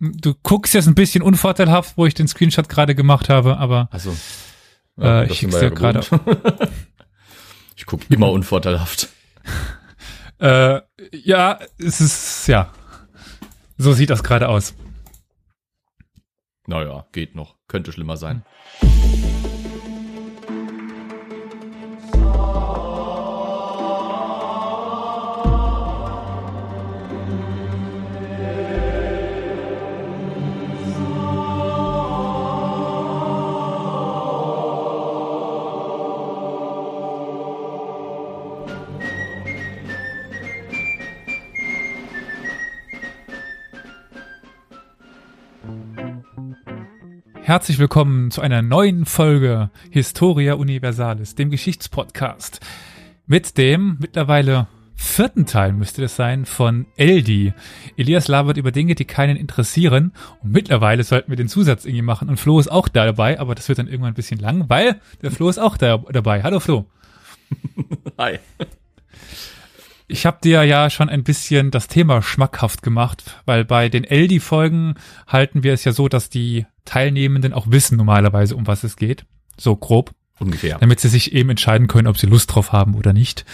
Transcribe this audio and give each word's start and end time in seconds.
du 0.00 0.34
guckst 0.42 0.74
jetzt 0.74 0.88
ein 0.88 0.94
bisschen 0.94 1.22
unvorteilhaft, 1.22 1.96
wo 1.96 2.06
ich 2.06 2.14
den 2.14 2.26
Screenshot 2.26 2.68
gerade 2.68 2.94
gemacht 2.94 3.28
habe, 3.28 3.58
aber 3.58 3.88
Also, 3.92 4.16
äh, 4.98 5.26
ich 5.30 5.38
schick's 5.38 5.58
dir 5.58 5.70
gerade. 5.70 6.00
ich 7.76 7.86
guck 7.86 8.10
immer 8.10 8.30
unvorteilhaft. 8.30 9.08
Äh, 10.42 10.80
ja, 11.12 11.58
es 11.76 12.00
ist, 12.00 12.46
ja. 12.46 12.72
So 13.76 13.92
sieht 13.92 14.08
das 14.08 14.22
gerade 14.22 14.48
aus. 14.48 14.74
Naja, 16.66 17.04
geht 17.12 17.34
noch. 17.34 17.56
Könnte 17.68 17.92
schlimmer 17.92 18.16
sein. 18.16 18.42
Herzlich 47.50 47.80
willkommen 47.80 48.30
zu 48.30 48.42
einer 48.42 48.62
neuen 48.62 49.06
Folge 49.06 49.70
Historia 49.90 50.54
Universalis, 50.54 51.34
dem 51.34 51.50
Geschichtspodcast. 51.50 52.60
Mit 53.26 53.58
dem 53.58 53.96
mittlerweile 53.98 54.68
vierten 54.94 55.46
Teil 55.46 55.72
müsste 55.72 56.00
das 56.00 56.14
sein 56.14 56.44
von 56.46 56.86
Eldi. 56.96 57.52
Elias 57.96 58.28
labert 58.28 58.56
über 58.56 58.70
Dinge, 58.70 58.94
die 58.94 59.04
keinen 59.04 59.36
interessieren. 59.36 60.12
Und 60.44 60.52
mittlerweile 60.52 61.02
sollten 61.02 61.32
wir 61.32 61.36
den 61.36 61.48
Zusatz 61.48 61.86
irgendwie 61.86 62.02
machen. 62.02 62.28
Und 62.28 62.36
Flo 62.36 62.60
ist 62.60 62.70
auch 62.70 62.86
da 62.86 63.04
dabei, 63.04 63.40
aber 63.40 63.56
das 63.56 63.68
wird 63.68 63.80
dann 63.80 63.88
irgendwann 63.88 64.12
ein 64.12 64.14
bisschen 64.14 64.38
lang, 64.38 64.66
weil 64.68 65.00
der 65.20 65.32
Flo 65.32 65.48
ist 65.48 65.58
auch 65.58 65.76
da 65.76 65.98
dabei. 65.98 66.44
Hallo 66.44 66.60
Flo. 66.60 66.86
Hi. 68.16 68.38
Ich 70.10 70.26
habe 70.26 70.38
dir 70.42 70.64
ja 70.64 70.90
schon 70.90 71.08
ein 71.08 71.22
bisschen 71.22 71.70
das 71.70 71.86
Thema 71.86 72.20
schmackhaft 72.20 72.82
gemacht, 72.82 73.40
weil 73.44 73.64
bei 73.64 73.88
den 73.88 74.02
Eldi-Folgen 74.02 74.94
halten 75.28 75.62
wir 75.62 75.72
es 75.72 75.84
ja 75.84 75.92
so, 75.92 76.08
dass 76.08 76.28
die 76.28 76.66
Teilnehmenden 76.84 77.52
auch 77.52 77.70
wissen 77.70 77.96
normalerweise, 77.96 78.56
um 78.56 78.66
was 78.66 78.82
es 78.82 78.96
geht. 78.96 79.24
So 79.56 79.76
grob. 79.76 80.12
Ungefähr. 80.40 80.78
Damit 80.78 80.98
sie 80.98 81.08
sich 81.08 81.32
eben 81.32 81.50
entscheiden 81.50 81.86
können, 81.86 82.08
ob 82.08 82.18
sie 82.18 82.26
Lust 82.26 82.52
drauf 82.52 82.72
haben 82.72 82.94
oder 82.94 83.12
nicht. 83.12 83.44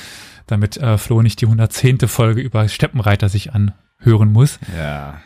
Damit 0.46 0.76
äh, 0.78 0.96
Flo 0.96 1.20
nicht 1.20 1.40
die 1.40 1.46
110. 1.46 1.98
Folge 2.08 2.40
über 2.40 2.68
Steppenreiter 2.68 3.28
sich 3.28 3.52
anhören 3.52 4.32
muss. 4.32 4.58
Ja. 4.74 5.20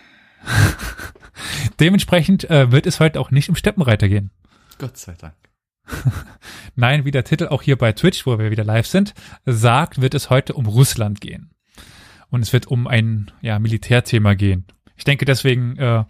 Dementsprechend 1.81 2.51
äh, 2.51 2.73
wird 2.73 2.87
es 2.87 2.99
heute 2.99 3.21
auch 3.21 3.31
nicht 3.31 3.49
um 3.51 3.55
Steppenreiter 3.55 4.09
gehen. 4.09 4.31
Gott 4.79 4.97
sei 4.97 5.15
Dank. 5.19 5.35
Nein, 6.77 7.05
wie 7.05 7.11
der 7.11 7.25
Titel 7.25 7.49
auch 7.49 7.63
hier 7.63 7.77
bei 7.77 7.93
Twitch, 7.93 8.27
wo 8.27 8.39
wir 8.39 8.51
wieder 8.51 8.65
live 8.65 8.87
sind, 8.87 9.15
sagt, 9.47 10.01
wird 10.01 10.15
es 10.15 10.31
heute 10.31 10.55
um 10.55 10.67
Russland 10.67 11.21
gehen. 11.21 11.51
Und 12.31 12.43
es 12.43 12.53
wird 12.53 12.67
um 12.67 12.87
ein 12.87 13.31
ja, 13.41 13.59
Militärthema 13.59 14.35
gehen. 14.35 14.67
Ich 14.97 15.05
denke, 15.05 15.25
deswegen 15.25 15.77
äh, 15.77 16.05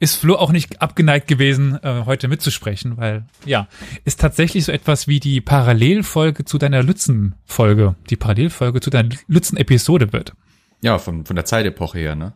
ist 0.00 0.16
Flo 0.16 0.36
auch 0.36 0.52
nicht 0.52 0.82
abgeneigt 0.82 1.28
gewesen, 1.28 1.78
äh, 1.82 2.02
heute 2.04 2.28
mitzusprechen, 2.28 2.96
weil 2.96 3.26
ja, 3.44 3.68
ist 4.04 4.20
tatsächlich 4.20 4.64
so 4.64 4.72
etwas 4.72 5.06
wie 5.06 5.20
die 5.20 5.40
Parallelfolge 5.40 6.44
zu 6.44 6.58
deiner 6.58 6.82
Lützen-Folge, 6.82 7.96
die 8.10 8.16
Parallelfolge 8.16 8.80
zu 8.80 8.90
deiner 8.90 9.14
Lützen-Episode 9.28 10.12
wird. 10.12 10.34
Ja, 10.82 10.98
von, 10.98 11.24
von 11.24 11.36
der 11.36 11.44
Zeitepoche 11.44 11.98
her, 11.98 12.14
ne? 12.14 12.34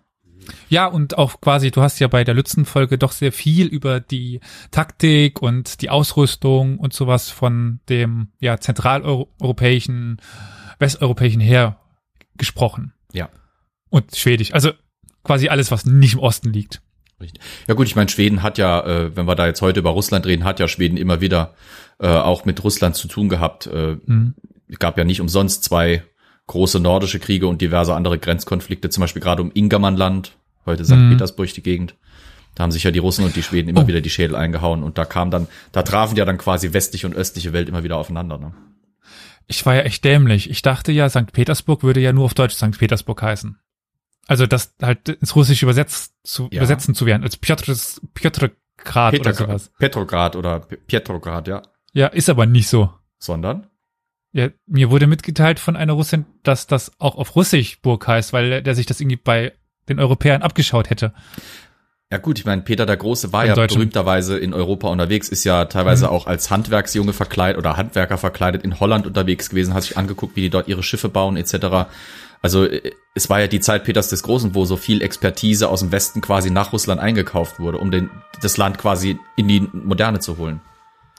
Ja, 0.69 0.87
und 0.87 1.19
auch 1.19 1.41
quasi, 1.41 1.71
du 1.71 1.83
hast 1.83 1.99
ja 1.99 2.09
bei 2.09 2.25
der 2.25 2.35
Lützen-Folge 2.35 2.99
doch 2.99 3.13
sehr 3.13 3.33
viel 3.33 3.67
über 3.67 4.01
die 4.01 4.41
Taktik 4.71 5.43
und 5.43 5.83
die 5.83 5.91
Ausrüstung 5.91 6.79
und 6.79 6.93
sowas 6.93 7.31
von 7.31 7.81
dem 7.89 8.29
ja 8.41 8.59
zentraleuropäischen, 8.59 10.21
westeuropäischen 10.79 11.41
Heer 11.41 11.77
gesprochen. 12.37 12.93
Ja. 13.13 13.29
Und 13.91 14.17
Schwedisch. 14.17 14.53
Also 14.55 14.73
quasi 15.25 15.49
alles, 15.49 15.71
was 15.71 15.85
nicht 15.85 16.15
im 16.15 16.21
Osten 16.21 16.53
liegt. 16.53 16.81
Richtig. 17.21 17.43
Ja 17.69 17.75
gut, 17.75 17.87
ich 17.87 17.97
meine, 17.97 18.09
Schweden 18.09 18.43
hat 18.43 18.57
ja, 18.57 18.81
äh, 18.85 19.15
wenn 19.17 19.27
wir 19.27 19.35
da 19.35 19.47
jetzt 19.47 19.61
heute 19.61 19.81
über 19.81 19.91
Russland 19.91 20.25
reden, 20.27 20.45
hat 20.45 20.59
ja 20.59 20.69
Schweden 20.69 20.97
immer 20.97 21.21
wieder 21.21 21.55
äh, 21.99 22.09
auch 22.09 22.45
mit 22.47 22.65
Russland 22.65 22.97
zu 22.97 23.09
tun 23.09 23.29
gehabt. 23.29 23.67
Äh, 23.67 23.97
Mhm. 24.07 24.35
gab 24.79 24.97
ja 24.97 25.05
nicht 25.05 25.21
umsonst 25.21 25.65
zwei 25.65 26.03
große 26.47 26.81
nordische 26.81 27.19
Kriege 27.19 27.47
und 27.47 27.61
diverse 27.61 27.95
andere 27.95 28.19
Grenzkonflikte, 28.19 28.89
zum 28.89 29.03
Beispiel 29.03 29.21
gerade 29.23 29.43
um 29.43 29.53
Ingermannland, 29.53 30.37
heute 30.67 30.85
St. 30.85 30.93
Mhm. 30.97 31.11
Petersburg 31.13 31.53
die 31.55 31.63
Gegend. 31.63 31.95
Da 32.55 32.65
haben 32.65 32.73
sich 32.73 32.83
ja 32.83 32.91
die 32.91 32.99
Russen 32.99 33.25
und 33.25 33.37
die 33.37 33.43
Schweden 33.43 33.69
immer 33.69 33.85
Oh. 33.85 33.87
wieder 33.87 34.01
die 34.01 34.11
Schädel 34.11 34.35
eingehauen 34.37 34.83
und 34.83 34.99
da 34.99 35.05
kam 35.05 35.31
dann, 35.31 35.47
da 35.73 35.83
trafen 35.83 36.17
ja 36.17 36.25
dann 36.25 36.37
quasi 36.39 36.73
westliche 36.73 37.07
und 37.07 37.15
östliche 37.15 37.53
Welt 37.53 37.69
immer 37.69 37.85
wieder 37.85 37.97
aufeinander. 37.97 38.39
Ne? 38.39 38.53
Ich 39.47 39.65
war 39.67 39.75
ja 39.75 39.83
echt 39.83 40.05
dämlich. 40.05 40.51
Ich 40.51 40.63
dachte 40.63 40.93
ja, 40.93 41.09
St. 41.09 41.33
Petersburg 41.33 41.83
würde 41.83 42.01
ja 42.01 42.13
nur 42.13 42.25
auf 42.25 42.35
Deutsch 42.35 42.55
St. 42.55 42.79
Petersburg 42.79 43.23
heißen. 43.23 43.59
Also 44.27 44.47
das 44.47 44.75
halt 44.83 45.09
ins 45.09 45.35
Russische 45.35 45.65
übersetzt 45.65 46.15
zu, 46.25 46.45
Ja. 46.53 46.59
übersetzen 46.59 46.95
zu 46.95 47.07
werden. 47.07 47.23
Als 47.25 47.37
Pjotrs, 47.37 48.01
Piotrgrad 48.15 49.15
oder 49.15 49.31
Petrograd, 49.31 49.37
sowas. 49.37 49.73
Petrograd 49.79 50.37
oder 50.37 50.61
Pietrograd, 50.61 51.49
ja. 51.49 51.63
Ja, 51.93 52.07
ist 52.09 52.29
aber 52.29 52.47
nicht 52.47 52.69
so. 52.69 52.91
Sondern? 53.19 53.67
Ja, 54.33 54.49
mir 54.67 54.91
wurde 54.91 55.09
mitgeteilt 55.09 55.59
von 55.59 55.75
einer 55.77 55.95
Russin, 55.95 56.27
dass 56.45 56.69
das 56.69 56.93
auch 57.01 57.17
auf 57.17 57.35
Russisch 57.35 57.81
Burg 57.83 58.07
heißt, 58.07 58.33
weil 58.33 58.49
der, 58.51 58.63
der 58.63 58.75
sich 58.77 58.87
das 58.87 59.01
irgendwie 59.01 59.17
bei 59.17 59.53
den 59.91 60.01
Europäern 60.01 60.43
abgeschaut 60.43 60.91
hätte. 60.91 61.13
Ja 62.13 62.19
gut, 62.19 62.39
ich 62.41 62.45
meine, 62.45 62.63
Peter 62.63 62.87
der 62.87 62.97
Große 62.97 63.33
war 63.33 63.43
Im 63.45 63.49
ja 63.51 63.55
Deutschen. 63.55 63.77
berühmterweise 63.79 64.37
in 64.37 64.53
Europa 64.53 64.89
unterwegs, 64.89 65.29
ist 65.29 65.45
ja 65.45 65.67
teilweise 65.67 66.07
Mhm. 66.07 66.11
auch 66.13 66.27
als 66.27 66.51
Handwerksjunge 66.51 67.13
verkleidet 67.13 67.57
oder 67.59 67.77
Handwerker 67.77 68.19
verkleidet 68.19 68.63
in 68.65 68.81
Holland 68.81 69.07
unterwegs 69.07 69.49
gewesen, 69.51 69.75
hat 69.75 69.85
sich 69.85 69.97
angeguckt, 69.97 70.35
wie 70.35 70.41
die 70.41 70.51
dort 70.51 70.67
ihre 70.67 70.83
Schiffe 70.83 71.09
bauen 71.09 71.37
etc. 71.37 71.89
Also 72.43 72.65
äh, 72.65 72.91
es 73.15 73.31
war 73.31 73.39
ja 73.41 73.47
die 73.47 73.61
Zeit 73.61 73.85
Peters 73.85 74.09
des 74.09 74.25
Großen, 74.25 74.57
wo 74.57 74.65
so 74.65 74.77
viel 74.77 75.03
Expertise 75.03 75.69
aus 75.69 75.81
dem 75.81 75.93
Westen 75.93 76.21
quasi 76.21 76.51
nach 76.51 76.73
Russland 76.73 77.01
eingekauft 77.01 77.61
wurde, 77.61 77.79
um 77.79 77.93
den, 77.93 78.11
das 78.43 78.57
Land 78.57 78.79
quasi 78.79 79.17
in 79.37 79.47
die 79.47 79.61
Moderne 79.73 80.19
zu 80.19 80.37
holen. 80.37 80.61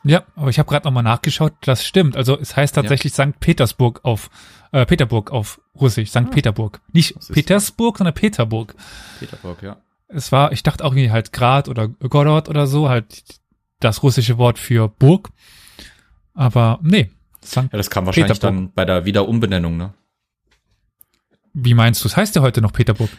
Ja, 0.04 0.24
aber 0.36 0.50
ich 0.50 0.58
habe 0.60 0.68
gerade 0.68 0.86
nochmal 0.86 1.04
nachgeschaut, 1.04 1.54
das 1.62 1.86
stimmt. 1.86 2.18
Also 2.18 2.38
es 2.38 2.56
heißt 2.58 2.76
tatsächlich 2.76 3.14
St. 3.14 3.40
Petersburg 3.40 4.00
auf 4.04 4.30
äh, 4.72 4.86
Peterburg 4.86 5.32
auf 5.32 5.60
Russisch, 5.80 6.10
St. 6.10 6.30
Peterburg. 6.32 6.82
Nicht 6.94 7.16
Petersburg, 7.32 7.98
sondern 7.98 8.14
Peterburg. 8.14 8.76
Peterburg, 9.20 9.62
ja. 9.64 9.78
Es 10.08 10.32
war, 10.32 10.52
ich 10.52 10.64
dachte 10.64 10.84
auch 10.84 10.92
irgendwie 10.92 11.12
halt 11.12 11.32
Grad 11.32 11.70
oder 11.70 11.88
Gorod 11.88 12.50
oder 12.50 12.68
so, 12.68 12.90
halt 12.90 13.24
das 13.80 14.04
russische 14.04 14.38
Wort 14.38 14.60
für 14.60 14.88
Burg. 14.90 15.30
Aber 16.34 16.80
nee, 16.82 17.10
St. 17.44 17.56
Ja, 17.58 17.64
das 17.72 17.90
kam 17.90 18.06
wahrscheinlich 18.06 18.34
Peterburg. 18.40 18.60
dann 18.60 18.72
bei 18.74 18.86
der 18.86 19.06
Wiederumbenennung, 19.06 19.78
ne? 19.78 19.94
Wie 21.54 21.74
meinst 21.74 22.04
du, 22.04 22.08
es 22.08 22.16
heißt 22.16 22.36
ja 22.36 22.42
heute 22.42 22.62
noch 22.62 22.72
Peterburg? 22.72 23.10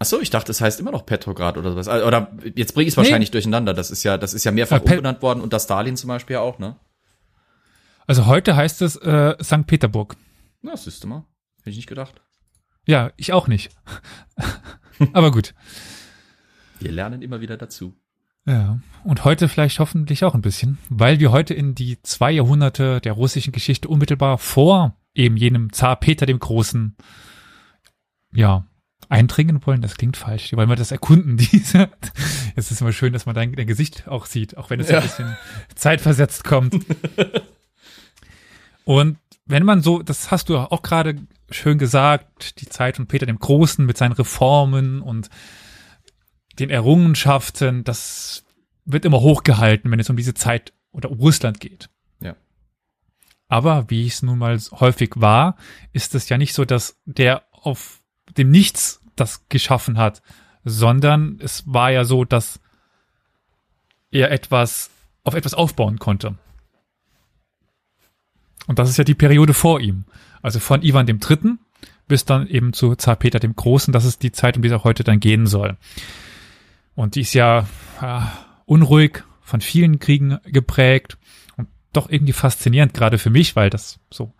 Ach 0.00 0.06
so, 0.06 0.20
ich 0.20 0.30
dachte, 0.30 0.50
es 0.50 0.60
heißt 0.60 0.80
immer 0.80 0.90
noch 0.90 1.06
Petrograd 1.06 1.56
oder 1.56 1.70
sowas. 1.70 1.86
Oder 1.86 2.32
jetzt 2.56 2.74
bringe 2.74 2.88
ich 2.88 2.94
es 2.94 2.96
wahrscheinlich 2.96 3.30
durcheinander. 3.30 3.72
Das 3.72 3.92
ist 3.92 4.02
ja, 4.02 4.18
das 4.18 4.34
ist 4.34 4.42
ja 4.42 4.50
mehrfach 4.50 4.78
Ja, 4.78 4.82
Pe- 4.82 4.90
umbenannt 4.94 5.22
worden 5.22 5.40
unter 5.40 5.60
Stalin 5.60 5.96
zum 5.96 6.08
Beispiel 6.08 6.36
auch, 6.36 6.58
ne? 6.58 6.74
Also 8.06 8.26
heute 8.26 8.56
heißt 8.56 8.82
es 8.82 8.96
äh, 8.96 9.36
St. 9.42 9.66
Peterburg. 9.66 10.16
Na, 10.60 10.72
das 10.72 10.84
siehst 10.84 11.02
du 11.04 11.08
mal. 11.08 11.24
Hätte 11.58 11.70
ich 11.70 11.76
nicht 11.76 11.88
gedacht. 11.88 12.20
Ja, 12.86 13.12
ich 13.16 13.32
auch 13.32 13.46
nicht. 13.48 13.70
Aber 15.12 15.30
gut. 15.30 15.54
Wir 16.80 16.92
lernen 16.92 17.22
immer 17.22 17.40
wieder 17.40 17.56
dazu. 17.56 17.94
Ja, 18.44 18.80
und 19.04 19.24
heute 19.24 19.48
vielleicht 19.48 19.78
hoffentlich 19.78 20.24
auch 20.24 20.34
ein 20.34 20.42
bisschen, 20.42 20.78
weil 20.88 21.20
wir 21.20 21.30
heute 21.30 21.54
in 21.54 21.76
die 21.76 22.02
zwei 22.02 22.32
Jahrhunderte 22.32 23.00
der 23.00 23.12
russischen 23.12 23.52
Geschichte 23.52 23.86
unmittelbar 23.86 24.36
vor 24.38 24.96
eben 25.14 25.36
jenem 25.36 25.72
Zar 25.72 25.94
Peter 26.00 26.26
dem 26.26 26.40
Großen, 26.40 26.96
ja, 28.34 28.66
eindringen 29.08 29.64
wollen. 29.64 29.80
Das 29.80 29.96
klingt 29.96 30.16
falsch. 30.16 30.50
Wir 30.50 30.56
wollen 30.58 30.68
mal 30.68 30.74
das 30.74 30.90
erkunden, 30.90 31.36
diese. 31.52 31.88
Es 32.56 32.72
ist 32.72 32.80
immer 32.80 32.92
schön, 32.92 33.12
dass 33.12 33.26
man 33.26 33.34
dein, 33.36 33.52
dein 33.52 33.66
Gesicht 33.68 34.08
auch 34.08 34.26
sieht, 34.26 34.56
auch 34.56 34.70
wenn 34.70 34.80
es 34.80 34.88
Ja. 34.88 34.96
ein 34.98 35.02
bisschen 35.04 35.36
zeitversetzt 35.76 36.42
kommt. 36.42 36.74
Und 38.84 39.18
wenn 39.44 39.64
man 39.64 39.82
so, 39.82 40.02
das 40.02 40.30
hast 40.30 40.48
du 40.48 40.58
auch 40.58 40.82
gerade 40.82 41.16
schön 41.50 41.78
gesagt, 41.78 42.60
die 42.60 42.68
Zeit 42.68 42.96
von 42.96 43.06
Peter 43.06 43.26
dem 43.26 43.38
Großen 43.38 43.84
mit 43.84 43.96
seinen 43.96 44.12
Reformen 44.12 45.02
und 45.02 45.28
den 46.58 46.70
Errungenschaften, 46.70 47.84
das 47.84 48.44
wird 48.84 49.04
immer 49.04 49.20
hochgehalten, 49.20 49.90
wenn 49.90 50.00
es 50.00 50.10
um 50.10 50.16
diese 50.16 50.34
Zeit 50.34 50.72
oder 50.90 51.10
um 51.10 51.18
Russland 51.18 51.60
geht. 51.60 51.88
Ja. 52.20 52.36
Aber 53.48 53.90
wie 53.90 54.06
es 54.06 54.22
nun 54.22 54.38
mal 54.38 54.58
häufig 54.72 55.12
war, 55.16 55.56
ist 55.92 56.14
es 56.14 56.28
ja 56.28 56.38
nicht 56.38 56.54
so, 56.54 56.64
dass 56.64 56.98
der 57.04 57.44
auf 57.52 58.00
dem 58.36 58.50
Nichts 58.50 59.00
das 59.16 59.48
geschaffen 59.48 59.98
hat, 59.98 60.22
sondern 60.64 61.38
es 61.42 61.64
war 61.66 61.90
ja 61.90 62.04
so, 62.04 62.24
dass 62.24 62.60
er 64.10 64.30
etwas 64.30 64.90
auf 65.24 65.34
etwas 65.34 65.54
aufbauen 65.54 65.98
konnte. 65.98 66.36
Und 68.66 68.78
das 68.78 68.88
ist 68.88 68.96
ja 68.96 69.04
die 69.04 69.14
Periode 69.14 69.54
vor 69.54 69.80
ihm. 69.80 70.04
Also 70.40 70.60
von 70.60 70.82
Ivan 70.82 71.06
dem 71.06 71.20
Dritten 71.20 71.58
bis 72.08 72.24
dann 72.24 72.46
eben 72.46 72.72
zu 72.72 72.94
Zar 72.94 73.16
Peter 73.16 73.40
dem 73.40 73.56
Großen. 73.56 73.92
Das 73.92 74.04
ist 74.04 74.22
die 74.22 74.32
Zeit, 74.32 74.56
um 74.56 74.62
die 74.62 74.68
es 74.68 74.74
auch 74.74 74.84
heute 74.84 75.04
dann 75.04 75.20
gehen 75.20 75.46
soll. 75.46 75.76
Und 76.94 77.14
die 77.14 77.22
ist 77.22 77.32
ja 77.32 77.66
äh, 78.00 78.20
unruhig, 78.66 79.24
von 79.40 79.60
vielen 79.60 79.98
Kriegen 79.98 80.38
geprägt 80.44 81.18
und 81.56 81.68
doch 81.92 82.10
irgendwie 82.10 82.32
faszinierend, 82.32 82.94
gerade 82.94 83.18
für 83.18 83.30
mich, 83.30 83.56
weil 83.56 83.70
das 83.70 83.98
so 84.10 84.32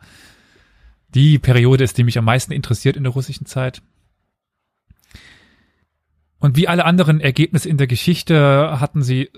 die 1.15 1.39
Periode 1.39 1.85
ist, 1.85 1.99
die 1.99 2.05
mich 2.05 2.19
am 2.19 2.25
meisten 2.25 2.53
interessiert 2.53 2.97
in 2.97 3.03
der 3.03 3.13
russischen 3.13 3.47
Zeit. 3.47 3.83
Und 6.39 6.57
wie 6.57 6.69
alle 6.69 6.85
anderen 6.85 7.21
Ergebnisse 7.21 7.69
in 7.69 7.77
der 7.77 7.87
Geschichte 7.87 8.81
hatten 8.81 9.03
sie, 9.03 9.31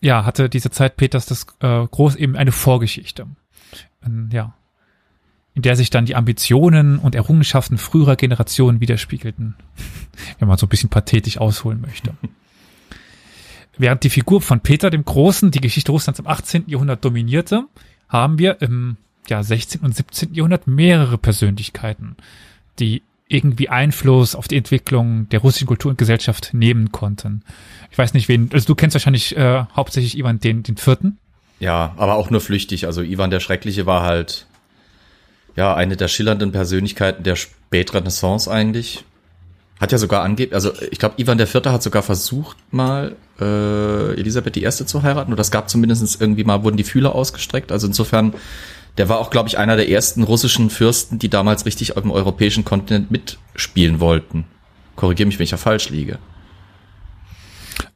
ja, 0.00 0.24
hatte 0.24 0.48
diese 0.48 0.70
Zeit 0.70 0.96
Peters 0.96 1.26
das 1.26 1.46
äh, 1.60 1.86
Groß 1.86 2.16
eben 2.16 2.36
eine 2.36 2.52
Vorgeschichte. 2.52 3.26
Ähm, 4.04 4.28
ja, 4.32 4.54
in 5.54 5.62
der 5.62 5.76
sich 5.76 5.90
dann 5.90 6.06
die 6.06 6.16
Ambitionen 6.16 6.98
und 6.98 7.14
Errungenschaften 7.14 7.78
früherer 7.78 8.16
Generationen 8.16 8.80
widerspiegelten, 8.80 9.54
wenn 10.38 10.48
man 10.48 10.58
so 10.58 10.66
ein 10.66 10.70
bisschen 10.70 10.90
pathetisch 10.90 11.38
ausholen 11.38 11.80
möchte. 11.80 12.14
Während 13.78 14.04
die 14.04 14.10
Figur 14.10 14.40
von 14.40 14.60
Peter 14.60 14.90
dem 14.90 15.04
Großen 15.04 15.50
die 15.50 15.60
Geschichte 15.60 15.92
Russlands 15.92 16.20
im 16.20 16.26
18. 16.26 16.64
Jahrhundert 16.68 17.04
dominierte, 17.04 17.64
haben 18.08 18.38
wir 18.38 18.60
im 18.60 18.96
ja, 19.28 19.42
16. 19.42 19.80
und 19.80 19.94
17. 19.94 20.34
Jahrhundert 20.34 20.66
mehrere 20.66 21.16
Persönlichkeiten, 21.16 22.16
die 22.78 23.02
irgendwie 23.28 23.70
Einfluss 23.70 24.34
auf 24.34 24.46
die 24.46 24.56
Entwicklung 24.56 25.28
der 25.30 25.40
russischen 25.40 25.66
Kultur 25.66 25.90
und 25.90 25.96
Gesellschaft 25.96 26.50
nehmen 26.52 26.92
konnten. 26.92 27.42
Ich 27.90 27.96
weiß 27.96 28.12
nicht, 28.12 28.28
wen, 28.28 28.50
also 28.52 28.66
du 28.66 28.74
kennst 28.74 28.94
wahrscheinlich 28.94 29.36
äh, 29.36 29.64
hauptsächlich 29.74 30.18
Ivan 30.18 30.38
den, 30.38 30.62
den 30.62 30.76
Vierten. 30.76 31.18
Ja, 31.62 31.94
aber 31.96 32.16
auch 32.16 32.28
nur 32.28 32.40
flüchtig. 32.40 32.86
Also 32.86 33.02
Ivan 33.02 33.30
der 33.30 33.38
Schreckliche 33.38 33.86
war 33.86 34.02
halt 34.02 34.46
ja 35.54 35.76
eine 35.76 35.96
der 35.96 36.08
schillernden 36.08 36.50
Persönlichkeiten 36.50 37.22
der 37.22 37.36
Spätrenaissance 37.36 38.50
eigentlich. 38.50 39.04
Hat 39.78 39.92
ja 39.92 39.98
sogar 39.98 40.24
angeblich, 40.24 40.56
also 40.56 40.72
ich 40.90 40.98
glaube, 40.98 41.22
Ivan 41.22 41.38
der 41.38 41.46
Vierte 41.46 41.70
hat 41.70 41.84
sogar 41.84 42.02
versucht 42.02 42.56
mal 42.72 43.14
äh, 43.40 44.14
Elisabeth 44.14 44.56
I. 44.56 44.68
zu 44.70 45.04
heiraten. 45.04 45.30
Oder 45.30 45.36
das 45.36 45.52
gab 45.52 45.70
zumindest 45.70 46.20
irgendwie 46.20 46.42
mal, 46.42 46.64
wurden 46.64 46.76
die 46.76 46.82
Fühler 46.82 47.14
ausgestreckt. 47.14 47.70
Also 47.70 47.86
insofern 47.86 48.34
der 48.98 49.08
war 49.08 49.20
auch, 49.20 49.30
glaube 49.30 49.48
ich, 49.48 49.56
einer 49.56 49.76
der 49.76 49.88
ersten 49.88 50.24
russischen 50.24 50.68
Fürsten, 50.68 51.20
die 51.20 51.28
damals 51.28 51.64
richtig 51.64 51.96
auf 51.96 52.02
dem 52.02 52.10
europäischen 52.10 52.64
Kontinent 52.64 53.12
mitspielen 53.12 54.00
wollten. 54.00 54.46
Korrigiere 54.96 55.28
mich, 55.28 55.38
wenn 55.38 55.44
ich 55.44 55.50
da 55.50 55.58
falsch 55.58 55.90
liege. 55.90 56.18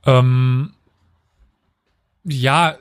Ähm, 0.05 0.73
ja, 2.23 2.77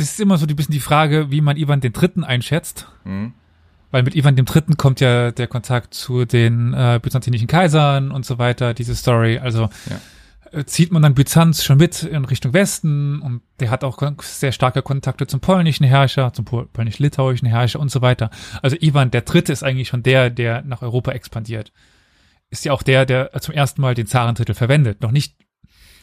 das 0.00 0.12
ist 0.12 0.20
immer 0.20 0.38
so 0.38 0.46
ein 0.46 0.56
bisschen 0.56 0.72
die 0.72 0.80
Frage, 0.80 1.30
wie 1.30 1.40
man 1.40 1.56
Ivan 1.56 1.80
den 1.80 1.92
Dritten 1.92 2.24
einschätzt. 2.24 2.88
Mhm. 3.04 3.34
Weil 3.90 4.02
mit 4.02 4.14
Ivan 4.14 4.36
dem 4.36 4.46
Dritten 4.46 4.76
kommt 4.76 5.00
ja 5.00 5.32
der 5.32 5.48
Kontakt 5.48 5.94
zu 5.94 6.24
den 6.24 6.72
äh, 6.74 7.00
byzantinischen 7.02 7.48
Kaisern 7.48 8.12
und 8.12 8.24
so 8.24 8.38
weiter, 8.38 8.72
diese 8.72 8.94
Story. 8.94 9.38
Also 9.38 9.68
ja. 9.90 10.00
Äh, 10.52 10.64
zieht 10.64 10.90
man 10.90 11.02
dann 11.02 11.14
Byzanz 11.14 11.64
schon 11.64 11.76
mit 11.78 12.02
in 12.02 12.24
Richtung 12.24 12.52
Westen 12.52 13.20
und 13.20 13.42
der 13.60 13.70
hat 13.70 13.84
auch 13.84 14.00
sehr 14.22 14.52
starke 14.52 14.82
Kontakte 14.82 15.26
zum 15.26 15.40
polnischen 15.40 15.84
Herrscher, 15.84 16.32
zum 16.32 16.44
polnisch-litauischen 16.44 17.46
Herrscher 17.46 17.78
und 17.80 17.90
so 17.90 18.00
weiter. 18.00 18.30
Also 18.62 18.76
Ivan 18.80 19.10
der 19.10 19.22
Dritte 19.22 19.52
ist 19.52 19.62
eigentlich 19.62 19.88
schon 19.88 20.02
der, 20.02 20.30
der 20.30 20.62
nach 20.62 20.82
Europa 20.82 21.12
expandiert. 21.12 21.72
Ist 22.48 22.64
ja 22.64 22.72
auch 22.72 22.82
der, 22.82 23.06
der 23.06 23.32
zum 23.40 23.54
ersten 23.54 23.80
Mal 23.82 23.94
den 23.94 24.06
Zarentitel 24.06 24.54
verwendet. 24.54 25.02
Noch 25.02 25.12
nicht, 25.12 25.36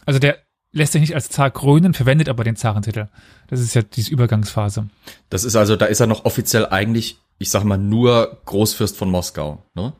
also 0.05 0.19
der 0.19 0.37
lässt 0.77 0.93
sich 0.93 1.01
nicht 1.01 1.15
als 1.15 1.29
Zar 1.29 1.51
krönen, 1.51 1.93
verwendet 1.93 2.29
aber 2.29 2.43
den 2.43 2.55
Zarentitel. 2.55 3.07
Das 3.47 3.59
ist 3.59 3.73
ja 3.73 3.81
diese 3.81 4.11
Übergangsphase. 4.11 4.87
Das 5.29 5.43
ist 5.43 5.55
also, 5.55 5.75
da 5.75 5.85
ist 5.85 5.99
er 5.99 6.07
noch 6.07 6.25
offiziell 6.25 6.65
eigentlich, 6.67 7.19
ich 7.37 7.49
sag 7.49 7.63
mal, 7.63 7.77
nur 7.77 8.41
Großfürst 8.45 8.97
von 8.97 9.09
Moskau, 9.09 9.63
ne? 9.73 9.93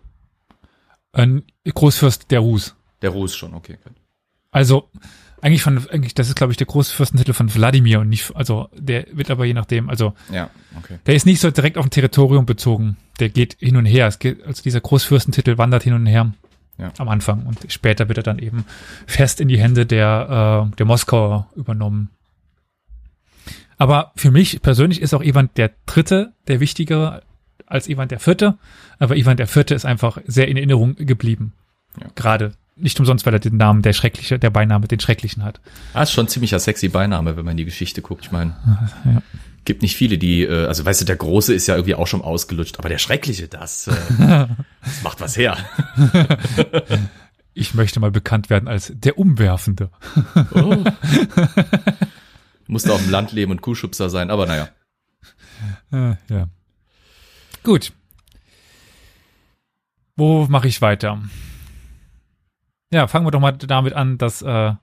Ein 1.11 1.43
Großfürst 1.65 2.31
der 2.31 2.39
Rus. 2.39 2.75
Der 3.01 3.09
Rus 3.09 3.35
schon, 3.35 3.53
okay. 3.53 3.77
Also 4.51 4.89
eigentlich 5.41 5.61
von, 5.61 5.87
eigentlich, 5.89 6.15
das 6.15 6.29
ist 6.29 6.35
glaube 6.35 6.51
ich 6.51 6.57
der 6.57 6.67
große 6.67 6.93
Fürstentitel 6.93 7.33
von 7.33 7.53
Wladimir 7.53 7.99
und 7.99 8.09
nicht, 8.09 8.35
also 8.35 8.69
der 8.75 9.05
wird 9.11 9.29
aber 9.29 9.45
je 9.45 9.53
nachdem, 9.53 9.89
also 9.89 10.13
ja, 10.31 10.49
okay. 10.77 10.97
der 11.05 11.15
ist 11.15 11.25
nicht 11.25 11.39
so 11.39 11.51
direkt 11.51 11.77
auf 11.77 11.85
ein 11.85 11.91
Territorium 11.91 12.45
bezogen. 12.45 12.97
Der 13.19 13.29
geht 13.29 13.57
hin 13.59 13.77
und 13.77 13.85
her. 13.85 14.07
Es 14.07 14.19
geht, 14.19 14.43
also 14.45 14.61
dieser 14.63 14.81
Großfürstentitel 14.81 15.57
wandert 15.57 15.83
hin 15.83 15.93
und 15.93 16.05
her 16.05 16.33
ja. 16.77 16.91
am 16.97 17.09
Anfang 17.09 17.43
und 17.45 17.71
später 17.71 18.07
wird 18.07 18.17
er 18.17 18.23
dann 18.23 18.39
eben 18.39 18.65
fest 19.05 19.41
in 19.41 19.47
die 19.47 19.59
Hände 19.59 19.85
der, 19.85 20.69
äh, 20.71 20.75
der 20.75 20.85
Moskauer 20.85 21.47
übernommen. 21.55 22.09
Aber 23.77 24.11
für 24.15 24.31
mich 24.31 24.61
persönlich 24.61 25.01
ist 25.01 25.13
auch 25.13 25.21
Ivan 25.21 25.49
der 25.55 25.71
Dritte 25.85 26.33
der 26.47 26.59
wichtigere 26.59 27.21
als 27.67 27.87
Ivan 27.87 28.07
der 28.07 28.19
Vierte. 28.19 28.57
Aber 28.97 29.15
Ivan 29.15 29.37
der 29.37 29.47
Vierte 29.47 29.75
ist 29.75 29.85
einfach 29.85 30.17
sehr 30.25 30.47
in 30.47 30.57
Erinnerung 30.57 30.95
geblieben. 30.95 31.53
Ja. 31.99 32.07
Gerade 32.15 32.53
nicht 32.75 32.99
umsonst, 32.99 33.25
weil 33.25 33.33
er 33.33 33.39
den 33.39 33.57
Namen 33.57 33.81
der 33.81 33.93
Schreckliche, 33.93 34.39
der 34.39 34.49
Beiname 34.49 34.87
den 34.87 34.99
Schrecklichen 34.99 35.43
hat. 35.43 35.59
Ah, 35.93 36.03
ist 36.03 36.11
schon 36.11 36.27
ziemlicher 36.27 36.59
sexy 36.59 36.89
Beiname, 36.89 37.35
wenn 37.35 37.45
man 37.45 37.51
in 37.51 37.57
die 37.57 37.65
Geschichte 37.65 38.01
guckt. 38.01 38.25
Ich 38.25 38.31
meine, 38.31 38.55
ja. 39.05 39.21
Gibt 39.67 39.81
nicht 39.81 39.97
viele, 39.97 40.17
die, 40.17 40.43
äh, 40.43 40.65
also 40.65 40.85
weißt 40.85 41.01
du, 41.01 41.05
der 41.05 41.17
Große 41.17 41.53
ist 41.53 41.67
ja 41.67 41.75
irgendwie 41.75 41.93
auch 41.93 42.07
schon 42.07 42.21
ausgelutscht, 42.21 42.79
aber 42.79 42.89
der 42.89 42.97
Schreckliche, 42.97 43.47
das, 43.47 43.87
äh, 43.87 43.93
das 44.81 45.03
macht 45.03 45.19
was 45.21 45.37
her. 45.37 45.57
ich 47.53 47.73
möchte 47.75 47.99
mal 47.99 48.09
bekannt 48.09 48.49
werden 48.49 48.67
als 48.67 48.91
der 48.95 49.19
Umwerfende. 49.19 49.91
oh. 50.55 50.83
Musste 52.67 52.93
auf 52.93 53.01
dem 53.01 53.11
Land 53.11 53.33
leben 53.33 53.51
und 53.51 53.61
Kuhschubser 53.61 54.09
sein, 54.09 54.31
aber 54.31 54.45
naja. 54.45 54.69
Äh, 55.91 56.15
ja. 56.29 56.47
Gut. 57.63 57.91
Wo 60.15 60.47
mache 60.47 60.69
ich 60.69 60.81
weiter? 60.81 61.21
Ja, 62.91 63.07
fangen 63.07 63.25
wir 63.25 63.31
doch 63.31 63.41
mal 63.41 63.51
damit 63.51 63.93
an, 63.93 64.17
dass 64.17 64.41
äh, 64.41 64.73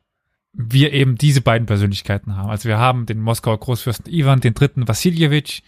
wir 0.55 0.93
eben 0.93 1.17
diese 1.17 1.41
beiden 1.41 1.67
Persönlichkeiten 1.67 2.37
haben. 2.37 2.49
Also 2.49 2.69
wir 2.69 2.79
haben 2.79 3.06
den 3.06 3.21
Moskauer 3.21 3.59
Großfürsten 3.59 4.12
Ivan, 4.12 4.41
den 4.41 4.55
dritten 4.55 4.87
Wassiljewitsch, 4.87 5.62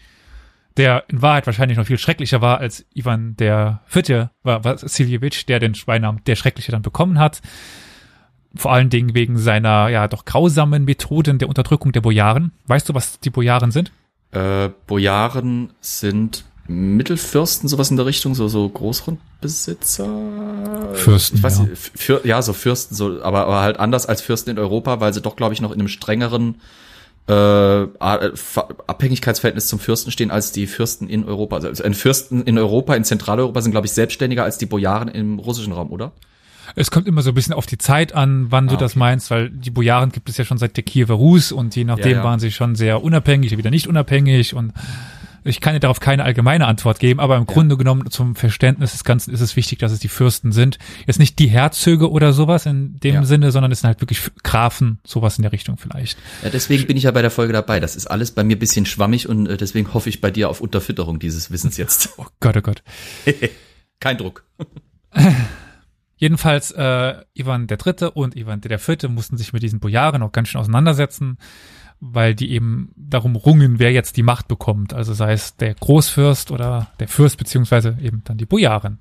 der 0.76 1.04
in 1.08 1.22
Wahrheit 1.22 1.46
wahrscheinlich 1.46 1.76
noch 1.76 1.86
viel 1.86 1.98
schrecklicher 1.98 2.40
war 2.40 2.58
als 2.58 2.84
Ivan 2.94 3.36
der 3.36 3.82
vierte 3.86 4.30
Wassiljewitsch, 4.42 5.46
der 5.48 5.58
den 5.58 5.74
Beinamen 5.86 6.22
der 6.26 6.36
Schreckliche 6.36 6.72
dann 6.72 6.82
bekommen 6.82 7.18
hat. 7.18 7.40
Vor 8.54 8.72
allen 8.72 8.88
Dingen 8.88 9.14
wegen 9.14 9.36
seiner 9.38 9.88
ja 9.88 10.08
doch 10.08 10.24
grausamen 10.24 10.84
Methoden 10.84 11.38
der 11.38 11.48
Unterdrückung 11.48 11.92
der 11.92 12.00
Bojaren. 12.00 12.52
Weißt 12.66 12.88
du, 12.88 12.94
was 12.94 13.20
die 13.20 13.30
Bojaren 13.30 13.70
sind? 13.70 13.92
Äh, 14.30 14.70
Bojaren 14.86 15.72
sind 15.80 16.44
Mittelfürsten, 16.68 17.68
sowas 17.68 17.90
in 17.90 17.96
der 17.96 18.06
Richtung, 18.06 18.34
so, 18.34 18.48
so 18.48 18.68
Großgrundbesitzer. 18.68 20.08
Fürsten. 20.94 21.36
Ich 21.36 21.42
weiß 21.42 21.58
ja. 21.58 21.66
Für, 21.74 22.26
ja, 22.26 22.42
so 22.42 22.52
Fürsten, 22.52 22.94
so, 22.94 23.22
aber, 23.22 23.46
aber 23.46 23.60
halt 23.60 23.78
anders 23.78 24.06
als 24.06 24.20
Fürsten 24.20 24.50
in 24.50 24.58
Europa, 24.58 25.00
weil 25.00 25.14
sie 25.14 25.20
doch, 25.20 25.36
glaube 25.36 25.54
ich, 25.54 25.60
noch 25.60 25.72
in 25.72 25.80
einem 25.80 25.88
strengeren 25.88 26.56
äh, 27.28 27.32
Abhängigkeitsverhältnis 27.32 29.68
zum 29.68 29.78
Fürsten 29.78 30.10
stehen 30.10 30.30
als 30.30 30.52
die 30.52 30.66
Fürsten 30.66 31.08
in 31.08 31.24
Europa. 31.24 31.56
Also 31.56 31.82
ein 31.82 31.94
Fürsten 31.94 32.44
in 32.44 32.58
Europa, 32.58 32.94
in 32.94 33.04
Zentraleuropa 33.04 33.62
sind, 33.62 33.72
glaube 33.72 33.86
ich, 33.86 33.92
selbstständiger 33.92 34.44
als 34.44 34.58
die 34.58 34.66
Bojaren 34.66 35.08
im 35.08 35.38
russischen 35.38 35.72
Raum, 35.72 35.90
oder? 35.90 36.12
Es 36.74 36.90
kommt 36.90 37.06
immer 37.06 37.22
so 37.22 37.30
ein 37.30 37.34
bisschen 37.34 37.54
auf 37.54 37.66
die 37.66 37.78
Zeit 37.78 38.12
an, 38.12 38.46
wann 38.50 38.68
ah, 38.68 38.72
du 38.72 38.76
das 38.76 38.92
okay. 38.92 38.98
meinst, 38.98 39.30
weil 39.30 39.50
die 39.50 39.70
Bojaren 39.70 40.10
gibt 40.10 40.28
es 40.28 40.36
ja 40.36 40.44
schon 40.44 40.58
seit 40.58 40.76
der 40.76 40.84
Kiewer 40.84 41.14
Rus 41.14 41.52
und 41.52 41.76
je 41.76 41.84
nachdem 41.84 42.12
ja, 42.12 42.18
ja. 42.18 42.24
waren 42.24 42.40
sie 42.40 42.50
schon 42.50 42.74
sehr 42.74 43.02
unabhängig, 43.02 43.56
wieder 43.56 43.70
nicht 43.70 43.86
unabhängig 43.86 44.54
und 44.54 44.72
ich 45.46 45.60
kann 45.60 45.74
dir 45.74 45.80
darauf 45.80 46.00
keine 46.00 46.24
allgemeine 46.24 46.66
Antwort 46.66 46.98
geben, 46.98 47.20
aber 47.20 47.36
im 47.36 47.46
ja. 47.46 47.52
Grunde 47.52 47.76
genommen 47.76 48.10
zum 48.10 48.34
Verständnis 48.36 48.92
des 48.92 49.04
Ganzen 49.04 49.32
ist 49.32 49.40
es 49.40 49.56
wichtig, 49.56 49.78
dass 49.78 49.92
es 49.92 50.00
die 50.00 50.08
Fürsten 50.08 50.52
sind. 50.52 50.78
Jetzt 51.06 51.18
nicht 51.18 51.38
die 51.38 51.48
Herzöge 51.48 52.10
oder 52.10 52.32
sowas 52.32 52.66
in 52.66 52.98
dem 53.00 53.14
ja. 53.14 53.24
Sinne, 53.24 53.50
sondern 53.52 53.72
es 53.72 53.80
sind 53.80 53.88
halt 53.88 54.00
wirklich 54.00 54.20
Grafen, 54.42 54.98
sowas 55.04 55.38
in 55.38 55.42
der 55.42 55.52
Richtung 55.52 55.76
vielleicht. 55.76 56.18
Ja, 56.42 56.50
deswegen 56.50 56.86
bin 56.86 56.96
ich 56.96 57.04
ja 57.04 57.10
bei 57.10 57.22
der 57.22 57.30
Folge 57.30 57.52
dabei. 57.52 57.80
Das 57.80 57.96
ist 57.96 58.06
alles 58.06 58.30
bei 58.30 58.44
mir 58.44 58.58
bisschen 58.58 58.86
schwammig 58.86 59.28
und 59.28 59.46
äh, 59.46 59.56
deswegen 59.56 59.94
hoffe 59.94 60.08
ich 60.08 60.20
bei 60.20 60.30
dir 60.30 60.50
auf 60.50 60.60
Unterfütterung 60.60 61.18
dieses 61.18 61.50
Wissens 61.50 61.76
jetzt. 61.76 62.10
oh 62.18 62.26
Gott, 62.40 62.56
oh 62.56 62.62
Gott. 62.62 62.82
Kein 64.00 64.18
Druck. 64.18 64.44
Jedenfalls 66.18 66.70
äh, 66.70 67.14
Ivan 67.34 67.66
der 67.66 67.76
Dritte 67.76 68.10
und 68.10 68.36
Ivan 68.36 68.62
der 68.62 68.78
Vierte 68.78 69.08
mussten 69.08 69.36
sich 69.36 69.52
mit 69.52 69.62
diesen 69.62 69.80
Bojaren 69.80 70.22
auch 70.22 70.32
ganz 70.32 70.48
schön 70.48 70.60
auseinandersetzen 70.60 71.38
weil 72.00 72.34
die 72.34 72.50
eben 72.50 72.92
darum 72.96 73.36
rungen, 73.36 73.78
wer 73.78 73.92
jetzt 73.92 74.16
die 74.16 74.22
Macht 74.22 74.48
bekommt. 74.48 74.92
Also 74.94 75.14
sei 75.14 75.32
es 75.32 75.56
der 75.56 75.74
Großfürst 75.74 76.50
oder 76.50 76.88
der 77.00 77.08
Fürst, 77.08 77.38
beziehungsweise 77.38 77.96
eben 78.00 78.22
dann 78.24 78.36
die 78.36 78.46
Bojaren. 78.46 78.98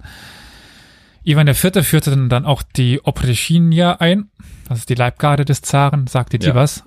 Ivan 1.23 1.47
der 1.47 1.55
Vierte 1.55 1.83
führte 1.83 2.15
dann 2.27 2.45
auch 2.45 2.61
die 2.61 3.01
Opreschinia 3.03 3.93
ein. 3.93 4.29
Das 4.69 4.79
ist 4.79 4.89
die 4.89 4.95
Leibgarde 4.95 5.43
des 5.43 5.61
Zaren. 5.61 6.07
Sagt 6.07 6.33
ihr 6.33 6.39
die 6.39 6.47
ja. 6.47 6.55
was? 6.55 6.83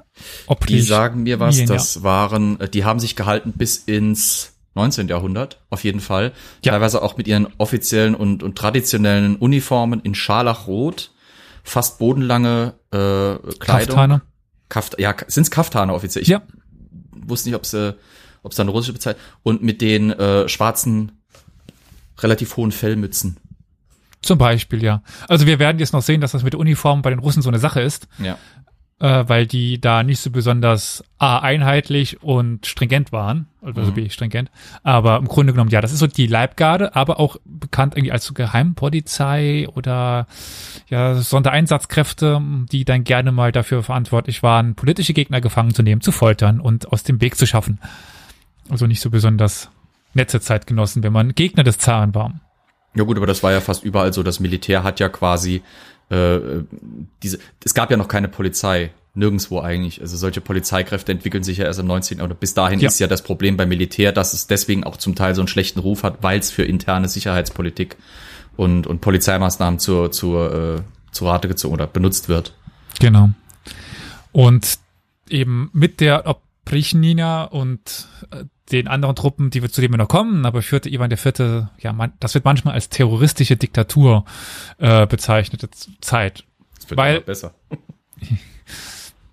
Opresch 0.46 0.70
die 0.70 0.80
sagen 0.80 1.24
mir 1.24 1.40
was. 1.40 1.64
Das 1.64 2.02
waren, 2.02 2.60
äh, 2.60 2.68
die 2.68 2.84
haben 2.84 3.00
sich 3.00 3.16
gehalten 3.16 3.52
bis 3.52 3.76
ins 3.76 4.54
19. 4.74 5.08
Jahrhundert, 5.08 5.60
auf 5.70 5.82
jeden 5.82 6.00
Fall. 6.00 6.32
Ja. 6.64 6.72
Teilweise 6.72 7.02
auch 7.02 7.16
mit 7.16 7.26
ihren 7.26 7.48
offiziellen 7.58 8.14
und, 8.14 8.44
und 8.44 8.56
traditionellen 8.56 9.36
Uniformen 9.36 10.00
in 10.00 10.14
Scharlachrot, 10.14 11.10
fast 11.64 11.98
bodenlange 11.98 12.74
äh, 12.92 12.96
Kleidung. 12.96 13.56
Kaftane. 13.58 14.22
Kaft, 14.68 14.98
ja, 14.98 15.14
sind's 15.26 15.50
Kaftane 15.50 15.92
offiziell? 15.92 16.22
Ich 16.22 16.28
ja. 16.28 16.42
wusste 17.12 17.48
nicht, 17.48 17.56
ob 17.56 17.64
es 17.64 17.74
äh, 17.74 17.94
ob's 18.42 18.56
da 18.56 18.62
eine 18.62 18.70
russische 18.70 18.92
Bezeichnung 18.92 19.22
und 19.42 19.62
mit 19.62 19.80
den 19.80 20.10
äh, 20.10 20.48
schwarzen 20.48 21.12
relativ 22.18 22.56
hohen 22.56 22.72
Fellmützen. 22.72 23.36
Zum 24.22 24.38
Beispiel, 24.38 24.82
ja. 24.82 25.02
Also 25.28 25.46
wir 25.46 25.58
werden 25.58 25.78
jetzt 25.78 25.92
noch 25.92 26.02
sehen, 26.02 26.20
dass 26.20 26.32
das 26.32 26.42
mit 26.42 26.52
der 26.52 26.60
Uniform 26.60 27.02
bei 27.02 27.10
den 27.10 27.20
Russen 27.20 27.40
so 27.40 27.48
eine 27.48 27.60
Sache 27.60 27.80
ist. 27.80 28.08
Ja. 28.18 28.36
Äh, 29.00 29.28
weil 29.28 29.46
die 29.46 29.80
da 29.80 30.02
nicht 30.02 30.18
so 30.18 30.30
besonders 30.32 31.04
A, 31.18 31.38
einheitlich 31.38 32.20
und 32.20 32.66
stringent 32.66 33.12
waren. 33.12 33.46
Also 33.62 33.80
Mhm. 33.82 33.94
B, 33.94 34.08
stringent. 34.08 34.50
Aber 34.82 35.18
im 35.18 35.28
Grunde 35.28 35.52
genommen, 35.52 35.70
ja, 35.70 35.80
das 35.80 35.92
ist 35.92 36.00
so 36.00 36.08
die 36.08 36.26
Leibgarde, 36.26 36.96
aber 36.96 37.20
auch 37.20 37.36
bekannt 37.44 37.94
irgendwie 37.94 38.10
als 38.10 38.24
so 38.24 38.34
Geheimpolizei 38.34 39.68
oder 39.68 40.26
ja, 40.88 41.14
Sondereinsatzkräfte, 41.14 42.42
die 42.72 42.84
dann 42.84 43.04
gerne 43.04 43.30
mal 43.30 43.52
dafür 43.52 43.84
verantwortlich 43.84 44.42
waren, 44.42 44.74
politische 44.74 45.12
Gegner 45.12 45.40
gefangen 45.40 45.74
zu 45.74 45.84
nehmen, 45.84 46.00
zu 46.00 46.10
foltern 46.10 46.58
und 46.58 46.92
aus 46.92 47.04
dem 47.04 47.20
Weg 47.20 47.36
zu 47.36 47.46
schaffen. 47.46 47.78
Also 48.68 48.88
nicht 48.88 49.00
so 49.00 49.10
besonders 49.10 49.70
nette 50.14 50.40
Zeitgenossen, 50.40 51.04
wenn 51.04 51.12
man 51.12 51.36
Gegner 51.36 51.62
des 51.62 51.78
Zaren 51.78 52.16
war. 52.16 52.32
Ja 52.96 53.04
gut, 53.04 53.16
aber 53.16 53.26
das 53.26 53.44
war 53.44 53.52
ja 53.52 53.60
fast 53.60 53.84
überall 53.84 54.12
so. 54.12 54.24
Das 54.24 54.40
Militär 54.40 54.82
hat 54.82 54.98
ja 54.98 55.08
quasi 55.08 55.62
äh, 56.10 56.38
diese. 57.22 57.38
Es 57.64 57.74
gab 57.74 57.90
ja 57.90 57.96
noch 57.96 58.08
keine 58.08 58.28
Polizei, 58.28 58.90
nirgendwo 59.14 59.60
eigentlich. 59.60 60.00
Also 60.00 60.16
solche 60.16 60.40
Polizeikräfte 60.40 61.12
entwickeln 61.12 61.42
sich 61.42 61.58
ja 61.58 61.64
erst 61.64 61.80
im 61.80 61.86
19. 61.86 62.20
oder 62.20 62.34
bis 62.34 62.54
dahin 62.54 62.80
Ja. 62.80 62.88
ist 62.88 62.98
ja 63.00 63.06
das 63.06 63.22
Problem 63.22 63.56
beim 63.56 63.68
Militär, 63.68 64.12
dass 64.12 64.32
es 64.32 64.46
deswegen 64.46 64.84
auch 64.84 64.96
zum 64.96 65.14
Teil 65.14 65.34
so 65.34 65.40
einen 65.40 65.48
schlechten 65.48 65.80
Ruf 65.80 66.02
hat, 66.02 66.22
weil 66.22 66.38
es 66.38 66.50
für 66.50 66.62
interne 66.62 67.08
Sicherheitspolitik 67.08 67.96
und 68.56 68.86
und 68.86 69.00
Polizeimaßnahmen 69.00 69.78
zur 69.78 70.12
zur 70.12 70.76
äh, 70.76 70.82
zur 71.12 71.28
Rate 71.28 71.48
gezogen 71.48 71.74
oder 71.74 71.86
benutzt 71.86 72.28
wird. 72.28 72.54
Genau. 73.00 73.30
Und 74.32 74.78
eben 75.28 75.70
mit 75.72 76.00
der 76.00 76.26
Oprichnina 76.26 77.44
und 77.44 78.08
äh, 78.30 78.44
den 78.72 78.88
anderen 78.88 79.16
Truppen, 79.16 79.50
die 79.50 79.62
wir 79.62 79.70
zu 79.70 79.80
dem 79.80 79.92
wir 79.92 79.98
noch 79.98 80.08
kommen, 80.08 80.44
aber 80.46 80.62
führte 80.62 80.90
Ivan 80.90 81.08
der 81.10 81.18
Vierte, 81.18 81.70
ja, 81.78 81.92
man, 81.92 82.12
das 82.20 82.34
wird 82.34 82.44
manchmal 82.44 82.74
als 82.74 82.88
terroristische 82.88 83.56
Diktatur 83.56 84.24
äh, 84.78 85.06
bezeichnete 85.06 85.68
Zeit. 86.00 86.44
Das 86.76 86.90
wird 86.90 86.98
Weil- 86.98 87.20
besser. 87.20 87.54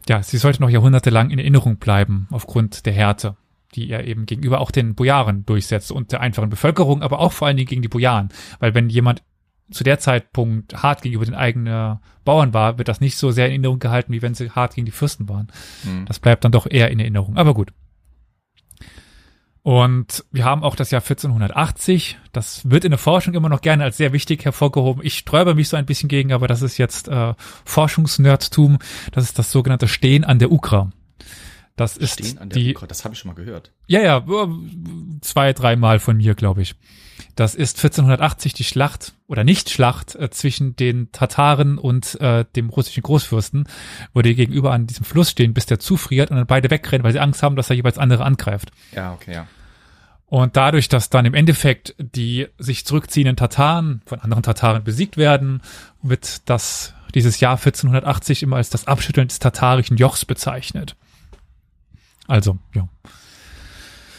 Ja, 0.07 0.21
sie 0.21 0.37
sollte 0.37 0.61
noch 0.61 0.69
jahrhundertelang 0.69 1.31
in 1.31 1.39
Erinnerung 1.39 1.77
bleiben 1.77 2.27
aufgrund 2.29 2.85
der 2.85 2.93
Härte, 2.93 3.35
die 3.73 3.89
er 3.89 4.05
eben 4.05 4.25
gegenüber 4.27 4.61
auch 4.61 4.69
den 4.71 4.93
Bojaren 4.93 5.45
durchsetzt 5.45 5.91
und 5.91 6.11
der 6.11 6.21
einfachen 6.21 6.49
Bevölkerung, 6.49 7.01
aber 7.01 7.19
auch 7.19 7.31
vor 7.31 7.47
allen 7.47 7.57
Dingen 7.57 7.67
gegen 7.67 7.81
die 7.81 7.87
Bojaren. 7.87 8.29
Weil 8.59 8.75
wenn 8.75 8.89
jemand 8.89 9.23
zu 9.71 9.83
der 9.83 9.97
Zeitpunkt 9.97 10.83
hart 10.83 11.01
gegenüber 11.01 11.25
den 11.25 11.33
eigenen 11.33 11.97
Bauern 12.23 12.53
war, 12.53 12.77
wird 12.77 12.87
das 12.87 13.01
nicht 13.01 13.17
so 13.17 13.31
sehr 13.31 13.47
in 13.47 13.53
Erinnerung 13.53 13.79
gehalten, 13.79 14.13
wie 14.13 14.21
wenn 14.21 14.35
sie 14.35 14.51
hart 14.51 14.75
gegen 14.75 14.85
die 14.85 14.91
Fürsten 14.91 15.27
waren. 15.27 15.47
Hm. 15.83 16.05
Das 16.05 16.19
bleibt 16.19 16.43
dann 16.45 16.51
doch 16.51 16.67
eher 16.69 16.91
in 16.91 16.99
Erinnerung. 16.99 17.35
Aber 17.35 17.55
gut. 17.55 17.73
Und 19.65 20.24
wir 20.31 20.45
haben 20.45 20.63
auch 20.63 20.75
das 20.75 20.91
Jahr 20.91 21.01
1480. 21.01 22.19
Das 22.31 22.69
wird 22.69 22.86
in 22.86 22.91
der 22.91 23.00
Forschung 23.00 23.34
immer 23.34 23.50
noch 23.50 23.62
gerne 23.62 23.84
als 23.84 23.98
sehr 23.98 24.13
wichtig 24.13 24.45
hervorgehoben. 24.45 25.03
Ich 25.03 25.17
sträube 25.17 25.55
mich 25.55 25.69
so 25.69 25.75
ein 25.75 25.88
bisschen 25.88 26.07
gegen, 26.07 26.34
aber 26.34 26.48
das 26.48 26.62
ist 26.62 26.77
jetzt 26.77 27.07
äh, 27.07 27.34
Forschungsnerdtum. 27.65 28.77
Das 29.12 29.24
ist 29.24 29.39
das 29.39 29.51
sogenannte 29.51 29.88
Stehen 29.88 30.24
an 30.24 30.38
der 30.38 30.51
Ukra. 30.51 30.91
Das 31.75 31.98
ist 31.98 32.13
Stehen 32.13 32.38
an 32.38 32.50
der 32.50 32.60
die, 32.62 32.75
Ukra, 32.75 32.86
das 32.86 33.03
habe 33.05 33.15
ich 33.15 33.19
schon 33.19 33.29
mal 33.29 33.34
gehört. 33.34 33.72
ja, 33.88 34.03
ja, 34.03 34.24
zwei, 35.22 35.51
dreimal 35.51 35.98
von 35.98 36.17
mir, 36.17 36.36
glaube 36.36 36.62
ich. 36.62 36.75
Das 37.36 37.55
ist 37.55 37.77
1480 37.77 38.53
die 38.53 38.63
Schlacht 38.63 39.13
oder 39.27 39.43
Nicht-Schlacht 39.43 40.15
äh, 40.15 40.29
zwischen 40.29 40.75
den 40.75 41.12
Tataren 41.12 41.77
und 41.77 42.19
äh, 42.22 42.45
dem 42.55 42.69
russischen 42.69 43.03
Großfürsten, 43.03 43.67
wo 44.13 44.22
die 44.22 44.36
gegenüber 44.36 44.72
an 44.72 44.88
diesem 44.88 45.05
Fluss 45.05 45.31
stehen, 45.31 45.53
bis 45.53 45.65
der 45.65 45.79
zufriert 45.79 46.31
und 46.31 46.38
dann 46.38 46.48
beide 46.48 46.69
wegrennen, 46.69 47.03
weil 47.03 47.13
sie 47.13 47.19
Angst 47.19 47.43
haben, 47.43 47.55
dass 47.55 47.69
er 47.69 47.75
jeweils 47.75 47.98
andere 47.98 48.24
angreift. 48.24 48.72
Ja, 48.93 49.13
okay, 49.13 49.34
ja. 49.34 49.48
Und 50.27 50.57
dadurch, 50.57 50.89
dass 50.89 51.10
dann 51.10 51.25
im 51.25 51.34
Endeffekt 51.34 51.95
die 52.00 52.48
sich 52.57 52.86
zurückziehenden 52.86 53.36
Tataren 53.36 54.01
von 54.05 54.19
anderen 54.19 54.43
Tataren 54.43 54.84
besiegt 54.84 55.17
werden, 55.17 55.62
wird 56.01 56.50
das 56.50 56.93
dieses 57.13 57.39
Jahr 57.39 57.57
1480 57.57 58.43
immer 58.43 58.57
als 58.57 58.69
das 58.69 58.88
Abschütteln 58.88 59.27
des 59.27 59.39
tatarischen 59.39 59.98
Jochs 59.98 60.25
bezeichnet. 60.25 60.95
Also, 62.27 62.57
ja. 62.74 62.88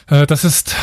Äh, 0.09 0.27
Das 0.27 0.45
ist 0.45 0.75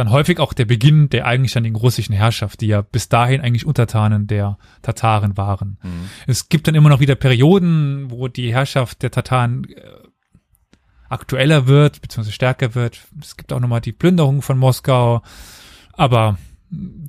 dann 0.00 0.10
häufig 0.10 0.40
auch 0.40 0.52
der 0.52 0.64
Beginn 0.64 1.10
der 1.10 1.26
eigenständigen 1.26 1.76
russischen 1.76 2.14
Herrschaft, 2.14 2.60
die 2.62 2.68
ja 2.68 2.80
bis 2.80 3.08
dahin 3.08 3.40
eigentlich 3.40 3.66
Untertanen 3.66 4.26
der 4.26 4.58
Tataren 4.82 5.36
waren. 5.36 5.78
Mhm. 5.82 6.08
Es 6.26 6.48
gibt 6.48 6.66
dann 6.66 6.74
immer 6.74 6.88
noch 6.88 7.00
wieder 7.00 7.14
Perioden, 7.14 8.10
wo 8.10 8.26
die 8.26 8.52
Herrschaft 8.52 9.02
der 9.02 9.10
Tataren 9.10 9.64
äh, 9.64 9.82
aktueller 11.10 11.66
wird, 11.66 12.00
beziehungsweise 12.00 12.34
stärker 12.34 12.74
wird. 12.74 13.00
Es 13.20 13.36
gibt 13.36 13.52
auch 13.52 13.60
nochmal 13.60 13.82
die 13.82 13.92
Plünderung 13.92 14.40
von 14.40 14.56
Moskau. 14.56 15.22
Aber 15.92 16.38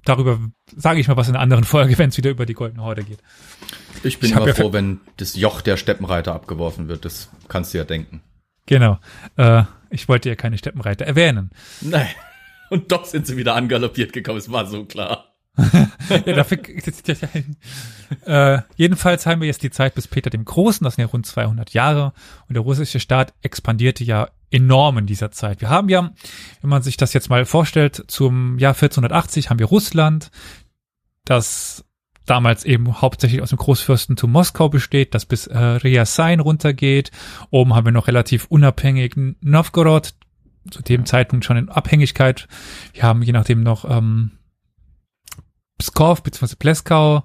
darüber 0.04 0.40
sage 0.76 1.00
ich 1.00 1.08
mal 1.08 1.16
was 1.16 1.30
in 1.30 1.36
einer 1.36 1.44
anderen 1.44 1.64
Folge, 1.64 1.98
wenn 1.98 2.10
es 2.10 2.18
wieder 2.18 2.32
über 2.32 2.46
die 2.46 2.56
Goldene 2.56 2.84
Horde 2.84 3.04
geht. 3.04 3.20
Ich 4.04 4.20
bin 4.20 4.30
Ich 4.30 4.36
immer 4.36 4.48
ja 4.48 4.54
froh, 4.54 4.74
wenn 4.74 5.00
das 5.18 5.36
Joch 5.36 5.62
der 5.62 5.78
Steppenreiter 5.78 6.34
abgeworfen 6.34 6.90
wird. 6.90 7.06
Das 7.06 7.30
kannst 7.48 7.74
du 7.74 7.78
ja 7.78 7.86
denken. 7.86 8.22
Genau. 8.66 9.00
Äh, 9.38 9.64
ich 9.90 10.10
wollte 10.10 10.28
ja 10.30 10.36
keine 10.36 10.58
Steppenreiter 10.58 11.06
erwähnen. 11.06 11.52
Nein. 11.80 12.10
Und 12.72 12.90
doch 12.92 13.04
sind 13.04 13.28
sie 13.28 13.36
wieder 13.36 13.54
angaloppiert 13.56 14.14
gekommen. 14.14 14.38
Es 14.38 14.50
war 14.50 14.66
so 14.66 14.86
klar. 14.86 15.36
ja, 16.26 16.34
dafür, 16.34 16.60
äh, 18.26 18.60
jedenfalls 18.78 19.26
haben 19.26 19.42
wir 19.42 19.48
jetzt 19.48 19.62
die 19.62 19.70
Zeit 19.70 19.94
bis 19.94 20.08
Peter 20.08 20.30
dem 20.30 20.46
Großen, 20.46 20.86
das 20.86 20.96
sind 20.96 21.04
ja 21.04 21.12
rund 21.12 21.26
200 21.26 21.72
Jahre, 21.74 22.14
und 22.48 22.54
der 22.54 22.64
russische 22.64 23.02
Staat 23.02 23.34
expandierte 23.42 24.06
ja 24.06 24.30
enorm 24.52 25.00
in 25.00 25.06
dieser 25.06 25.32
Zeit. 25.32 25.60
Wir 25.60 25.70
haben 25.70 25.90
ja, 25.90 26.14
wenn 26.62 26.70
man 26.70 26.82
sich 26.82 26.96
das 26.96 27.12
jetzt 27.12 27.30
mal 27.30 27.44
vorstellt, 27.44 28.06
zum 28.08 28.58
Jahr 28.58 28.74
1480 28.74 29.50
haben 29.50 29.60
wir 29.60 29.66
Russland, 29.66 30.32
das 31.26 31.84
damals 32.26 32.64
eben 32.64 33.02
hauptsächlich 33.02 33.42
aus 33.42 33.50
dem 33.50 33.58
Großfürstentum 33.58 34.32
Moskau 34.32 34.70
besteht, 34.70 35.14
das 35.14 35.26
bis 35.26 35.48
äh, 35.48 35.58
Ryasain 35.58 36.40
runtergeht. 36.40 37.12
Oben 37.50 37.76
haben 37.76 37.86
wir 37.86 37.92
noch 37.92 38.08
relativ 38.08 38.46
unabhängigen 38.46 39.36
Novgorod, 39.42 40.14
zu 40.70 40.82
dem 40.82 41.06
Zeitpunkt 41.06 41.46
schon 41.46 41.58
in 41.58 41.70
Abhängigkeit. 41.70 42.48
Wir 42.94 43.04
haben 43.04 43.24
je 43.24 43.34
nachdem 43.34 43.64
noch 43.64 43.90
ähm, 43.90 44.32
Pskov 45.78 46.22
bzw. 46.24 46.56
Pleskau, 46.58 47.24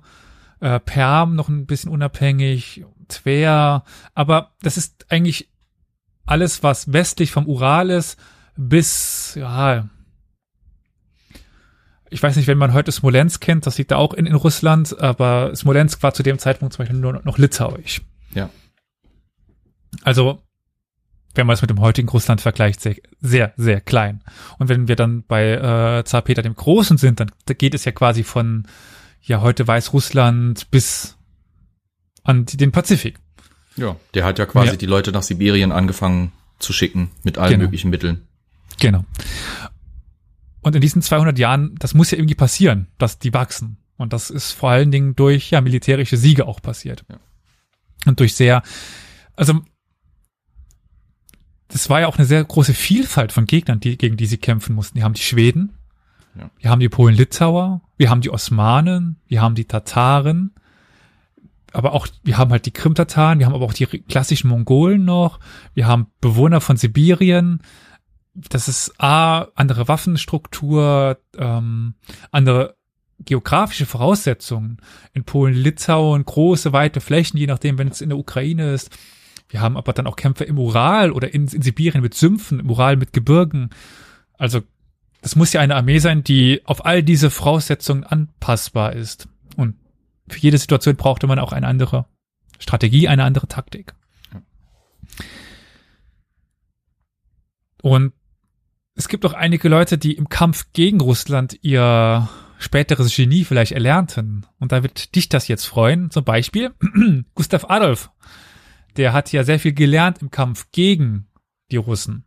äh, 0.60 0.80
Perm 0.80 1.34
noch 1.34 1.48
ein 1.48 1.66
bisschen 1.66 1.90
unabhängig, 1.90 2.84
Tver, 3.08 3.84
aber 4.14 4.52
das 4.62 4.76
ist 4.76 5.06
eigentlich 5.10 5.50
alles, 6.24 6.62
was 6.62 6.92
westlich 6.92 7.30
vom 7.30 7.46
Ural 7.46 7.90
ist, 7.90 8.18
bis, 8.56 9.34
ja, 9.36 9.88
ich 12.10 12.22
weiß 12.22 12.36
nicht, 12.36 12.46
wenn 12.46 12.58
man 12.58 12.72
heute 12.72 12.92
Smolensk 12.92 13.40
kennt, 13.40 13.66
das 13.66 13.78
liegt 13.78 13.90
da 13.90 13.96
auch 13.96 14.14
in, 14.14 14.26
in 14.26 14.34
Russland, 14.34 14.98
aber 15.00 15.54
Smolensk 15.54 16.02
war 16.02 16.14
zu 16.14 16.22
dem 16.22 16.38
Zeitpunkt 16.38 16.74
zum 16.74 16.82
Beispiel 16.82 16.98
nur 16.98 17.20
noch 17.24 17.38
litauisch. 17.38 18.02
Ja. 18.34 18.50
Also, 20.02 20.42
wenn 21.36 21.46
man 21.46 21.54
es 21.54 21.60
mit 21.60 21.70
dem 21.70 21.80
heutigen 21.80 22.08
Russland 22.08 22.40
vergleicht, 22.40 22.80
sehr, 22.80 22.96
sehr, 23.20 23.52
sehr 23.56 23.80
klein. 23.80 24.22
Und 24.58 24.68
wenn 24.68 24.88
wir 24.88 24.96
dann 24.96 25.22
bei 25.22 25.52
äh, 25.52 26.04
Zar 26.04 26.22
Peter 26.22 26.42
dem 26.42 26.54
Großen 26.56 26.98
sind, 26.98 27.20
dann 27.20 27.30
da 27.46 27.54
geht 27.54 27.74
es 27.74 27.84
ja 27.84 27.92
quasi 27.92 28.22
von, 28.24 28.66
ja, 29.22 29.40
heute 29.40 29.66
Weißrussland 29.66 30.70
bis 30.70 31.16
an 32.24 32.46
den 32.46 32.72
Pazifik. 32.72 33.18
Ja. 33.76 33.96
Der 34.14 34.24
hat 34.24 34.38
ja 34.38 34.46
quasi 34.46 34.70
Ja. 34.70 34.76
die 34.76 34.86
Leute 34.86 35.12
nach 35.12 35.22
Sibirien 35.22 35.72
angefangen 35.72 36.32
zu 36.58 36.72
schicken 36.72 37.10
mit 37.22 37.38
allen 37.38 37.52
Genau. 37.52 37.64
möglichen 37.64 37.90
Mitteln. 37.90 38.26
Genau. 38.80 39.04
Und 40.62 40.74
in 40.74 40.80
diesen 40.80 41.02
200 41.02 41.38
Jahren, 41.38 41.74
das 41.78 41.94
muss 41.94 42.10
ja 42.10 42.18
irgendwie 42.18 42.34
passieren, 42.34 42.88
dass 42.98 43.18
die 43.18 43.32
wachsen. 43.32 43.76
Und 43.96 44.12
das 44.12 44.30
ist 44.30 44.52
vor 44.52 44.70
allen 44.70 44.90
Dingen 44.90 45.14
durch 45.16 45.50
ja 45.50 45.60
militärische 45.60 46.16
Siege 46.16 46.46
auch 46.46 46.60
passiert. 46.60 47.04
Ja. 47.08 47.18
Und 48.06 48.20
durch 48.20 48.34
sehr, 48.34 48.62
also 49.36 49.60
das 51.68 51.90
war 51.90 52.00
ja 52.00 52.06
auch 52.06 52.16
eine 52.18 52.26
sehr 52.26 52.42
große 52.44 52.74
Vielfalt 52.74 53.32
von 53.32 53.46
Gegnern, 53.46 53.80
die, 53.80 53.96
gegen 53.98 54.16
die 54.16 54.26
sie 54.26 54.38
kämpfen 54.38 54.74
mussten. 54.74 54.98
Die 54.98 55.04
haben 55.04 55.14
die 55.14 55.22
Schweden, 55.22 55.72
Ja. 56.38 56.50
wir 56.58 56.70
haben 56.70 56.80
die 56.80 56.88
Polen-Litauer, 56.88 57.80
wir 57.96 58.10
haben 58.10 58.20
die 58.20 58.30
Osmanen, 58.30 59.16
wir 59.26 59.42
haben 59.42 59.54
die 59.54 59.64
Tataren, 59.64 60.54
aber 61.72 61.92
auch, 61.92 62.06
wir 62.22 62.38
haben 62.38 62.50
halt 62.50 62.66
die 62.66 62.70
Krim-Tataren, 62.72 63.38
wir 63.38 63.46
haben 63.46 63.54
aber 63.54 63.64
auch 63.66 63.74
die 63.74 63.86
klassischen 63.86 64.48
Mongolen 64.48 65.04
noch, 65.04 65.40
wir 65.74 65.86
haben 65.86 66.06
Bewohner 66.20 66.60
von 66.60 66.76
Sibirien, 66.76 67.60
das 68.34 68.68
ist 68.68 68.94
A, 69.00 69.46
andere 69.54 69.88
Waffenstruktur, 69.88 71.18
ähm, 71.38 71.94
andere 72.30 72.76
geografische 73.18 73.86
Voraussetzungen. 73.86 74.76
In 75.14 75.24
Polen, 75.24 75.54
Litauen, 75.54 76.22
große, 76.22 76.74
weite 76.74 77.00
Flächen, 77.00 77.38
je 77.38 77.46
nachdem, 77.46 77.78
wenn 77.78 77.88
es 77.88 78.02
in 78.02 78.10
der 78.10 78.18
Ukraine 78.18 78.72
ist. 78.72 78.90
Wir 79.48 79.60
haben 79.60 79.76
aber 79.76 79.92
dann 79.92 80.06
auch 80.06 80.16
Kämpfe 80.16 80.44
im 80.44 80.58
Ural 80.58 81.12
oder 81.12 81.32
in, 81.32 81.46
in 81.48 81.62
Sibirien 81.62 82.02
mit 82.02 82.14
Sümpfen, 82.14 82.60
im 82.60 82.70
Ural 82.70 82.96
mit 82.96 83.12
Gebirgen. 83.12 83.70
Also, 84.34 84.62
das 85.22 85.36
muss 85.36 85.52
ja 85.52 85.60
eine 85.60 85.76
Armee 85.76 85.98
sein, 85.98 86.24
die 86.24 86.60
auf 86.64 86.84
all 86.84 87.02
diese 87.02 87.30
Voraussetzungen 87.30 88.04
anpassbar 88.04 88.92
ist. 88.92 89.28
Und 89.56 89.76
für 90.28 90.38
jede 90.38 90.58
Situation 90.58 90.96
brauchte 90.96 91.26
man 91.26 91.38
auch 91.38 91.52
eine 91.52 91.66
andere 91.66 92.06
Strategie, 92.58 93.08
eine 93.08 93.24
andere 93.24 93.48
Taktik. 93.48 93.94
Und 97.82 98.12
es 98.94 99.08
gibt 99.08 99.24
auch 99.26 99.34
einige 99.34 99.68
Leute, 99.68 99.98
die 99.98 100.14
im 100.14 100.28
Kampf 100.28 100.72
gegen 100.72 101.00
Russland 101.00 101.58
ihr 101.62 102.28
späteres 102.58 103.14
Genie 103.14 103.44
vielleicht 103.44 103.72
erlernten. 103.72 104.46
Und 104.58 104.72
da 104.72 104.82
wird 104.82 105.14
dich 105.14 105.28
das 105.28 105.48
jetzt 105.48 105.66
freuen. 105.66 106.10
Zum 106.10 106.24
Beispiel 106.24 106.72
Gustav 107.34 107.66
Adolf. 107.68 108.10
Der 108.96 109.12
hat 109.12 109.32
ja 109.32 109.44
sehr 109.44 109.58
viel 109.58 109.72
gelernt 109.72 110.18
im 110.22 110.30
Kampf 110.30 110.68
gegen 110.72 111.26
die 111.70 111.76
Russen. 111.76 112.24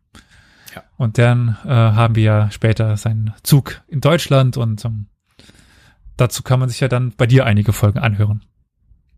Ja. 0.76 0.84
Und 0.98 1.18
dann 1.18 1.58
äh, 1.66 1.70
haben 1.70 2.16
wir 2.16 2.24
ja 2.24 2.52
später 2.52 2.96
seinen 2.98 3.34
Zug 3.44 3.82
in 3.88 4.02
Deutschland 4.02 4.58
und 4.58 4.86
ähm, 4.86 5.08
dazu 6.18 6.44
kann 6.44 6.60
man 6.60 6.70
sich 6.70 6.80
ja 6.80 6.88
dann 6.88 7.14
bei 7.16 7.26
dir 7.26 7.46
einige 7.46 7.74
Folgen 7.74 8.00
anhören. 8.00 8.44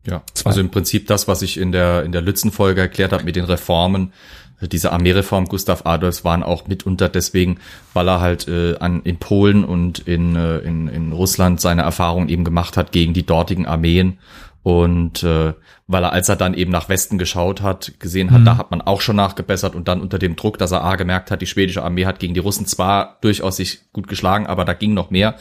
Ja, 0.05 0.23
Zwei. 0.33 0.49
also 0.49 0.61
im 0.61 0.71
Prinzip 0.71 1.07
das, 1.07 1.27
was 1.27 1.41
ich 1.41 1.57
in 1.57 1.71
der 1.71 2.03
in 2.03 2.11
der 2.11 2.21
Lützen-Folge 2.21 2.81
erklärt 2.81 3.11
habe 3.11 3.23
mit 3.23 3.35
den 3.35 3.45
Reformen, 3.45 4.13
diese 4.67 4.91
Armeereform 4.91 5.45
Gustav 5.45 5.85
Adolfs 5.85 6.23
waren 6.23 6.43
auch 6.43 6.67
mitunter 6.67 7.09
deswegen, 7.09 7.57
weil 7.93 8.07
er 8.07 8.21
halt 8.21 8.47
äh, 8.47 8.77
an, 8.77 9.01
in 9.03 9.17
Polen 9.17 9.63
und 9.63 9.99
in, 9.99 10.35
äh, 10.35 10.59
in, 10.59 10.87
in 10.87 11.11
Russland 11.11 11.59
seine 11.59 11.81
Erfahrungen 11.81 12.29
eben 12.29 12.43
gemacht 12.43 12.77
hat 12.77 12.91
gegen 12.91 13.13
die 13.13 13.25
dortigen 13.25 13.65
Armeen 13.65 14.19
und 14.63 15.23
äh, 15.23 15.53
weil 15.87 16.03
er, 16.03 16.13
als 16.13 16.29
er 16.29 16.35
dann 16.35 16.53
eben 16.53 16.71
nach 16.71 16.87
Westen 16.87 17.17
geschaut 17.17 17.61
hat, 17.61 17.93
gesehen 17.99 18.31
hat, 18.31 18.41
mhm. 18.41 18.45
da 18.45 18.57
hat 18.57 18.71
man 18.71 18.81
auch 18.81 19.01
schon 19.01 19.15
nachgebessert 19.15 19.75
und 19.75 19.87
dann 19.87 20.01
unter 20.01 20.19
dem 20.19 20.35
Druck, 20.35 20.57
dass 20.59 20.71
er 20.71 20.83
A 20.83 20.95
gemerkt 20.95 21.31
hat, 21.31 21.41
die 21.41 21.47
schwedische 21.47 21.83
Armee 21.83 22.05
hat 22.05 22.19
gegen 22.19 22.35
die 22.35 22.39
Russen 22.39 22.67
zwar 22.67 23.17
durchaus 23.21 23.57
sich 23.57 23.91
gut 23.91 24.07
geschlagen, 24.07 24.45
aber 24.45 24.63
da 24.63 24.73
ging 24.73 24.93
noch 24.93 25.09
mehr. 25.09 25.35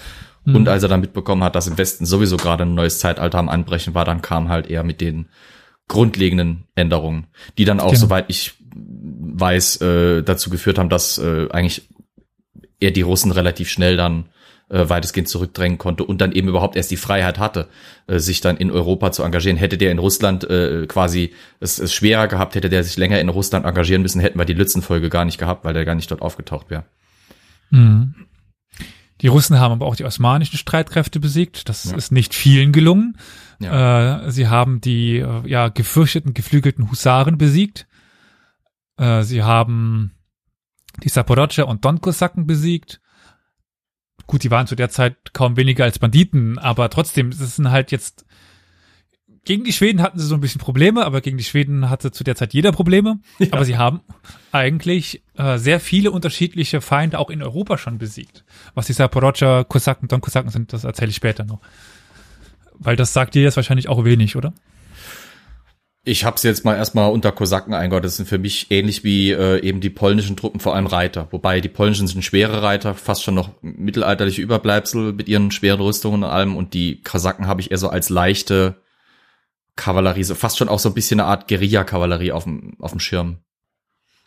Mhm. 0.45 0.57
Und 0.57 0.69
als 0.69 0.83
er 0.83 0.89
dann 0.89 1.03
mitbekommen 1.03 1.45
hat, 1.45 1.55
dass 1.55 1.67
im 1.67 1.77
Westen 1.77 2.07
sowieso 2.07 2.39
gerade 2.39 2.65
ein 2.65 2.75
neues 2.75 2.99
Zeitalter 2.99 3.39
am 3.39 3.51
Anbrechen 3.51 3.95
war, 3.95 4.07
dann 4.07 4.23
kam 4.23 4.49
halt 4.49 4.69
eher 4.69 4.85
mit 4.85 5.03
den 5.03 5.29
grundlegenden 5.87 6.65
Änderungen, 6.75 7.27
die 7.59 7.65
dann 7.65 7.81
auch, 7.81 7.89
genau. 7.89 8.01
soweit 8.01 8.27
ich 8.29 8.55
weiß, 8.75 9.81
äh, 9.83 10.23
dazu 10.23 10.49
geführt 10.49 10.79
haben, 10.79 10.89
dass 10.89 11.19
äh, 11.19 11.49
eigentlich 11.51 11.89
er 12.79 12.93
die 12.93 13.03
Russen 13.03 13.33
relativ 13.33 13.69
schnell 13.69 13.97
dann 13.97 14.27
äh, 14.71 14.89
weitestgehend 14.89 15.29
zurückdrängen 15.29 15.79
konnte 15.79 16.05
und 16.05 16.21
dann 16.21 16.33
eben 16.33 16.49
überhaupt 16.49 16.77
erst 16.77 16.91
die 16.91 16.97
Freiheit 16.97 17.39
hatte, 17.39 17.69
äh, 18.07 18.19
sich 18.19 18.41
dann 18.41 18.57
in 18.57 18.71
Europa 18.71 19.13
zu 19.13 19.23
engagieren. 19.23 19.57
Hätte 19.57 19.77
der 19.77 19.91
in 19.91 19.99
Russland 19.99 20.49
äh, 20.49 20.87
quasi 20.87 21.33
es, 21.61 21.79
es 21.79 21.93
schwerer 21.93 22.29
gehabt, 22.29 22.55
hätte 22.55 22.69
der 22.69 22.85
sich 22.85 22.97
länger 22.97 23.21
in 23.21 23.29
Russland 23.29 23.67
engagieren 23.67 24.03
müssen, 24.03 24.21
hätten 24.21 24.39
wir 24.39 24.45
die 24.45 24.55
Lützenfolge 24.55 25.09
gar 25.11 25.25
nicht 25.25 25.39
gehabt, 25.39 25.65
weil 25.65 25.75
der 25.75 25.85
gar 25.85 25.95
nicht 25.95 26.11
dort 26.11 26.23
aufgetaucht 26.23 26.71
wäre. 26.71 26.85
Mhm. 27.71 28.15
Die 29.21 29.27
Russen 29.27 29.61
haben 29.61 29.73
aber 29.73 29.87
auch 29.87 29.97
die 29.97 30.05
osmanischen 30.05 30.57
Streitkräfte 30.57 31.21
besiegt. 31.21 31.69
Das 31.69 31.85
ja. 31.85 31.97
ist 31.97 32.11
nicht 32.11 32.35
vielen 32.35 32.73
gelungen. 32.73 33.19
Ja. 33.61 34.27
Äh, 34.27 34.31
sie 34.31 34.49
haben 34.49 34.81
die 34.81 35.19
äh, 35.19 35.47
ja 35.47 35.69
gefürchteten 35.69 36.33
geflügelten 36.33 36.91
Husaren 36.91 37.37
besiegt. 37.37 37.87
Äh, 38.97 39.23
sie 39.23 39.43
haben 39.43 40.13
die 41.03 41.11
Saporodscha 41.11 41.65
und 41.65 41.85
Donkosaken 41.85 42.47
besiegt. 42.47 43.01
Gut, 44.31 44.45
die 44.45 44.51
waren 44.53 44.69
zu 44.69 44.77
der 44.77 44.91
Zeit 44.91 45.35
kaum 45.35 45.57
weniger 45.57 45.83
als 45.83 45.99
Banditen, 45.99 46.57
aber 46.57 46.89
trotzdem, 46.89 47.31
es 47.31 47.57
sind 47.57 47.73
halt 47.73 47.91
jetzt 47.91 48.25
gegen 49.45 49.65
die 49.65 49.73
Schweden 49.73 50.03
hatten 50.03 50.21
sie 50.21 50.27
so 50.27 50.37
ein 50.37 50.41
bisschen 50.41 50.61
Probleme, 50.61 51.05
aber 51.05 51.21
gegen 51.21 51.37
die 51.37 51.43
Schweden 51.43 51.91
hatte 51.91 52.13
zu 52.13 52.23
der 52.23 52.37
Zeit 52.37 52.55
jeder 52.55 52.71
Probleme. 52.71 53.19
Ja. 53.41 53.49
Aber 53.51 53.65
sie 53.65 53.77
haben 53.77 54.03
eigentlich 54.53 55.25
äh, 55.37 55.59
sehr 55.59 55.81
viele 55.81 56.13
unterschiedliche 56.13 56.81
Feinde 56.81 57.19
auch 57.19 57.29
in 57.29 57.43
Europa 57.43 57.77
schon 57.77 57.99
besiegt. 57.99 58.45
Was 58.75 58.87
die 58.87 58.93
Saporodscha, 58.93 59.65
Kosaken, 59.65 60.07
Don 60.07 60.21
Kosaken 60.21 60.51
sind, 60.51 60.73
das 60.73 60.85
erzähle 60.85 61.11
ich 61.11 61.17
später 61.17 61.43
noch. 61.43 61.59
Weil 62.79 62.95
das 62.95 63.13
sagt 63.13 63.35
dir 63.35 63.43
jetzt 63.43 63.57
wahrscheinlich 63.57 63.89
auch 63.89 64.05
wenig, 64.05 64.37
oder? 64.37 64.53
Ich 66.03 66.25
habe 66.25 66.37
es 66.37 66.43
jetzt 66.43 66.65
mal 66.65 66.77
erstmal 66.77 67.11
unter 67.11 67.31
Kosaken 67.31 67.75
eingeordnet. 67.75 68.09
Das 68.09 68.17
sind 68.17 68.29
für 68.29 68.39
mich 68.39 68.71
ähnlich 68.71 69.05
wie 69.05 69.33
äh, 69.33 69.61
eben 69.61 69.81
die 69.81 69.91
polnischen 69.91 70.35
Truppen, 70.37 70.59
vor 70.59 70.75
allem 70.75 70.87
Reiter. 70.87 71.29
Wobei 71.31 71.61
die 71.61 71.69
polnischen 71.69 72.07
sind 72.07 72.25
schwere 72.25 72.63
Reiter, 72.63 72.95
fast 72.95 73.23
schon 73.23 73.35
noch 73.35 73.51
mittelalterliche 73.61 74.41
Überbleibsel 74.41 75.13
mit 75.13 75.29
ihren 75.29 75.51
schweren 75.51 75.81
Rüstungen 75.81 76.25
und 76.25 76.31
allem. 76.31 76.57
Und 76.57 76.73
die 76.73 77.03
Kosaken 77.03 77.47
habe 77.47 77.61
ich 77.61 77.71
eher 77.71 77.79
so 77.79 77.91
als 77.91 78.09
leichte 78.09 78.81
Kavallerie, 79.77 80.25
so 80.25 80.35
fast 80.35 80.57
schon 80.57 80.71
auch 80.71 80.79
so 80.79 80.89
ein 80.89 80.95
bisschen 80.95 81.21
eine 81.21 81.29
Art 81.29 81.49
Guerilla-Kavallerie 81.49 82.33
auf 82.33 82.45
dem, 82.45 82.77
auf 82.81 82.93
dem 82.93 83.01
Schirm. 83.01 83.39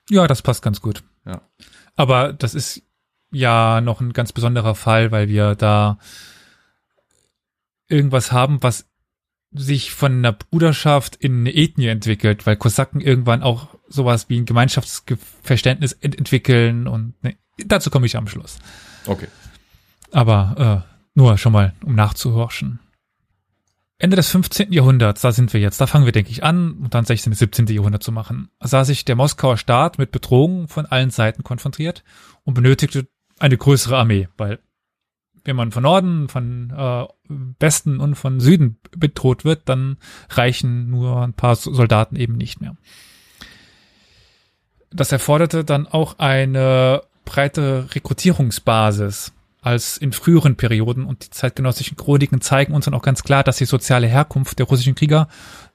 Ja, 0.09 0.27
das 0.27 0.43
passt 0.43 0.61
ganz 0.61 0.79
gut. 0.79 1.03
Ja. 1.25 1.41
Aber 1.95 2.33
das 2.33 2.53
ist 2.53 2.83
ja 3.31 3.81
noch 3.81 3.99
ein 3.99 4.13
ganz 4.13 4.31
besonderer 4.31 4.75
Fall, 4.75 5.11
weil 5.11 5.27
wir 5.27 5.55
da 5.55 5.97
irgendwas 7.87 8.31
haben, 8.31 8.61
was 8.61 8.85
sich 9.53 9.91
von 9.91 10.13
einer 10.13 10.33
Bruderschaft 10.33 11.15
in 11.15 11.41
eine 11.41 11.55
Ethnie 11.55 11.87
entwickelt, 11.87 12.45
weil 12.45 12.55
Kosaken 12.55 13.01
irgendwann 13.01 13.43
auch 13.43 13.67
sowas 13.87 14.29
wie 14.29 14.39
ein 14.39 14.45
Gemeinschaftsverständnis 14.45 15.93
ent 15.93 16.17
entwickeln 16.17 16.87
und 16.87 17.13
ne, 17.23 17.35
dazu 17.57 17.89
komme 17.89 18.05
ich 18.05 18.17
am 18.17 18.27
Schluss. 18.27 18.57
Okay. 19.05 19.27
Aber 20.11 20.85
äh, 20.85 20.93
nur 21.15 21.37
schon 21.37 21.53
mal, 21.53 21.73
um 21.83 21.95
nachzuhorchen. 21.95 22.79
Ende 23.99 24.15
des 24.17 24.29
15. 24.29 24.73
Jahrhunderts, 24.73 25.21
da 25.21 25.31
sind 25.31 25.53
wir 25.53 25.61
jetzt, 25.61 25.79
da 25.79 25.87
fangen 25.87 26.05
wir, 26.05 26.11
denke 26.11 26.31
ich, 26.31 26.43
an, 26.43 26.73
und 26.73 26.93
dann 26.93 27.05
16. 27.05 27.29
bis 27.29 27.39
17. 27.39 27.67
Jahrhundert 27.67 28.03
zu 28.03 28.11
machen, 28.11 28.49
sah 28.59 28.83
sich 28.83 29.05
der 29.05 29.15
Moskauer 29.15 29.57
Staat 29.57 29.97
mit 29.97 30.11
Bedrohungen 30.11 30.67
von 30.67 30.85
allen 30.85 31.09
Seiten 31.09 31.43
konfrontiert 31.43 32.03
und 32.43 32.53
benötigte 32.53 33.07
eine 33.39 33.57
größere 33.57 33.97
Armee, 33.97 34.27
weil 34.35 34.59
wenn 35.45 35.55
man 35.55 35.71
von 35.71 35.83
Norden, 35.83 36.29
von 36.29 36.71
äh, 36.75 37.05
Westen 37.59 37.99
und 37.99 38.15
von 38.15 38.39
Süden 38.39 38.77
bedroht 38.95 39.43
wird, 39.43 39.63
dann 39.65 39.97
reichen 40.29 40.89
nur 40.89 41.21
ein 41.21 41.33
paar 41.33 41.55
Soldaten 41.55 42.15
eben 42.15 42.35
nicht 42.35 42.61
mehr. 42.61 42.75
Das 44.91 45.11
erforderte 45.11 45.63
dann 45.63 45.87
auch 45.87 46.19
eine 46.19 47.01
breite 47.25 47.87
Rekrutierungsbasis 47.93 49.33
als 49.61 49.97
in 49.97 50.11
früheren 50.11 50.55
Perioden 50.55 51.05
und 51.05 51.25
die 51.25 51.29
zeitgenössischen 51.29 51.95
Chroniken 51.95 52.41
zeigen 52.41 52.73
uns 52.73 52.85
dann 52.85 52.93
auch 52.93 53.01
ganz 53.01 53.23
klar, 53.23 53.43
dass 53.43 53.57
die 53.57 53.65
soziale 53.65 54.07
Herkunft 54.07 54.59
der 54.59 54.65
russischen 54.65 54.95
Krieger 54.95 55.29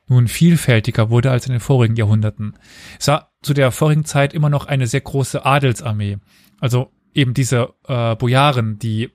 nun 0.09 0.28
vielfältiger 0.28 1.11
wurde 1.11 1.31
als 1.31 1.46
in 1.46 1.52
den 1.52 1.61
vorigen 1.61 1.96
Jahrhunderten. 1.96 2.54
Es 2.98 3.09
war 3.09 3.33
zu 3.42 3.54
der 3.54 3.72
vorigen 3.72 4.04
Zeit 4.04 4.35
immer 4.35 4.50
noch 4.50 4.66
eine 4.66 4.87
sehr 4.87 5.00
große 5.00 5.44
Adelsarmee. 5.44 6.18
Also 6.61 6.92
eben 7.14 7.35
diese 7.35 7.74
äh, 7.87 8.14
Bojaren, 8.16 8.78
die 8.78 9.11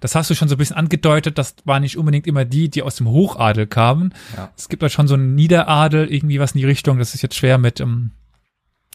das 0.00 0.14
hast 0.14 0.30
du 0.30 0.34
schon 0.34 0.48
so 0.48 0.54
ein 0.56 0.58
bisschen 0.58 0.76
angedeutet, 0.76 1.38
das 1.38 1.54
waren 1.64 1.82
nicht 1.82 1.96
unbedingt 1.96 2.26
immer 2.26 2.44
die, 2.44 2.68
die 2.68 2.82
aus 2.82 2.96
dem 2.96 3.08
Hochadel 3.08 3.66
kamen. 3.66 4.14
Ja. 4.36 4.50
Es 4.56 4.68
gibt 4.68 4.82
halt 4.82 4.92
schon 4.92 5.08
so 5.08 5.14
einen 5.14 5.34
Niederadel, 5.34 6.12
irgendwie 6.12 6.40
was 6.40 6.52
in 6.52 6.58
die 6.58 6.66
Richtung, 6.66 6.98
das 6.98 7.14
ist 7.14 7.22
jetzt 7.22 7.36
schwer 7.36 7.58
mit 7.58 7.80
ähm, 7.80 8.12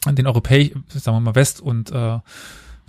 den 0.06 0.26
europäischen, 0.26 0.84
sagen 0.88 1.16
wir 1.16 1.20
mal, 1.20 1.34
West- 1.34 1.60
und 1.60 1.90
äh, 1.90 2.18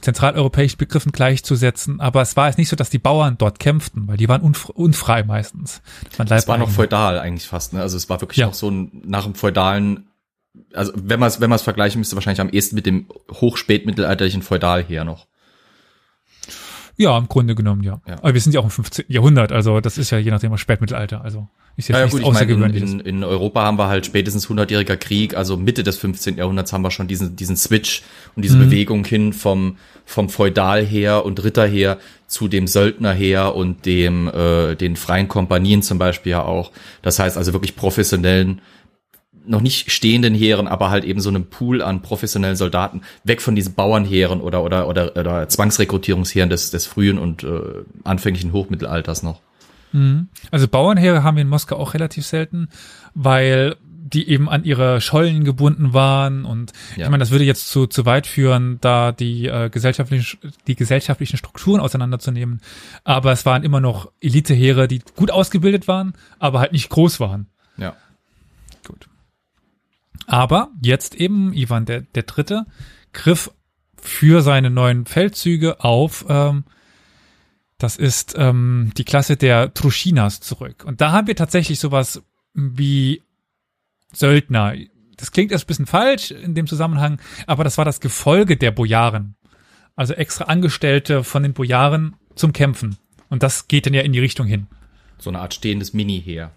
zentraleuropäischen 0.02 0.78
Begriffen 0.78 1.12
gleichzusetzen, 1.12 2.00
aber 2.00 2.22
es 2.22 2.36
war 2.36 2.48
jetzt 2.48 2.58
nicht 2.58 2.70
so, 2.70 2.76
dass 2.76 2.90
die 2.90 3.00
Bauern 3.00 3.38
dort 3.38 3.60
kämpften, 3.60 4.08
weil 4.08 4.18
die 4.18 4.30
waren 4.30 4.42
unf 4.42 4.70
unfrei 4.70 5.24
meistens. 5.24 5.82
Es 6.30 6.48
war 6.48 6.58
noch 6.58 6.70
feudal 6.70 7.20
eigentlich 7.20 7.48
fast, 7.48 7.74
ne? 7.74 7.82
Also 7.82 7.98
es 7.98 8.10
war 8.10 8.22
wirklich 8.22 8.38
ja. 8.38 8.48
auch 8.48 8.54
so 8.54 8.70
ein, 8.70 9.02
nach 9.06 9.24
dem 9.24 9.34
feudalen, 9.34 10.08
also 10.74 10.92
wenn 10.96 11.20
man 11.20 11.28
es 11.28 11.42
wenn 11.42 11.50
man 11.50 11.56
es 11.56 11.64
vergleichen 11.64 12.00
müsste, 12.00 12.16
wahrscheinlich 12.16 12.42
am 12.42 12.50
ehesten 12.50 12.76
mit 12.76 12.86
dem 12.86 13.08
hochspätmittelalterlichen 13.32 14.44
Feudalheer 14.44 15.04
noch. 15.04 15.28
Ja, 16.98 17.18
im 17.18 17.28
Grunde 17.28 17.56
genommen, 17.56 17.84
ja. 17.84 18.02
ja. 18.08 18.16
Aber 18.16 18.34
wir 18.34 18.42
sind 18.42 18.54
ja 18.54 18.60
auch 18.60 18.66
im 18.66 18.72
15. 18.72 19.06
Jahrhundert, 19.08 19.52
also 19.52 19.80
das 19.80 19.98
ist 19.98 20.10
ja 20.10 20.18
je 20.18 20.32
nachdem 20.32 20.52
auch 20.52 20.58
Spätmittelalter, 20.58 21.24
also 21.24 21.48
ist 21.78 21.90
jetzt 21.90 21.98
ja, 21.98 22.08
gut. 22.08 22.22
Ich 22.22 22.58
mein, 22.58 22.74
in, 22.74 23.00
in, 23.02 23.24
Europa 23.24 23.62
haben 23.62 23.78
wir 23.78 23.88
halt 23.88 24.08
spätestens 24.08 24.48
100-jähriger 24.48 24.98
Krieg, 24.98 25.38
also 25.38 25.58
Mitte 25.58 25.84
des 25.84 25.98
15. 26.00 26.38
Jahrhunderts 26.38 26.74
haben 26.74 26.82
wir 26.82 26.90
schon 26.90 27.08
diesen, 27.08 27.36
diesen 27.36 27.56
Switch 27.56 28.02
und 28.36 28.44
diese 28.44 28.58
mhm. 28.58 28.66
Bewegung 28.66 29.06
hin 29.06 29.32
vom, 29.32 29.78
vom 30.04 30.28
Feudalheer 30.28 31.24
und 31.24 31.44
Ritterheer 31.44 32.00
zu 32.26 32.48
dem 32.48 32.66
Söldnerheer 32.66 33.56
und 33.56 33.86
dem, 33.86 34.28
äh, 34.28 34.74
den 34.74 34.96
freien 34.96 35.28
Kompanien 35.28 35.84
zum 35.84 36.00
Beispiel 36.00 36.32
ja 36.32 36.42
auch. 36.42 36.72
Das 37.04 37.20
heißt 37.20 37.38
also 37.38 37.54
wirklich 37.54 37.76
professionellen 37.76 38.60
noch 39.48 39.62
nicht 39.62 39.92
stehenden 39.92 40.34
Heeren, 40.34 40.68
aber 40.68 40.90
halt 40.90 41.04
eben 41.04 41.20
so 41.20 41.30
einem 41.30 41.46
Pool 41.46 41.82
an 41.82 42.02
professionellen 42.02 42.56
Soldaten, 42.56 43.02
weg 43.24 43.42
von 43.42 43.56
diesen 43.56 43.74
Bauernheeren 43.74 44.42
oder, 44.42 44.64
oder, 44.64 44.88
oder, 44.88 45.16
oder 45.16 45.48
Zwangsrekrutierungsheeren 45.50 46.50
des, 46.50 46.72
des 46.72 46.86
frühen 46.86 47.18
und 47.18 47.44
äh, 47.44 47.60
anfänglichen 48.04 48.54
Hochmittelalters 48.54 49.24
noch. 49.24 49.42
Mhm. 49.92 50.28
Also 50.52 50.68
Bauernheere 50.68 51.24
haben 51.24 51.38
wir 51.38 51.42
in 51.42 51.50
Moskau 51.50 51.78
auch 51.78 51.94
relativ 51.94 52.26
selten, 52.26 52.70
weil 53.14 53.76
die 54.14 54.30
eben 54.30 54.50
an 54.50 54.64
ihre 54.64 55.02
Schollen 55.02 55.44
gebunden 55.44 55.94
waren 55.94 56.46
und 56.46 56.72
ja. 56.96 57.06
ich 57.06 57.10
meine, 57.10 57.22
das 57.22 57.32
würde 57.32 57.44
jetzt 57.44 57.68
zu, 57.70 57.88
zu 57.88 58.06
weit 58.06 58.26
führen, 58.26 58.78
da 58.80 59.12
die 59.12 59.48
äh, 59.48 59.70
gesellschaftlichen 59.70 60.40
die 60.66 60.76
gesellschaftlichen 60.76 61.38
Strukturen 61.38 61.82
auseinanderzunehmen. 61.82 62.62
Aber 63.04 63.34
es 63.34 63.46
waren 63.46 63.64
immer 63.64 63.82
noch 63.82 64.10
Eliteheere, 64.22 64.88
die 64.88 65.02
gut 65.16 65.30
ausgebildet 65.30 65.88
waren, 65.88 66.14
aber 66.40 66.60
halt 66.62 66.72
nicht 66.72 66.90
groß 66.90 67.20
waren. 67.20 67.48
Ja. 67.78 67.96
Aber 70.28 70.70
jetzt 70.82 71.16
eben 71.16 71.54
Ivan 71.54 71.86
der, 71.86 72.02
der 72.02 72.24
Dritte 72.24 72.66
griff 73.14 73.50
für 74.00 74.42
seine 74.42 74.70
neuen 74.70 75.06
Feldzüge 75.06 75.84
auf, 75.84 76.26
ähm, 76.30 76.66
das 77.78 77.96
ist 77.96 78.36
ähm, 78.38 78.92
die 78.98 79.06
Klasse 79.06 79.38
der 79.38 79.74
Truschinas 79.74 80.42
zurück. 80.42 80.84
Und 80.86 81.02
da 81.02 81.12
haben 81.12 81.28
wir 81.28 81.36
tatsächlich 81.36 81.80
sowas 81.80 82.22
wie 82.54 83.24
Söldner. 84.12 84.74
Das 85.16 85.32
klingt 85.32 85.52
erst 85.52 85.66
ein 85.66 85.68
bisschen 85.68 85.86
falsch 85.86 86.32
in 86.32 86.56
dem 86.56 86.68
Zusammenhang, 86.68 87.22
aber 87.46 87.64
das 87.64 87.78
war 87.78 87.86
das 87.86 88.02
Gefolge 88.02 88.58
der 88.58 88.72
Bojaren. 88.72 89.36
Also 89.96 90.14
extra 90.14 90.46
Angestellte 90.46 91.24
von 91.24 91.42
den 91.42 91.54
Bojaren 91.54 92.16
zum 92.36 92.54
Kämpfen. 92.54 92.98
Und 93.30 93.44
das 93.44 93.68
geht 93.68 93.86
dann 93.86 93.94
ja 93.94 94.02
in 94.02 94.14
die 94.14 94.20
Richtung 94.20 94.46
hin. 94.46 94.68
So 95.20 95.30
eine 95.30 95.40
Art 95.40 95.54
stehendes 95.54 95.94
Mini-Heer. 95.94 96.52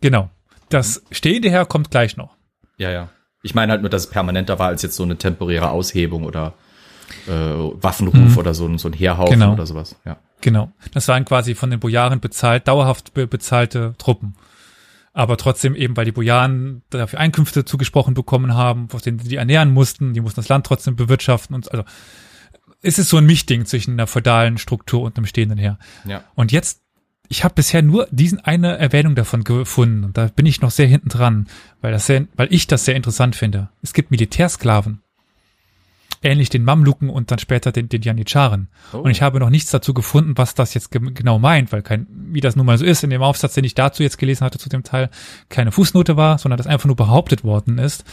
Genau. 0.00 0.30
Das 0.70 1.02
stehende 1.10 1.50
Heer 1.50 1.66
kommt 1.66 1.90
gleich 1.90 2.16
noch. 2.16 2.36
Ja, 2.80 2.90
ja. 2.90 3.08
Ich 3.42 3.54
meine 3.54 3.72
halt 3.72 3.82
nur, 3.82 3.90
dass 3.90 4.04
es 4.04 4.10
permanenter 4.10 4.58
war 4.58 4.68
als 4.68 4.82
jetzt 4.82 4.96
so 4.96 5.02
eine 5.02 5.16
temporäre 5.16 5.70
Aushebung 5.70 6.24
oder 6.24 6.54
äh, 7.26 7.30
Waffenruf 7.30 8.14
mhm. 8.14 8.38
oder 8.38 8.54
so, 8.54 8.76
so 8.78 8.88
ein 8.88 8.94
Heerhaufen 8.94 9.38
genau. 9.38 9.52
oder 9.52 9.66
sowas. 9.66 9.96
Ja. 10.06 10.16
Genau. 10.40 10.72
Das 10.92 11.06
waren 11.08 11.26
quasi 11.26 11.54
von 11.54 11.70
den 11.70 11.78
Bojaren 11.78 12.20
bezahlt, 12.20 12.68
dauerhaft 12.68 13.12
be 13.12 13.26
bezahlte 13.26 13.94
Truppen. 13.98 14.34
Aber 15.12 15.36
trotzdem 15.36 15.74
eben, 15.74 15.96
weil 15.96 16.06
die 16.06 16.12
Bojaren 16.12 16.82
dafür 16.88 17.18
Einkünfte 17.18 17.64
zugesprochen 17.66 18.14
bekommen 18.14 18.54
haben, 18.54 18.88
aus 18.92 19.02
denen 19.02 19.18
sie 19.18 19.28
die 19.28 19.36
ernähren 19.36 19.72
mussten, 19.72 20.14
die 20.14 20.20
mussten 20.20 20.40
das 20.40 20.48
Land 20.48 20.64
trotzdem 20.64 20.96
bewirtschaften 20.96 21.54
und 21.54 21.70
also 21.72 21.84
es 22.82 22.98
ist 22.98 23.10
so 23.10 23.18
ein 23.18 23.26
Mischding 23.26 23.66
zwischen 23.66 23.92
einer 23.92 24.06
feudalen 24.06 24.56
Struktur 24.56 25.02
und 25.02 25.18
einem 25.18 25.26
stehenden 25.26 25.58
Heer. 25.58 25.78
Ja. 26.06 26.24
Und 26.34 26.50
jetzt 26.50 26.80
ich 27.30 27.44
habe 27.44 27.54
bisher 27.54 27.80
nur 27.80 28.08
diesen 28.10 28.40
eine 28.40 28.76
Erwähnung 28.76 29.14
davon 29.14 29.44
gefunden 29.44 30.02
und 30.02 30.18
da 30.18 30.26
bin 30.26 30.46
ich 30.46 30.60
noch 30.60 30.72
sehr 30.72 30.88
hinten 30.88 31.08
dran, 31.10 31.46
weil 31.80 31.92
das 31.92 32.06
sehr, 32.06 32.26
weil 32.34 32.52
ich 32.52 32.66
das 32.66 32.84
sehr 32.84 32.96
interessant 32.96 33.36
finde. 33.36 33.70
Es 33.82 33.94
gibt 33.94 34.10
Militärsklaven. 34.10 35.00
Ähnlich 36.22 36.50
den 36.50 36.64
Mamluken 36.64 37.08
und 37.08 37.30
dann 37.30 37.38
später 37.38 37.70
den, 37.70 37.88
den 37.88 38.02
Janitscharen. 38.02 38.68
Oh. 38.92 38.98
Und 38.98 39.12
ich 39.12 39.22
habe 39.22 39.38
noch 39.38 39.48
nichts 39.48 39.70
dazu 39.70 39.94
gefunden, 39.94 40.36
was 40.36 40.54
das 40.54 40.74
jetzt 40.74 40.90
ge 40.90 41.00
genau 41.14 41.38
meint, 41.38 41.70
weil 41.70 41.82
kein, 41.82 42.08
wie 42.10 42.40
das 42.40 42.56
nun 42.56 42.66
mal 42.66 42.76
so 42.76 42.84
ist, 42.84 43.04
in 43.04 43.10
dem 43.10 43.22
Aufsatz, 43.22 43.54
den 43.54 43.64
ich 43.64 43.76
dazu 43.76 44.02
jetzt 44.02 44.18
gelesen 44.18 44.44
hatte, 44.44 44.58
zu 44.58 44.68
dem 44.68 44.82
Teil, 44.82 45.08
keine 45.48 45.70
Fußnote 45.70 46.16
war, 46.16 46.36
sondern 46.36 46.58
das 46.58 46.66
einfach 46.66 46.86
nur 46.86 46.96
behauptet 46.96 47.44
worden 47.44 47.78
ist. 47.78 48.04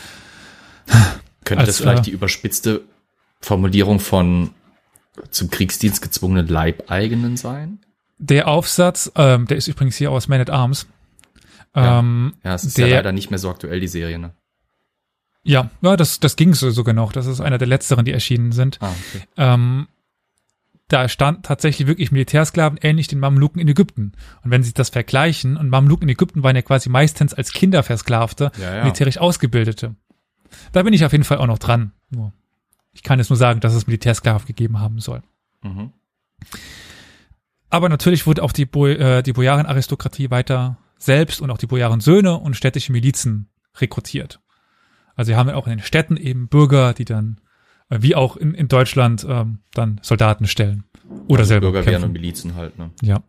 Könnte 1.43 1.61
Als, 1.61 1.69
das 1.69 1.79
vielleicht 1.79 2.03
äh, 2.03 2.03
die 2.03 2.11
überspitzte 2.11 2.81
Formulierung 3.41 3.99
von 3.99 4.51
zum 5.31 5.49
Kriegsdienst 5.49 6.03
gezwungenen 6.03 6.47
Leibeigenen 6.47 7.35
sein? 7.35 7.79
Der 8.19 8.47
Aufsatz, 8.47 9.11
ähm, 9.15 9.45
der 9.45 9.57
ist 9.57 9.67
übrigens 9.67 9.95
hier 9.95 10.11
aus 10.11 10.27
Man 10.27 10.41
at 10.41 10.49
Arms. 10.49 10.87
Ähm, 11.75 12.33
ja, 12.43 12.49
ja, 12.49 12.55
es 12.55 12.63
ist 12.63 12.77
der, 12.77 12.87
ja 12.87 12.95
leider 12.97 13.11
nicht 13.11 13.29
mehr 13.29 13.39
so 13.39 13.49
aktuell, 13.49 13.79
die 13.79 13.87
Serie, 13.87 14.17
ne? 14.17 14.33
Ja, 15.43 15.69
ja, 15.81 15.95
das, 15.95 16.19
das 16.19 16.35
ging 16.35 16.53
so 16.53 16.71
sogar 16.71 16.93
noch. 16.93 17.13
Das 17.13 17.25
ist 17.25 17.39
einer 17.39 17.57
der 17.57 17.67
letzteren, 17.67 18.03
die 18.03 18.11
erschienen 18.11 18.51
sind. 18.51 18.79
Ah, 18.81 18.89
okay. 18.89 19.23
Ähm, 19.37 19.87
da 20.89 21.09
stand 21.09 21.45
tatsächlich 21.45 21.87
wirklich 21.87 22.11
Militärsklaven 22.11 22.79
ähnlich 22.81 23.07
den 23.07 23.19
Mamluken 23.19 23.61
in 23.61 23.67
Ägypten. 23.67 24.13
Und 24.43 24.51
wenn 24.51 24.63
sie 24.63 24.73
das 24.73 24.89
vergleichen, 24.89 25.57
und 25.57 25.69
Mamluken 25.69 26.07
in 26.07 26.13
Ägypten 26.13 26.43
waren 26.43 26.55
ja 26.55 26.61
quasi 26.61 26.89
meistens 26.89 27.33
als 27.33 27.51
Kinder 27.51 27.83
Versklavte, 27.83 28.51
ja, 28.59 28.75
ja. 28.75 28.83
militärisch 28.83 29.17
Ausgebildete. 29.17 29.95
Da 30.71 30.83
bin 30.83 30.93
ich 30.93 31.05
auf 31.05 31.11
jeden 31.11 31.25
Fall 31.25 31.37
auch 31.37 31.47
noch 31.47 31.59
dran. 31.59 31.91
Nur, 32.09 32.33
ich 32.93 33.03
kann 33.03 33.19
jetzt 33.19 33.29
nur 33.29 33.37
sagen, 33.37 33.59
dass 33.59 33.73
es 33.73 33.87
Militärsklaven 33.87 34.47
gegeben 34.47 34.79
haben 34.79 34.99
soll. 34.99 35.21
Mhm. 35.61 35.91
Aber 37.69 37.89
natürlich 37.89 38.25
wurde 38.25 38.43
auch 38.43 38.51
die, 38.51 38.65
Bo 38.65 38.87
äh, 38.87 39.21
die 39.23 39.33
Bojarenaristokratie 39.33 40.31
weiter 40.31 40.77
selbst 40.97 41.41
und 41.41 41.51
auch 41.51 41.57
die 41.57 41.67
Bojarensöhne 41.67 42.37
und 42.37 42.55
städtische 42.55 42.91
Milizen 42.91 43.49
rekrutiert. 43.75 44.39
Also 45.15 45.29
wir 45.29 45.37
haben 45.37 45.49
auch 45.49 45.67
in 45.67 45.77
den 45.77 45.81
Städten 45.81 46.17
eben 46.17 46.47
Bürger, 46.47 46.93
die 46.93 47.05
dann, 47.05 47.41
äh, 47.89 47.97
wie 48.01 48.15
auch 48.15 48.37
in, 48.37 48.53
in 48.53 48.67
Deutschland, 48.67 49.25
ähm, 49.27 49.59
dann 49.73 49.99
Soldaten 50.01 50.47
stellen. 50.47 50.83
Oder 51.27 51.41
also 51.41 51.49
selber. 51.49 51.71
Bürger 51.71 52.03
und 52.03 52.13
Milizen 52.13 52.55
halt, 52.55 52.77
ne? 52.77 52.91
Ja. 53.01 53.23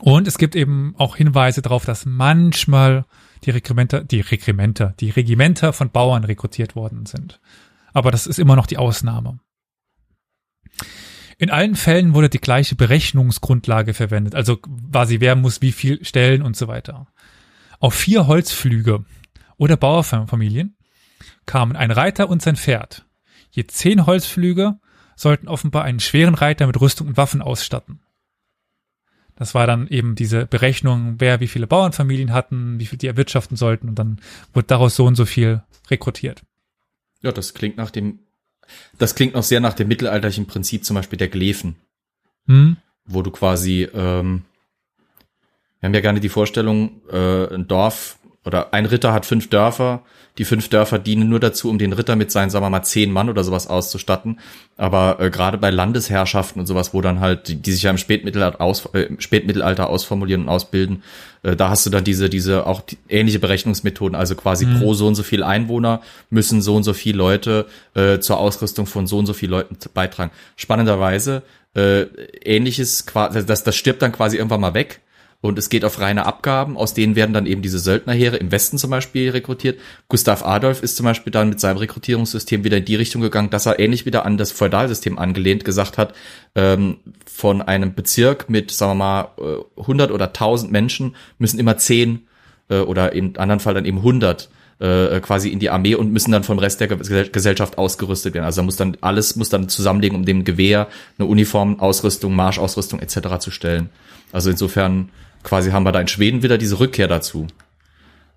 Und 0.00 0.26
es 0.26 0.38
gibt 0.38 0.56
eben 0.56 0.94
auch 0.96 1.16
Hinweise 1.16 1.60
darauf, 1.60 1.84
dass 1.84 2.06
manchmal 2.06 3.04
die 3.44 3.50
Regimenter, 3.50 4.04
die 4.04 4.20
Regimenter, 4.20 4.94
die 5.00 5.10
Regimenter 5.10 5.72
von 5.72 5.90
Bauern 5.90 6.24
rekrutiert 6.24 6.76
worden 6.76 7.06
sind. 7.06 7.40
Aber 7.92 8.10
das 8.10 8.26
ist 8.26 8.38
immer 8.38 8.56
noch 8.56 8.66
die 8.66 8.78
Ausnahme. 8.78 9.38
In 11.42 11.50
allen 11.50 11.74
Fällen 11.74 12.14
wurde 12.14 12.28
die 12.28 12.40
gleiche 12.40 12.76
Berechnungsgrundlage 12.76 13.94
verwendet, 13.94 14.36
also 14.36 14.58
quasi 14.58 15.18
wer 15.18 15.34
muss 15.34 15.60
wie 15.60 15.72
viel 15.72 16.04
stellen 16.04 16.40
und 16.40 16.56
so 16.56 16.68
weiter. 16.68 17.08
Auf 17.80 17.94
vier 17.94 18.28
Holzflüge 18.28 19.04
oder 19.56 19.76
Bauerfamilien 19.76 20.76
kamen 21.44 21.74
ein 21.74 21.90
Reiter 21.90 22.28
und 22.28 22.42
sein 22.42 22.54
Pferd. 22.54 23.06
Je 23.50 23.66
zehn 23.66 24.06
Holzflüge 24.06 24.78
sollten 25.16 25.48
offenbar 25.48 25.82
einen 25.82 25.98
schweren 25.98 26.36
Reiter 26.36 26.68
mit 26.68 26.80
Rüstung 26.80 27.08
und 27.08 27.16
Waffen 27.16 27.42
ausstatten. 27.42 27.98
Das 29.34 29.52
war 29.52 29.66
dann 29.66 29.88
eben 29.88 30.14
diese 30.14 30.46
Berechnung, 30.46 31.16
wer 31.18 31.40
wie 31.40 31.48
viele 31.48 31.66
Bauernfamilien 31.66 32.32
hatten, 32.32 32.78
wie 32.78 32.86
viel 32.86 32.98
die 32.98 33.08
erwirtschaften 33.08 33.56
sollten 33.56 33.88
und 33.88 33.96
dann 33.96 34.20
wurde 34.52 34.68
daraus 34.68 34.94
so 34.94 35.06
und 35.06 35.16
so 35.16 35.24
viel 35.24 35.60
rekrutiert. 35.90 36.44
Ja, 37.20 37.32
das 37.32 37.52
klingt 37.52 37.78
nach 37.78 37.90
dem 37.90 38.20
das 38.98 39.14
klingt 39.14 39.34
noch 39.34 39.42
sehr 39.42 39.60
nach 39.60 39.74
dem 39.74 39.88
mittelalterlichen 39.88 40.46
Prinzip 40.46 40.84
zum 40.84 40.94
Beispiel 40.94 41.18
der 41.18 41.28
Glefen. 41.28 41.76
Hm. 42.46 42.76
Wo 43.04 43.22
du 43.22 43.30
quasi, 43.30 43.88
ähm, 43.94 44.44
wir 45.80 45.88
haben 45.88 45.94
ja 45.94 46.00
gerne 46.00 46.20
die 46.20 46.28
Vorstellung, 46.28 47.02
äh, 47.10 47.54
ein 47.54 47.66
Dorf 47.66 48.18
oder 48.44 48.74
ein 48.74 48.86
Ritter 48.86 49.12
hat 49.12 49.26
fünf 49.26 49.48
Dörfer. 49.48 50.02
Die 50.38 50.46
fünf 50.46 50.68
Dörfer 50.70 50.98
dienen 50.98 51.28
nur 51.28 51.40
dazu, 51.40 51.68
um 51.68 51.78
den 51.78 51.92
Ritter 51.92 52.16
mit 52.16 52.32
seinen, 52.32 52.48
sagen 52.48 52.64
wir 52.64 52.70
mal, 52.70 52.82
zehn 52.82 53.12
Mann 53.12 53.28
oder 53.28 53.44
sowas 53.44 53.66
auszustatten. 53.66 54.40
Aber 54.78 55.20
äh, 55.20 55.30
gerade 55.30 55.58
bei 55.58 55.70
Landesherrschaften 55.70 56.58
und 56.58 56.66
sowas, 56.66 56.94
wo 56.94 57.02
dann 57.02 57.20
halt, 57.20 57.48
die, 57.48 57.56
die 57.56 57.72
sich 57.72 57.82
ja 57.82 57.90
im 57.90 57.98
Spätmittelalter, 57.98 58.60
aus, 58.60 58.86
äh, 58.94 59.10
Spätmittelalter 59.18 59.90
ausformulieren 59.90 60.44
und 60.44 60.48
ausbilden, 60.48 61.02
äh, 61.42 61.54
da 61.54 61.68
hast 61.68 61.84
du 61.84 61.90
dann 61.90 62.02
diese, 62.02 62.30
diese 62.30 62.66
auch 62.66 62.80
die, 62.80 62.96
ähnliche 63.10 63.40
Berechnungsmethoden. 63.40 64.16
Also 64.16 64.34
quasi 64.34 64.64
mhm. 64.64 64.80
pro 64.80 64.94
so 64.94 65.06
und 65.06 65.16
so 65.16 65.22
viel 65.22 65.42
Einwohner 65.42 66.00
müssen 66.30 66.62
so 66.62 66.76
und 66.76 66.84
so 66.84 66.94
viele 66.94 67.18
Leute 67.18 67.66
äh, 67.94 68.18
zur 68.18 68.38
Ausrüstung 68.38 68.86
von 68.86 69.06
so 69.06 69.18
und 69.18 69.26
so 69.26 69.34
vielen 69.34 69.52
Leuten 69.52 69.76
beitragen. 69.92 70.32
Spannenderweise, 70.56 71.42
äh, 71.74 72.02
ähnliches, 72.42 73.04
das, 73.14 73.64
das 73.64 73.76
stirbt 73.76 74.00
dann 74.00 74.12
quasi 74.12 74.38
irgendwann 74.38 74.62
mal 74.62 74.74
weg 74.74 75.00
und 75.42 75.58
es 75.58 75.68
geht 75.68 75.84
auf 75.84 76.00
reine 76.00 76.24
Abgaben, 76.24 76.76
aus 76.76 76.94
denen 76.94 77.16
werden 77.16 77.34
dann 77.34 77.46
eben 77.46 77.62
diese 77.62 77.80
Söldnerheere 77.80 78.36
im 78.36 78.52
Westen 78.52 78.78
zum 78.78 78.90
Beispiel 78.90 79.30
rekrutiert. 79.30 79.78
Gustav 80.08 80.46
Adolf 80.46 80.82
ist 80.82 80.96
zum 80.96 81.04
Beispiel 81.04 81.32
dann 81.32 81.48
mit 81.48 81.58
seinem 81.58 81.78
Rekrutierungssystem 81.78 82.62
wieder 82.62 82.76
in 82.78 82.84
die 82.84 82.94
Richtung 82.94 83.20
gegangen, 83.20 83.50
dass 83.50 83.66
er 83.66 83.80
ähnlich 83.80 84.06
wieder 84.06 84.24
an 84.24 84.38
das 84.38 84.52
Feudalsystem 84.52 85.18
angelehnt 85.18 85.64
gesagt 85.64 85.98
hat, 85.98 86.14
ähm, 86.54 86.98
von 87.26 87.60
einem 87.60 87.94
Bezirk 87.94 88.48
mit, 88.48 88.70
sagen 88.70 88.92
wir 88.92 88.94
mal, 88.94 89.64
100 89.76 90.10
äh, 90.10 90.12
oder 90.12 90.26
1000 90.28 90.70
Menschen 90.70 91.16
müssen 91.38 91.58
immer 91.58 91.76
10 91.76 92.26
äh, 92.68 92.78
oder 92.78 93.12
in 93.12 93.36
anderen 93.36 93.58
Fall 93.58 93.74
dann 93.74 93.84
eben 93.84 93.98
100 93.98 94.48
äh, 94.78 95.20
quasi 95.20 95.48
in 95.48 95.58
die 95.58 95.70
Armee 95.70 95.96
und 95.96 96.12
müssen 96.12 96.30
dann 96.30 96.44
vom 96.44 96.60
Rest 96.60 96.80
der 96.80 96.88
Gesellschaft 96.88 97.78
ausgerüstet 97.78 98.34
werden. 98.34 98.44
Also 98.44 98.60
da 98.60 98.64
muss 98.64 98.76
dann 98.76 98.96
alles 99.00 99.34
muss 99.34 99.48
dann 99.48 99.68
zusammenlegen, 99.68 100.16
um 100.16 100.24
dem 100.24 100.44
Gewehr 100.44 100.86
eine 101.18 101.26
Uniform, 101.26 101.80
Ausrüstung, 101.80 102.36
Marschausrüstung 102.36 103.00
etc. 103.00 103.38
zu 103.40 103.50
stellen. 103.50 103.90
Also 104.32 104.50
insofern 104.50 105.10
quasi 105.42 105.70
haben 105.70 105.84
wir 105.84 105.92
da 105.92 106.00
in 106.00 106.08
Schweden 106.08 106.42
wieder 106.42 106.58
diese 106.58 106.78
Rückkehr 106.78 107.08
dazu. 107.08 107.46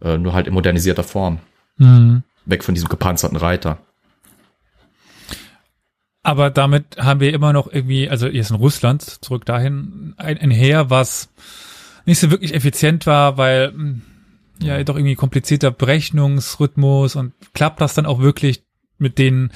Äh, 0.02 0.18
nur 0.18 0.34
halt 0.34 0.48
in 0.48 0.54
modernisierter 0.54 1.04
Form. 1.04 1.40
Mhm. 1.78 2.24
Weg 2.46 2.64
von 2.64 2.76
diesem 2.76 2.90
gepanzerten 2.90 3.38
Reiter. 3.38 3.80
Aber 6.24 6.50
damit 6.50 6.98
haben 6.98 7.20
wir 7.20 7.34
immer 7.34 7.54
noch 7.54 7.72
irgendwie, 7.72 8.10
also 8.10 8.28
jetzt 8.28 8.50
in 8.50 8.56
Russland, 8.56 9.04
zurück 9.04 9.46
dahin, 9.46 10.16
ein, 10.18 10.40
ein 10.40 10.50
Heer, 10.52 10.90
was 10.90 11.30
nicht 12.06 12.20
so 12.20 12.32
wirklich 12.32 12.54
effizient 12.54 13.06
war, 13.06 13.38
weil 13.38 13.72
hm, 13.72 14.02
ja 14.60 14.84
doch 14.84 14.96
irgendwie 14.96 15.16
komplizierter 15.16 15.72
Berechnungsrhythmus 15.72 17.16
und 17.16 17.34
klappt 17.54 17.80
das 17.82 17.94
dann 17.94 18.06
auch 18.06 18.20
wirklich 18.20 18.64
mit 18.98 19.20
den 19.20 19.52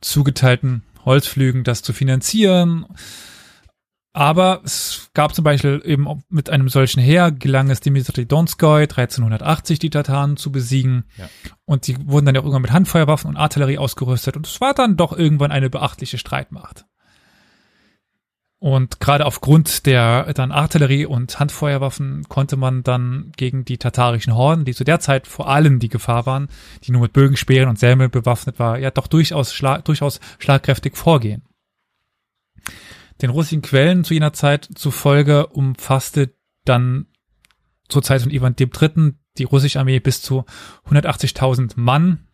zugeteilten 0.00 0.82
Holzflügen, 1.04 1.64
das 1.64 1.82
zu 1.82 1.92
finanzieren? 1.92 2.86
Aber 4.16 4.60
es 4.64 5.10
gab 5.12 5.34
zum 5.34 5.42
Beispiel 5.42 5.82
eben 5.84 6.22
mit 6.28 6.48
einem 6.48 6.68
solchen 6.68 7.00
Heer 7.00 7.32
gelang 7.32 7.68
es 7.68 7.80
Dimitri 7.80 8.26
Donskoy 8.26 8.82
1380 8.82 9.80
die 9.80 9.90
Tataren 9.90 10.36
zu 10.36 10.52
besiegen. 10.52 11.02
Ja. 11.18 11.28
Und 11.64 11.88
die 11.88 11.96
wurden 12.06 12.24
dann 12.24 12.36
ja 12.36 12.40
irgendwann 12.40 12.62
mit 12.62 12.70
Handfeuerwaffen 12.70 13.28
und 13.28 13.36
Artillerie 13.36 13.76
ausgerüstet. 13.76 14.36
Und 14.36 14.46
es 14.46 14.60
war 14.60 14.72
dann 14.72 14.96
doch 14.96 15.12
irgendwann 15.12 15.50
eine 15.50 15.68
beachtliche 15.68 16.16
Streitmacht. 16.16 16.86
Und 18.60 19.00
gerade 19.00 19.26
aufgrund 19.26 19.84
der 19.84 20.32
dann 20.32 20.52
Artillerie 20.52 21.06
und 21.06 21.40
Handfeuerwaffen 21.40 22.22
konnte 22.28 22.56
man 22.56 22.84
dann 22.84 23.32
gegen 23.36 23.64
die 23.64 23.78
tatarischen 23.78 24.36
Horden, 24.36 24.64
die 24.64 24.74
zu 24.74 24.84
der 24.84 25.00
Zeit 25.00 25.26
vor 25.26 25.48
allem 25.48 25.80
die 25.80 25.88
Gefahr 25.88 26.24
waren, 26.24 26.48
die 26.84 26.92
nur 26.92 27.02
mit 27.02 27.12
Bögen, 27.12 27.36
Speeren 27.36 27.68
und 27.68 27.80
Sämen 27.80 28.12
bewaffnet 28.12 28.60
war, 28.60 28.78
ja 28.78 28.92
doch 28.92 29.08
durchaus, 29.08 29.52
schlag, 29.52 29.84
durchaus 29.84 30.20
schlagkräftig 30.38 30.96
vorgehen. 30.96 31.42
Den 33.20 33.30
russischen 33.30 33.62
Quellen 33.62 34.04
zu 34.04 34.14
jener 34.14 34.32
Zeit 34.32 34.68
zufolge 34.74 35.46
umfasste 35.48 36.34
dann 36.64 37.06
zur 37.88 38.02
Zeit 38.02 38.22
von 38.22 38.30
Ivan 38.30 38.56
III. 38.58 39.14
die 39.38 39.44
russische 39.44 39.78
Armee 39.78 40.00
bis 40.00 40.22
zu 40.22 40.44
180.000 40.88 41.72
Mann. 41.76 42.26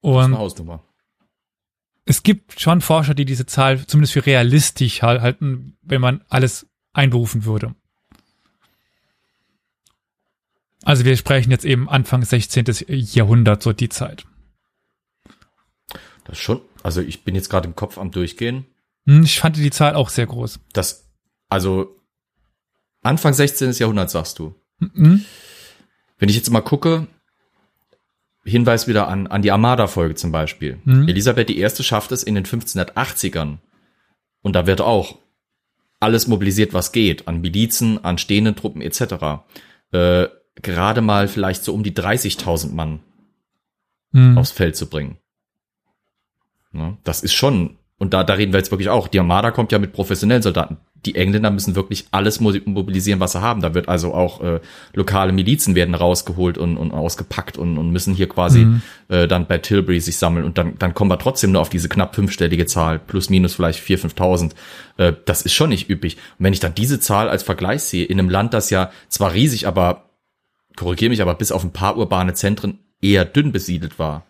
Und 0.00 0.36
es 2.04 2.22
gibt 2.22 2.60
schon 2.60 2.80
Forscher, 2.80 3.14
die 3.14 3.24
diese 3.24 3.46
Zahl 3.46 3.84
zumindest 3.86 4.12
für 4.12 4.26
realistisch 4.26 5.02
halten, 5.02 5.76
wenn 5.82 6.00
man 6.00 6.24
alles 6.28 6.66
einberufen 6.92 7.44
würde. 7.44 7.74
Also 10.84 11.04
wir 11.04 11.16
sprechen 11.16 11.50
jetzt 11.50 11.64
eben 11.64 11.88
Anfang 11.88 12.24
16. 12.24 12.66
Jahrhundert, 12.86 13.62
so 13.62 13.72
die 13.72 13.88
Zeit. 13.88 14.24
Das 16.24 16.38
schon, 16.38 16.60
also 16.84 17.00
ich 17.00 17.24
bin 17.24 17.34
jetzt 17.34 17.48
gerade 17.48 17.66
im 17.66 17.74
Kopf 17.74 17.98
am 17.98 18.12
Durchgehen. 18.12 18.66
Hm, 19.06 19.22
ich 19.22 19.40
fand 19.40 19.56
die 19.56 19.70
Zahl 19.70 19.94
auch 19.94 20.08
sehr 20.08 20.26
groß. 20.26 20.60
Das, 20.72 21.08
also 21.48 21.96
Anfang 23.02 23.32
16. 23.34 23.72
Jahrhundert, 23.72 24.10
sagst 24.10 24.38
du. 24.38 24.54
Mhm. 24.78 25.24
Wenn 26.18 26.28
ich 26.28 26.36
jetzt 26.36 26.50
mal 26.50 26.60
gucke, 26.60 27.06
Hinweis 28.44 28.86
wieder 28.86 29.08
an, 29.08 29.26
an 29.26 29.42
die 29.42 29.50
Armada-Folge 29.50 30.14
zum 30.14 30.30
Beispiel. 30.32 30.78
Mhm. 30.84 31.08
Elisabeth 31.08 31.50
I. 31.50 31.68
schafft 31.82 32.12
es 32.12 32.22
in 32.22 32.34
den 32.36 32.44
1580ern. 32.46 33.58
Und 34.42 34.52
da 34.54 34.66
wird 34.66 34.80
auch 34.80 35.18
alles 35.98 36.28
mobilisiert, 36.28 36.72
was 36.72 36.92
geht, 36.92 37.26
an 37.26 37.40
Milizen, 37.40 38.04
an 38.04 38.18
stehenden 38.18 38.54
Truppen 38.54 38.82
etc. 38.82 39.44
Äh, 39.92 40.28
gerade 40.62 41.00
mal 41.00 41.26
vielleicht 41.26 41.64
so 41.64 41.74
um 41.74 41.82
die 41.82 41.92
30.000 41.94 42.72
Mann 42.72 43.00
Mhm. 44.12 44.38
aufs 44.38 44.52
Feld 44.52 44.76
zu 44.76 44.88
bringen. 44.88 45.18
Ne? 46.72 46.96
Das 47.04 47.22
ist 47.22 47.34
schon, 47.34 47.76
und 47.98 48.12
da, 48.12 48.24
da 48.24 48.34
reden 48.34 48.52
wir 48.52 48.58
jetzt 48.58 48.70
wirklich 48.70 48.88
auch, 48.90 49.08
die 49.08 49.18
Armada 49.18 49.50
kommt 49.50 49.72
ja 49.72 49.78
mit 49.78 49.92
professionellen 49.92 50.42
Soldaten. 50.42 50.76
Die 51.06 51.14
Engländer 51.14 51.50
müssen 51.50 51.76
wirklich 51.76 52.06
alles 52.10 52.40
mo- 52.40 52.52
mobilisieren, 52.64 53.20
was 53.20 53.32
sie 53.32 53.40
haben. 53.40 53.60
Da 53.62 53.74
wird 53.74 53.88
also 53.88 54.12
auch 54.12 54.42
äh, 54.42 54.60
lokale 54.92 55.32
Milizen 55.32 55.74
werden 55.76 55.94
rausgeholt 55.94 56.58
und, 56.58 56.76
und 56.76 56.90
ausgepackt 56.90 57.56
und, 57.58 57.78
und 57.78 57.90
müssen 57.90 58.12
hier 58.14 58.28
quasi 58.28 58.64
Mhm. 58.64 58.82
äh, 59.08 59.28
dann 59.28 59.46
bei 59.46 59.58
Tilbury 59.58 60.00
sich 60.00 60.16
sammeln. 60.16 60.44
Und 60.44 60.58
dann, 60.58 60.76
dann 60.78 60.94
kommen 60.94 61.10
wir 61.10 61.18
trotzdem 61.18 61.52
nur 61.52 61.60
auf 61.62 61.68
diese 61.68 61.88
knapp 61.88 62.14
fünfstellige 62.16 62.66
Zahl, 62.66 62.98
plus 62.98 63.30
minus 63.30 63.54
vielleicht 63.54 63.80
4.000, 63.82 64.14
5.000. 64.16 64.52
Äh, 64.96 65.12
das 65.24 65.42
ist 65.42 65.52
schon 65.54 65.68
nicht 65.70 65.88
üppig. 65.88 66.16
Und 66.38 66.44
wenn 66.44 66.52
ich 66.52 66.60
dann 66.60 66.74
diese 66.74 66.98
Zahl 66.98 67.28
als 67.28 67.44
Vergleich 67.44 67.82
sehe, 67.84 68.04
in 68.04 68.18
einem 68.18 68.28
Land, 68.28 68.52
das 68.52 68.70
ja 68.70 68.90
zwar 69.08 69.32
riesig, 69.32 69.66
aber, 69.68 70.10
korrigiere 70.74 71.10
mich, 71.10 71.22
aber 71.22 71.34
bis 71.34 71.52
auf 71.52 71.62
ein 71.64 71.72
paar 71.72 71.96
urbane 71.96 72.34
Zentren 72.34 72.80
eher 73.00 73.24
dünn 73.24 73.52
besiedelt 73.52 73.98
war. 74.00 74.26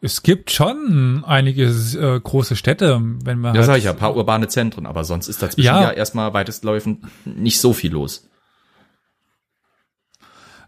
Es 0.00 0.22
gibt 0.22 0.50
schon 0.50 1.24
einige 1.24 1.64
äh, 1.64 2.20
große 2.20 2.56
Städte, 2.56 3.00
wenn 3.24 3.38
man 3.38 3.54
Ja, 3.54 3.60
halt, 3.60 3.66
sag 3.66 3.78
ich 3.78 3.84
ja, 3.84 3.92
ein 3.92 3.96
paar 3.96 4.16
urbane 4.16 4.48
Zentren, 4.48 4.86
aber 4.86 5.04
sonst 5.04 5.28
ist 5.28 5.42
dazwischen 5.42 5.66
Ja. 5.66 5.82
ja, 5.82 5.90
erstmal 5.90 6.34
weitestläufend 6.34 7.04
nicht 7.24 7.60
so 7.60 7.72
viel 7.72 7.92
los. 7.92 8.28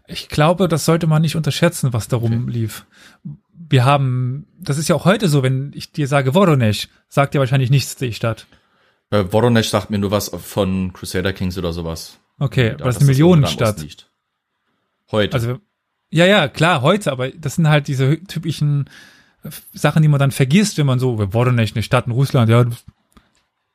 Ich 0.07 0.29
glaube, 0.29 0.67
das 0.67 0.85
sollte 0.85 1.05
man 1.05 1.21
nicht 1.21 1.35
unterschätzen, 1.35 1.91
was 1.91 2.07
darum 2.07 2.47
lief. 2.47 2.85
Wir 3.53 3.83
haben, 3.83 4.47
das 4.57 4.77
ist 4.77 4.87
ja 4.87 4.95
auch 4.95 5.05
heute 5.05 5.27
so, 5.27 5.43
wenn 5.43 5.71
ich 5.75 5.91
dir 5.91 6.07
sage 6.07 6.33
Voronezh, 6.33 6.87
sagt 7.09 7.33
dir 7.33 7.39
wahrscheinlich 7.39 7.69
nichts 7.69 7.97
die 7.97 8.13
Stadt. 8.13 8.47
Äh, 9.09 9.25
Voronezh 9.31 9.69
sagt 9.69 9.89
mir 9.89 9.99
nur 9.99 10.11
was 10.11 10.29
von 10.29 10.93
Crusader 10.93 11.33
Kings 11.33 11.57
oder 11.57 11.73
sowas. 11.73 12.19
Okay, 12.39 12.71
aber 12.71 12.85
das 12.85 12.95
ist 12.95 13.01
eine 13.01 13.11
Millionenstadt. 13.11 13.85
Heute. 15.11 15.33
Also, 15.33 15.59
ja, 16.11 16.25
ja, 16.25 16.47
klar, 16.47 16.81
heute, 16.81 17.11
aber 17.11 17.29
das 17.29 17.55
sind 17.55 17.67
halt 17.67 17.87
diese 17.87 18.21
typischen 18.23 18.89
äh, 19.43 19.49
Sachen, 19.73 20.01
die 20.01 20.07
man 20.07 20.19
dann 20.19 20.31
vergisst, 20.31 20.77
wenn 20.77 20.85
man 20.85 20.99
so, 20.99 21.17
Voronezh, 21.33 21.73
eine 21.75 21.83
Stadt 21.83 22.07
in 22.07 22.13
Russland, 22.13 22.49
ja, 22.49 22.65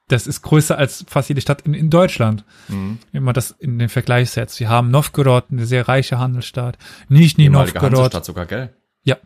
das 0.08 0.26
ist 0.26 0.42
größer 0.42 0.76
als 0.76 1.04
fast 1.08 1.28
jede 1.28 1.40
Stadt 1.40 1.62
in, 1.62 1.74
in 1.74 1.88
Deutschland, 1.88 2.44
Mhm. 2.68 2.98
wenn 3.12 3.22
man 3.22 3.34
das 3.34 3.50
in 3.52 3.78
den 3.78 3.88
Vergleich 3.88 4.30
setzt. 4.30 4.60
Wir 4.60 4.68
haben 4.68 4.90
Novgorod, 4.90 5.44
eine 5.50 5.64
sehr 5.66 5.88
reiche 5.88 6.18
Handelsstadt, 6.18 6.76
Nizhny 7.08 7.44
Ehemalige 7.44 7.74
Novgorod, 7.78 7.98
Hansestadt 7.98 8.24
sogar, 8.24 8.46
gell? 8.46 8.72
Ja. 9.04 9.16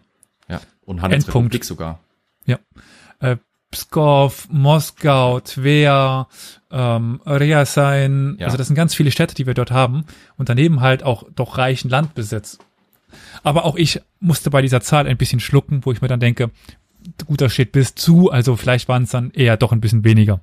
Ja. 0.49 0.61
Und 0.85 1.03
Handelsrepublik 1.03 1.64
sogar. 1.64 2.01
äh, 3.19 3.37
Pskov, 3.73 4.47
Moskau, 4.51 5.40
Tver, 5.40 6.29
ähm, 6.71 7.21
Ryazan, 7.27 8.37
Ja. 8.38 8.47
also 8.47 8.57
das 8.59 8.69
sind 8.69 8.77
ganz 8.77 8.95
viele 8.95 9.11
Städte, 9.11 9.35
die 9.35 9.47
wir 9.47 9.55
dort 9.55 9.71
haben 9.73 10.05
und 10.37 10.49
daneben 10.49 10.83
halt 10.83 11.03
auch 11.03 11.25
doch 11.35 11.59
reichen 11.59 11.88
Landbesitz. 11.90 12.59
Aber 13.42 13.64
auch 13.64 13.77
ich 13.77 14.01
musste 14.21 14.51
bei 14.51 14.62
dieser 14.62 14.81
Zahl 14.81 15.07
ein 15.07 15.16
bisschen 15.16 15.40
schlucken, 15.40 15.81
wo 15.85 15.92
ich 15.92 16.01
mir 16.01 16.09
dann 16.09 16.21
denke, 16.21 16.51
gut, 17.27 17.40
da 17.40 17.49
steht 17.49 17.73
bis 17.73 17.95
zu, 17.95 18.31
also 18.31 18.57
vielleicht 18.57 18.88
waren 18.88 19.05
es 19.05 19.11
dann 19.11 19.31
eher 19.31 19.57
doch 19.57 19.73
ein 19.73 19.81
bisschen 19.81 20.05
weniger. 20.05 20.40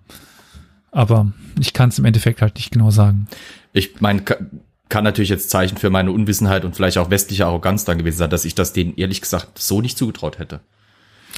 Aber 0.91 1.31
ich 1.59 1.73
kann 1.73 1.89
es 1.89 1.99
im 1.99 2.05
Endeffekt 2.05 2.41
halt 2.41 2.55
nicht 2.55 2.71
genau 2.71 2.91
sagen. 2.91 3.27
Ich 3.73 3.99
meine, 3.99 4.21
ka- 4.21 4.37
kann 4.89 5.03
natürlich 5.03 5.29
jetzt 5.29 5.49
Zeichen 5.49 5.77
für 5.77 5.89
meine 5.89 6.11
Unwissenheit 6.11 6.65
und 6.65 6.75
vielleicht 6.75 6.97
auch 6.99 7.09
westliche 7.09 7.45
Arroganz 7.47 7.83
dann 7.83 7.97
gewesen 7.97 8.17
sein, 8.17 8.29
dass 8.29 8.45
ich 8.45 8.53
das 8.53 8.73
denen 8.73 8.95
ehrlich 8.95 9.21
gesagt 9.21 9.57
so 9.57 9.81
nicht 9.81 9.97
zugetraut 9.97 10.37
hätte. 10.37 10.59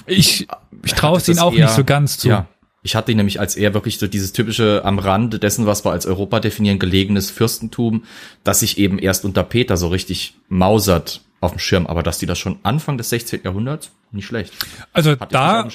Ich, 0.06 0.48
ich 0.84 0.94
traue 0.94 1.18
es 1.18 1.30
ihnen 1.30 1.40
auch 1.40 1.54
eher- 1.54 1.66
nicht 1.66 1.76
so 1.76 1.86
ganz 1.86 2.18
zu. 2.18 2.28
Ja. 2.28 2.48
Ich 2.86 2.96
hatte 2.96 3.12
ihn 3.12 3.18
nämlich 3.18 3.40
als 3.40 3.56
eher 3.56 3.74
wirklich 3.74 3.98
so 3.98 4.06
dieses 4.06 4.32
typische 4.32 4.84
am 4.86 5.00
Rand 5.00 5.42
dessen, 5.42 5.66
was 5.66 5.84
wir 5.84 5.92
als 5.92 6.06
Europa 6.06 6.40
definieren, 6.40 6.78
gelegenes 6.78 7.32
Fürstentum, 7.32 8.04
das 8.44 8.60
sich 8.60 8.78
eben 8.78 9.00
erst 9.00 9.26
unter 9.26 9.44
Peter 9.44 9.76
so 9.76 9.88
richtig 9.88 10.36
mausert 10.50 11.22
auf 11.42 11.54
dem 11.54 11.60
Schirm, 11.60 11.88
aber 11.88 12.04
dass 12.04 12.20
die 12.20 12.28
das 12.28 12.38
schon 12.38 12.60
Anfang 12.62 13.00
des 13.00 13.10
16. 13.10 13.42
Jahrhunderts, 13.44 13.92
nicht 14.12 14.28
schlecht. 14.28 14.54
Also 14.94 15.12
Hatte 15.12 15.28
da, 15.32 15.68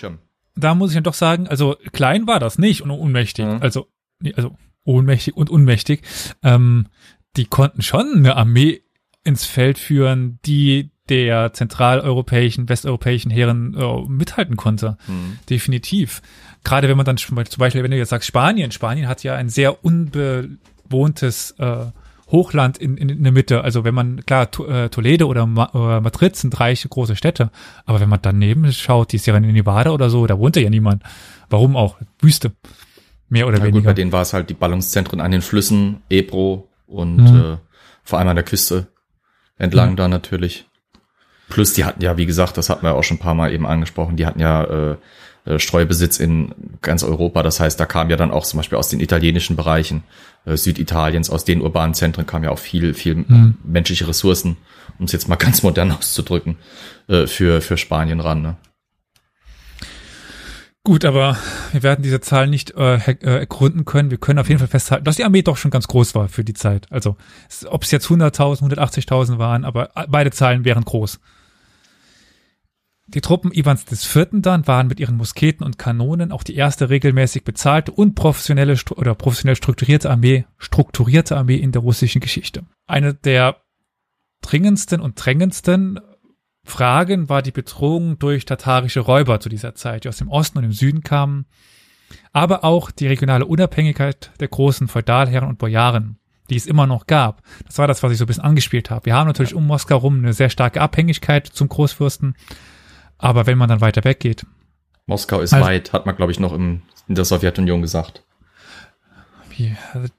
da 0.54 0.74
muss 0.76 0.90
ich 0.90 0.94
dann 0.94 1.02
doch 1.02 1.14
sagen, 1.14 1.48
also 1.48 1.76
klein 1.92 2.28
war 2.28 2.38
das 2.38 2.58
nicht 2.58 2.82
und 2.82 2.92
unmächtig. 2.92 3.44
Mhm. 3.44 3.58
Also, 3.60 3.88
also 4.36 4.56
ohnmächtig 4.84 5.36
und 5.36 5.50
unmächtig. 5.50 6.02
Ähm, 6.44 6.86
die 7.36 7.46
konnten 7.46 7.82
schon 7.82 8.14
eine 8.14 8.36
Armee 8.36 8.82
ins 9.24 9.44
Feld 9.44 9.78
führen, 9.78 10.38
die 10.46 10.92
der 11.08 11.52
zentraleuropäischen, 11.52 12.68
westeuropäischen 12.68 13.30
Heeren 13.30 13.74
äh, 13.74 14.08
mithalten 14.08 14.56
konnte. 14.56 14.96
Mhm. 15.08 15.38
Definitiv. 15.50 16.22
Gerade 16.64 16.88
wenn 16.88 16.96
man 16.96 17.06
dann 17.06 17.16
zum 17.16 17.36
Beispiel, 17.36 17.82
wenn 17.82 17.90
du 17.90 17.96
jetzt 17.96 18.10
sagst 18.10 18.28
Spanien, 18.28 18.70
Spanien 18.70 19.08
hat 19.08 19.22
ja 19.22 19.34
ein 19.34 19.48
sehr 19.48 19.82
unbewohntes 19.84 21.52
äh, 21.58 21.86
Hochland 22.30 22.78
in, 22.78 22.96
in, 22.96 23.08
in 23.08 23.22
der 23.22 23.32
Mitte. 23.32 23.62
Also 23.64 23.82
wenn 23.84 23.94
man, 23.94 24.24
klar, 24.24 24.50
To- 24.50 24.66
äh, 24.66 24.88
Toledo 24.88 25.26
oder, 25.26 25.46
Ma 25.46 25.70
oder 25.72 26.00
Madrid 26.00 26.36
sind 26.36 26.58
reiche 26.60 26.88
große 26.88 27.16
Städte, 27.16 27.50
aber 27.86 28.00
wenn 28.00 28.08
man 28.08 28.20
daneben 28.22 28.70
schaut, 28.72 29.12
die 29.12 29.18
Sierra 29.18 29.40
Nevada 29.40 29.90
oder 29.90 30.10
so, 30.10 30.26
da 30.26 30.38
wohnt 30.38 30.56
ja 30.56 30.70
niemand. 30.70 31.02
Warum 31.48 31.76
auch? 31.76 31.96
Wüste. 32.20 32.52
Mehr 33.28 33.46
oder 33.46 33.58
Ja, 33.58 33.64
gut, 33.64 33.74
weniger. 33.74 33.90
bei 33.90 33.94
denen 33.94 34.12
war 34.12 34.22
es 34.22 34.32
halt 34.32 34.50
die 34.50 34.54
Ballungszentren 34.54 35.20
an 35.20 35.30
den 35.30 35.42
Flüssen, 35.42 36.02
Ebro 36.08 36.68
und 36.86 37.16
Mhm. 37.16 37.36
äh, 37.40 37.56
vor 38.04 38.18
allem 38.18 38.28
an 38.28 38.36
der 38.36 38.44
Küste 38.44 38.88
entlang 39.56 39.92
Mhm. 39.92 39.96
da 39.96 40.08
natürlich. 40.08 40.66
Plus, 41.48 41.72
die 41.72 41.84
hatten 41.84 42.02
ja, 42.02 42.16
wie 42.16 42.26
gesagt, 42.26 42.56
das 42.58 42.70
hatten 42.70 42.82
wir 42.84 42.94
auch 42.94 43.02
schon 43.02 43.16
ein 43.16 43.20
paar 43.20 43.34
Mal 43.34 43.52
eben 43.52 43.66
angesprochen, 43.66 44.16
die 44.16 44.26
hatten 44.26 44.40
ja 44.40 44.64
äh, 44.92 44.96
äh, 45.50 45.58
Streubesitz 45.58 46.18
in 46.18 46.54
ganz 46.80 47.02
Europa. 47.02 47.42
Das 47.42 47.60
heißt, 47.60 47.78
da 47.78 47.86
kam 47.86 48.10
ja 48.10 48.16
dann 48.16 48.30
auch 48.30 48.44
zum 48.44 48.58
Beispiel 48.58 48.78
aus 48.78 48.88
den 48.88 49.00
italienischen 49.00 49.56
Bereichen 49.56 50.04
äh, 50.44 50.56
Süditaliens, 50.56 51.30
aus 51.30 51.44
den 51.44 51.60
urbanen 51.60 51.94
Zentren 51.94 52.26
kam 52.26 52.44
ja 52.44 52.50
auch 52.50 52.58
viel, 52.58 52.94
viel 52.94 53.16
Mhm. 53.16 53.56
menschliche 53.64 54.06
Ressourcen, 54.06 54.56
um 54.98 55.06
es 55.06 55.12
jetzt 55.12 55.28
mal 55.28 55.36
ganz 55.46 55.62
modern 55.62 55.92
auszudrücken, 55.92 56.56
äh, 57.08 57.26
für, 57.26 57.60
für 57.60 57.76
Spanien 57.76 58.20
ran. 58.20 58.42
Ne? 58.42 58.56
Gut, 60.82 61.04
aber 61.04 61.36
wir 61.72 61.82
werden 61.82 62.02
diese 62.02 62.20
Zahl 62.20 62.46
nicht 62.46 62.70
äh, 62.74 62.94
äh, 62.96 63.16
ergründen 63.20 63.84
können. 63.84 64.10
Wir 64.10 64.16
können 64.16 64.38
auf 64.38 64.48
jeden 64.48 64.60
Fall 64.60 64.68
festhalten, 64.68 65.04
dass 65.04 65.16
die 65.16 65.24
Armee 65.24 65.42
doch 65.42 65.58
schon 65.58 65.70
ganz 65.70 65.86
groß 65.88 66.14
war 66.14 66.28
für 66.28 66.42
die 66.42 66.54
Zeit. 66.54 66.86
Also 66.90 67.16
ob 67.66 67.82
es 67.82 67.90
jetzt 67.90 68.06
100.000, 68.06 68.62
180.000 68.62 69.38
waren, 69.38 69.66
aber 69.66 69.90
äh, 69.94 70.06
beide 70.08 70.30
Zahlen 70.30 70.64
wären 70.64 70.84
groß. 70.84 71.20
Die 73.12 73.20
Truppen 73.20 73.50
Iwans 73.52 74.06
Vierten 74.06 74.40
dann 74.40 74.68
waren 74.68 74.86
mit 74.86 75.00
ihren 75.00 75.16
Musketen 75.16 75.66
und 75.66 75.78
Kanonen 75.78 76.30
auch 76.30 76.44
die 76.44 76.54
erste 76.54 76.90
regelmäßig 76.90 77.42
bezahlte 77.42 77.90
und 77.90 78.14
professionelle 78.14 78.76
oder 78.94 79.16
professionell 79.16 79.56
strukturierte 79.56 80.08
Armee, 80.08 80.44
strukturierte 80.58 81.36
Armee 81.36 81.56
in 81.56 81.72
der 81.72 81.82
russischen 81.82 82.20
Geschichte. 82.20 82.64
Eine 82.86 83.14
der 83.14 83.56
dringendsten 84.42 85.00
und 85.00 85.14
drängendsten 85.16 85.98
Fragen 86.62 87.28
war 87.28 87.42
die 87.42 87.50
Bedrohung 87.50 88.20
durch 88.20 88.44
tatarische 88.44 89.00
Räuber 89.00 89.40
zu 89.40 89.48
dieser 89.48 89.74
Zeit, 89.74 90.04
die 90.04 90.08
aus 90.08 90.18
dem 90.18 90.28
Osten 90.28 90.58
und 90.58 90.62
dem 90.62 90.72
Süden 90.72 91.02
kamen, 91.02 91.46
aber 92.32 92.62
auch 92.62 92.92
die 92.92 93.08
regionale 93.08 93.46
Unabhängigkeit 93.46 94.30
der 94.38 94.48
großen 94.48 94.86
Feudalherren 94.86 95.48
und 95.48 95.58
Bojaren, 95.58 96.20
die 96.48 96.56
es 96.56 96.66
immer 96.66 96.86
noch 96.86 97.08
gab. 97.08 97.42
Das 97.66 97.78
war 97.78 97.88
das, 97.88 98.04
was 98.04 98.12
ich 98.12 98.18
so 98.18 98.24
ein 98.24 98.28
bisschen 98.28 98.44
angespielt 98.44 98.88
habe. 98.88 99.06
Wir 99.06 99.16
haben 99.16 99.26
natürlich 99.26 99.56
um 99.56 99.66
Moskau 99.66 99.96
rum 99.96 100.18
eine 100.18 100.32
sehr 100.32 100.50
starke 100.50 100.80
Abhängigkeit 100.80 101.48
zum 101.48 101.68
Großfürsten, 101.68 102.36
aber 103.20 103.46
wenn 103.46 103.58
man 103.58 103.68
dann 103.68 103.80
weiter 103.80 104.04
weggeht, 104.04 104.46
Moskau 105.06 105.40
ist 105.40 105.52
Also- 105.52 105.64
weit, 105.66 105.92
hat 105.92 106.06
man, 106.06 106.16
glaube 106.16 106.32
ich, 106.32 106.40
noch 106.40 106.52
im, 106.52 106.82
in 107.08 107.14
der 107.14 107.24
Sowjetunion 107.24 107.82
gesagt. 107.82 108.24
wie, 109.56 109.76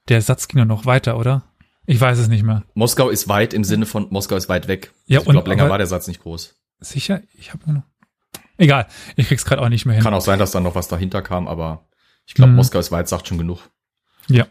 der 0.10 0.22
Satz 0.22 0.48
ging 0.48 0.60
ja 0.60 0.66
noch 0.66 0.86
weiter, 0.86 1.18
oder? 1.18 1.44
Ich 1.86 2.00
weiß 2.00 2.20
es 2.20 2.28
nicht 2.28 2.44
mehr. 2.44 2.64
Moskau 2.76 3.10
ist 3.10 3.28
weit 3.28 3.54
im 3.54 3.64
Sinne 3.64 3.86
von 3.86 4.08
Moskau 4.12 4.36
ist 4.36 4.50
weit 4.50 4.68
weg. 4.68 4.92
Ja, 5.08 5.20
ich 5.20 5.26
glaube, 5.26 5.50
länger 5.50 5.70
war 5.70 5.78
der 5.78 5.88
Satz 5.88 6.08
nicht 6.08 6.22
groß. 6.22 6.56
Sicher? 6.80 7.22
Ich 7.38 7.52
habe 7.54 7.72
noch. 7.72 7.84
Egal, 8.58 8.88
ich 9.16 9.28
krieg's 9.28 9.46
gerade 9.46 9.62
auch 9.62 9.70
nicht 9.70 9.86
mehr 9.86 9.96
hin. 9.96 10.04
Kann 10.04 10.14
auch 10.14 10.22
sein, 10.22 10.38
dass 10.38 10.52
dann 10.52 10.64
noch 10.64 10.76
was 10.76 10.88
dahinter 10.88 11.22
kam, 11.24 11.48
aber 11.48 11.88
ich 12.28 12.36
glaube, 12.36 12.52
Mhm. 12.52 12.58
Moskau 12.58 12.78
ist 12.80 12.92
weit, 12.92 13.08
sagt 13.10 13.28
schon 13.28 13.38
genug. 13.40 13.60
Ja. 14.28 14.46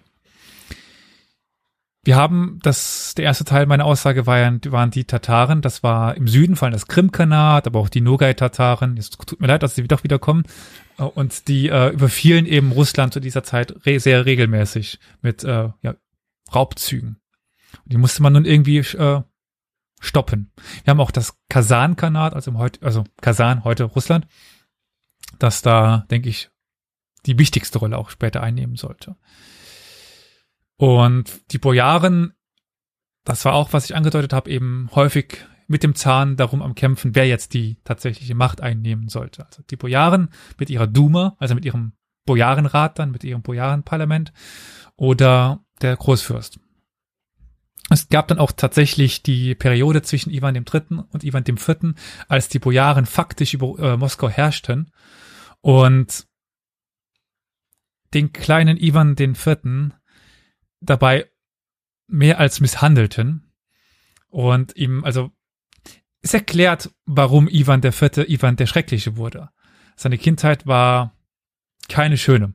Wir 2.02 2.16
haben 2.16 2.58
das, 2.62 3.14
der 3.14 3.26
erste 3.26 3.44
Teil 3.44 3.66
meiner 3.66 3.84
Aussage 3.84 4.26
war 4.26 4.38
ja, 4.38 4.58
waren 4.66 4.90
die 4.90 5.04
Tataren. 5.04 5.60
Das 5.60 5.82
war 5.82 6.16
im 6.16 6.28
Süden, 6.28 6.56
vor 6.56 6.66
allem 6.66 6.72
das 6.72 6.86
Krimkanat, 6.86 7.66
aber 7.66 7.78
auch 7.78 7.90
die 7.90 8.00
Nogai-Tataren. 8.00 8.96
Es 8.96 9.10
tut 9.10 9.38
mir 9.38 9.48
leid, 9.48 9.62
dass 9.62 9.74
sie 9.74 9.86
doch 9.86 10.02
wieder 10.02 10.18
kommen. 10.18 10.44
Äh, 10.98 11.02
Und 11.02 11.48
die 11.48 11.68
äh, 11.68 11.90
überfielen 11.90 12.46
eben 12.46 12.72
Russland 12.72 13.12
zu 13.12 13.20
dieser 13.20 13.42
Zeit 13.42 13.86
re 13.86 14.00
sehr 14.00 14.24
regelmäßig 14.24 14.98
mit 15.20 15.44
äh, 15.44 15.68
ja, 15.82 15.94
Raubzügen. 16.54 17.20
Die 17.84 17.98
musste 17.98 18.22
man 18.22 18.32
nun 18.32 18.46
irgendwie 18.46 18.78
äh, 18.78 19.22
stoppen. 20.00 20.52
Wir 20.84 20.92
haben 20.92 21.00
auch 21.00 21.10
das 21.10 21.38
Kasan-Kanat, 21.50 22.32
also, 22.34 22.50
im 22.50 22.58
heut, 22.58 22.82
also 22.82 23.04
Kasan, 23.20 23.64
heute 23.64 23.84
Russland, 23.84 24.26
das 25.38 25.60
da, 25.60 26.06
denke 26.10 26.30
ich, 26.30 26.50
die 27.26 27.38
wichtigste 27.38 27.78
Rolle 27.78 27.98
auch 27.98 28.08
später 28.08 28.42
einnehmen 28.42 28.76
sollte. 28.76 29.16
Und 30.80 31.52
die 31.52 31.58
Bojaren, 31.58 32.32
das 33.26 33.44
war 33.44 33.52
auch, 33.52 33.74
was 33.74 33.84
ich 33.84 33.94
angedeutet 33.94 34.32
habe, 34.32 34.50
eben 34.50 34.88
häufig 34.94 35.44
mit 35.66 35.82
dem 35.82 35.94
Zahn 35.94 36.36
darum 36.36 36.62
am 36.62 36.74
Kämpfen, 36.74 37.14
wer 37.14 37.28
jetzt 37.28 37.52
die 37.52 37.76
tatsächliche 37.84 38.34
Macht 38.34 38.62
einnehmen 38.62 39.10
sollte. 39.10 39.44
Also 39.44 39.62
die 39.68 39.76
Bojaren 39.76 40.30
mit 40.58 40.70
ihrer 40.70 40.86
Duma, 40.86 41.36
also 41.38 41.54
mit 41.54 41.66
ihrem 41.66 41.92
Bojarenrat 42.24 42.98
dann, 42.98 43.10
mit 43.10 43.24
ihrem 43.24 43.42
Bojarenparlament 43.42 44.32
oder 44.96 45.62
der 45.82 45.96
Großfürst. 45.96 46.58
Es 47.90 48.08
gab 48.08 48.28
dann 48.28 48.38
auch 48.38 48.52
tatsächlich 48.52 49.22
die 49.22 49.54
Periode 49.54 50.00
zwischen 50.00 50.30
Ivan 50.30 50.54
III. 50.54 51.02
und 51.12 51.24
Ivan 51.24 51.44
IV., 51.46 51.92
als 52.26 52.48
die 52.48 52.58
Bojaren 52.58 53.04
faktisch 53.04 53.52
über 53.52 53.78
äh, 53.78 53.96
Moskau 53.98 54.30
herrschten 54.30 54.90
und 55.60 56.26
den 58.14 58.32
kleinen 58.32 58.78
Ivan 58.78 59.14
IV. 59.18 59.92
Dabei 60.80 61.30
mehr 62.06 62.38
als 62.38 62.60
misshandelten 62.60 63.52
und 64.28 64.76
ihm, 64.76 65.04
also 65.04 65.30
es 66.22 66.34
erklärt, 66.34 66.90
warum 67.06 67.48
Ivan 67.48 67.82
IV. 67.82 68.28
Ivan 68.28 68.56
der 68.56 68.66
Schreckliche 68.66 69.16
wurde. 69.16 69.50
Seine 69.96 70.18
Kindheit 70.18 70.66
war 70.66 71.16
keine 71.88 72.16
schöne 72.16 72.54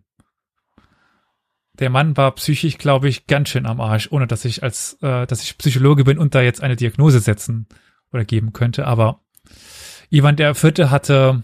der 1.80 1.90
Mann 1.90 2.18
war 2.18 2.34
psychisch, 2.36 2.78
glaube 2.78 3.10
ich, 3.10 3.28
ganz 3.28 3.50
schön 3.50 3.66
am 3.66 3.82
Arsch, 3.82 4.12
ohne 4.12 4.28
dass 4.28 4.46
ich 4.46 4.64
als, 4.64 4.98
äh, 5.02 5.26
dass 5.28 5.44
ich 5.44 5.58
Psychologe 5.58 6.04
bin 6.04 6.18
und 6.18 6.36
da 6.36 6.42
jetzt 6.42 6.62
eine 6.62 6.76
Diagnose 6.76 7.20
setzen 7.20 7.68
oder 8.12 8.26
geben 8.26 8.54
könnte. 8.54 8.86
Aber 8.86 9.22
Ivan 10.10 10.36
der 10.36 10.56
Vierte 10.56 10.90
hatte 10.90 11.44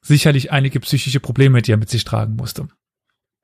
sicherlich 0.00 0.52
einige 0.52 0.80
psychische 0.80 1.20
Probleme, 1.20 1.62
die 1.62 1.72
er 1.72 1.76
mit 1.76 1.90
sich 1.90 2.04
tragen 2.04 2.36
musste. 2.36 2.68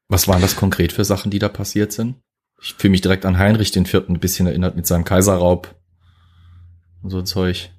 Was 0.09 0.29
waren 0.29 0.43
das 0.43 0.57
konkret 0.57 0.93
für 0.93 1.05
Sachen, 1.05 1.31
die 1.31 1.39
da 1.39 1.49
passiert 1.49 1.93
sind? 1.93 2.17
Ich 2.63 2.75
fühle 2.75 2.91
mich 2.91 3.01
direkt 3.01 3.25
an 3.25 3.39
Heinrich 3.39 3.71
den 3.71 3.87
Vierten 3.87 4.15
ein 4.15 4.21
bisschen 4.21 4.47
erinnert 4.47 4.77
mit 4.77 4.87
seinem 4.87 5.05
Kaiserraub 5.05 5.75
und 7.03 7.11
so 7.11 7.19
ein 7.19 7.27
Zeug. 7.27 7.71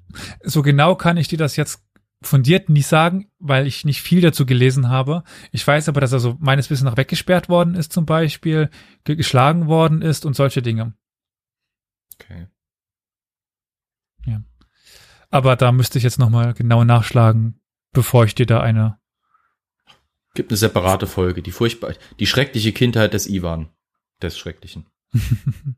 So 0.42 0.62
genau 0.62 0.96
kann 0.96 1.16
ich 1.16 1.28
dir 1.28 1.38
das 1.38 1.56
jetzt 1.56 1.82
fundiert 2.22 2.68
nicht 2.68 2.86
sagen, 2.86 3.30
weil 3.38 3.66
ich 3.66 3.84
nicht 3.84 4.00
viel 4.00 4.20
dazu 4.20 4.46
gelesen 4.46 4.88
habe. 4.88 5.24
Ich 5.50 5.66
weiß 5.66 5.88
aber, 5.88 6.00
dass 6.00 6.12
er 6.12 6.20
so 6.20 6.36
meines 6.40 6.70
Wissens 6.70 6.88
nach 6.88 6.96
weggesperrt 6.96 7.48
worden 7.48 7.74
ist 7.74 7.92
zum 7.92 8.06
Beispiel, 8.06 8.70
geschlagen 9.04 9.66
worden 9.66 10.02
ist 10.02 10.24
und 10.24 10.34
solche 10.34 10.62
Dinge. 10.62 10.94
Okay. 12.14 12.46
Ja. 14.26 14.42
Aber 15.30 15.56
da 15.56 15.72
müsste 15.72 15.98
ich 15.98 16.04
jetzt 16.04 16.18
nochmal 16.18 16.54
genau 16.54 16.84
nachschlagen, 16.84 17.60
bevor 17.92 18.24
ich 18.24 18.34
dir 18.34 18.46
da 18.46 18.60
eine. 18.60 18.98
Gibt 20.34 20.50
eine 20.50 20.56
separate 20.56 21.06
Folge, 21.06 21.42
die 21.42 21.52
furchtbar, 21.52 21.94
die 22.18 22.26
schreckliche 22.26 22.72
Kindheit 22.72 23.14
des 23.14 23.28
Ivan. 23.28 23.68
Des 24.22 24.38
Schrecklichen. 24.38 24.86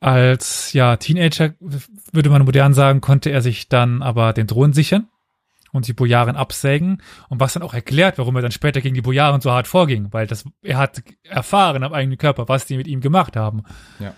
Als 0.00 0.72
ja 0.72 0.96
Teenager 0.96 1.54
würde 1.60 2.30
man 2.30 2.44
modern 2.44 2.74
sagen, 2.74 3.00
konnte 3.00 3.30
er 3.30 3.42
sich 3.42 3.68
dann 3.68 4.02
aber 4.02 4.32
den 4.32 4.48
Thron 4.48 4.72
sichern 4.72 5.08
und 5.72 5.86
die 5.86 5.92
Bojaren 5.92 6.36
absägen 6.36 7.02
und 7.28 7.40
was 7.40 7.52
dann 7.52 7.62
auch 7.62 7.74
erklärt, 7.74 8.18
warum 8.18 8.36
er 8.36 8.42
dann 8.42 8.52
später 8.52 8.80
gegen 8.80 8.94
die 8.94 9.02
Bojaren 9.02 9.40
so 9.40 9.52
hart 9.52 9.68
vorging, 9.68 10.12
weil 10.12 10.26
das 10.26 10.44
er 10.62 10.78
hat 10.78 11.02
erfahren 11.22 11.82
am 11.82 11.92
eigenen 11.92 12.18
Körper, 12.18 12.48
was 12.48 12.66
die 12.66 12.76
mit 12.76 12.86
ihm 12.86 13.00
gemacht 13.00 13.36
haben. 13.36 13.62
Ja. 14.00 14.14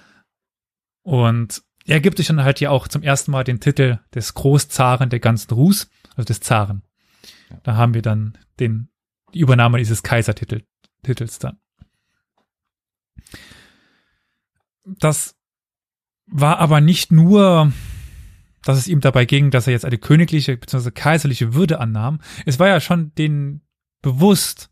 Und 1.03 1.63
er 1.87 2.01
gibt 2.01 2.17
sich 2.17 2.29
dann 2.29 2.43
halt 2.43 2.61
ja 2.61 2.71
auch 2.71 2.89
zum 2.89 3.03
ersten 3.03 3.31
Mal 3.31 3.45
den 3.45 3.61
Titel 3.61 3.99
des 4.15 4.33
Großzaren 4.35 5.11
der 5.11 5.21
ganzen 5.21 5.53
Rus, 5.53 5.91
also 6.17 6.27
des 6.27 6.41
Zaren. 6.41 6.83
Ja. 7.51 7.61
Da 7.63 7.77
haben 7.77 7.95
wir 7.95 8.03
dann 8.03 8.39
den 8.59 8.89
die 9.35 9.41
Übernahme 9.41 9.79
dieses 9.79 10.03
Kaisertitels 10.03 10.65
dann. 11.41 11.59
Das 14.85 15.37
war 16.27 16.59
aber 16.59 16.81
nicht 16.81 17.13
nur, 17.13 17.73
dass 18.65 18.79
es 18.79 18.89
ihm 18.89 19.01
dabei 19.01 19.25
ging, 19.25 19.51
dass 19.51 19.67
er 19.67 19.73
jetzt 19.73 19.85
eine 19.85 19.99
königliche 19.99 20.57
bzw. 20.57 20.91
kaiserliche 20.91 21.55
Würde 21.55 21.81
annahm. 21.81 22.21
Es 22.47 22.59
war 22.59 22.69
ja 22.69 22.81
schon 22.81 23.15
denen 23.15 23.63
bewusst, 24.03 24.71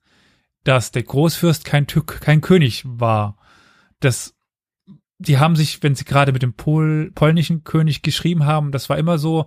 dass 0.65 0.93
der 0.93 1.03
Großfürst 1.03 1.65
kein 1.65 1.87
Tück, 1.87 2.21
kein 2.21 2.41
König 2.41 2.85
war. 2.87 3.37
Das, 4.01 4.35
die 5.19 5.39
haben 5.39 5.57
sich, 5.57 5.83
wenn 5.83 5.95
sie 5.95 6.05
gerade 6.05 6.33
mit 6.33 6.43
dem 6.43 6.55
Pol, 6.55 7.11
polnischen 7.15 7.65
König 7.65 8.03
geschrieben 8.03 8.45
haben, 8.45 8.73
das 8.73 8.89
war 8.89 8.99
immer 8.99 9.19
so 9.19 9.47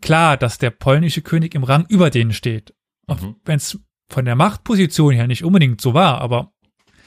klar, 0.00 0.36
dass 0.36 0.58
der 0.58 0.70
polnische 0.70 1.22
König 1.22 1.54
im 1.54 1.64
Rang 1.64 1.86
über 1.88 2.10
denen 2.10 2.32
steht. 2.32 2.74
Mhm. 3.08 3.36
Wenn 3.44 3.56
es 3.56 3.78
von 4.08 4.24
der 4.24 4.36
Machtposition 4.36 5.14
her 5.14 5.26
nicht 5.26 5.44
unbedingt 5.44 5.80
so 5.80 5.94
war, 5.94 6.20
aber 6.20 6.52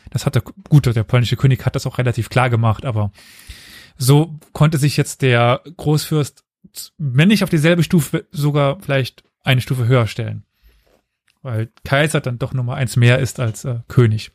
das 0.10 0.26
hat 0.26 0.36
der, 0.36 0.42
gut, 0.42 0.86
der 0.86 1.04
polnische 1.04 1.36
König 1.36 1.66
hat 1.66 1.76
das 1.76 1.86
auch 1.86 1.98
relativ 1.98 2.30
klar 2.30 2.50
gemacht, 2.50 2.86
aber 2.86 3.12
so 3.98 4.40
konnte 4.54 4.78
sich 4.78 4.98
jetzt 4.98 5.22
der 5.22 5.62
Großfürst, 5.78 6.44
wenn 6.98 7.28
nicht 7.28 7.44
auf 7.44 7.50
dieselbe 7.50 7.84
Stufe, 7.84 8.28
sogar 8.32 8.80
vielleicht 8.80 9.24
eine 9.44 9.62
Stufe 9.62 9.88
höher 9.88 10.08
stellen. 10.08 10.44
Weil 11.42 11.70
Kaiser 11.84 12.22
dann 12.22 12.40
doch 12.40 12.54
Nummer 12.54 12.76
eins 12.76 12.96
mehr 12.96 13.20
ist 13.20 13.40
als 13.40 13.66
äh, 13.66 13.80
König. 13.88 14.32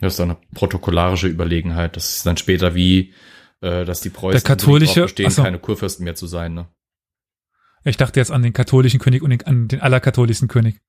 Das 0.00 0.14
ist 0.14 0.20
eine 0.20 0.36
protokollarische 0.54 1.28
Überlegenheit. 1.28 1.96
Das 1.96 2.16
ist 2.16 2.26
dann 2.26 2.36
später 2.36 2.74
wie, 2.74 3.12
äh, 3.60 3.84
dass 3.84 4.00
die 4.00 4.10
Preußen 4.10 4.40
der 4.40 4.42
katholische, 4.42 5.02
bestehen, 5.02 5.26
achso. 5.26 5.42
keine 5.42 5.58
Kurfürsten 5.58 6.04
mehr 6.04 6.14
zu 6.14 6.26
sein. 6.26 6.54
Ne? 6.54 6.68
Ich 7.84 7.96
dachte 7.96 8.20
jetzt 8.20 8.30
an 8.30 8.42
den 8.42 8.52
katholischen 8.52 9.00
König 9.00 9.22
und 9.22 9.30
den, 9.30 9.42
an 9.44 9.68
den 9.68 9.80
allerkatholischen 9.80 10.48
König. 10.48 10.80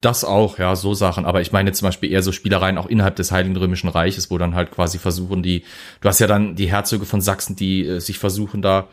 Das 0.00 0.24
auch, 0.24 0.58
ja, 0.58 0.76
so 0.76 0.94
Sachen. 0.94 1.24
Aber 1.24 1.40
ich 1.40 1.50
meine 1.50 1.72
zum 1.72 1.86
Beispiel 1.86 2.12
eher 2.12 2.22
so 2.22 2.30
Spielereien 2.30 2.78
auch 2.78 2.86
innerhalb 2.86 3.16
des 3.16 3.32
Heiligen 3.32 3.56
Römischen 3.56 3.88
Reiches, 3.88 4.30
wo 4.30 4.38
dann 4.38 4.54
halt 4.54 4.70
quasi 4.70 4.98
versuchen 4.98 5.42
die, 5.42 5.64
du 6.00 6.08
hast 6.08 6.20
ja 6.20 6.28
dann 6.28 6.54
die 6.54 6.70
Herzöge 6.70 7.04
von 7.04 7.20
Sachsen, 7.20 7.56
die 7.56 7.84
äh, 7.84 7.98
sich 7.98 8.18
versuchen 8.18 8.62
da 8.62 8.88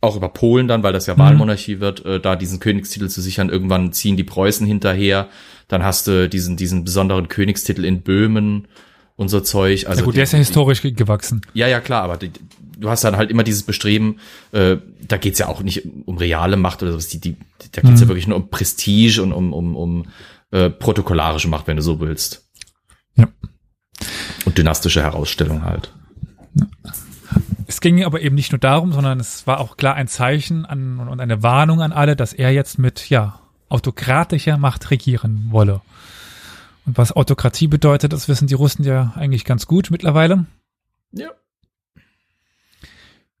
auch 0.00 0.16
über 0.16 0.28
Polen 0.28 0.68
dann, 0.68 0.82
weil 0.82 0.92
das 0.92 1.06
ja 1.06 1.14
mhm. 1.14 1.18
Wahlmonarchie 1.18 1.80
wird, 1.80 2.04
äh, 2.04 2.20
da 2.20 2.36
diesen 2.36 2.60
Königstitel 2.60 3.08
zu 3.08 3.20
sichern. 3.20 3.48
Irgendwann 3.48 3.92
ziehen 3.92 4.16
die 4.16 4.24
Preußen 4.24 4.66
hinterher. 4.66 5.28
Dann 5.68 5.82
hast 5.82 6.06
du 6.06 6.28
diesen, 6.28 6.56
diesen 6.56 6.84
besonderen 6.84 7.28
Königstitel 7.28 7.84
in 7.84 8.02
Böhmen 8.02 8.68
und 9.16 9.28
so 9.28 9.40
Zeug. 9.40 9.88
Also 9.88 10.00
ja 10.00 10.04
gut, 10.04 10.14
die, 10.14 10.16
der 10.16 10.24
ist 10.24 10.32
ja 10.32 10.38
historisch 10.38 10.82
die, 10.82 10.92
gewachsen. 10.92 11.40
Ja, 11.54 11.66
ja, 11.66 11.80
klar, 11.80 12.02
aber 12.02 12.18
die, 12.18 12.30
du 12.78 12.88
hast 12.88 13.02
dann 13.04 13.16
halt 13.16 13.30
immer 13.30 13.42
dieses 13.42 13.62
Bestreben, 13.62 14.20
äh, 14.52 14.76
da 15.06 15.16
geht's 15.16 15.38
ja 15.38 15.48
auch 15.48 15.62
nicht 15.62 15.82
um 16.04 16.18
reale 16.18 16.56
Macht 16.56 16.82
oder 16.82 16.92
sowas, 16.92 17.08
die, 17.08 17.20
die, 17.20 17.36
da 17.72 17.82
geht's 17.82 18.00
mhm. 18.00 18.02
ja 18.02 18.08
wirklich 18.08 18.28
nur 18.28 18.36
um 18.36 18.50
Prestige 18.50 19.22
und 19.22 19.32
um, 19.32 19.52
um, 19.52 19.76
um 19.76 20.06
äh, 20.50 20.70
protokollarische 20.70 21.48
Macht, 21.48 21.66
wenn 21.66 21.76
du 21.76 21.82
so 21.82 22.00
willst. 22.00 22.48
Ja. 23.14 23.28
Und 24.44 24.58
dynastische 24.58 25.02
Herausstellung 25.02 25.64
halt. 25.64 25.92
Es 27.66 27.80
ging 27.80 28.04
aber 28.04 28.20
eben 28.20 28.36
nicht 28.36 28.52
nur 28.52 28.58
darum, 28.58 28.92
sondern 28.92 29.18
es 29.18 29.46
war 29.46 29.58
auch 29.58 29.76
klar 29.76 29.94
ein 29.94 30.08
Zeichen 30.08 30.64
an, 30.64 31.00
und 31.00 31.20
eine 31.20 31.42
Warnung 31.42 31.82
an 31.82 31.92
alle, 31.92 32.14
dass 32.14 32.32
er 32.32 32.52
jetzt 32.52 32.78
mit, 32.78 33.10
ja, 33.10 33.40
autokratischer 33.68 34.58
Macht 34.58 34.90
regieren 34.90 35.48
wolle. 35.50 35.80
Und 36.84 36.96
was 36.96 37.10
Autokratie 37.10 37.66
bedeutet, 37.66 38.12
das 38.12 38.28
wissen 38.28 38.46
die 38.46 38.54
Russen 38.54 38.84
ja 38.84 39.12
eigentlich 39.16 39.44
ganz 39.44 39.66
gut 39.66 39.90
mittlerweile. 39.90 40.46
Ja. 41.10 41.30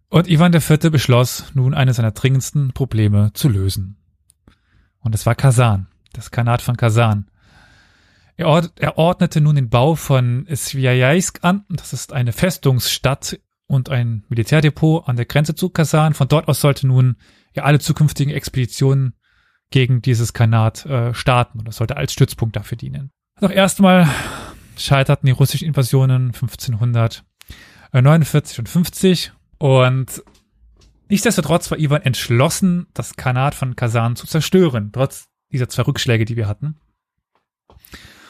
Und 0.08 0.28
Ivan 0.28 0.52
IV. 0.52 0.90
beschloss, 0.90 1.44
nun 1.54 1.74
eines 1.74 1.96
seiner 1.96 2.10
dringendsten 2.10 2.72
Probleme 2.72 3.30
zu 3.34 3.48
lösen. 3.48 3.96
Und 4.98 5.14
es 5.14 5.26
war 5.26 5.36
Kasan 5.36 5.86
das 6.16 6.30
Khanat 6.30 6.62
von 6.62 6.76
Kasan. 6.76 7.30
Er, 8.36 8.48
ord 8.48 8.72
er 8.78 8.98
ordnete 8.98 9.40
nun 9.40 9.56
den 9.56 9.70
Bau 9.70 9.94
von 9.94 10.46
Sviajaisk 10.54 11.40
an. 11.42 11.64
Das 11.70 11.92
ist 11.92 12.12
eine 12.12 12.32
Festungsstadt 12.32 13.38
und 13.66 13.88
ein 13.88 14.24
Militärdepot 14.28 15.08
an 15.08 15.16
der 15.16 15.24
Grenze 15.24 15.54
zu 15.54 15.70
Kasan. 15.70 16.14
Von 16.14 16.28
dort 16.28 16.48
aus 16.48 16.60
sollte 16.60 16.86
nun 16.86 17.16
ja 17.54 17.64
alle 17.64 17.78
zukünftigen 17.78 18.32
Expeditionen 18.32 19.14
gegen 19.70 20.02
dieses 20.02 20.32
Khanat 20.32 20.86
äh, 20.86 21.14
starten. 21.14 21.58
Und 21.58 21.68
das 21.68 21.76
sollte 21.76 21.96
als 21.96 22.12
Stützpunkt 22.12 22.56
dafür 22.56 22.76
dienen. 22.76 23.10
Doch 23.40 23.50
erstmal 23.50 24.08
scheiterten 24.76 25.26
die 25.26 25.32
russischen 25.32 25.66
Invasionen 25.66 26.34
1549 26.34 28.58
und 28.58 28.68
50 28.68 29.32
und 29.58 30.22
nichtsdestotrotz 31.08 31.70
war 31.70 31.78
Ivan 31.78 32.02
entschlossen, 32.02 32.86
das 32.94 33.16
Khanat 33.16 33.54
von 33.54 33.76
Kasan 33.76 34.16
zu 34.16 34.26
zerstören, 34.26 34.90
trotz 34.92 35.28
dieser 35.52 35.68
zwei 35.68 35.82
Rückschläge, 35.82 36.24
die 36.24 36.36
wir 36.36 36.48
hatten. 36.48 36.76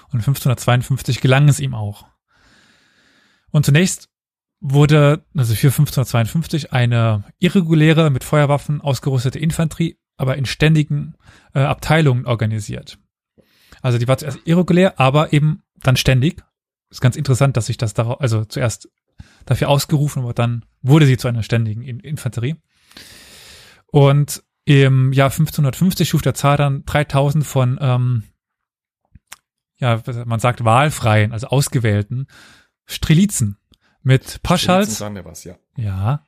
Und 0.09 0.21
1552 0.21 1.21
gelang 1.21 1.49
es 1.49 1.61
ihm 1.61 1.75
auch. 1.75 2.07
Und 3.51 3.67
zunächst 3.67 4.09
wurde 4.61 5.25
also 5.37 5.55
für 5.55 5.69
1552 5.69 6.73
eine 6.73 7.25
irreguläre, 7.39 8.11
mit 8.11 8.25
Feuerwaffen 8.25 8.81
ausgerüstete 8.81 9.39
Infanterie, 9.39 9.99
aber 10.17 10.37
in 10.37 10.47
ständigen 10.47 11.15
äh, 11.55 11.61
Abteilungen 11.61 12.27
organisiert. 12.27 12.99
Also 13.83 13.99
die 13.99 14.09
war 14.09 14.19
zuerst 14.19 14.41
irregulär, 14.45 14.99
aber 14.99 15.33
eben 15.33 15.63
dann 15.77 15.97
ständig. 15.97 16.43
Ist 16.91 17.01
ganz 17.01 17.17
interessant, 17.17 17.57
dass 17.57 17.67
sich 17.67 17.77
das 17.77 17.95
darauf, 17.95 18.21
also 18.21 18.45
zuerst 18.45 18.89
dafür 19.45 19.69
ausgerufen, 19.69 20.23
aber 20.23 20.35
dann 20.35 20.65
wurde 20.83 21.07
sie 21.07 21.17
zu 21.17 21.29
einer 21.29 21.43
ständigen 21.43 21.83
Infanterie. 21.83 22.57
Und 23.87 24.43
im 24.67 25.13
Jahr 25.13 25.31
1550 25.31 26.09
schuf 26.09 26.23
der 26.23 26.35
Zar 26.35 26.57
dann 26.57 26.85
3000 26.85 27.47
von 27.47 27.79
ähm, 27.81 28.25
ja, 29.79 30.03
man 30.25 30.41
sagt 30.41 30.65
wahlfreien, 30.65 31.33
also 31.33 31.49
ausgewählten 31.49 32.27
Strelizen 32.87 33.59
mit 34.03 34.43
Paschals. 34.43 34.99
Sagen 34.99 35.15
mir 35.15 35.25
was, 35.25 35.45
ja. 35.45 35.57
Ja. 35.77 36.25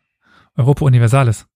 Europa 0.57 0.85
Universalis. 0.85 1.47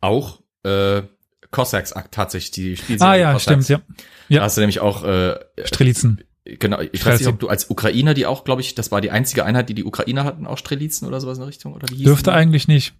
Auch 0.00 0.42
äh, 0.62 1.02
Cossacks 1.50 1.94
tatsächlich 2.10 2.50
die 2.50 2.76
Spielserie. 2.76 3.10
Ah 3.10 3.14
ja, 3.16 3.32
Cossacks. 3.32 3.64
stimmt, 3.64 3.68
ja. 3.68 3.94
ja. 4.28 4.38
Da 4.40 4.44
hast 4.44 4.56
du 4.56 4.60
nämlich 4.60 4.80
auch 4.80 5.04
äh, 5.04 5.40
Strelizen. 5.64 6.22
Genau, 6.44 6.80
ich 6.80 7.04
weiß 7.04 7.18
nicht, 7.20 7.28
ob 7.28 7.38
du 7.38 7.48
als 7.48 7.68
Ukrainer 7.70 8.14
die 8.14 8.26
auch, 8.26 8.44
glaube 8.44 8.60
ich, 8.60 8.74
das 8.74 8.90
war 8.90 9.00
die 9.00 9.10
einzige 9.10 9.44
Einheit, 9.44 9.68
die 9.68 9.74
die 9.74 9.84
Ukrainer 9.84 10.24
hatten, 10.24 10.46
auch 10.46 10.58
Strelizen 10.58 11.06
oder 11.06 11.20
sowas 11.20 11.38
in 11.38 11.42
der 11.42 11.48
Richtung 11.48 11.74
oder 11.74 11.88
wie 11.90 11.96
hieß 11.96 12.04
Dürfte 12.04 12.30
die? 12.30 12.36
eigentlich 12.36 12.66
nicht. 12.66 12.94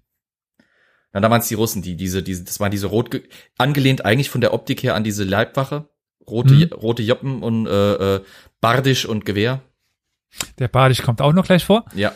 Ja, 1.13 1.21
da 1.21 1.31
waren 1.31 1.41
es 1.41 1.49
die 1.49 1.55
Russen, 1.55 1.83
die 1.83 1.97
diese, 1.97 2.23
diese, 2.23 2.45
das 2.45 2.61
waren 2.61 2.71
diese 2.71 2.87
rot, 2.87 3.21
angelehnt 3.59 4.05
eigentlich 4.05 4.31
von 4.31 4.41
der 4.41 4.55
Optik 4.55 4.83
her 4.83 4.95
an 4.95 5.05
diese 5.05 5.25
Leibwache, 5.25 5.89
rote, 6.27 6.55
mhm. 6.55 6.73
rote 6.73 7.03
Joppen 7.03 7.43
und 7.43 7.67
äh, 7.67 8.17
äh, 8.17 8.25
Bardisch 8.61 9.07
und 9.07 9.25
Gewehr. 9.25 9.63
Der 10.59 10.69
Bardisch 10.69 11.03
kommt 11.03 11.21
auch 11.21 11.33
noch 11.33 11.47
gleich 11.47 11.65
vor. 11.65 11.85
Ja. 11.95 12.13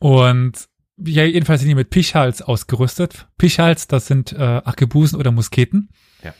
Und 0.00 0.68
ja, 0.96 1.24
jedenfalls 1.24 1.60
sind 1.60 1.68
die 1.68 1.76
mit 1.76 1.90
Pichals 1.90 2.42
ausgerüstet. 2.42 3.28
Pichals, 3.38 3.86
das 3.86 4.06
sind 4.06 4.32
äh, 4.32 4.42
Arkebusen 4.42 5.18
oder 5.18 5.30
Musketen. 5.30 5.90
Ja. 6.24 6.34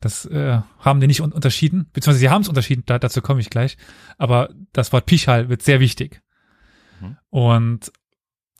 Das 0.00 0.24
äh, 0.26 0.60
haben 0.80 1.00
die 1.00 1.06
nicht 1.06 1.20
un 1.20 1.32
unterschieden, 1.32 1.88
beziehungsweise 1.92 2.18
sie 2.18 2.30
haben 2.30 2.42
es 2.42 2.48
unterschieden, 2.48 2.82
da, 2.86 2.98
dazu 2.98 3.22
komme 3.22 3.40
ich 3.40 3.50
gleich. 3.50 3.76
Aber 4.18 4.50
das 4.72 4.92
Wort 4.92 5.06
Pichal 5.06 5.48
wird 5.48 5.62
sehr 5.62 5.78
wichtig. 5.78 6.22
Mhm. 7.00 7.16
Und 7.30 7.92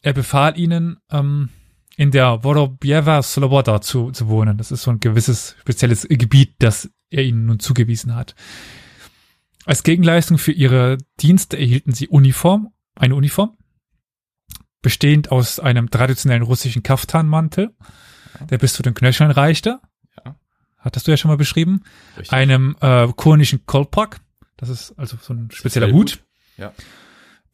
er 0.02 0.12
befahl 0.12 0.56
ihnen, 0.56 0.98
ähm, 1.10 1.48
in 1.96 2.10
der 2.10 2.40
Vorobjewa 2.42 3.22
Sloboda 3.22 3.80
zu, 3.80 4.10
zu 4.10 4.28
wohnen. 4.28 4.58
Das 4.58 4.72
ist 4.72 4.82
so 4.82 4.90
ein 4.90 5.00
gewisses 5.00 5.56
spezielles 5.60 6.06
Gebiet, 6.08 6.56
das 6.58 6.90
er 7.10 7.22
ihnen 7.22 7.46
nun 7.46 7.60
zugewiesen 7.60 8.14
hat. 8.14 8.34
Als 9.64 9.82
Gegenleistung 9.82 10.38
für 10.38 10.52
ihre 10.52 10.98
Dienste 11.20 11.56
erhielten 11.56 11.92
sie 11.92 12.08
Uniform, 12.08 12.72
eine 12.94 13.14
Uniform, 13.14 13.56
bestehend 14.82 15.32
aus 15.32 15.58
einem 15.58 15.90
traditionellen 15.90 16.42
russischen 16.42 16.82
Kaftanmantel, 16.82 17.74
der 18.50 18.58
bis 18.58 18.74
zu 18.74 18.82
den 18.82 18.94
Knöcheln 18.94 19.30
reichte. 19.30 19.80
Ja. 20.24 20.36
Hattest 20.78 21.06
du 21.06 21.12
ja 21.12 21.16
schon 21.16 21.30
mal 21.30 21.38
beschrieben. 21.38 21.82
Richtig. 22.18 22.32
Einem 22.32 22.76
äh, 22.80 23.08
konischen 23.16 23.64
Kolpak, 23.64 24.20
das 24.56 24.68
ist 24.68 24.92
also 24.98 25.16
so 25.20 25.32
ein 25.32 25.50
spezieller 25.50 25.90
Hut. 25.90 26.22
Ja. 26.58 26.72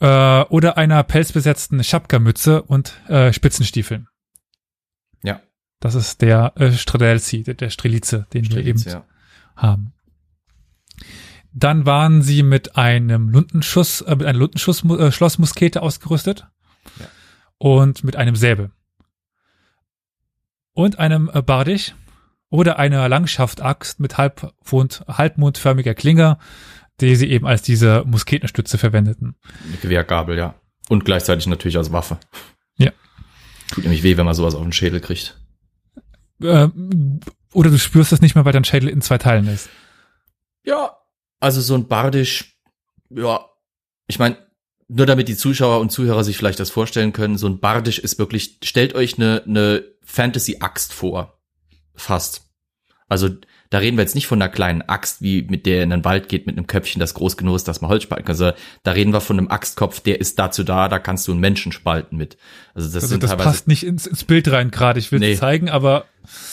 Äh, 0.00 0.44
oder 0.46 0.78
einer 0.78 1.02
pelzbesetzten 1.04 1.84
Schapka-Mütze 1.84 2.62
und 2.62 3.00
äh, 3.08 3.32
Spitzenstiefeln. 3.32 4.08
Ja. 5.22 5.40
Das 5.80 5.94
ist 5.94 6.22
der 6.22 6.52
äh, 6.56 6.72
Stradelzi, 6.72 7.42
der, 7.42 7.54
der 7.54 7.70
Strelize, 7.70 8.26
den 8.32 8.44
Strelize, 8.44 8.64
wir 8.64 8.70
eben 8.70 8.82
ja. 8.82 9.04
haben. 9.56 9.92
Dann 11.52 11.86
waren 11.86 12.22
sie 12.22 12.42
mit 12.42 12.76
einem 12.76 13.28
Lundenschuss, 13.28 14.02
äh, 14.02 14.14
mit 14.14 14.26
einer 14.26 14.38
Lundenschuss-Schlossmuskete 14.38 15.78
äh, 15.78 15.82
ausgerüstet. 15.82 16.46
Ja. 16.98 17.06
Und 17.58 18.04
mit 18.04 18.16
einem 18.16 18.36
Säbel. 18.36 18.70
Und 20.72 20.98
einem 20.98 21.30
äh, 21.32 21.42
Bardich 21.42 21.94
oder 22.50 22.78
einer 22.78 23.08
Langschaftaxt 23.08 24.00
mit 24.00 24.18
halbmond, 24.18 25.04
halbmondförmiger 25.06 25.94
Klinge, 25.94 26.38
die 27.00 27.16
sie 27.16 27.30
eben 27.30 27.46
als 27.46 27.62
diese 27.62 28.04
Musketenstütze 28.06 28.78
verwendeten. 28.78 29.36
Eine 29.66 29.76
Gewehrgabel, 29.78 30.36
ja. 30.36 30.54
Und 30.88 31.04
gleichzeitig 31.04 31.46
natürlich 31.46 31.76
als 31.76 31.92
Waffe. 31.92 32.18
Ja. 32.76 32.90
Tut 33.70 33.84
nämlich 33.84 34.02
weh, 34.02 34.16
wenn 34.16 34.26
man 34.26 34.34
sowas 34.34 34.54
auf 34.54 34.62
den 34.62 34.72
Schädel 34.72 35.00
kriegt. 35.00 35.38
Äh, 36.42 36.68
oder 37.52 37.70
du 37.70 37.78
spürst 37.78 38.12
es 38.12 38.20
nicht 38.20 38.34
mehr, 38.34 38.44
weil 38.44 38.52
dein 38.52 38.64
Schädel 38.64 38.88
in 38.88 39.00
zwei 39.00 39.18
Teilen 39.18 39.48
ist. 39.48 39.68
Ja, 40.64 40.96
also 41.38 41.60
so 41.60 41.74
ein 41.74 41.88
Bardisch, 41.88 42.58
ja, 43.10 43.46
ich 44.06 44.18
meine, 44.18 44.36
nur 44.88 45.06
damit 45.06 45.28
die 45.28 45.36
Zuschauer 45.36 45.80
und 45.80 45.90
Zuhörer 45.90 46.24
sich 46.24 46.36
vielleicht 46.36 46.58
das 46.58 46.70
vorstellen 46.70 47.12
können, 47.12 47.38
so 47.38 47.46
ein 47.46 47.60
Bardisch 47.60 47.98
ist 47.98 48.18
wirklich, 48.18 48.58
stellt 48.64 48.94
euch 48.94 49.18
eine, 49.18 49.42
eine 49.46 49.84
Fantasy-Axt 50.02 50.92
vor. 50.92 51.40
Fast. 51.94 52.50
Also 53.08 53.28
da 53.70 53.78
reden 53.78 53.96
wir 53.96 54.02
jetzt 54.02 54.16
nicht 54.16 54.26
von 54.26 54.42
einer 54.42 54.50
kleinen 54.50 54.82
Axt, 54.82 55.22
wie 55.22 55.42
mit 55.42 55.64
der 55.64 55.84
in 55.84 55.90
den 55.90 56.04
Wald 56.04 56.28
geht, 56.28 56.46
mit 56.46 56.56
einem 56.56 56.66
Köpfchen, 56.66 56.98
das 56.98 57.14
groß 57.14 57.36
genug 57.36 57.54
ist, 57.54 57.68
dass 57.68 57.80
man 57.80 57.88
Holz 57.88 58.02
spalten 58.02 58.24
kann. 58.24 58.34
Also 58.34 58.52
da 58.82 58.90
reden 58.90 59.12
wir 59.12 59.20
von 59.20 59.38
einem 59.38 59.48
Axtkopf, 59.48 60.00
der 60.00 60.20
ist 60.20 60.40
dazu 60.40 60.64
da, 60.64 60.88
da 60.88 60.98
kannst 60.98 61.28
du 61.28 61.32
einen 61.32 61.40
Menschen 61.40 61.70
spalten 61.70 62.16
mit. 62.16 62.36
Also 62.74 62.92
das, 62.92 63.04
also 63.04 63.16
das 63.16 63.36
passt 63.36 63.68
nicht 63.68 63.84
ins, 63.84 64.08
ins 64.08 64.24
Bild 64.24 64.50
rein 64.50 64.72
gerade. 64.72 64.98
Ich 64.98 65.12
will 65.12 65.20
nee. 65.20 65.36
zeigen, 65.36 65.70
aber 65.70 66.06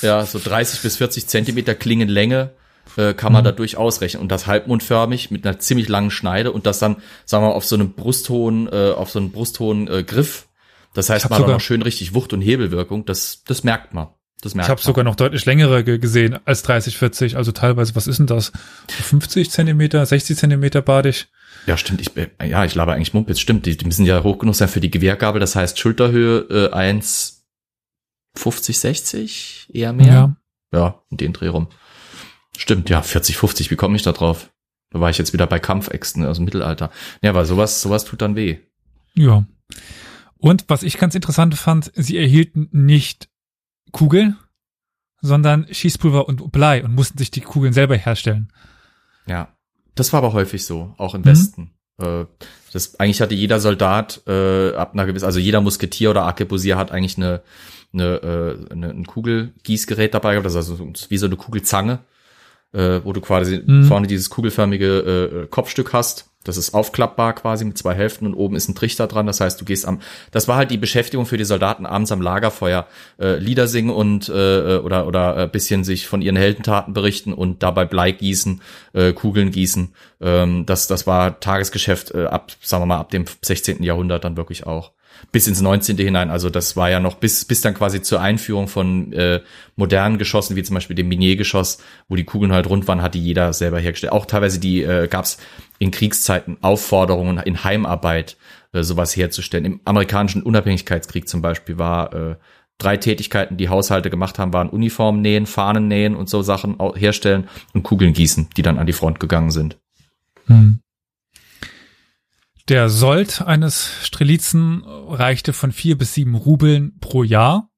ja, 0.04 0.24
so 0.26 0.40
30 0.40 0.82
bis 0.82 0.98
40 0.98 1.28
Zentimeter 1.28 1.74
Klingenlänge 1.74 2.52
äh, 2.98 3.16
kann 3.16 3.34
man 3.34 3.42
mhm. 3.42 3.46
da 3.46 3.52
durchaus 3.52 4.00
rechnen. 4.02 4.22
Und 4.22 4.32
das 4.32 4.46
halbmondförmig 4.46 5.32
mit 5.32 5.46
einer 5.46 5.58
ziemlich 5.58 5.90
langen 5.90 6.12
Schneide 6.12 6.52
und 6.52 6.68
das 6.68 6.78
dann, 6.78 6.98
sagen 7.26 7.44
wir 7.44 7.50
mal, 7.50 7.56
auf 7.56 7.66
so 7.66 7.76
einem 7.76 7.94
brusthohen, 7.94 8.68
äh, 8.72 8.92
auf 8.92 9.10
so 9.10 9.18
einem 9.18 9.32
brusthohen 9.32 9.88
äh, 9.88 10.04
Griff. 10.04 10.48
Das 10.94 11.10
heißt, 11.10 11.30
man 11.30 11.40
hat 11.40 11.46
auch 11.46 11.52
noch 11.54 11.62
schön 11.62 11.82
richtig 11.82 12.14
Wucht- 12.14 12.34
und 12.34 12.42
Hebelwirkung. 12.42 13.06
Das, 13.06 13.44
das 13.44 13.64
merkt 13.64 13.94
man. 13.94 14.10
Das 14.42 14.54
merkt 14.54 14.68
ich 14.68 14.70
habe 14.70 14.82
sogar 14.82 15.04
noch 15.04 15.16
deutlich 15.16 15.46
längere 15.46 15.84
gesehen 15.84 16.40
als 16.46 16.62
30, 16.64 16.98
40. 16.98 17.38
Also 17.38 17.52
teilweise, 17.52 17.96
was 17.96 18.06
ist 18.06 18.20
denn 18.20 18.28
das? 18.28 18.52
50 18.90 19.50
Zentimeter, 19.50 20.06
60 20.06 20.38
Zentimeter 20.38 20.82
badig. 20.82 21.28
Ja, 21.66 21.76
stimmt. 21.76 22.02
Ich, 22.02 22.12
ja, 22.46 22.64
ich 22.64 22.76
laber 22.76 22.94
eigentlich 22.94 23.14
Mumpitz. 23.14 23.40
Stimmt, 23.40 23.66
die, 23.66 23.76
die 23.76 23.86
müssen 23.86 24.06
ja 24.06 24.24
hoch 24.24 24.38
genug 24.38 24.56
sein 24.56 24.68
für 24.68 24.80
die 24.80 24.92
Gewehrgabel. 24.92 25.40
Das 25.40 25.56
heißt 25.56 25.80
Schulterhöhe 25.80 26.70
äh, 26.70 26.72
1, 26.72 27.46
50, 28.36 28.78
60, 28.78 29.70
eher 29.74 29.94
mehr. 29.94 30.38
Ja, 30.72 30.80
ja 30.80 31.02
in 31.10 31.18
den 31.18 31.34
Dreh 31.34 31.48
rum. 31.48 31.68
Stimmt, 32.58 32.90
ja, 32.90 33.02
40, 33.02 33.38
50. 33.38 33.72
Wie 33.72 33.76
komme 33.76 33.96
ich 33.96 34.04
da 34.04 34.12
drauf? 34.12 34.52
Da 34.92 35.00
war 35.00 35.10
ich 35.10 35.18
jetzt 35.18 35.34
wieder 35.34 35.48
bei 35.48 35.60
Kampfäxten 35.60 36.26
aus 36.26 36.38
dem 36.38 36.46
Mittelalter. 36.46 36.92
Ja, 37.22 37.34
weil 37.34 37.46
sowas, 37.46 37.82
sowas 37.82 38.06
tut 38.06 38.22
dann 38.22 38.36
weh. 38.36 38.60
Ja. 39.16 39.46
Und 40.38 40.66
was 40.68 40.84
ich 40.84 40.98
ganz 40.98 41.16
interessant 41.16 41.56
fand, 41.56 41.92
sie 41.96 42.18
erhielten 42.18 42.70
nicht 42.72 43.30
Kugeln, 43.92 44.38
sondern 45.22 45.68
Schießpulver 45.72 46.28
und 46.28 46.52
Blei 46.52 46.84
und 46.84 46.94
mussten 46.94 47.18
sich 47.18 47.32
die 47.32 47.42
Kugeln 47.42 47.74
selber 47.74 47.96
herstellen. 47.96 48.52
Ja, 49.26 49.56
das 49.96 50.14
war 50.14 50.20
aber 50.20 50.34
häufig 50.34 50.66
so, 50.66 50.94
auch 50.98 51.16
im 51.16 51.22
mhm. 51.22 51.26
Westen. 51.26 51.72
Äh, 52.00 52.26
das, 52.72 53.00
eigentlich 53.00 53.22
hatte 53.22 53.36
jeder 53.36 53.60
Soldat 53.60 54.22
äh, 54.28 54.74
ab 54.76 54.94
einer 54.94 55.06
gewissen, 55.06 55.26
also 55.26 55.40
jeder 55.40 55.62
Musketier 55.62 56.12
oder 56.12 56.24
Arkebusier 56.24 56.78
hat 56.78 56.92
eigentlich 56.92 57.18
eine, 57.18 57.42
eine, 57.94 58.16
äh, 58.16 58.72
eine, 58.72 58.90
ein 58.90 59.06
Kugelgießgerät 59.06 60.14
dabei 60.14 60.34
gehabt, 60.34 60.46
also 60.46 60.80
wie 61.10 61.18
so 61.18 61.26
eine 61.26 61.36
Kugelzange, 61.36 62.00
äh, 62.74 63.02
wo 63.04 63.14
du 63.14 63.22
quasi 63.22 63.64
mhm. 63.66 63.86
vorne 63.86 64.08
dieses 64.08 64.30
kugelförmige 64.30 65.44
äh, 65.44 65.48
Kopfstück 65.48 65.94
hast 65.94 66.30
das 66.48 66.58
ist 66.58 66.74
aufklappbar 66.74 67.34
quasi 67.34 67.66
mit 67.66 67.78
zwei 67.78 67.94
Hälften 67.94 68.26
und 68.26 68.34
oben 68.34 68.56
ist 68.56 68.70
ein 68.70 68.76
Trichter 68.76 69.08
dran. 69.08 69.28
Das 69.28 69.42
heißt, 69.42 69.60
du 69.60 69.66
gehst 69.66 69.86
am, 69.86 70.00
das 70.32 70.48
war 70.48 70.56
halt 70.56 70.72
die 70.72 70.78
Beschäftigung 70.78 71.26
für 71.26 71.38
die 71.38 71.44
Soldaten 71.44 71.86
abends 71.86 72.12
am 72.12 72.22
Lagerfeuer, 72.22 72.88
äh, 73.20 73.38
Lieder 73.38 73.68
singen 73.68 73.90
und 73.90 74.30
äh, 74.30 74.78
oder 74.78 75.08
oder 75.08 75.38
äh, 75.38 75.48
bisschen 75.48 75.84
sich 75.84 76.08
von 76.08 76.22
ihren 76.22 76.38
Heldentaten 76.38 76.94
berichten 76.94 77.34
und 77.34 77.64
dabei 77.64 77.86
Blei 77.86 78.12
gießen, 78.12 78.62
äh, 78.94 79.14
Kugeln 79.14 79.52
gießen. 79.52 79.94
Ähm, 80.22 80.66
das 80.66 80.88
das 80.88 81.06
war 81.06 81.40
Tagesgeschäft 81.40 82.12
äh, 82.12 82.26
ab, 82.26 82.52
sagen 82.62 82.84
wir 82.84 82.88
mal, 82.88 83.00
ab 83.00 83.12
dem 83.12 83.26
16. 83.42 83.84
Jahrhundert 83.84 84.24
dann 84.24 84.38
wirklich 84.38 84.66
auch 84.66 84.92
bis 85.32 85.48
ins 85.48 85.62
19. 85.62 85.98
hinein. 85.98 86.30
Also 86.30 86.50
das 86.50 86.76
war 86.76 86.90
ja 86.90 87.00
noch 87.00 87.16
bis, 87.16 87.46
bis 87.46 87.62
dann 87.62 87.74
quasi 87.74 88.02
zur 88.02 88.22
Einführung 88.22 88.68
von 88.68 89.14
äh, 89.14 89.42
modernen 89.76 90.18
Geschossen, 90.18 90.56
wie 90.56 90.64
zum 90.64 90.76
Beispiel 90.76 90.96
dem 90.96 91.10
Minier-Geschoss, 91.10 91.80
wo 92.08 92.16
die 92.16 92.24
Kugeln 92.24 92.52
halt 92.52 92.70
rund 92.70 92.88
waren, 92.88 93.02
hat 93.02 93.14
die 93.16 93.24
jeder 93.24 93.54
selber 93.54 93.80
hergestellt. 93.80 94.14
Auch 94.14 94.26
teilweise 94.26 94.60
die 94.60 94.84
äh, 94.84 95.08
gab 95.08 95.26
es 95.26 95.38
in 95.80 95.92
Kriegszeiten 95.92 96.58
Aufforderungen 96.62 97.38
in 97.40 97.64
Heimarbeit 97.64 98.38
äh, 98.74 98.84
sowas 98.84 99.16
herzustellen. 99.16 99.66
Im 99.66 99.80
amerikanischen 99.86 100.44
Unabhängigkeitskrieg 100.44 101.28
zum 101.28 101.42
Beispiel 101.42 101.78
war 101.78 102.14
äh, 102.14 102.36
drei 102.78 102.98
Tätigkeiten, 102.98 103.58
die 103.58 103.70
Haushalte 103.70 104.10
gemacht 104.10 104.40
haben, 104.40 104.54
waren 104.54 104.70
Uniformen 104.70 105.22
nähen, 105.22 105.46
Fahnen 105.46 105.88
nähen 105.88 106.16
und 106.16 106.30
so 106.30 106.42
Sachen 106.42 106.78
herstellen 106.96 107.48
und 107.74 107.84
Kugeln 107.84 108.14
gießen, 108.14 108.50
die 108.56 108.62
dann 108.62 108.78
an 108.78 108.88
die 108.88 108.94
Front 108.94 109.20
gegangen 109.20 109.52
sind. 109.52 109.78
Hm. 110.46 110.80
Der 112.68 112.90
Sold 112.90 113.42
eines 113.42 114.06
Strelizen 114.06 114.84
reichte 114.84 115.54
von 115.54 115.72
vier 115.72 115.98
bis 115.98 116.14
sieben 116.14 116.36
Rubeln 116.36 117.00
pro 117.00 117.24
Jahr 117.24 117.70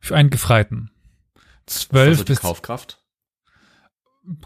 für 0.00 0.14
einen 0.14 0.30
Gefreiten. 0.30 0.90
Zwölf 1.66 2.24
bis 2.24 2.40
Kaufkraft. 2.40 3.02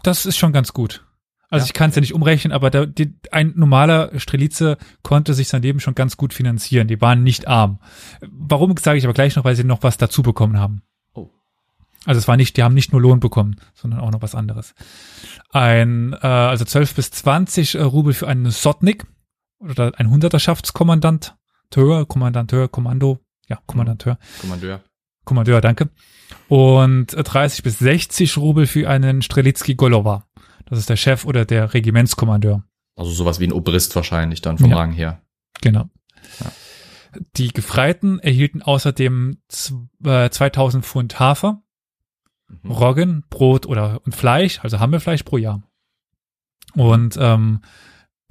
Das 0.01 0.25
ist 0.25 0.37
schon 0.37 0.51
ganz 0.51 0.73
gut. 0.73 1.05
Also 1.49 1.65
ja, 1.65 1.67
ich 1.67 1.73
kann 1.73 1.91
es 1.91 1.95
ja 1.95 1.99
nicht 1.99 2.15
umrechnen, 2.15 2.51
aber 2.51 2.71
da, 2.71 2.87
die, 2.87 3.13
ein 3.31 3.53
normaler 3.55 4.19
Strelize 4.19 4.77
konnte 5.03 5.35
sich 5.35 5.47
sein 5.47 5.61
Leben 5.61 5.79
schon 5.79 5.93
ganz 5.93 6.17
gut 6.17 6.33
finanzieren. 6.33 6.87
Die 6.87 6.99
waren 6.99 7.21
nicht 7.21 7.47
arm. 7.47 7.79
Warum 8.21 8.75
sage 8.77 8.97
ich 8.97 9.03
aber 9.03 9.13
gleich 9.13 9.35
noch, 9.35 9.43
weil 9.43 9.55
sie 9.55 9.63
noch 9.63 9.83
was 9.83 9.97
dazu 9.97 10.23
bekommen 10.23 10.57
haben. 10.57 10.81
Oh. 11.13 11.29
Also 12.05 12.17
es 12.17 12.27
war 12.27 12.37
nicht, 12.37 12.57
die 12.57 12.63
haben 12.63 12.73
nicht 12.73 12.91
nur 12.91 13.01
Lohn 13.01 13.19
bekommen, 13.19 13.57
sondern 13.75 13.99
auch 13.99 14.09
noch 14.09 14.23
was 14.23 14.33
anderes. 14.33 14.73
Ein, 15.51 16.13
äh, 16.13 16.25
also 16.25 16.65
12 16.65 16.95
bis 16.95 17.11
20 17.11 17.75
äh, 17.75 17.81
Rubel 17.83 18.15
für 18.15 18.27
einen 18.27 18.49
Sotnik 18.49 19.05
oder 19.63 19.91
ein 19.97 20.09
Hunderterschaftskommandant, 20.09 21.35
Tör, 21.69 22.05
Kommandanteur, 22.05 22.67
Kommando, 22.69 23.19
ja, 23.47 23.59
Kommandanteur. 23.65 24.17
Kommandeur. 24.41 24.81
Kommandeur, 25.25 25.61
danke. 25.61 25.89
Und 26.49 27.07
30 27.17 27.63
bis 27.63 27.79
60 27.79 28.37
Rubel 28.37 28.67
für 28.67 28.89
einen 28.89 29.21
Strelitzky 29.21 29.75
Golova. 29.75 30.27
Das 30.65 30.77
ist 30.79 30.89
der 30.89 30.95
Chef 30.97 31.25
oder 31.25 31.45
der 31.45 31.73
Regimentskommandeur. 31.73 32.63
Also 32.95 33.11
sowas 33.11 33.39
wie 33.39 33.47
ein 33.47 33.53
Obrist 33.53 33.95
wahrscheinlich 33.95 34.41
dann 34.41 34.57
vom 34.57 34.69
Ja. 34.69 34.77
Rang 34.77 34.91
her. 34.91 35.21
Genau. 35.61 35.89
Ja. 36.39 36.51
Die 37.37 37.49
Gefreiten 37.49 38.19
erhielten 38.19 38.61
außerdem 38.61 39.37
z- 39.47 39.73
äh, 40.03 40.29
2000 40.29 40.85
Pfund 40.85 41.19
Hafer, 41.19 41.61
Mhm. 42.61 42.71
Roggen, 42.71 43.23
Brot 43.29 43.65
oder 43.65 44.01
und 44.05 44.13
Fleisch, 44.15 44.59
also 44.63 44.79
Hammelfleisch 44.79 45.23
pro 45.23 45.37
Jahr. 45.37 45.63
Und 46.75 47.17
ähm, 47.19 47.61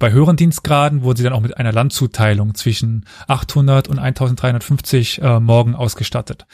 bei 0.03 0.11
höheren 0.11 0.35
Dienstgraden 0.35 1.03
wurden 1.03 1.15
sie 1.15 1.23
dann 1.23 1.31
auch 1.31 1.39
mit 1.39 1.55
einer 1.55 1.71
Landzuteilung 1.71 2.55
zwischen 2.55 3.05
800 3.29 3.87
und 3.87 3.99
1350 3.99 5.21
äh, 5.21 5.39
Morgen 5.39 5.75
ausgestattet 5.75 6.45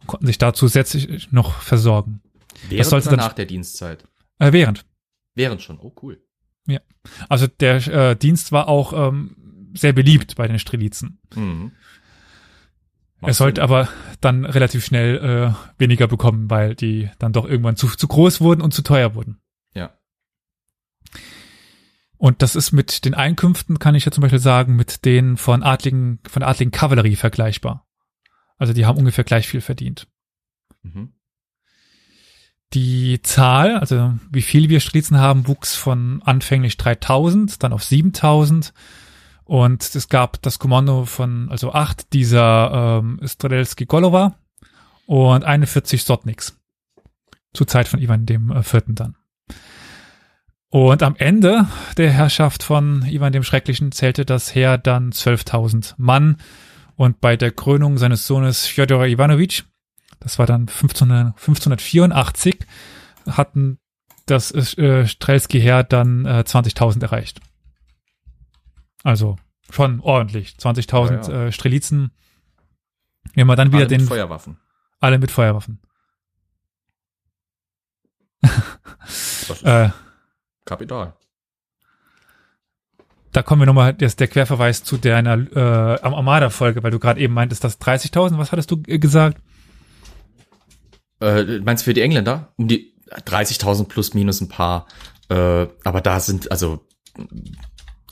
und 0.00 0.08
konnten 0.08 0.26
sich 0.26 0.38
da 0.38 0.52
zusätzlich 0.52 1.30
noch 1.30 1.60
versorgen. 1.60 2.20
Während 2.68 2.86
sollte 2.86 3.06
oder 3.10 3.16
dann- 3.16 3.26
nach 3.26 3.32
der 3.32 3.46
Dienstzeit? 3.46 4.02
Äh, 4.40 4.50
während. 4.50 4.84
Während 5.36 5.62
schon. 5.62 5.78
Oh, 5.78 5.94
cool. 6.02 6.20
Also 7.28 7.46
der 7.46 7.76
äh, 7.86 8.16
Dienst 8.16 8.50
war 8.50 8.66
auch 8.66 8.92
ähm, 8.92 9.70
sehr 9.74 9.92
beliebt 9.92 10.34
bei 10.34 10.48
den 10.48 10.58
Strelitzen. 10.58 11.20
Mhm. 11.36 11.70
Er 13.20 13.34
sollte 13.34 13.62
aber 13.62 13.88
dann 14.20 14.44
relativ 14.44 14.84
schnell 14.84 15.54
äh, 15.54 15.80
weniger 15.80 16.08
bekommen, 16.08 16.50
weil 16.50 16.74
die 16.74 17.08
dann 17.20 17.32
doch 17.32 17.44
irgendwann 17.44 17.76
zu, 17.76 17.86
zu 17.86 18.08
groß 18.08 18.40
wurden 18.40 18.62
und 18.62 18.74
zu 18.74 18.82
teuer 18.82 19.14
wurden. 19.14 19.38
Und 22.18 22.42
das 22.42 22.56
ist 22.56 22.72
mit 22.72 23.04
den 23.04 23.14
Einkünften, 23.14 23.78
kann 23.78 23.94
ich 23.94 24.06
ja 24.06 24.12
zum 24.12 24.22
Beispiel 24.22 24.38
sagen, 24.38 24.76
mit 24.76 25.04
denen 25.04 25.36
von 25.36 25.62
adligen, 25.62 26.20
von 26.28 26.40
der 26.40 26.48
adligen 26.48 26.70
Kavallerie 26.70 27.16
vergleichbar. 27.16 27.86
Also 28.56 28.72
die 28.72 28.86
haben 28.86 28.98
ungefähr 28.98 29.24
gleich 29.24 29.48
viel 29.48 29.60
verdient. 29.60 30.08
Mhm. 30.82 31.12
Die 32.72 33.20
Zahl, 33.22 33.78
also 33.78 34.14
wie 34.30 34.42
viel 34.42 34.68
wir 34.68 34.80
Strelitzen 34.80 35.18
haben, 35.18 35.46
wuchs 35.46 35.74
von 35.74 36.22
anfänglich 36.24 36.76
3000, 36.76 37.62
dann 37.62 37.72
auf 37.72 37.84
7000 37.84 38.72
und 39.44 39.94
es 39.94 40.08
gab 40.08 40.42
das 40.42 40.58
Kommando 40.58 41.04
von, 41.04 41.48
also 41.50 41.72
acht 41.72 42.12
dieser 42.12 42.98
ähm, 43.00 43.20
Strelski 43.22 43.86
Golova 43.86 44.36
und 45.06 45.44
41 45.44 46.02
Sotniks. 46.02 46.58
Zur 47.54 47.68
Zeit 47.68 47.86
von 47.86 48.00
Ivan 48.00 48.26
dem 48.26 48.50
äh, 48.50 48.62
Vierten 48.64 48.96
dann. 48.96 49.16
Und 50.76 51.02
am 51.02 51.16
Ende 51.16 51.66
der 51.96 52.10
Herrschaft 52.10 52.62
von 52.62 53.02
Ivan 53.06 53.32
dem 53.32 53.42
Schrecklichen 53.42 53.92
zählte 53.92 54.26
das 54.26 54.54
Heer 54.54 54.76
dann 54.76 55.10
12.000 55.10 55.94
Mann 55.96 56.36
und 56.96 57.22
bei 57.22 57.38
der 57.38 57.50
Krönung 57.50 57.96
seines 57.96 58.26
Sohnes 58.26 58.66
Fjodor 58.66 59.06
Ivanovich 59.06 59.64
das 60.20 60.38
war 60.38 60.44
dann 60.46 60.62
1500, 60.62 61.34
1584, 61.36 62.58
hatten 63.30 63.78
das 64.26 64.50
äh, 64.76 65.06
Strelski 65.06 65.60
Heer 65.60 65.82
dann 65.82 66.26
äh, 66.26 66.44
20.000 66.46 67.02
erreicht. 67.02 67.40
Also 69.02 69.36
schon 69.70 70.00
ordentlich. 70.00 70.56
20.000 70.58 71.10
Ja, 71.10 71.38
ja. 71.38 71.46
äh, 71.46 71.52
Strelitzen. 71.52 72.10
Wenn 73.34 73.46
man 73.46 73.56
dann 73.56 73.68
wieder 73.68 73.78
Alle 73.86 73.88
mit 73.88 74.00
den, 74.00 74.06
Feuerwaffen. 74.06 74.58
alle 75.00 75.18
mit 75.18 75.30
Feuerwaffen. 75.30 75.80
Äh, 79.62 79.90
Kapital. 80.66 81.14
da 83.36 83.42
kommen 83.42 83.60
wir 83.60 83.66
nochmal, 83.66 83.92
das 83.92 84.12
ist 84.12 84.20
der 84.20 84.28
Querverweis 84.28 84.82
zu 84.82 84.96
deiner 84.96 85.34
äh, 85.54 86.00
Armada-Folge, 86.00 86.82
weil 86.82 86.90
du 86.90 86.98
gerade 86.98 87.20
eben 87.20 87.34
meintest, 87.34 87.62
dass 87.64 87.78
30.000, 87.80 88.38
was 88.38 88.50
hattest 88.50 88.70
du 88.70 88.82
äh, 88.86 88.98
gesagt? 88.98 89.42
Äh, 91.20 91.60
meinst 91.60 91.82
du 91.82 91.90
für 91.90 91.94
die 91.94 92.00
Engländer? 92.00 92.52
Um 92.56 92.66
die 92.66 92.94
30.000 93.10 93.88
plus 93.88 94.14
minus 94.14 94.40
ein 94.40 94.48
paar. 94.48 94.86
Äh, 95.28 95.66
aber 95.84 96.00
da 96.00 96.20
sind, 96.20 96.50
also, 96.50 96.86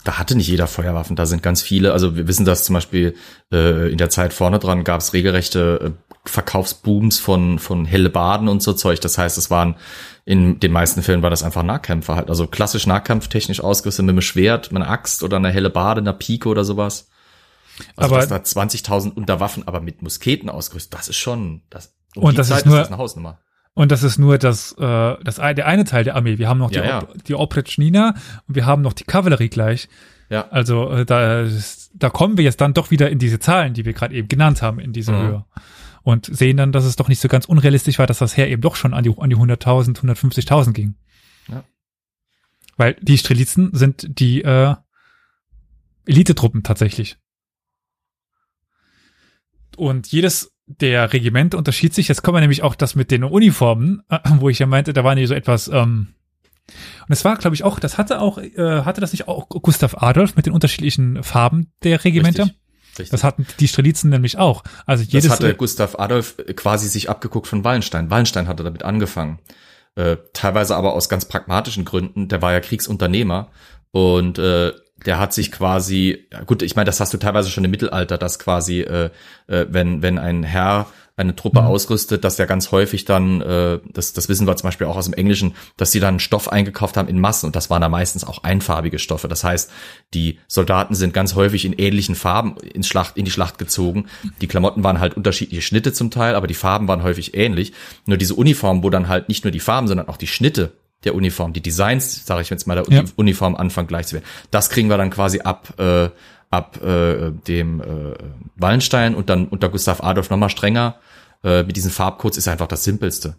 da 0.05 0.19
hatte 0.19 0.37
nicht 0.37 0.49
jeder 0.49 0.67
Feuerwaffen, 0.67 1.17
da 1.17 1.25
sind 1.25 1.43
ganz 1.43 1.63
viele. 1.63 1.93
Also 1.93 2.17
wir 2.17 2.29
wissen, 2.29 2.45
dass 2.45 2.65
zum 2.65 2.75
Beispiel 2.75 3.15
äh, 3.51 3.91
in 3.91 3.99
der 3.99 4.11
Zeit 4.11 4.35
vorne 4.35 4.59
dran 4.59 4.85
gab 4.85 5.01
es 5.01 5.15
regelrechte 5.15 5.95
äh, 6.11 6.14
Verkaufsbooms 6.27 7.19
von, 7.19 7.59
von 7.59 7.85
Hellebarden 7.85 8.49
und 8.49 8.63
so 8.63 8.73
Zeug. 8.73 9.01
Das 9.01 9.19
heißt, 9.19 9.37
es 9.39 9.51
waren 9.51 9.77
in 10.25 10.59
den 10.61 10.73
meisten 10.73 11.03
Fällen 11.03 11.23
war 11.23 11.31
das 11.31 11.43
einfach 11.43 11.63
Nahkämpfer 11.63 12.17
halt. 12.17 12.31
Also 12.31 12.47
klassisch 12.47 12.87
Nahkampftechnisch 12.87 13.61
ausgerüstet 13.61 14.05
mit 14.07 14.15
einem 14.15 14.23
Schwert, 14.23 14.73
mit 14.73 14.83
einer 14.83 14.91
Axt 14.91 15.23
oder 15.23 15.37
einer 15.37 15.51
Hellebarde, 15.51 16.01
einer 16.01 16.13
Pike 16.15 16.49
oder 16.49 16.65
sowas. 16.65 17.11
Also 17.97 18.15
Aber- 18.15 18.27
das 18.27 18.53
da 18.53 18.61
20.000 18.61 19.13
unter 19.17 19.41
Waffen, 19.41 19.67
aber 19.69 19.81
mit 19.81 20.01
Musketen 20.03 20.49
ausgerüstet, 20.49 20.95
das 20.99 21.09
ist 21.09 21.17
schon, 21.17 21.63
das, 21.71 21.95
um 22.17 22.23
Und 22.25 22.33
die 22.33 22.37
das 22.39 22.49
ist 22.49 22.55
Zeit 22.57 22.67
nur- 22.67 22.79
das 22.79 22.89
eine 22.89 22.99
Hausnummer. 22.99 23.39
Und 23.77 23.91
das 23.91 24.05
ist 24.05 24.19
nur 24.19 24.39
das, 24.39 24.71
äh, 24.79 25.17
das 25.25 25.35
der 25.37 25.67
eine 25.67 25.83
Teil 25.85 26.05
der 26.05 26.15
Armee. 26.15 26.39
Wir 26.39 26.49
haben 26.49 26.59
noch 26.59 26.71
die, 26.71 26.77
Ja, 26.77 26.85
ja. 26.85 27.03
Die 27.27 27.35
Opretschnina 27.35 28.15
und 28.47 28.55
wir 28.55 28.67
haben 28.67 28.83
noch 28.83 28.93
die 28.93 29.03
Kavallerie 29.03 29.49
gleich. 29.49 29.89
Ja. 30.31 30.47
Also 30.51 30.89
äh, 30.91 31.05
da, 31.05 31.41
ist- 31.41 31.91
da 31.93 32.09
kommen 32.09 32.37
wir 32.39 32.45
jetzt 32.45 32.61
dann 32.61 32.73
doch 32.73 32.93
wieder 32.93 33.11
in 33.11 33.19
diese 33.19 33.41
Zahlen, 33.41 33.75
die 33.75 33.85
wir 33.85 33.93
gerade 33.93 34.15
eben 34.15 34.29
genannt 34.29 34.63
haben, 34.63 34.79
in 34.79 34.93
diese 34.93 35.11
Mhm. 35.11 35.17
Höhe. 35.27 35.45
Und 36.05 36.27
sehen 36.27 36.59
dann, 36.59 36.71
dass 36.71 36.85
es 36.85 36.97
doch 36.97 37.09
nicht 37.09 37.21
so 37.21 37.29
ganz 37.29 37.47
unrealistisch 37.47 37.99
war, 37.99 38.07
dass 38.07 38.19
das 38.19 38.37
Heer 38.37 38.49
eben 38.49 38.63
doch 38.63 38.77
schon 38.77 38.95
an 38.95 39.03
die, 39.03 39.13
an 39.19 39.31
die 39.31 39.37
100.000, 39.37 39.99
150.000 39.99 40.73
ging. 40.73 40.95
Ja. 41.49 41.65
Weil 42.77 42.97
die 43.01 43.19
Strelitzen 43.19 43.71
sind 43.73 44.07
die 44.21 44.43
äh, 44.43 44.75
Elitetruppen 46.05 46.63
tatsächlich. 46.63 47.17
Und 49.77 50.07
jedes 50.09 50.53
der 50.67 51.13
Regimente 51.13 51.57
unterschied 51.57 51.95
sich. 51.95 52.09
Jetzt 52.09 52.23
kommen 52.23 52.37
wir 52.37 52.41
nämlich 52.41 52.63
auch 52.63 52.75
das 52.75 52.95
mit 52.95 53.11
den 53.11 53.25
Uniformen, 53.25 54.03
äh, 54.09 54.19
wo 54.39 54.49
ich 54.49 54.59
ja 54.59 54.67
meinte, 54.67 54.93
da 54.93 55.05
waren 55.05 55.17
die 55.17 55.27
so 55.27 55.35
etwas. 55.35 55.69
Ähm, 55.69 56.15
und 57.07 57.13
es 57.13 57.25
war, 57.25 57.37
glaube 57.37 57.55
ich, 57.55 57.65
auch, 57.65 57.79
das 57.79 57.99
hatte 57.99 58.21
auch, 58.21 58.39
äh, 58.39 58.83
hatte 58.83 59.01
das 59.01 59.13
nicht 59.13 59.29
auch 59.29 59.49
Gustav 59.49 60.03
Adolf 60.03 60.37
mit 60.37 60.47
den 60.47 60.53
unterschiedlichen 60.55 61.23
Farben 61.23 61.73
der 61.83 62.05
Regimente? 62.05 62.43
Richtig. 62.43 62.61
Richtig. 62.99 63.11
Das 63.11 63.25
hatten 63.25 63.47
die 63.61 63.69
Strelitzen 63.69 64.11
nämlich 64.11 64.39
auch. 64.39 64.63
Also 64.87 65.03
jedes 65.05 65.25
das 65.25 65.33
hatte 65.33 65.55
Gustav 65.55 65.99
Adolf 65.99 66.37
quasi 66.57 66.89
sich 66.89 67.11
abgeguckt 67.11 67.47
von 67.47 67.65
Wallenstein. 67.65 68.11
Wallenstein 68.11 68.49
hatte 68.49 68.63
damit 68.63 68.85
angefangen. 68.85 69.41
Äh, 69.97 70.17
teilweise 70.33 70.77
aber 70.77 70.95
aus 70.95 71.09
ganz 71.09 71.25
pragmatischen 71.25 71.85
Gründen. 71.85 72.29
Der 72.29 72.43
war 72.43 72.53
ja 72.53 72.61
Kriegsunternehmer 72.61 73.49
und 73.91 74.39
äh, 74.39 74.73
der 75.07 75.19
hat 75.19 75.33
sich 75.33 75.53
quasi, 75.53 76.27
gut, 76.47 76.63
ich 76.63 76.77
meine, 76.77 76.87
das 76.87 77.01
hast 77.01 77.13
du 77.13 77.19
teilweise 77.19 77.51
schon 77.51 77.65
im 77.65 77.71
Mittelalter, 77.71 78.17
dass 78.17 78.39
quasi, 78.39 78.81
äh, 78.81 79.11
äh, 79.47 79.67
wenn, 79.69 80.03
wenn 80.03 80.19
ein 80.19 80.43
Herr 80.45 80.87
eine 81.17 81.37
Truppe 81.37 81.61
Mhm. 81.61 81.69
ausrüstet, 81.69 82.25
dass 82.25 82.37
der 82.37 82.47
ganz 82.47 82.73
häufig 82.73 83.05
dann, 83.05 83.41
äh, 83.41 83.79
das, 83.93 84.13
das 84.15 84.29
wissen 84.29 84.47
wir 84.49 84.57
zum 84.57 84.67
Beispiel 84.69 84.87
auch 84.89 84.97
aus 84.97 85.05
dem 85.05 85.15
Englischen, 85.15 85.55
dass 85.77 85.93
sie 85.93 86.01
dann 86.01 86.19
Stoff 86.19 86.51
eingekauft 86.51 86.97
haben 86.97 87.09
in 87.09 87.21
Massen 87.21 87.47
und 87.47 87.55
das 87.57 87.71
waren 87.71 87.81
da 87.83 87.89
meistens 87.89 88.25
auch 88.25 88.43
einfarbige 88.43 88.99
Stoffe. 88.99 89.29
Das 89.29 89.45
heißt, 89.45 89.71
die 90.13 90.39
Soldaten 90.49 90.95
sind 90.97 91.15
ganz 91.15 91.35
häufig 91.37 91.65
in 91.65 91.73
ähnlichen 91.73 92.17
Farben 92.17 92.57
in, 92.59 92.83
Schlacht, 92.83 93.17
in 93.17 93.25
die 93.25 93.31
Schlacht 93.31 93.59
gezogen. 93.59 94.07
Die 94.41 94.49
Klamotten 94.49 94.83
waren 94.83 94.99
halt 94.99 95.15
unterschiedliche 95.17 95.63
Schnitte 95.63 95.93
zum 95.93 96.11
Teil, 96.11 96.35
aber 96.35 96.47
die 96.49 96.55
Farben 96.55 96.89
waren 96.89 97.03
häufig 97.05 97.35
ähnlich. 97.37 97.73
Nur 98.07 98.17
diese 98.17 98.35
Uniform, 98.35 98.83
wo 98.83 98.91
dann 98.91 99.07
halt 99.09 99.29
nicht 99.29 99.45
nur 99.45 99.53
die 99.53 99.61
Farben, 99.61 99.87
sondern 99.87 100.09
auch 100.09 100.17
die 100.17 100.27
Schnitte 100.27 100.73
der 101.05 101.15
Uniform, 101.15 101.53
die 101.53 101.61
Designs, 101.61 102.25
sage 102.27 102.41
ich 102.43 102.51
jetzt 102.51 102.67
mal, 102.67 102.75
der 102.77 102.91
Ja. 102.93 103.05
Uniform 103.17 103.55
anfangen 103.57 103.87
gleich 103.87 104.07
zu 104.07 104.15
werden. 104.15 104.25
Das 104.51 104.71
kriegen 104.71 104.89
wir 104.89 104.97
dann 104.97 105.11
quasi 105.11 105.41
ab 105.41 105.75
äh, 105.79 106.09
ab 106.55 106.83
äh, 106.83 107.31
dem 107.33 107.81
äh, 107.81 108.15
Wallenstein 108.57 109.15
und 109.15 109.29
dann 109.29 109.47
unter 109.49 109.69
Gustav 109.69 110.03
Adolf 110.03 110.31
nochmal 110.31 110.51
strenger. 110.51 110.97
Äh, 111.43 111.63
mit 111.65 111.77
diesen 111.77 111.91
Farbcodes 111.91 112.39
ist 112.39 112.49
einfach 112.49 112.67
das 112.69 112.85
Simpelste. 112.85 113.37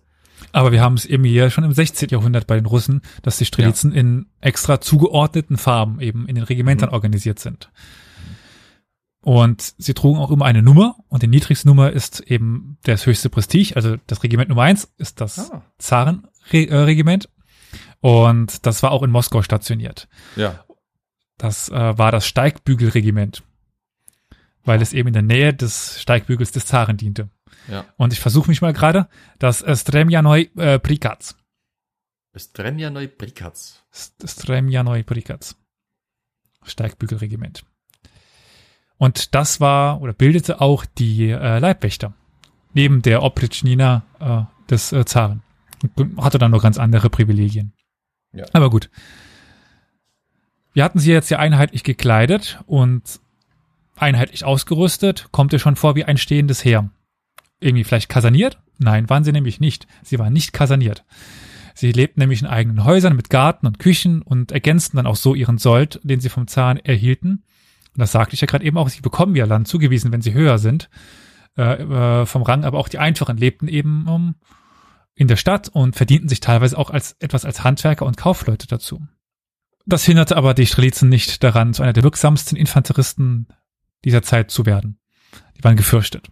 Aber 0.51 0.71
wir 0.71 0.81
haben 0.81 0.95
es 0.95 1.05
eben 1.05 1.23
hier 1.23 1.49
schon 1.49 1.63
im 1.63 1.73
16. 1.73 2.09
Jahrhundert 2.09 2.45
bei 2.47 2.55
den 2.55 2.65
Russen, 2.65 3.01
dass 3.23 3.37
die 3.37 3.45
Strelitzen 3.45 3.91
in 3.91 4.27
extra 4.41 4.79
zugeordneten 4.81 5.57
Farben 5.57 5.99
eben 6.01 6.27
in 6.27 6.35
den 6.35 6.43
Regimentern 6.43 6.89
Mhm. 6.89 6.93
organisiert 6.93 7.39
sind. 7.39 7.69
Und 9.21 9.73
sie 9.79 9.95
trugen 9.95 10.19
auch 10.19 10.29
immer 10.29 10.45
eine 10.45 10.61
Nummer 10.61 10.97
und 11.09 11.23
die 11.23 11.27
niedrigste 11.27 11.67
Nummer 11.67 11.91
ist 11.91 12.19
eben 12.19 12.77
das 12.83 13.07
höchste 13.07 13.29
Prestige. 13.29 13.75
Also 13.75 13.95
das 14.05 14.21
Regiment 14.23 14.49
Nummer 14.49 14.61
eins 14.63 14.87
ist 14.97 15.19
das 15.19 15.51
Ah. 15.51 15.63
Zarenregiment. 15.79 17.27
Und 18.01 18.67
das 18.67 18.83
war 18.83 18.91
auch 18.91 19.01
in 19.01 19.09
Moskau 19.09 19.41
stationiert. 19.41 20.07
Ja. 20.35 20.63
Das 21.37 21.69
äh, 21.69 21.97
war 21.97 22.11
das 22.11 22.25
Steigbügelregiment, 22.27 23.43
weil 24.63 24.81
es 24.81 24.93
eben 24.93 25.07
in 25.07 25.13
der 25.13 25.21
Nähe 25.21 25.53
des 25.53 26.01
Steigbügels 26.01 26.51
des 26.51 26.65
Zaren 26.65 26.97
diente. 26.97 27.29
Ja. 27.67 27.85
Und 27.97 28.13
ich 28.13 28.19
versuche 28.19 28.49
mich 28.49 28.61
mal 28.61 28.73
gerade, 28.73 29.07
das 29.39 29.63
Stremjanoi 29.67 30.51
äh, 30.57 30.79
Prikaz. 30.79 31.35
Stremjanoi 32.35 33.07
Prikaz. 33.07 33.83
Stremjanoi 34.23 35.03
Prikaz. 35.03 35.55
Steigbügelregiment. 36.63 37.63
Und 38.97 39.35
das 39.35 39.59
war 39.59 40.01
oder 40.01 40.13
bildete 40.13 40.61
auch 40.61 40.85
die 40.85 41.29
äh, 41.29 41.59
Leibwächter. 41.59 42.13
Neben 42.73 43.01
der 43.01 43.23
Opritschnina 43.23 44.03
äh, 44.19 44.69
des 44.69 44.91
äh, 44.91 45.05
Zaren. 45.05 45.43
Hatte 46.17 46.39
dann 46.39 46.51
noch 46.51 46.63
ganz 46.63 46.77
andere 46.77 47.09
Privilegien. 47.09 47.73
Ja. 48.31 48.45
Aber 48.53 48.69
gut. 48.69 48.89
Wir 50.75 50.83
hatten 50.83 50.99
sie 50.99 51.13
jetzt 51.13 51.29
ja 51.29 51.39
einheitlich 51.39 51.85
gekleidet 51.85 52.59
und 52.65 53.21
einheitlich 53.95 54.43
ausgerüstet. 54.43 55.29
Kommt 55.31 55.53
ihr 55.53 55.59
schon 55.59 55.77
vor 55.77 55.95
wie 55.95 56.03
ein 56.03 56.17
stehendes 56.17 56.65
Heer. 56.65 56.89
Irgendwie 57.61 57.85
vielleicht 57.85 58.09
kaserniert? 58.09 58.59
Nein, 58.77 59.09
waren 59.09 59.23
sie 59.23 59.31
nämlich 59.31 59.61
nicht. 59.61 59.87
Sie 60.03 60.19
waren 60.19 60.33
nicht 60.33 60.51
kaserniert. 60.51 61.05
Sie 61.75 61.93
lebten 61.93 62.19
nämlich 62.19 62.41
in 62.41 62.47
eigenen 62.47 62.83
Häusern 62.83 63.15
mit 63.15 63.29
Garten 63.29 63.67
und 63.67 63.79
Küchen 63.79 64.21
und 64.21 64.51
ergänzten 64.51 64.97
dann 64.97 65.07
auch 65.07 65.15
so 65.15 65.33
ihren 65.33 65.59
Sold, 65.59 66.01
den 66.03 66.19
sie 66.19 66.27
vom 66.27 66.45
Zahn 66.45 66.75
erhielten. 66.75 67.43
Und 67.93 68.01
das 68.01 68.11
sagte 68.11 68.33
ich 68.33 68.41
ja 68.41 68.47
gerade 68.47 68.65
eben 68.65 68.77
auch, 68.77 68.89
sie 68.89 68.99
bekommen 68.99 69.37
ja 69.37 69.45
Land 69.45 69.69
zugewiesen, 69.69 70.11
wenn 70.11 70.21
sie 70.21 70.33
höher 70.33 70.57
sind 70.57 70.89
äh, 71.57 72.21
äh, 72.21 72.25
vom 72.25 72.41
Rang, 72.41 72.65
aber 72.65 72.79
auch 72.79 72.89
die 72.89 72.99
Einfachen 72.99 73.37
lebten 73.37 73.69
eben 73.69 74.09
um, 74.09 74.21
ähm, 74.21 74.35
in 75.15 75.29
der 75.29 75.37
Stadt 75.37 75.69
und 75.69 75.95
verdienten 75.95 76.27
sich 76.27 76.41
teilweise 76.41 76.77
auch 76.77 76.89
als 76.89 77.15
etwas 77.19 77.45
als 77.45 77.63
Handwerker 77.63 78.05
und 78.05 78.17
Kaufleute 78.17 78.67
dazu. 78.67 79.01
Das 79.85 80.03
hinderte 80.03 80.35
aber 80.35 80.53
die 80.53 80.65
Strelitzen 80.65 81.09
nicht 81.09 81.43
daran, 81.43 81.73
zu 81.73 81.83
einer 81.83 81.93
der 81.93 82.03
wirksamsten 82.03 82.57
Infanteristen 82.57 83.47
dieser 84.03 84.23
Zeit 84.23 84.49
zu 84.49 84.65
werden. 84.65 84.97
Die 85.57 85.63
waren 85.63 85.75
gefürchtet. 85.75 86.29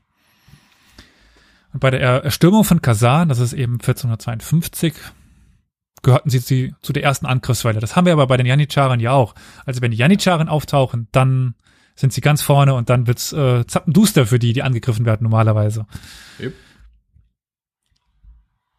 Und 1.72 1.80
bei 1.80 1.92
der 1.92 2.02
Erstürmung 2.24 2.64
von 2.64 2.82
Kasan, 2.82 3.30
das 3.30 3.40
ist 3.40 3.54
eben 3.54 3.74
1452, 3.74 4.94
gehörten 6.02 6.30
sie 6.30 6.42
zu, 6.42 6.76
zu 6.82 6.94
der 6.94 7.04
ersten 7.04 7.26
Angriffswelle. 7.26 7.80
Das 7.80 7.96
haben 7.96 8.06
wir 8.06 8.14
aber 8.14 8.28
bei 8.28 8.38
den 8.38 8.46
Janitscharen 8.46 9.00
ja 9.00 9.12
auch. 9.12 9.36
Also 9.66 9.82
wenn 9.82 9.92
die 9.92 9.98
Janitscharen 9.98 10.50
auftauchen, 10.50 11.08
dann 11.12 11.56
sind 11.96 12.12
sie 12.12 12.22
ganz 12.22 12.42
vorne 12.42 12.74
und 12.74 12.90
dann 12.90 13.08
wird's 13.08 13.34
äh, 13.34 13.66
zappenduster 13.66 14.26
für 14.26 14.40
die, 14.40 14.54
die 14.54 14.64
angegriffen 14.64 15.06
werden 15.06 15.24
normalerweise. 15.24 15.86
Yep. 16.40 16.54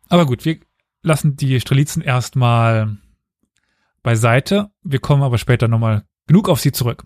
Aber 0.08 0.26
gut, 0.26 0.44
wir 0.44 0.58
lassen 1.02 1.36
die 1.36 1.60
Strelitzen 1.60 2.02
erstmal 2.02 2.96
beiseite. 4.04 4.70
Wir 4.84 5.00
kommen 5.00 5.24
aber 5.24 5.38
später 5.38 5.66
nochmal 5.66 6.04
genug 6.28 6.48
auf 6.48 6.60
sie 6.60 6.70
zurück. 6.70 7.04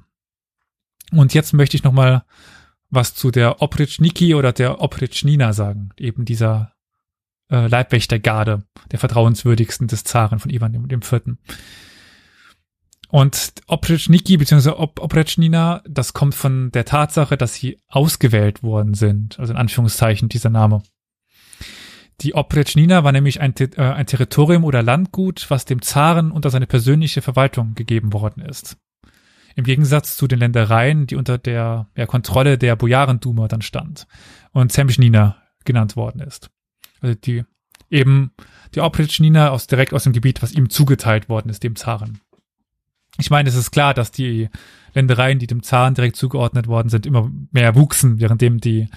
Und 1.11 1.33
jetzt 1.33 1.55
möchte 1.55 1.79
ich 1.79 1.85
nochmal 1.85 2.25
was 2.91 3.15
zu 3.15 3.31
der 3.31 3.63
Opritschniki 3.63 4.35
oder 4.35 4.53
der 4.53 4.83
Opritschnina 4.83 5.55
sagen, 5.55 5.91
eben 5.97 6.27
dieser 6.27 6.75
äh, 7.51 7.67
Leibwächtergarde, 7.67 8.65
der 8.91 8.99
vertrauenswürdigsten 8.99 9.89
des 9.89 10.05
Zaren 10.05 10.39
von 10.39 10.51
Ivan 10.51 10.89
dem, 10.89 11.03
Vierten. 11.03 11.39
Und 13.11 13.55
Opretschniki 13.67 14.37
bzw. 14.37 14.71
Op 14.71 15.01
Opretschnina, 15.01 15.83
das 15.89 16.13
kommt 16.13 16.35
von 16.35 16.71
der 16.73 16.85
Tatsache, 16.85 17.39
dass 17.39 17.55
sie 17.55 17.81
ausgewählt 17.89 18.63
worden 18.63 18.93
sind, 18.93 19.39
also 19.39 19.53
in 19.53 19.59
Anführungszeichen 19.59 20.29
dieser 20.29 20.51
Name. 20.51 20.83
Die 22.21 22.35
Opretschnina 22.35 23.05
war 23.05 23.13
nämlich 23.13 23.41
ein, 23.41 23.55
äh, 23.57 23.81
ein 23.81 24.07
Territorium 24.07 24.65
oder 24.65 24.83
Landgut, 24.83 25.47
was 25.51 25.65
dem 25.65 25.83
Zaren 25.83 26.33
unter 26.33 26.51
seine 26.51 26.67
persönliche 26.67 27.23
Verwaltung 27.23 27.75
gegeben 27.75 28.13
worden 28.13 28.43
ist. 28.43 28.77
Im 29.55 29.65
Gegensatz 29.65 30.17
zu 30.17 30.27
den 30.27 30.39
Ländereien, 30.39 31.07
die 31.07 31.17
unter 31.17 31.39
der 31.39 31.89
ja, 31.97 32.07
Kontrolle 32.07 32.59
der 32.59 32.77
Bojarenduma 32.77 33.49
dann 33.49 33.63
stand 33.63 34.07
und 34.53 34.73
Zemschnina 34.73 35.37
genannt 35.65 35.97
worden 35.97 36.21
ist. 36.21 36.51
Also 37.01 37.15
die 37.15 37.45
eben 37.91 38.33
die 38.75 38.81
Opretschnina 38.81 39.51
aus 39.51 39.67
direkt 39.67 39.95
aus 39.95 40.05
dem 40.05 40.13
Gebiet, 40.13 40.43
was 40.43 40.53
ihm 40.53 40.71
zugeteilt 40.71 41.29
worden 41.29 41.49
ist, 41.49 41.63
dem 41.63 41.77
Zaren. 41.77 42.21
Ich 43.19 43.31
meine, 43.31 43.49
es 43.49 43.57
ist 43.57 43.71
klar, 43.71 43.95
dass 43.95 44.13
die 44.13 44.49
Ländereien, 44.95 45.39
die 45.39 45.47
dem 45.47 45.63
Zaren 45.63 45.95
direkt 45.95 46.17
zugeordnet 46.17 46.67
worden 46.67 46.89
sind, 46.89 47.07
immer 47.07 47.31
mehr 47.51 47.75
wuchsen, 47.75 48.21
währenddem 48.21 48.61
die 48.61 48.89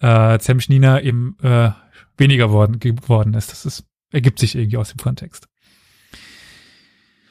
äh, 0.00 0.38
Zemschnina 0.38 1.00
eben 1.02 1.36
äh, 1.42 1.70
weniger 2.18 2.50
worden, 2.50 2.78
geworden 2.78 3.34
ist. 3.34 3.50
Das 3.50 3.64
ist, 3.64 3.86
ergibt 4.10 4.38
sich 4.38 4.54
irgendwie 4.54 4.76
aus 4.76 4.90
dem 4.90 4.98
Kontext. 4.98 5.48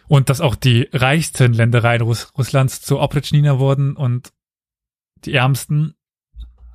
Und 0.08 0.30
dass 0.30 0.42
auch 0.42 0.56
die 0.56 0.90
reichsten 0.94 1.54
Ländereien 1.54 2.02
Russ 2.02 2.32
Russlands 2.38 2.82
zu 2.82 3.00
Opretschnina 3.00 3.60
wurden 3.60 3.96
und 3.96 4.32
die 5.26 5.34
ärmsten 5.34 5.96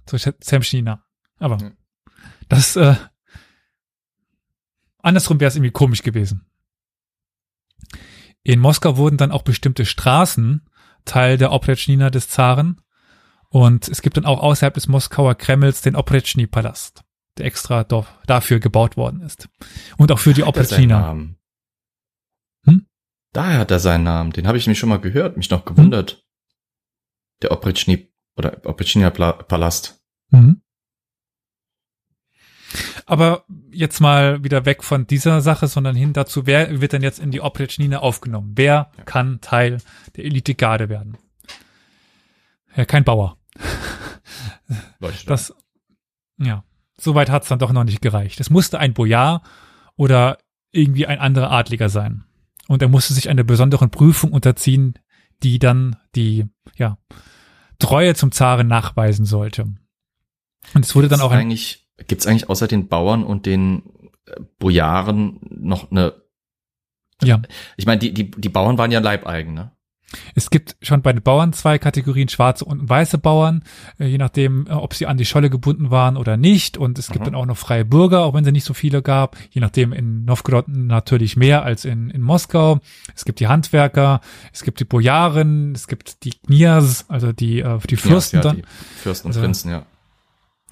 zu 0.04 0.18
Zemschnina. 0.18 1.02
Aber 1.38 1.56
mhm. 1.56 1.72
das 2.48 2.76
äh, 2.76 2.94
andersrum 4.98 5.40
wäre 5.40 5.48
es 5.48 5.56
irgendwie 5.56 5.70
komisch 5.70 6.02
gewesen. 6.02 6.46
In 8.42 8.60
Moskau 8.60 8.96
wurden 8.96 9.16
dann 9.16 9.30
auch 9.30 9.42
bestimmte 9.42 9.86
Straßen 9.86 10.68
Teil 11.04 11.38
der 11.38 11.52
Opretschnina 11.52 12.10
des 12.10 12.28
Zaren. 12.28 12.80
Und 13.48 13.88
es 13.88 14.02
gibt 14.02 14.16
dann 14.16 14.24
auch 14.24 14.40
außerhalb 14.40 14.74
des 14.74 14.88
Moskauer 14.88 15.34
Kremls 15.34 15.82
den 15.82 15.94
Opretschny-Palast, 15.94 17.01
der 17.38 17.46
extra 17.46 17.84
dafür 18.26 18.60
gebaut 18.60 18.96
worden 18.96 19.20
ist. 19.20 19.48
Und 19.96 20.12
auch 20.12 20.18
für 20.18 20.34
die 20.34 20.42
Opretschnina. 20.42 21.12
Hm? 21.12 22.86
Daher 23.32 23.58
hat 23.58 23.70
er 23.70 23.78
seinen 23.78 24.04
Namen. 24.04 24.32
Den 24.32 24.46
habe 24.46 24.58
ich 24.58 24.66
nämlich 24.66 24.78
schon 24.78 24.90
mal 24.90 25.00
gehört, 25.00 25.36
mich 25.36 25.50
noch 25.50 25.64
gewundert. 25.64 26.12
Hm? 26.12 26.18
Der 27.42 27.52
Opretschny 27.52 28.12
oder 28.36 28.64
Opretschnina-Palast. 28.64 30.00
Mhm. 30.30 30.62
Aber 33.04 33.44
jetzt 33.70 34.00
mal 34.00 34.42
wieder 34.44 34.64
weg 34.64 34.82
von 34.82 35.06
dieser 35.06 35.40
Sache, 35.40 35.66
sondern 35.66 35.94
hin 35.94 36.12
dazu, 36.12 36.46
wer 36.46 36.80
wird 36.80 36.92
denn 36.92 37.02
jetzt 37.02 37.18
in 37.18 37.30
die 37.30 37.40
Opretschnine 37.40 38.00
aufgenommen? 38.00 38.52
Wer 38.54 38.90
ja. 38.96 39.04
kann 39.04 39.40
Teil 39.40 39.78
der 40.16 40.24
Elite-Garde 40.24 40.88
werden? 40.88 41.18
Ja, 42.74 42.84
kein 42.86 43.04
Bauer. 43.04 43.36
Das, 45.26 45.54
ja, 46.38 46.64
soweit 47.02 47.30
hat's 47.30 47.48
dann 47.48 47.58
doch 47.58 47.72
noch 47.72 47.84
nicht 47.84 48.02
gereicht. 48.02 48.40
Es 48.40 48.50
musste 48.50 48.78
ein 48.78 48.94
Bojar 48.94 49.42
oder 49.96 50.38
irgendwie 50.70 51.06
ein 51.06 51.18
anderer 51.18 51.50
Adliger 51.50 51.88
sein. 51.88 52.24
Und 52.68 52.82
er 52.82 52.88
musste 52.88 53.12
sich 53.12 53.28
einer 53.28 53.44
besonderen 53.44 53.90
Prüfung 53.90 54.32
unterziehen, 54.32 54.94
die 55.42 55.58
dann 55.58 55.96
die, 56.14 56.46
ja, 56.76 56.98
Treue 57.78 58.14
zum 58.14 58.30
Zaren 58.32 58.68
nachweisen 58.68 59.26
sollte. 59.26 59.64
Und 60.74 60.84
es 60.84 60.94
wurde 60.94 61.08
dann 61.08 61.20
auch 61.20 61.32
eigentlich 61.32 61.82
Gibt 62.06 62.22
es 62.22 62.26
eigentlich 62.26 62.48
außer 62.48 62.68
den 62.68 62.88
Bauern 62.88 63.24
und 63.24 63.46
den 63.46 63.82
äh, 64.26 64.40
Bojaren 64.58 65.40
noch 65.50 65.90
eine? 65.90 66.14
Ja. 67.22 67.40
Ich 67.76 67.86
meine, 67.86 67.98
die, 67.98 68.12
die, 68.12 68.30
die 68.30 68.48
Bauern 68.48 68.78
waren 68.78 68.90
ja 68.90 69.00
Leibeigen, 69.00 69.54
ne? 69.54 69.72
Es 70.34 70.50
gibt 70.50 70.76
schon 70.82 71.02
bei 71.02 71.12
den 71.12 71.22
Bauern 71.22 71.52
zwei 71.52 71.78
Kategorien, 71.78 72.28
schwarze 72.28 72.64
und 72.64 72.88
weiße 72.88 73.18
Bauern, 73.18 73.64
äh, 73.98 74.06
je 74.06 74.18
nachdem, 74.18 74.66
äh, 74.66 74.72
ob 74.72 74.94
sie 74.94 75.06
an 75.06 75.16
die 75.16 75.24
Scholle 75.24 75.50
gebunden 75.50 75.90
waren 75.90 76.16
oder 76.16 76.36
nicht. 76.36 76.76
Und 76.76 76.98
es 76.98 77.08
gibt 77.08 77.20
mhm. 77.20 77.32
dann 77.32 77.34
auch 77.34 77.46
noch 77.46 77.56
freie 77.56 77.84
Bürger, 77.84 78.24
auch 78.24 78.34
wenn 78.34 78.44
es 78.44 78.52
nicht 78.52 78.64
so 78.64 78.74
viele 78.74 79.02
gab. 79.02 79.36
Je 79.50 79.60
nachdem 79.60 79.92
in 79.92 80.24
Novgorod 80.24 80.68
natürlich 80.68 81.36
mehr 81.36 81.64
als 81.64 81.84
in, 81.84 82.10
in 82.10 82.20
Moskau. 82.20 82.80
Es 83.14 83.24
gibt 83.24 83.40
die 83.40 83.48
Handwerker, 83.48 84.20
es 84.52 84.62
gibt 84.62 84.80
die 84.80 84.84
Bojaren, 84.84 85.72
es 85.72 85.86
gibt 85.86 86.24
die 86.24 86.32
Knias, 86.32 87.06
also 87.08 87.32
die, 87.32 87.60
äh, 87.60 87.78
die 87.88 87.96
Fürsten 87.96 88.36
ja, 88.36 88.42
dann. 88.42 88.56
Die 88.56 88.62
Fürsten 89.00 89.28
und 89.28 89.30
also, 89.30 89.40
Prinzen, 89.40 89.70
ja. 89.70 89.86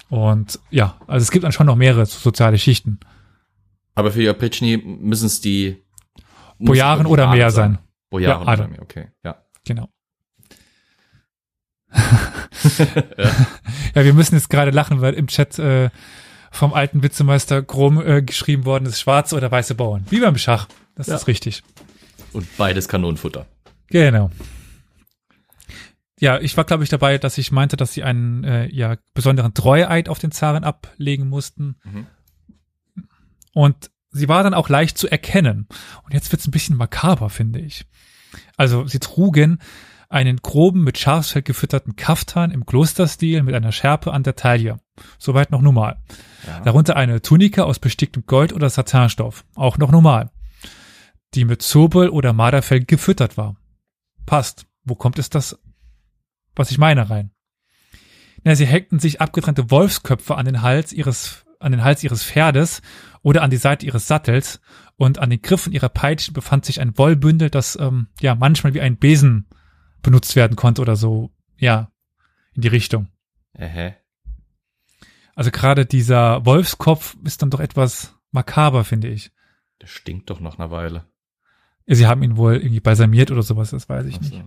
Und 0.09 0.59
ja, 0.71 0.97
also 1.07 1.23
es 1.23 1.31
gibt 1.31 1.45
dann 1.45 1.53
schon 1.53 1.67
noch 1.67 1.77
mehrere 1.77 2.05
soziale 2.05 2.57
Schichten. 2.57 2.99
Aber 3.95 4.11
für 4.11 4.19
die 4.19 4.29
Opechny 4.29 4.77
müssen 4.77 5.27
es 5.27 5.39
die 5.39 5.77
Bojaren 6.59 7.05
oder 7.05 7.29
mehr 7.31 7.49
sein. 7.51 7.73
sein. 7.73 7.90
Bojaren 8.11 8.45
ja, 8.47 8.67
mehr, 8.67 8.81
okay, 8.81 9.07
ja. 9.23 9.43
Genau. 9.65 9.89
ja. 11.93 12.01
ja, 13.95 14.05
wir 14.05 14.13
müssen 14.13 14.35
jetzt 14.35 14.49
gerade 14.49 14.71
lachen, 14.71 15.01
weil 15.01 15.13
im 15.13 15.27
Chat 15.27 15.57
äh, 15.57 15.89
vom 16.51 16.73
alten 16.73 17.01
Witzemeister 17.01 17.61
Grom 17.61 17.99
äh, 18.05 18.21
geschrieben 18.21 18.65
worden 18.65 18.85
ist, 18.85 18.99
schwarze 18.99 19.35
oder 19.35 19.49
weiße 19.49 19.75
Bauern. 19.75 20.05
Wie 20.09 20.19
beim 20.19 20.37
Schach. 20.37 20.67
Das 20.95 21.07
ja. 21.07 21.15
ist 21.15 21.27
richtig. 21.27 21.63
Und 22.33 22.45
beides 22.57 22.87
Kanonenfutter. 22.87 23.47
Genau. 23.87 24.29
Ja, 26.19 26.39
ich 26.39 26.55
war, 26.55 26.65
glaube 26.65 26.83
ich, 26.83 26.89
dabei, 26.89 27.17
dass 27.17 27.37
ich 27.37 27.51
meinte, 27.51 27.77
dass 27.77 27.93
sie 27.93 28.03
einen 28.03 28.43
äh, 28.43 28.67
ja, 28.67 28.97
besonderen 29.13 29.53
Treueeid 29.53 30.07
auf 30.07 30.19
den 30.19 30.31
Zaren 30.31 30.63
ablegen 30.63 31.27
mussten. 31.27 31.77
Mhm. 31.83 32.07
Und 33.53 33.89
sie 34.11 34.27
war 34.27 34.43
dann 34.43 34.53
auch 34.53 34.69
leicht 34.69 34.97
zu 34.97 35.07
erkennen. 35.07 35.67
Und 36.03 36.13
jetzt 36.13 36.31
wird's 36.31 36.47
ein 36.47 36.51
bisschen 36.51 36.77
makaber, 36.77 37.29
finde 37.29 37.59
ich. 37.59 37.85
Also 38.57 38.85
sie 38.87 38.99
trugen 38.99 39.59
einen 40.09 40.37
groben, 40.37 40.83
mit 40.83 40.97
Schafsfell 40.97 41.41
gefütterten 41.41 41.95
Kaftan 41.95 42.51
im 42.51 42.65
Klosterstil 42.65 43.43
mit 43.43 43.55
einer 43.55 43.71
Schärpe 43.71 44.11
an 44.11 44.23
der 44.23 44.35
Taille. 44.35 44.79
Soweit 45.17 45.51
noch 45.51 45.61
normal. 45.61 46.01
Ja. 46.45 46.59
Darunter 46.59 46.97
eine 46.97 47.21
Tunika 47.21 47.63
aus 47.63 47.79
besticktem 47.79 48.25
Gold 48.25 48.51
oder 48.51 48.69
Satinstoff. 48.69 49.45
Auch 49.55 49.77
noch 49.77 49.91
normal. 49.91 50.31
Die 51.33 51.45
mit 51.45 51.61
Zobel 51.61 52.09
oder 52.09 52.33
Marderfell 52.33 52.83
gefüttert 52.83 53.37
war. 53.37 53.55
Passt. 54.25 54.65
Wo 54.83 54.95
kommt 54.95 55.19
es 55.19 55.29
das 55.29 55.59
was 56.55 56.71
ich 56.71 56.77
meine 56.77 57.09
rein. 57.09 57.31
Na, 58.43 58.55
sie 58.55 58.65
hängten 58.65 58.99
sich 58.99 59.21
abgetrennte 59.21 59.69
Wolfsköpfe 59.71 60.35
an 60.35 60.45
den 60.45 60.61
Hals 60.61 60.93
ihres, 60.93 61.45
an 61.61 61.71
den 61.71 61.83
Hals 61.83 62.03
ihres 62.03 62.23
Pferdes 62.23 62.81
oder 63.21 63.41
an 63.41 63.49
die 63.49 63.57
Seite 63.57 63.85
ihres 63.85 64.07
Sattels 64.07 64.61
und 64.95 65.19
an 65.19 65.29
den 65.29 65.41
Griffen 65.41 65.73
ihrer 65.73 65.89
Peitschen 65.89 66.33
befand 66.33 66.65
sich 66.65 66.79
ein 66.79 66.97
Wollbündel, 66.97 67.49
das 67.49 67.77
ähm, 67.79 68.07
ja 68.19 68.35
manchmal 68.35 68.73
wie 68.73 68.81
ein 68.81 68.97
Besen 68.97 69.47
benutzt 70.01 70.35
werden 70.35 70.55
konnte 70.55 70.81
oder 70.81 70.95
so, 70.95 71.31
ja, 71.57 71.91
in 72.53 72.61
die 72.61 72.67
Richtung. 72.67 73.07
Ähä. 73.53 73.95
Also 75.35 75.51
gerade 75.51 75.85
dieser 75.85 76.45
Wolfskopf 76.45 77.15
ist 77.23 77.41
dann 77.41 77.49
doch 77.49 77.59
etwas 77.59 78.15
makaber, 78.31 78.83
finde 78.83 79.07
ich. 79.07 79.31
Der 79.81 79.87
stinkt 79.87 80.29
doch 80.29 80.39
nach 80.39 80.59
einer 80.59 80.71
Weile. 80.71 81.05
Sie 81.87 82.07
haben 82.07 82.23
ihn 82.23 82.37
wohl 82.37 82.55
irgendwie 82.55 82.79
balsamiert 82.79 83.31
oder 83.31 83.43
sowas, 83.43 83.71
das 83.71 83.89
weiß 83.89 84.05
ich 84.05 84.15
so. 84.15 84.21
nicht. 84.21 84.43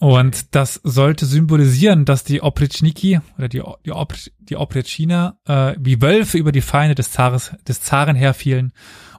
Und 0.00 0.54
das 0.54 0.80
sollte 0.84 1.26
symbolisieren, 1.26 2.04
dass 2.04 2.22
die 2.22 2.40
Oprichniki 2.40 3.20
oder 3.36 3.48
die, 3.48 3.62
die, 3.84 3.92
Opr 3.92 4.16
die 4.38 4.56
Oprechiner 4.56 5.38
äh, 5.44 5.74
wie 5.78 6.00
Wölfe 6.00 6.38
über 6.38 6.52
die 6.52 6.60
Feinde 6.60 6.94
des, 6.94 7.10
Zares, 7.10 7.52
des 7.66 7.80
Zaren 7.80 8.14
herfielen 8.14 8.72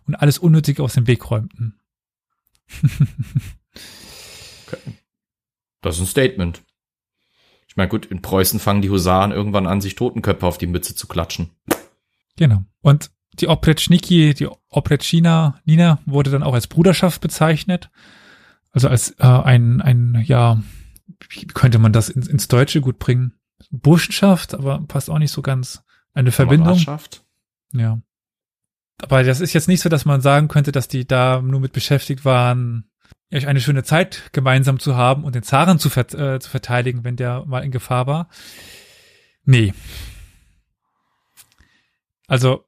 und 0.07 0.15
alles 0.15 0.37
unnötig 0.37 0.79
aus 0.79 0.93
dem 0.93 1.05
Weg 1.07 1.29
räumten. 1.29 1.79
okay. 4.67 4.77
Das 5.81 5.95
ist 5.95 6.01
ein 6.01 6.07
Statement. 6.07 6.61
Ich 7.69 7.77
meine, 7.77 7.87
gut, 7.87 8.07
in 8.07 8.21
Preußen 8.21 8.59
fangen 8.59 8.81
die 8.81 8.89
Husaren 8.89 9.31
irgendwann 9.31 9.65
an, 9.65 9.79
sich 9.79 9.95
Totenköpfe 9.95 10.45
auf 10.45 10.57
die 10.57 10.67
Mütze 10.67 10.93
zu 10.93 11.07
klatschen. 11.07 11.51
Genau. 12.35 12.65
Und 12.81 13.11
die 13.35 13.47
Opretschniki, 13.47 14.33
die 14.33 14.49
Opretschina, 14.69 15.61
Nina 15.63 15.99
wurde 16.05 16.31
dann 16.31 16.43
auch 16.43 16.53
als 16.53 16.67
Bruderschaft 16.67 17.21
bezeichnet. 17.21 17.89
Also 18.71 18.87
als 18.87 19.11
äh, 19.19 19.25
ein, 19.25 19.81
ein, 19.81 20.23
ja, 20.25 20.61
wie 21.29 21.47
könnte 21.47 21.79
man 21.79 21.93
das 21.93 22.09
ins, 22.09 22.27
ins 22.27 22.47
Deutsche 22.47 22.81
gut 22.81 22.99
bringen? 22.99 23.33
Burschenschaft, 23.71 24.53
aber 24.53 24.79
passt 24.87 25.09
auch 25.09 25.19
nicht 25.19 25.31
so 25.31 25.41
ganz. 25.41 25.83
Eine 26.13 26.31
Verbindung. 26.31 26.83
Ja. 27.73 28.01
Aber 29.01 29.23
das 29.23 29.41
ist 29.41 29.53
jetzt 29.53 29.67
nicht 29.67 29.81
so, 29.81 29.89
dass 29.89 30.05
man 30.05 30.21
sagen 30.21 30.47
könnte, 30.47 30.71
dass 30.71 30.87
die 30.87 31.05
da 31.05 31.41
nur 31.41 31.59
mit 31.59 31.71
beschäftigt 31.71 32.25
waren, 32.25 32.89
eine 33.31 33.61
schöne 33.61 33.83
Zeit 33.83 34.29
gemeinsam 34.31 34.79
zu 34.79 34.95
haben 34.95 35.23
und 35.23 35.35
den 35.35 35.43
Zaren 35.43 35.77
zu, 35.77 35.89
ver 35.89 36.11
äh, 36.13 36.39
zu 36.39 36.49
verteidigen, 36.49 37.03
wenn 37.03 37.15
der 37.15 37.45
mal 37.45 37.63
in 37.63 37.71
Gefahr 37.71 38.07
war. 38.07 38.29
Nee. 39.45 39.73
Also, 42.27 42.65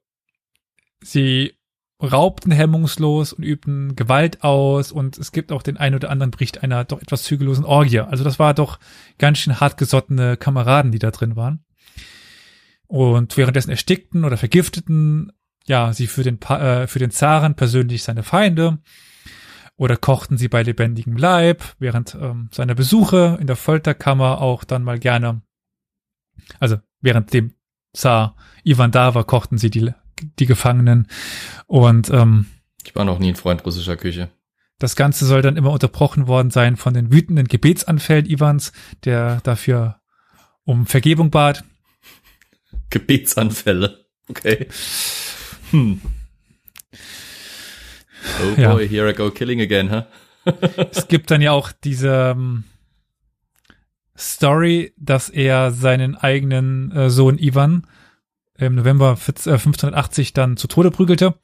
sie 1.00 1.54
raubten 2.02 2.50
hemmungslos 2.50 3.32
und 3.32 3.44
übten 3.44 3.94
Gewalt 3.94 4.42
aus 4.42 4.90
und 4.90 5.18
es 5.18 5.30
gibt 5.30 5.52
auch 5.52 5.62
den 5.62 5.76
einen 5.76 5.94
oder 5.94 6.10
anderen 6.10 6.32
Bericht 6.32 6.62
einer 6.62 6.84
doch 6.84 7.00
etwas 7.00 7.22
zügellosen 7.22 7.64
Orgie. 7.64 8.00
Also 8.00 8.24
das 8.24 8.38
war 8.38 8.54
doch 8.54 8.78
ganz 9.18 9.38
schön 9.38 9.60
hartgesottene 9.60 10.36
Kameraden, 10.36 10.90
die 10.90 10.98
da 10.98 11.10
drin 11.10 11.36
waren. 11.36 11.64
Und 12.88 13.36
währenddessen 13.36 13.70
erstickten 13.70 14.24
oder 14.24 14.36
vergifteten, 14.36 15.32
ja, 15.66 15.92
sie 15.92 16.08
für 16.08 16.24
den, 16.24 16.38
pa 16.38 16.82
äh, 16.82 16.86
für 16.88 16.98
den 16.98 17.12
Zaren 17.12 17.54
persönlich 17.54 18.02
seine 18.02 18.24
Feinde 18.24 18.78
oder 19.76 19.96
kochten 19.96 20.36
sie 20.36 20.48
bei 20.48 20.62
lebendigem 20.62 21.16
Leib, 21.16 21.62
während 21.78 22.14
ähm, 22.14 22.48
seiner 22.52 22.74
Besuche 22.74 23.38
in 23.40 23.46
der 23.46 23.56
Folterkammer 23.56 24.40
auch 24.40 24.64
dann 24.64 24.82
mal 24.82 24.98
gerne, 24.98 25.42
also 26.58 26.76
während 27.00 27.32
dem 27.32 27.54
Zar 27.94 28.36
Ivan 28.64 28.90
da 28.90 29.14
war, 29.14 29.24
kochten 29.24 29.58
sie 29.58 29.70
die 29.70 29.92
die 30.38 30.46
Gefangenen. 30.46 31.08
Und 31.66 32.10
ähm, 32.10 32.46
ich 32.84 32.94
war 32.94 33.04
noch 33.04 33.18
nie 33.18 33.30
ein 33.30 33.36
Freund 33.36 33.64
russischer 33.64 33.96
Küche. 33.96 34.30
Das 34.78 34.96
Ganze 34.96 35.26
soll 35.26 35.42
dann 35.42 35.56
immer 35.56 35.70
unterbrochen 35.70 36.26
worden 36.26 36.50
sein 36.50 36.76
von 36.76 36.92
den 36.92 37.12
wütenden 37.12 37.46
Gebetsanfällen 37.46 38.26
Ivans, 38.26 38.72
der 39.04 39.40
dafür 39.42 40.00
um 40.64 40.86
Vergebung 40.86 41.30
bat. 41.30 41.64
Gebetsanfälle. 42.90 44.06
Okay. 44.28 44.66
Hm. 45.70 46.00
Oh 48.40 48.54
boy, 48.54 48.62
ja. 48.62 48.78
here 48.78 49.10
I 49.10 49.14
go 49.14 49.30
killing 49.30 49.60
again, 49.60 49.90
huh? 49.90 50.02
es 50.90 51.08
gibt 51.08 51.30
dann 51.30 51.40
ja 51.40 51.52
auch 51.52 51.72
diese 51.72 52.32
um, 52.32 52.38
ähm, 52.38 52.64
Story, 54.16 54.92
dass 54.96 55.28
er 55.28 55.70
seinen 55.70 56.14
eigenen 56.14 56.92
äh, 56.92 57.10
Sohn 57.10 57.38
Ivan 57.38 57.86
im 58.66 58.74
November 58.74 59.10
1580 59.10 60.28
äh, 60.28 60.32
dann 60.32 60.56
zu 60.56 60.68
Tode 60.68 60.90
prügelte, 60.90 61.34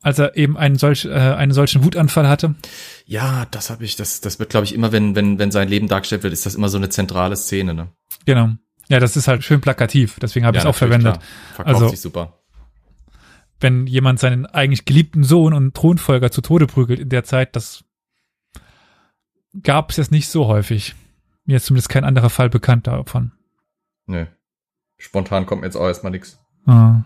als 0.00 0.18
er 0.18 0.36
eben 0.36 0.56
einen, 0.56 0.76
solch, 0.76 1.04
äh, 1.04 1.10
einen 1.10 1.52
solchen 1.52 1.84
Wutanfall 1.84 2.28
hatte. 2.28 2.54
Ja, 3.06 3.46
das 3.50 3.70
habe 3.70 3.84
ich, 3.84 3.96
das, 3.96 4.20
das 4.20 4.38
wird, 4.38 4.50
glaube 4.50 4.64
ich, 4.64 4.74
immer, 4.74 4.92
wenn, 4.92 5.14
wenn, 5.14 5.38
wenn 5.38 5.50
sein 5.50 5.68
Leben 5.68 5.88
dargestellt 5.88 6.22
wird, 6.22 6.32
ist 6.32 6.46
das 6.46 6.54
immer 6.54 6.68
so 6.68 6.78
eine 6.78 6.88
zentrale 6.88 7.36
Szene, 7.36 7.74
ne? 7.74 7.88
Genau. 8.24 8.50
Ja, 8.88 9.00
das 9.00 9.16
ist 9.16 9.28
halt 9.28 9.44
schön 9.44 9.60
plakativ, 9.60 10.18
deswegen 10.20 10.46
habe 10.46 10.56
ja, 10.56 10.62
ich 10.62 10.64
es 10.64 10.70
auch 10.70 10.78
verwendet. 10.78 11.14
Klar. 11.14 11.26
Verkauft 11.54 11.74
also, 11.74 11.88
sich 11.88 12.00
super. 12.00 12.38
Wenn 13.60 13.86
jemand 13.86 14.20
seinen 14.20 14.46
eigentlich 14.46 14.84
geliebten 14.84 15.24
Sohn 15.24 15.52
und 15.52 15.74
Thronfolger 15.74 16.30
zu 16.30 16.40
Tode 16.40 16.66
prügelt 16.66 17.00
in 17.00 17.08
der 17.08 17.24
Zeit, 17.24 17.56
das 17.56 17.84
gab 19.62 19.90
es 19.90 19.96
jetzt 19.96 20.12
nicht 20.12 20.28
so 20.28 20.46
häufig. 20.46 20.94
Mir 21.44 21.56
ist 21.56 21.66
zumindest 21.66 21.88
kein 21.88 22.04
anderer 22.04 22.30
Fall 22.30 22.50
bekannt 22.50 22.86
davon. 22.86 23.32
Nee. 24.06 24.26
Spontan 24.98 25.46
kommt 25.46 25.62
mir 25.62 25.66
jetzt 25.66 25.76
auch 25.76 25.86
erstmal 25.86 26.12
nichts. 26.12 26.38
Ah. 26.66 27.04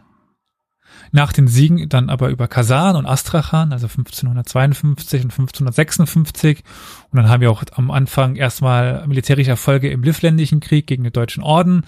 Nach 1.10 1.32
den 1.32 1.46
Siegen 1.46 1.88
dann 1.88 2.08
aber 2.08 2.30
über 2.30 2.48
Kasan 2.48 2.96
und 2.96 3.06
Astrachan, 3.06 3.72
also 3.72 3.86
1552 3.86 5.24
und 5.24 5.30
1556. 5.30 6.64
Und 7.10 7.16
dann 7.16 7.28
haben 7.28 7.42
wir 7.42 7.50
auch 7.50 7.62
am 7.72 7.90
Anfang 7.90 8.36
erstmal 8.36 9.06
militärische 9.06 9.50
Erfolge 9.50 9.90
im 9.90 10.02
Livländischen 10.02 10.60
Krieg 10.60 10.86
gegen 10.86 11.04
den 11.04 11.12
Deutschen 11.12 11.42
Orden 11.42 11.84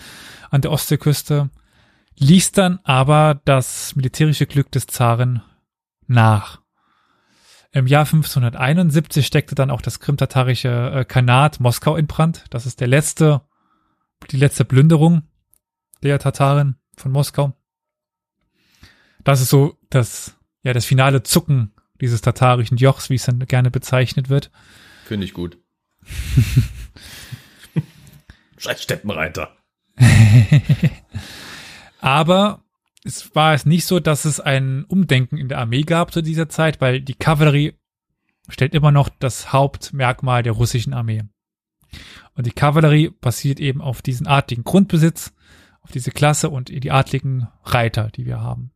an 0.51 0.61
der 0.61 0.73
Ostseeküste. 0.73 1.51
Ließ 2.17 2.53
dann 2.53 2.81
aber 2.85 3.41
das 3.45 3.97
militärische 3.97 4.47
Glück 4.47 4.71
des 4.71 4.87
Zaren 4.87 5.43
nach. 6.07 6.61
Im 7.73 7.87
Jahr 7.87 8.05
1571 8.05 9.27
steckte 9.27 9.55
dann 9.55 9.71
auch 9.71 9.81
das 9.81 9.99
krimtatarische 9.99 10.93
äh, 10.95 11.05
Khanat 11.05 11.59
Moskau 11.59 11.97
in 11.97 12.07
Brand. 12.07 12.45
Das 12.51 12.67
ist 12.67 12.81
der 12.81 12.87
letzte, 12.87 13.41
die 14.31 14.37
letzte 14.37 14.65
Plünderung 14.65 15.23
der 16.09 16.19
Tataren 16.19 16.77
von 16.97 17.13
Moskau. 17.13 17.57
Das 19.23 19.41
ist 19.41 19.49
so 19.49 19.79
das, 19.91 20.37
ja, 20.63 20.73
das 20.73 20.85
finale 20.85 21.23
Zucken 21.23 21.73
dieses 22.01 22.21
tatarischen 22.21 22.77
Jochs, 22.77 23.11
wie 23.11 23.15
es 23.15 23.25
dann 23.25 23.39
gerne 23.41 23.71
bezeichnet 23.71 24.29
wird. 24.29 24.51
Finde 25.05 25.25
ich 25.25 25.35
gut. 25.35 25.59
Scheiß 28.59 28.83
Steppenreiter. 28.83 29.57
Aber 32.01 32.65
es 33.05 33.35
war 33.35 33.55
es 33.55 33.67
nicht 33.67 33.87
so, 33.87 34.01
dass 34.01 34.25
es 34.25 34.41
ein 34.41 34.85
Umdenken 34.85 35.37
in 35.37 35.49
der 35.49 35.59
Armee 35.59 35.83
gab 35.83 36.13
zu 36.13 36.23
dieser 36.23 36.49
Zeit, 36.49 36.81
weil 36.81 37.01
die 37.01 37.15
Kavallerie 37.15 37.75
stellt 38.49 38.75
immer 38.75 38.93
noch 38.93 39.09
das 39.09 39.53
Hauptmerkmal 39.53 40.43
der 40.43 40.53
russischen 40.53 40.93
Armee. 40.93 41.23
Und 42.35 42.47
die 42.47 42.53
Kavallerie 42.53 43.11
basiert 43.21 43.61
eben 43.61 43.81
auf 43.81 44.03
diesen 44.03 44.27
artigen 44.27 44.65
Grundbesitz, 44.65 45.33
auf 45.85 45.93
diese 45.93 46.11
Klasse 46.11 46.51
und 46.51 46.69
die 46.69 46.91
adligen 46.91 47.49
Reiter, 47.63 48.09
die 48.11 48.27
wir 48.27 48.41
haben. 48.41 48.73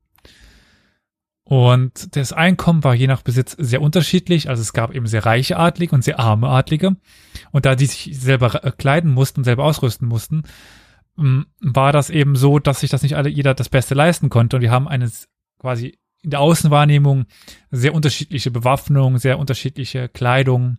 Und 1.43 2.15
das 2.15 2.35
Einkommen 2.35 2.85
war 2.85 2.95
je 2.95 3.07
nach 3.07 3.23
Besitz 3.23 3.57
sehr 3.59 3.81
unterschiedlich. 3.81 4.51
Also 4.51 4.61
es 4.61 4.75
gab 4.75 4.95
eben 4.95 5.07
sehr 5.07 5.25
reiche 5.25 5.57
Adlige 5.57 5.95
und 5.95 6.05
sehr 6.05 6.21
arme 6.21 6.49
Adlige. 6.49 6.97
Und 7.53 7.65
da 7.65 7.75
die 7.75 7.87
sich 7.87 8.11
selber 8.19 8.51
kleiden 8.77 9.11
mussten, 9.13 9.45
selber 9.45 9.65
ausrüsten 9.65 10.07
mussten, 10.07 10.43
war 11.17 11.93
das 11.93 12.11
eben 12.11 12.37
so, 12.37 12.59
dass 12.59 12.81
sich 12.81 12.91
das 12.91 13.03
nicht 13.03 13.17
alle 13.17 13.31
jeder 13.31 13.55
das 13.55 13.71
Beste 13.71 13.95
leisten 13.95 14.29
konnte. 14.29 14.57
Und 14.57 14.63
wir 14.63 14.71
haben 14.71 14.87
eine 14.87 15.11
quasi 15.59 15.99
in 16.21 16.31
der 16.31 16.41
Außenwahrnehmung 16.41 17.25
sehr 17.71 17.95
unterschiedliche 17.95 18.51
Bewaffnung, 18.51 19.17
sehr 19.17 19.39
unterschiedliche 19.39 20.11
Kleidung. 20.11 20.77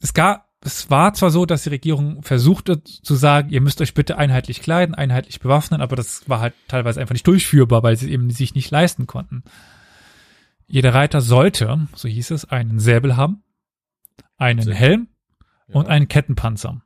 Es 0.00 0.14
gab 0.14 0.48
es 0.66 0.90
war 0.90 1.14
zwar 1.14 1.30
so, 1.30 1.46
dass 1.46 1.62
die 1.62 1.70
Regierung 1.70 2.22
versuchte 2.22 2.82
zu 2.82 3.14
sagen, 3.14 3.50
ihr 3.50 3.60
müsst 3.60 3.80
euch 3.80 3.94
bitte 3.94 4.18
einheitlich 4.18 4.60
kleiden, 4.60 4.94
einheitlich 4.94 5.40
bewaffnen, 5.40 5.80
aber 5.80 5.96
das 5.96 6.28
war 6.28 6.40
halt 6.40 6.54
teilweise 6.68 7.00
einfach 7.00 7.14
nicht 7.14 7.26
durchführbar, 7.26 7.82
weil 7.82 7.96
sie 7.96 8.10
eben 8.10 8.30
sich 8.30 8.54
nicht 8.54 8.70
leisten 8.70 9.06
konnten. 9.06 9.44
Jeder 10.66 10.92
Reiter 10.92 11.20
sollte, 11.20 11.86
so 11.94 12.08
hieß 12.08 12.32
es, 12.32 12.44
einen 12.44 12.80
Säbel 12.80 13.16
haben, 13.16 13.44
einen. 14.36 14.70
Helm 14.72 15.08
ja. 15.68 15.76
und 15.76 15.88
einen 15.88 16.08
Kettenpanzer. 16.08 16.82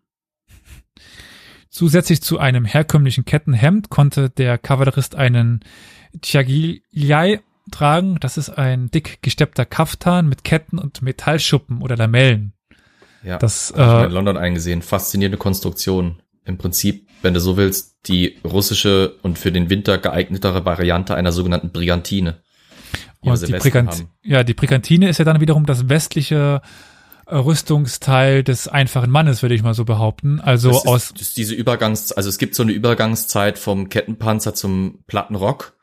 Zusätzlich 1.71 2.21
zu 2.21 2.39
einem 2.39 2.65
herkömmlichen 2.65 3.25
Kettenhemd 3.25 3.91
konnte 3.91 4.29
der 4.29 4.59
Kavallerist 4.59 5.15
einen 5.15 5.61
Tjagiliai 6.21 7.41
tragen. 7.71 8.19
Das 8.21 8.37
ist 8.37 8.51
ein 8.51 8.91
dick 8.91 9.23
gesteppter 9.23 9.65
Kaftan 9.65 10.29
mit 10.29 10.45
Ketten 10.45 10.79
und 10.79 11.01
Metallschuppen 11.01 11.81
oder 11.81 11.97
Lamellen. 11.97 12.53
Ja, 13.23 13.39
das 13.39 13.71
äh, 13.77 14.05
in 14.05 14.11
London 14.11 14.37
eingesehen. 14.37 14.83
Faszinierende 14.83 15.39
Konstruktion. 15.39 16.23
Im 16.45 16.59
Prinzip, 16.59 17.07
wenn 17.23 17.35
du 17.35 17.41
so 17.41 17.57
willst, 17.57 18.09
die 18.09 18.39
russische 18.45 19.17
und 19.23 19.39
für 19.39 19.53
den 19.53 19.69
Winter 19.69 19.99
geeignetere 19.99 20.65
Variante 20.65 21.15
einer 21.15 21.33
sogenannten 21.33 21.71
Brigantine. 21.71 22.43
Und 23.21 23.47
die 23.47 23.53
Brigant 23.53 24.07
ja, 24.23 24.43
die 24.43 24.55
Brigantine 24.55 25.09
ist 25.09 25.19
ja 25.19 25.25
dann 25.25 25.41
wiederum 25.41 25.67
das 25.67 25.91
westliche 25.91 26.63
äh, 27.27 27.37
Rüstungsteil 27.37 28.43
des 28.43 28.67
einfachen 28.67 29.11
Mannes, 29.11 29.43
würde 29.43 29.55
ich 29.55 29.63
mal 29.63 29.75
so 29.75 29.85
behaupten. 29.85 30.41
Also 30.41 30.71
das 30.71 30.79
ist, 30.79 30.87
aus 30.87 31.13
das 31.13 31.23
ist 31.23 31.37
diese 31.37 31.55
Übergangs, 31.55 32.13
also 32.13 32.29
es 32.29 32.39
gibt 32.39 32.55
so 32.55 32.63
eine 32.63 32.73
Übergangszeit 32.73 33.59
vom 33.59 33.91
Kettenpanzer 33.91 34.55
zum 34.55 35.05
Plattenrock 35.07 35.75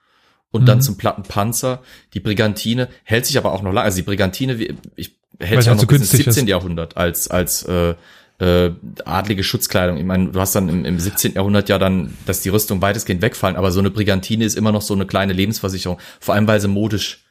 und 0.52 0.64
mhm. 0.64 0.66
dann 0.66 0.82
zum 0.82 0.98
Plattenpanzer. 0.98 1.84
Die 2.14 2.20
Brigantine 2.20 2.90
hält 3.04 3.28
sich 3.28 3.38
aber 3.38 3.54
auch 3.54 3.62
noch 3.62 3.72
lang. 3.72 3.84
Also 3.86 3.98
die 3.98 4.04
Brigantine, 4.04 4.58
ich 4.96 5.20
hält 5.40 5.64
sich 5.64 5.72
auch 5.72 5.76
noch 5.76 5.82
so 5.82 5.88
bis 5.88 6.02
ins 6.02 6.12
17. 6.12 6.44
Ist. 6.44 6.50
Jahrhundert 6.50 6.98
als, 6.98 7.30
als 7.30 7.64
äh, 7.64 7.96
äh, 8.40 8.72
adlige 9.06 9.44
Schutzkleidung. 9.44 9.98
Ich 9.98 10.06
meine, 10.06 10.30
du 10.30 10.40
hast 10.40 10.56
dann 10.56 10.70
im, 10.70 10.86
im 10.86 11.00
17. 11.00 11.34
Jahrhundert 11.34 11.70
ja 11.70 11.80
dann, 11.80 12.14
dass 12.26 12.42
die 12.42 12.50
Rüstung 12.50 12.82
weitestgehend 12.82 13.22
wegfallen, 13.22 13.56
aber 13.56 13.72
so 13.72 13.80
eine 13.80 13.90
Brigantine 13.90 14.46
ist 14.46 14.56
immer 14.56 14.72
noch 14.72 14.82
so 14.82 14.94
eine 14.94 15.06
kleine 15.06 15.34
Lebensversicherung, 15.34 15.98
vor 16.20 16.36
allem 16.36 16.48
weil 16.48 16.60
sie 16.60 16.68
modisch 16.68 17.26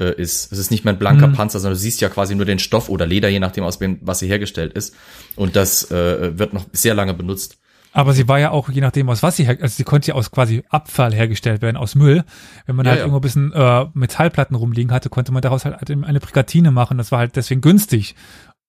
äh, 0.00 0.14
ist. 0.20 0.52
Es 0.52 0.58
ist 0.58 0.70
nicht 0.70 0.84
mehr 0.84 0.94
ein 0.94 0.98
blanker 0.98 1.28
mhm. 1.28 1.34
Panzer, 1.34 1.60
sondern 1.60 1.76
du 1.76 1.80
siehst 1.80 2.00
ja 2.00 2.08
quasi 2.08 2.34
nur 2.34 2.46
den 2.46 2.58
Stoff 2.58 2.88
oder 2.88 3.06
Leder, 3.06 3.28
je 3.28 3.40
nachdem 3.40 3.64
aus 3.64 3.80
wem, 3.80 3.98
was 4.02 4.18
sie 4.18 4.28
hergestellt 4.28 4.72
ist. 4.72 4.94
Und 5.36 5.56
das 5.56 5.90
äh, 5.90 6.38
wird 6.38 6.52
noch 6.52 6.66
sehr 6.72 6.94
lange 6.94 7.14
benutzt. 7.14 7.58
Aber 7.92 8.12
sie 8.12 8.28
war 8.28 8.38
ja 8.38 8.50
auch, 8.50 8.68
je 8.68 8.80
nachdem 8.80 9.08
aus 9.08 9.22
was 9.22 9.36
sie, 9.36 9.48
also 9.48 9.66
sie 9.66 9.84
konnte 9.84 10.08
ja 10.08 10.14
aus 10.14 10.30
quasi 10.30 10.62
Abfall 10.68 11.14
hergestellt 11.14 11.62
werden, 11.62 11.76
aus 11.76 11.94
Müll. 11.94 12.24
Wenn 12.66 12.76
man 12.76 12.84
ja, 12.84 12.90
halt 12.90 12.98
ja. 12.98 13.04
irgendwo 13.04 13.18
ein 13.18 13.22
bisschen 13.22 13.52
äh, 13.52 13.86
Metallplatten 13.94 14.56
rumliegen 14.56 14.92
hatte, 14.92 15.08
konnte 15.08 15.32
man 15.32 15.42
daraus 15.42 15.64
halt 15.64 15.90
eine 15.90 16.20
Brigantine 16.20 16.70
machen. 16.70 16.98
Das 16.98 17.12
war 17.12 17.20
halt 17.20 17.36
deswegen 17.36 17.60
günstig. 17.60 18.14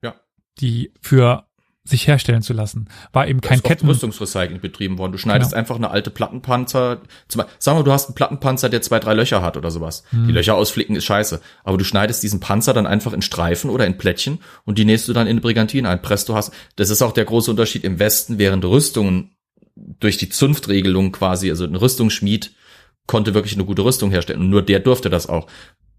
Ja. 0.01 0.15
Die 0.59 0.93
für 1.01 1.48
sich 1.89 2.07
herstellen 2.07 2.41
zu 2.41 2.53
lassen. 2.53 2.87
War 3.11 3.27
eben 3.27 3.41
kein 3.41 3.61
Ketten. 3.61 3.87
Rüstungsrecycling 3.87 4.61
betrieben 4.61 4.97
worden. 4.97 5.11
Du 5.11 5.17
schneidest 5.17 5.51
genau. 5.51 5.59
einfach 5.59 5.75
eine 5.75 5.91
alte 5.91 6.09
Plattenpanzer. 6.09 7.01
Zum, 7.27 7.43
sagen 7.57 7.79
wir, 7.79 7.83
du 7.83 7.91
hast 7.91 8.07
einen 8.07 8.15
Plattenpanzer, 8.15 8.69
der 8.69 8.81
zwei, 8.81 8.99
drei 8.99 9.13
Löcher 9.13 9.41
hat 9.41 9.57
oder 9.57 9.71
sowas. 9.71 10.03
Hm. 10.11 10.27
Die 10.27 10.33
Löcher 10.33 10.55
ausflicken 10.55 10.95
ist 10.95 11.05
scheiße. 11.05 11.41
Aber 11.63 11.77
du 11.77 11.83
schneidest 11.83 12.23
diesen 12.23 12.39
Panzer 12.39 12.73
dann 12.73 12.87
einfach 12.87 13.13
in 13.13 13.21
Streifen 13.21 13.69
oder 13.69 13.85
in 13.85 13.97
Plättchen 13.97 14.39
und 14.65 14.77
die 14.77 14.85
nähst 14.85 15.07
du 15.07 15.13
dann 15.13 15.27
in 15.27 15.31
eine 15.31 15.41
Brigantine 15.41 15.89
ein. 15.89 16.01
Presto 16.01 16.33
hast. 16.33 16.53
Das 16.75 16.89
ist 16.89 17.01
auch 17.01 17.11
der 17.11 17.25
große 17.25 17.51
Unterschied 17.51 17.83
im 17.83 17.99
Westen, 17.99 18.39
während 18.39 18.65
Rüstungen 18.65 19.35
durch 19.99 20.17
die 20.17 20.29
Zunftregelung 20.29 21.11
quasi, 21.11 21.49
also 21.49 21.65
ein 21.65 21.75
Rüstungsschmied 21.75 22.51
konnte 23.07 23.33
wirklich 23.33 23.53
eine 23.53 23.65
gute 23.65 23.83
Rüstung 23.83 24.11
herstellen 24.11 24.41
und 24.41 24.49
nur 24.49 24.61
der 24.61 24.79
durfte 24.79 25.09
das 25.09 25.27
auch 25.27 25.47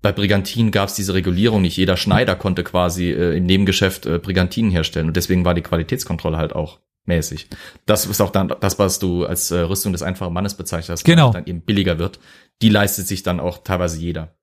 bei 0.03 0.13
Brigantinen 0.13 0.71
gab 0.71 0.89
es 0.89 0.95
diese 0.95 1.15
Regulierung 1.15 1.63
nicht. 1.63 1.77
Jeder 1.77 1.97
Schneider 1.97 2.35
konnte 2.37 2.65
quasi 2.65 3.11
äh, 3.11 3.37
im 3.37 3.45
Nebengeschäft 3.45 4.07
äh, 4.07 4.19
Brigantinen 4.19 4.71
herstellen 4.71 5.09
und 5.09 5.17
deswegen 5.17 5.45
war 5.45 5.55
die 5.55 5.63
Qualitätskontrolle 5.63 6.37
halt 6.37 6.55
auch 6.55 6.81
mäßig. 7.07 7.49
Das 7.87 8.07
ist 8.07 8.21
auch 8.21 8.31
dann 8.31 8.53
das, 8.61 8.79
was 8.79 8.99
du 8.99 9.27
als 9.27 9.51
äh, 9.51 9.61
Rüstung 9.61 9.93
des 9.93 10.03
einfachen 10.03 10.33
Mannes 10.33 10.55
bezeichnet 10.55 10.91
hast, 10.91 11.05
genau. 11.05 11.33
dann 11.33 11.47
eben 11.47 11.61
billiger 11.61 11.99
wird. 11.99 12.19
Die 12.63 12.69
leistet 12.69 13.09
sich 13.09 13.23
dann 13.23 13.41
auch 13.41 13.59
teilweise 13.63 13.99
jeder. 13.99 14.35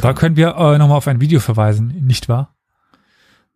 Da 0.00 0.12
können 0.14 0.36
wir 0.36 0.56
äh, 0.56 0.78
nochmal 0.78 0.98
auf 0.98 1.06
ein 1.06 1.20
Video 1.20 1.40
verweisen, 1.40 1.88
nicht 2.04 2.28
wahr? 2.28 2.56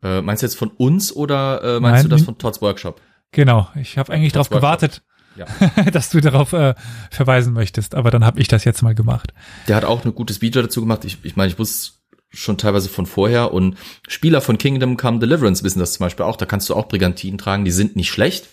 Äh, 0.03 0.23
meinst 0.23 0.43
du 0.43 0.47
jetzt 0.47 0.57
von 0.57 0.69
uns 0.69 1.15
oder 1.15 1.63
äh, 1.63 1.81
meinst 1.81 2.03
Nein, 2.03 2.03
du 2.05 2.09
das 2.11 2.23
von 2.23 2.39
Todd's 2.39 2.63
Workshop? 2.63 3.01
Genau, 3.33 3.69
ich 3.75 3.99
habe 3.99 4.13
eigentlich 4.13 4.33
darauf 4.33 4.49
gewartet, 4.49 5.03
ja. 5.39 5.47
dass 5.93 6.11
du 6.11 6.21
darauf 6.21 6.53
äh, 6.53 6.75
verweisen 7.11 7.53
möchtest. 7.53 7.95
Aber 7.95 8.11
dann 8.11 8.25
habe 8.25 8.41
ich 8.41 8.49
das 8.49 8.65
jetzt 8.65 8.83
mal 8.83 8.95
gemacht. 8.95 9.33
Der 9.67 9.77
hat 9.77 9.85
auch 9.85 10.05
ein 10.05 10.15
gutes 10.15 10.43
Video 10.43 10.63
dazu 10.63 10.81
gemacht. 10.81 11.05
Ich, 11.05 11.19
ich 11.23 11.37
meine, 11.37 11.51
ich 11.51 11.59
wusste 11.59 11.93
schon 12.31 12.59
teilweise 12.59 12.89
von 12.89 13.07
vorher 13.07 13.53
und 13.53 13.77
Spieler 14.07 14.41
von 14.41 14.59
Kingdom 14.59 14.97
Come 14.97 15.19
Deliverance 15.19 15.65
wissen 15.65 15.79
das 15.79 15.93
zum 15.95 16.05
Beispiel 16.05 16.27
auch. 16.27 16.37
Da 16.37 16.47
kannst 16.47 16.69
du 16.69 16.75
auch 16.75 16.89
Brigantinen 16.89 17.39
tragen, 17.39 17.65
die 17.65 17.71
sind 17.71 17.97
nicht 17.97 18.11
schlecht. 18.11 18.49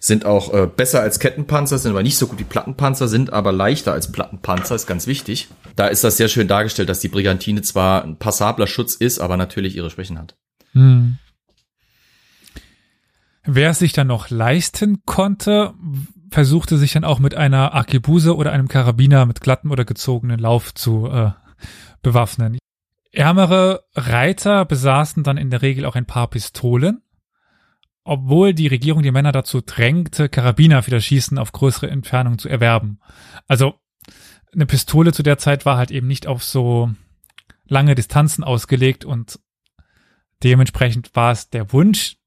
Sind 0.00 0.24
auch 0.24 0.54
äh, 0.54 0.68
besser 0.68 1.00
als 1.00 1.18
Kettenpanzer, 1.18 1.76
sind 1.76 1.90
aber 1.90 2.04
nicht 2.04 2.18
so 2.18 2.28
gut 2.28 2.38
wie 2.38 2.44
Plattenpanzer, 2.44 3.08
sind 3.08 3.32
aber 3.32 3.50
leichter 3.50 3.92
als 3.92 4.12
Plattenpanzer, 4.12 4.76
ist 4.76 4.86
ganz 4.86 5.08
wichtig. 5.08 5.48
Da 5.74 5.88
ist 5.88 6.04
das 6.04 6.16
sehr 6.16 6.28
schön 6.28 6.46
dargestellt, 6.46 6.88
dass 6.88 7.00
die 7.00 7.08
Brigantine 7.08 7.62
zwar 7.62 8.04
ein 8.04 8.16
passabler 8.16 8.68
Schutz 8.68 8.94
ist, 8.94 9.18
aber 9.18 9.36
natürlich 9.36 9.76
ihre 9.76 9.90
Schwächen 9.90 10.18
hat. 10.18 10.36
Hm. 10.72 11.18
Wer 13.50 13.70
es 13.70 13.78
sich 13.78 13.94
dann 13.94 14.08
noch 14.08 14.28
leisten 14.28 15.04
konnte, 15.06 15.72
versuchte 16.30 16.76
sich 16.76 16.92
dann 16.92 17.04
auch 17.04 17.18
mit 17.18 17.34
einer 17.34 17.72
Arkebuse 17.72 18.36
oder 18.36 18.52
einem 18.52 18.68
Karabiner 18.68 19.24
mit 19.24 19.40
glattem 19.40 19.70
oder 19.70 19.86
gezogenen 19.86 20.38
Lauf 20.38 20.74
zu 20.74 21.06
äh, 21.06 21.30
bewaffnen. 22.02 22.58
Ärmere 23.10 23.84
Reiter 23.94 24.66
besaßen 24.66 25.22
dann 25.22 25.38
in 25.38 25.48
der 25.48 25.62
Regel 25.62 25.86
auch 25.86 25.94
ein 25.94 26.04
paar 26.04 26.28
Pistolen, 26.28 27.00
obwohl 28.04 28.52
die 28.52 28.66
Regierung 28.66 29.02
die 29.02 29.12
Männer 29.12 29.32
dazu 29.32 29.62
drängte, 29.62 30.28
Karabiner 30.28 30.82
für 30.82 30.90
das 30.90 31.06
Schießen 31.06 31.38
auf 31.38 31.52
größere 31.52 31.88
Entfernungen 31.88 32.38
zu 32.38 32.50
erwerben. 32.50 33.00
Also 33.46 33.76
eine 34.52 34.66
Pistole 34.66 35.14
zu 35.14 35.22
der 35.22 35.38
Zeit 35.38 35.64
war 35.64 35.78
halt 35.78 35.90
eben 35.90 36.06
nicht 36.06 36.26
auf 36.26 36.44
so 36.44 36.90
lange 37.66 37.94
Distanzen 37.94 38.44
ausgelegt 38.44 39.06
und 39.06 39.40
dementsprechend 40.42 41.16
war 41.16 41.32
es 41.32 41.48
der 41.48 41.72
Wunsch 41.72 42.17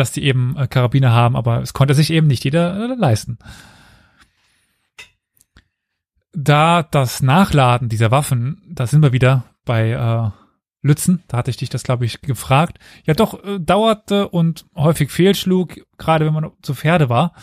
dass 0.00 0.12
die 0.12 0.24
eben 0.24 0.56
äh, 0.56 0.66
Karabiner 0.66 1.12
haben, 1.12 1.36
aber 1.36 1.60
es 1.60 1.74
konnte 1.74 1.94
sich 1.94 2.10
eben 2.10 2.26
nicht 2.26 2.42
jeder 2.42 2.90
äh, 2.90 2.94
leisten. 2.94 3.38
Da 6.32 6.82
das 6.82 7.22
Nachladen 7.22 7.88
dieser 7.88 8.10
Waffen, 8.10 8.62
da 8.68 8.86
sind 8.86 9.02
wir 9.02 9.12
wieder 9.12 9.44
bei 9.64 9.90
äh, 9.90 10.30
Lützen, 10.82 11.22
da 11.28 11.36
hatte 11.36 11.50
ich 11.50 11.58
dich 11.58 11.68
das, 11.68 11.82
glaube 11.82 12.06
ich, 12.06 12.22
gefragt, 12.22 12.78
ja 13.04 13.12
doch 13.12 13.44
äh, 13.44 13.60
dauerte 13.60 14.28
und 14.28 14.64
häufig 14.74 15.10
fehlschlug, 15.10 15.86
gerade 15.98 16.24
wenn 16.24 16.32
man 16.32 16.50
zu 16.62 16.74
Pferde 16.74 17.10
war, 17.10 17.34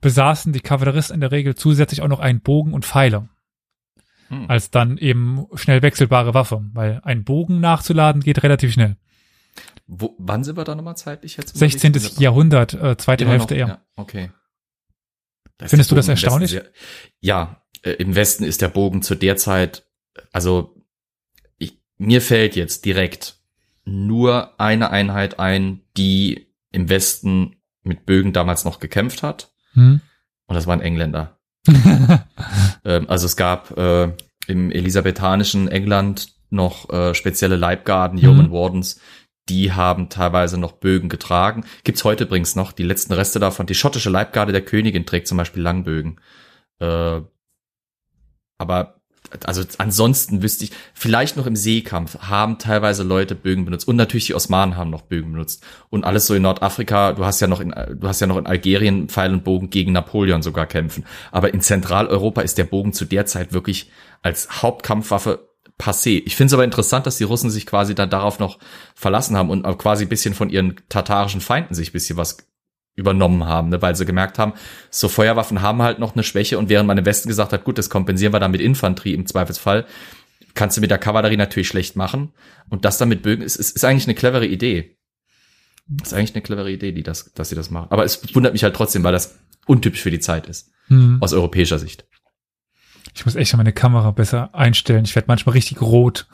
besaßen 0.00 0.52
die 0.52 0.60
Kavalleristen 0.60 1.14
in 1.14 1.20
der 1.20 1.30
Regel 1.32 1.54
zusätzlich 1.54 2.00
auch 2.00 2.08
noch 2.08 2.20
einen 2.20 2.40
Bogen 2.40 2.72
und 2.72 2.86
Pfeile. 2.86 3.28
Hm. 4.28 4.46
Als 4.48 4.70
dann 4.70 4.96
eben 4.96 5.46
schnell 5.54 5.82
wechselbare 5.82 6.32
Waffe, 6.32 6.64
weil 6.72 7.02
ein 7.04 7.24
Bogen 7.24 7.60
nachzuladen 7.60 8.22
geht 8.22 8.42
relativ 8.42 8.72
schnell. 8.72 8.96
Wo, 9.94 10.16
wann 10.18 10.42
sind 10.42 10.56
wir 10.56 10.64
da 10.64 10.74
nochmal 10.74 10.96
zeitlich 10.96 11.36
jetzt? 11.36 11.54
16. 11.54 11.92
Jahrhundert, 12.18 12.72
äh, 12.72 12.96
zweite 12.96 13.24
Immer 13.24 13.34
Hälfte 13.34 13.54
eher. 13.54 13.68
Ja, 13.68 13.84
okay. 13.96 14.30
Das 15.58 15.68
Findest 15.68 15.90
du 15.90 15.94
das 15.94 16.08
erstaunlich? 16.08 16.52
Sehr, 16.52 16.64
ja, 17.20 17.62
äh, 17.82 17.90
im 17.90 18.14
Westen 18.14 18.44
ist 18.44 18.62
der 18.62 18.68
Bogen 18.68 19.02
zu 19.02 19.14
der 19.14 19.36
Zeit, 19.36 19.86
also 20.32 20.82
ich, 21.58 21.78
mir 21.98 22.22
fällt 22.22 22.56
jetzt 22.56 22.86
direkt 22.86 23.36
nur 23.84 24.58
eine 24.58 24.90
Einheit 24.90 25.38
ein, 25.38 25.82
die 25.98 26.46
im 26.70 26.88
Westen 26.88 27.56
mit 27.82 28.06
Bögen 28.06 28.32
damals 28.32 28.64
noch 28.64 28.80
gekämpft 28.80 29.22
hat. 29.22 29.52
Hm. 29.74 30.00
Und 30.46 30.54
das 30.54 30.66
waren 30.66 30.80
Engländer. 30.80 31.38
ähm, 32.84 33.10
also 33.10 33.26
es 33.26 33.36
gab 33.36 33.76
äh, 33.76 34.10
im 34.46 34.70
elisabethanischen 34.70 35.68
England 35.68 36.28
noch 36.48 36.88
äh, 36.90 37.14
spezielle 37.14 37.56
Leibgarden, 37.56 38.18
Yeoman 38.18 38.46
hm. 38.46 38.52
Wardens, 38.52 39.00
die 39.48 39.72
haben 39.72 40.08
teilweise 40.08 40.58
noch 40.58 40.72
Bögen 40.72 41.08
getragen. 41.08 41.64
Gibt's 41.84 42.04
heute 42.04 42.24
übrigens 42.24 42.54
noch 42.54 42.72
die 42.72 42.84
letzten 42.84 43.12
Reste 43.12 43.40
davon. 43.40 43.66
Die 43.66 43.74
schottische 43.74 44.10
Leibgarde 44.10 44.52
der 44.52 44.64
Königin 44.64 45.06
trägt 45.06 45.26
zum 45.26 45.38
Beispiel 45.38 45.62
Langbögen. 45.62 46.20
Äh, 46.78 47.20
aber 48.58 49.02
also 49.44 49.62
ansonsten 49.78 50.42
wüsste 50.42 50.64
ich, 50.64 50.72
vielleicht 50.94 51.36
noch 51.36 51.46
im 51.46 51.56
Seekampf 51.56 52.18
haben 52.18 52.58
teilweise 52.58 53.02
Leute 53.02 53.34
Bögen 53.34 53.64
benutzt 53.64 53.88
und 53.88 53.96
natürlich 53.96 54.26
die 54.26 54.34
Osmanen 54.34 54.76
haben 54.76 54.90
noch 54.90 55.02
Bögen 55.02 55.32
benutzt 55.32 55.64
und 55.90 56.04
alles 56.04 56.26
so 56.26 56.34
in 56.34 56.42
Nordafrika. 56.42 57.12
Du 57.12 57.24
hast 57.24 57.40
ja 57.40 57.46
noch 57.46 57.60
in, 57.60 57.70
du 57.70 58.08
hast 58.08 58.20
ja 58.20 58.26
noch 58.26 58.36
in 58.36 58.46
Algerien 58.46 59.08
Pfeil 59.08 59.32
und 59.32 59.44
Bogen 59.44 59.70
gegen 59.70 59.92
Napoleon 59.92 60.42
sogar 60.42 60.66
kämpfen. 60.66 61.04
Aber 61.30 61.54
in 61.54 61.60
Zentraleuropa 61.60 62.42
ist 62.42 62.58
der 62.58 62.64
Bogen 62.64 62.92
zu 62.92 63.04
der 63.04 63.26
Zeit 63.26 63.52
wirklich 63.52 63.90
als 64.22 64.62
Hauptkampfwaffe 64.62 65.48
passé. 65.82 66.22
Ich 66.24 66.36
finde 66.36 66.46
es 66.46 66.54
aber 66.54 66.64
interessant, 66.64 67.06
dass 67.06 67.18
die 67.18 67.24
Russen 67.24 67.50
sich 67.50 67.66
quasi 67.66 67.94
dann 67.94 68.08
darauf 68.08 68.38
noch 68.38 68.58
verlassen 68.94 69.36
haben 69.36 69.50
und 69.50 69.64
quasi 69.78 70.04
ein 70.04 70.08
bisschen 70.08 70.34
von 70.34 70.48
ihren 70.48 70.76
tatarischen 70.88 71.40
Feinden 71.40 71.74
sich 71.74 71.90
ein 71.90 71.92
bisschen 71.92 72.16
was 72.16 72.36
übernommen 72.94 73.46
haben, 73.46 73.70
ne, 73.70 73.82
weil 73.82 73.96
sie 73.96 74.04
gemerkt 74.04 74.38
haben, 74.38 74.52
so 74.90 75.08
Feuerwaffen 75.08 75.62
haben 75.62 75.82
halt 75.82 75.98
noch 75.98 76.14
eine 76.14 76.22
Schwäche 76.22 76.58
und 76.58 76.68
während 76.68 76.86
man 76.86 76.98
im 76.98 77.06
Westen 77.06 77.28
gesagt 77.28 77.52
hat, 77.52 77.64
gut, 77.64 77.78
das 77.78 77.90
kompensieren 77.90 78.32
wir 78.32 78.40
dann 78.40 78.50
mit 78.50 78.60
Infanterie 78.60 79.14
im 79.14 79.26
Zweifelsfall, 79.26 79.86
kannst 80.54 80.76
du 80.76 80.82
mit 80.82 80.90
der 80.90 80.98
Kavallerie 80.98 81.38
natürlich 81.38 81.68
schlecht 81.68 81.96
machen 81.96 82.32
und 82.68 82.84
das 82.84 82.98
dann 82.98 83.08
mit 83.08 83.22
Bögen 83.22 83.42
ist, 83.42 83.56
ist, 83.56 83.74
ist 83.74 83.84
eigentlich 83.84 84.06
eine 84.06 84.14
clevere 84.14 84.46
Idee. 84.46 84.98
Ist 86.02 86.14
eigentlich 86.14 86.34
eine 86.34 86.42
clevere 86.42 86.70
Idee, 86.70 86.92
die 86.92 87.02
das, 87.02 87.32
dass 87.32 87.48
sie 87.48 87.56
das 87.56 87.70
machen. 87.70 87.88
Aber 87.90 88.04
es 88.04 88.34
wundert 88.34 88.52
mich 88.52 88.62
halt 88.62 88.76
trotzdem, 88.76 89.02
weil 89.02 89.12
das 89.12 89.38
untypisch 89.66 90.00
für 90.00 90.10
die 90.10 90.20
Zeit 90.20 90.46
ist. 90.46 90.70
Mhm. 90.88 91.18
Aus 91.20 91.32
europäischer 91.32 91.78
Sicht. 91.78 92.06
Ich 93.14 93.24
muss 93.24 93.36
echt 93.36 93.54
meine 93.56 93.72
Kamera 93.72 94.10
besser 94.10 94.54
einstellen. 94.54 95.04
Ich 95.04 95.14
werde 95.14 95.28
manchmal 95.28 95.54
richtig 95.54 95.80
rot. 95.80 96.26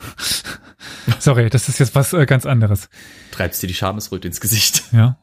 Sorry, 1.19 1.49
das 1.49 1.67
ist 1.67 1.79
jetzt 1.79 1.95
was 1.95 2.13
äh, 2.13 2.25
ganz 2.25 2.45
anderes. 2.45 2.89
Treibst 3.31 3.61
dir 3.61 3.67
die 3.67 3.73
Schamesröte 3.73 4.27
ins 4.27 4.41
Gesicht. 4.41 4.83
Ja. 4.91 5.17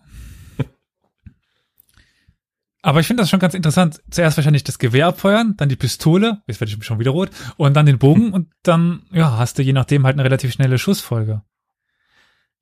Aber 2.83 3.01
ich 3.01 3.09
finde 3.09 3.25
das 3.25 3.31
schon 3.31 3.41
ganz 3.41 3.55
interessant. 3.55 4.01
Zuerst 4.13 4.37
wahrscheinlich 4.37 4.63
das 4.63 4.79
Gewehr 4.79 5.09
abfeuern, 5.09 5.57
dann 5.57 5.69
die 5.69 5.75
Pistole, 5.75 6.43
jetzt 6.47 6.61
werde 6.61 6.73
ich 6.73 6.85
schon 6.85 7.01
wieder 7.01 7.11
rot, 7.11 7.31
und 7.57 7.75
dann 7.75 7.85
den 7.85 7.99
Bogen 7.99 8.33
und 8.33 8.49
dann, 8.63 9.03
ja, 9.11 9.37
hast 9.39 9.59
du 9.59 9.63
je 9.65 9.73
nachdem 9.73 10.07
halt 10.07 10.15
eine 10.15 10.23
relativ 10.23 10.53
schnelle 10.53 10.79
Schussfolge. 10.79 11.43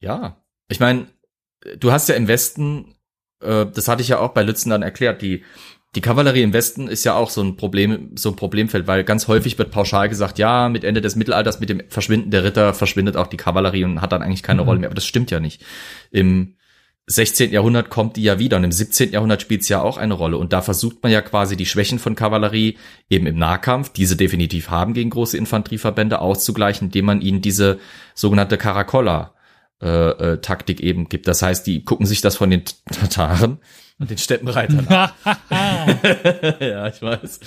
Ja, 0.01 0.43
ich 0.69 0.81
meine, 0.81 1.09
du 1.79 1.93
hast 1.93 2.09
ja 2.09 2.15
im 2.15 2.27
Westen, 2.27 2.95
äh, 3.41 3.67
das 3.67 3.87
hatte 3.87 4.01
ich 4.01 4.09
ja 4.09 4.19
auch 4.19 4.33
bei 4.33 4.43
Lützen 4.43 4.71
dann 4.71 4.81
erklärt, 4.81 5.21
die 5.21 5.45
die 5.95 6.01
Kavallerie 6.01 6.43
im 6.43 6.53
Westen 6.53 6.89
ist 6.89 7.05
ja 7.05 7.15
auch 7.15 7.31
so 7.31 7.41
ein 7.43 7.57
Problem, 7.57 8.11
so 8.17 8.31
ein 8.31 8.37
Problemfeld, 8.37 8.87
weil 8.87 9.05
ganz 9.05 9.29
häufig 9.29 9.59
wird 9.59 9.71
pauschal 9.71 10.09
gesagt, 10.09 10.39
ja, 10.39 10.69
mit 10.69 10.83
Ende 10.83 11.01
des 11.01 11.15
Mittelalters, 11.15 11.61
mit 11.61 11.69
dem 11.69 11.83
Verschwinden 11.89 12.31
der 12.31 12.45
Ritter 12.45 12.75
verschwindet 12.75 13.17
auch 13.17 13.29
die 13.29 13.37
Kavallerie 13.37 13.85
und 13.85 14.01
hat 14.01 14.13
dann 14.13 14.23
eigentlich 14.23 14.43
keine 14.43 14.63
mhm. 14.63 14.69
Rolle 14.69 14.81
mehr. 14.81 14.89
Aber 14.89 14.95
das 14.95 15.07
stimmt 15.07 15.31
ja 15.31 15.41
nicht. 15.41 15.63
Im 16.11 16.57
16. 17.07 17.53
Jahrhundert 17.53 17.91
kommt 17.91 18.17
die 18.17 18.23
ja 18.23 18.39
wieder 18.39 18.57
und 18.57 18.65
im 18.65 18.73
17. 18.73 19.13
Jahrhundert 19.13 19.43
spielt 19.43 19.61
es 19.61 19.69
ja 19.69 19.83
auch 19.83 19.99
eine 19.99 20.15
Rolle. 20.15 20.39
Und 20.39 20.53
da 20.53 20.63
versucht 20.63 21.03
man 21.03 21.13
ja 21.13 21.21
quasi 21.21 21.57
die 21.57 21.67
Schwächen 21.67 21.99
von 21.99 22.15
Kavallerie 22.15 22.79
eben 23.11 23.27
im 23.27 23.39
Nahkampf, 23.39 23.91
diese 23.91 24.17
definitiv 24.17 24.71
haben 24.71 24.95
gegen 24.95 25.11
große 25.11 25.37
Infanterieverbände, 25.37 26.21
auszugleichen, 26.21 26.89
indem 26.89 27.05
man 27.05 27.21
ihnen 27.21 27.43
diese 27.43 27.79
sogenannte 28.15 28.57
Caracolla 28.57 29.35
äh, 29.83 29.89
äh, 29.89 30.41
Taktik 30.41 30.81
eben 30.81 31.09
gibt. 31.09 31.29
Das 31.29 31.43
heißt, 31.43 31.67
die 31.67 31.85
gucken 31.85 32.07
sich 32.07 32.21
das 32.23 32.37
von 32.37 32.51
den 32.51 32.65
Tataren 32.91 33.59
und 33.99 34.11
den 34.11 34.19
Steppenreitern. 34.19 34.87
ja, 36.61 36.89
ich 36.89 37.01
weiß. 37.01 37.41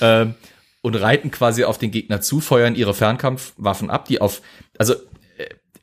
Ähm, 0.00 0.34
und 0.82 0.94
reiten 0.96 1.30
quasi 1.30 1.64
auf 1.64 1.78
den 1.78 1.90
Gegner 1.90 2.20
zu, 2.20 2.40
feuern 2.40 2.74
ihre 2.74 2.94
Fernkampfwaffen 2.94 3.90
ab, 3.90 4.04
die 4.06 4.20
auf, 4.20 4.42
also 4.76 4.94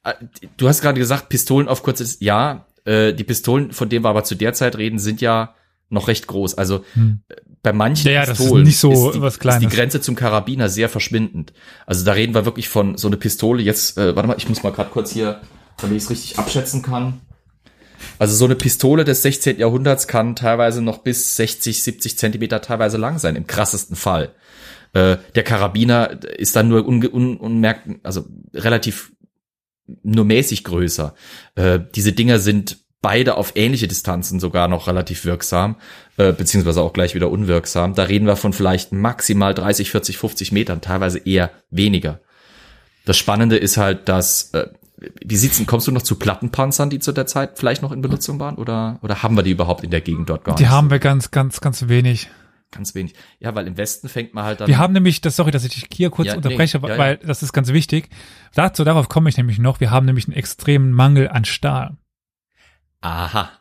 äh, 0.04 0.14
du 0.58 0.68
hast 0.68 0.82
gerade 0.82 1.00
gesagt, 1.00 1.30
Pistolen 1.30 1.68
auf 1.68 1.82
kurzes, 1.84 2.18
ja, 2.20 2.68
äh, 2.86 3.14
die 3.14 3.24
Pistolen, 3.24 3.72
von 3.72 3.90
denen 3.90 4.06
wir 4.06 4.10
aber 4.10 4.24
zu 4.24 4.36
der 4.36 4.54
Zeit 4.54 4.78
reden, 4.78 5.00
sind 5.00 5.22
ja 5.22 5.56
noch 5.90 6.08
recht 6.08 6.28
groß. 6.28 6.56
Also 6.56 6.84
hm. 6.94 7.22
bei 7.62 7.74
manchen 7.74 8.12
ja, 8.12 8.26
Pistolen 8.26 8.66
ist, 8.66 8.80
so 8.80 8.92
ist, 9.10 9.16
die, 9.16 9.48
ist, 9.48 9.60
die, 9.62 9.68
Grenze 9.68 10.02
zum 10.02 10.16
Karabiner 10.16 10.70
sehr 10.70 10.90
verschwindend. 10.90 11.54
Also 11.86 12.06
da 12.06 12.14
reden 12.14 12.34
wir 12.34 12.46
wirklich 12.46 12.70
von 12.70 12.98
so 12.98 13.08
eine 13.08 13.18
Pistole. 13.18 13.62
Jetzt, 13.62 13.98
äh, 13.98 14.16
warte 14.16 14.28
mal, 14.28 14.38
ich 14.38 14.48
muss 14.48 14.64
mal 14.64 14.72
gerade 14.72 14.90
kurz 14.90 15.12
hier, 15.12 15.42
damit 15.78 15.98
ich 15.98 16.04
es 16.04 16.10
richtig 16.10 16.40
abschätzen 16.40 16.82
kann. 16.82 17.22
Also 18.20 18.36
so 18.36 18.46
eine 18.46 18.56
Pistole 18.56 19.04
des 19.04 19.22
16. 19.24 19.60
Jahrhunderts 19.60 20.08
kann 20.08 20.36
teilweise 20.36 20.82
noch 20.82 21.00
bis 21.00 21.36
60, 21.36 21.84
70 21.84 22.18
Zentimeter 22.18 22.62
teilweise 22.62 22.98
lang 22.98 23.20
sein, 23.20 23.36
im 23.36 23.48
krassesten 23.48 23.96
Fall. 23.96 24.34
Äh, 24.94 25.18
der 25.36 25.44
Karabiner 25.44 26.20
ist 26.38 26.56
dann 26.56 26.68
nur 26.68 26.88
un, 26.88 27.06
un, 27.06 27.38
unmerkt, 27.38 27.88
also 28.04 28.26
relativ 28.54 29.12
nur 30.04 30.26
mäßig 30.26 30.64
größer. 30.64 31.16
Äh, 31.56 31.80
diese 31.96 32.14
Dinger 32.14 32.40
sind 32.40 32.78
beide 33.02 33.36
auf 33.36 33.54
ähnliche 33.56 33.88
Distanzen 33.88 34.40
sogar 34.40 34.68
noch 34.68 34.88
relativ 34.88 35.26
wirksam, 35.26 35.78
äh, 36.18 36.32
beziehungsweise 36.34 36.82
auch 36.82 36.94
gleich 36.94 37.16
wieder 37.16 37.32
unwirksam. 37.32 37.96
Da 37.96 38.04
reden 38.04 38.28
wir 38.28 38.36
von 38.36 38.54
vielleicht 38.54 38.92
maximal 38.92 39.54
30, 39.54 39.90
40, 39.92 40.18
50 40.18 40.52
Metern, 40.52 40.82
teilweise 40.82 41.20
eher 41.20 41.52
weniger. 41.72 42.20
Das 43.06 43.18
Spannende 43.18 43.58
ist 43.58 43.78
halt, 43.78 44.08
dass 44.08 44.52
äh, 44.54 44.68
wie 45.26 45.36
sieht's 45.36 45.58
denn, 45.58 45.66
kommst 45.66 45.88
du 45.88 45.92
noch 45.92 46.04
zu 46.04 46.16
Plattenpanzern, 46.16 46.90
die 46.90 47.00
zu 47.00 47.12
der 47.12 47.26
Zeit 47.26 47.58
vielleicht 47.58 47.82
noch 47.82 47.92
in 47.92 48.02
Benutzung 48.02 48.40
waren 48.40 48.56
oder 48.56 49.00
oder 49.02 49.24
haben 49.24 49.36
wir 49.36 49.44
die 49.44 49.52
überhaupt 49.52 49.84
in 49.84 49.90
der 49.90 50.02
Gegend 50.02 50.30
dort 50.30 50.44
gar 50.44 50.56
Die 50.56 50.64
nicht? 50.64 50.72
haben 50.72 50.92
wir 50.92 51.00
ganz 51.00 51.32
ganz 51.32 51.62
ganz 51.62 51.88
wenig. 51.88 52.30
Ganz 52.72 52.96
wenig. 52.96 53.14
Ja, 53.40 53.54
weil 53.54 53.68
im 53.68 53.76
Westen 53.76 54.08
fängt 54.08 54.34
man 54.34 54.46
halt 54.46 54.62
dann. 54.62 54.68
Wir 54.70 54.78
haben 54.78 54.94
nämlich, 54.94 55.20
das, 55.20 55.36
sorry, 55.36 55.52
dass 55.52 55.66
ich 55.66 55.74
dich 55.74 55.88
hier 55.94 56.10
kurz 56.10 56.30
ja, 56.30 56.36
unterbreche, 56.36 56.80
nee, 56.80 56.88
ja, 56.88 56.98
weil 56.98 57.20
ja. 57.22 57.28
das 57.28 57.44
ist 57.44 57.52
ganz 57.52 57.74
wichtig. 57.74 58.08
Dazu, 58.56 58.86
darauf 58.86 59.10
komme 59.10 59.28
ich 59.30 59.36
nämlich 59.36 59.60
noch. 59.60 59.82
Wir 59.82 59.92
haben 59.92 60.06
nämlich 60.06 60.28
einen 60.28 60.38
extremen 60.38 60.94
Mangel 60.94 61.28
an 61.28 61.44
Stahl. 61.44 61.98
Aha. 63.02 63.52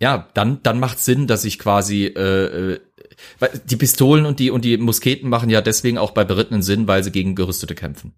Ja, 0.00 0.28
dann, 0.34 0.62
dann 0.62 0.78
macht 0.78 1.00
Sinn, 1.00 1.26
dass 1.26 1.44
ich 1.44 1.58
quasi, 1.58 2.04
äh, 2.06 2.74
äh, 2.74 2.80
die 3.64 3.76
Pistolen 3.76 4.24
und 4.24 4.38
die, 4.38 4.50
und 4.50 4.64
die 4.64 4.76
Musketen 4.76 5.28
machen 5.28 5.50
ja 5.50 5.60
deswegen 5.60 5.98
auch 5.98 6.12
bei 6.12 6.24
Berittenen 6.24 6.62
Sinn, 6.62 6.86
weil 6.86 7.02
sie 7.02 7.10
gegen 7.10 7.34
Gerüstete 7.34 7.74
kämpfen. 7.74 8.14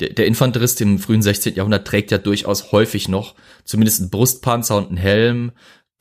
Der, 0.00 0.10
der 0.10 0.26
Infanterist 0.26 0.80
im 0.80 0.98
frühen 0.98 1.22
16. 1.22 1.54
Jahrhundert 1.54 1.86
trägt 1.86 2.10
ja 2.10 2.18
durchaus 2.18 2.72
häufig 2.72 3.08
noch 3.08 3.34
zumindest 3.64 4.00
einen 4.00 4.10
Brustpanzer 4.10 4.76
und 4.76 4.88
einen 4.88 4.96
Helm, 4.96 5.52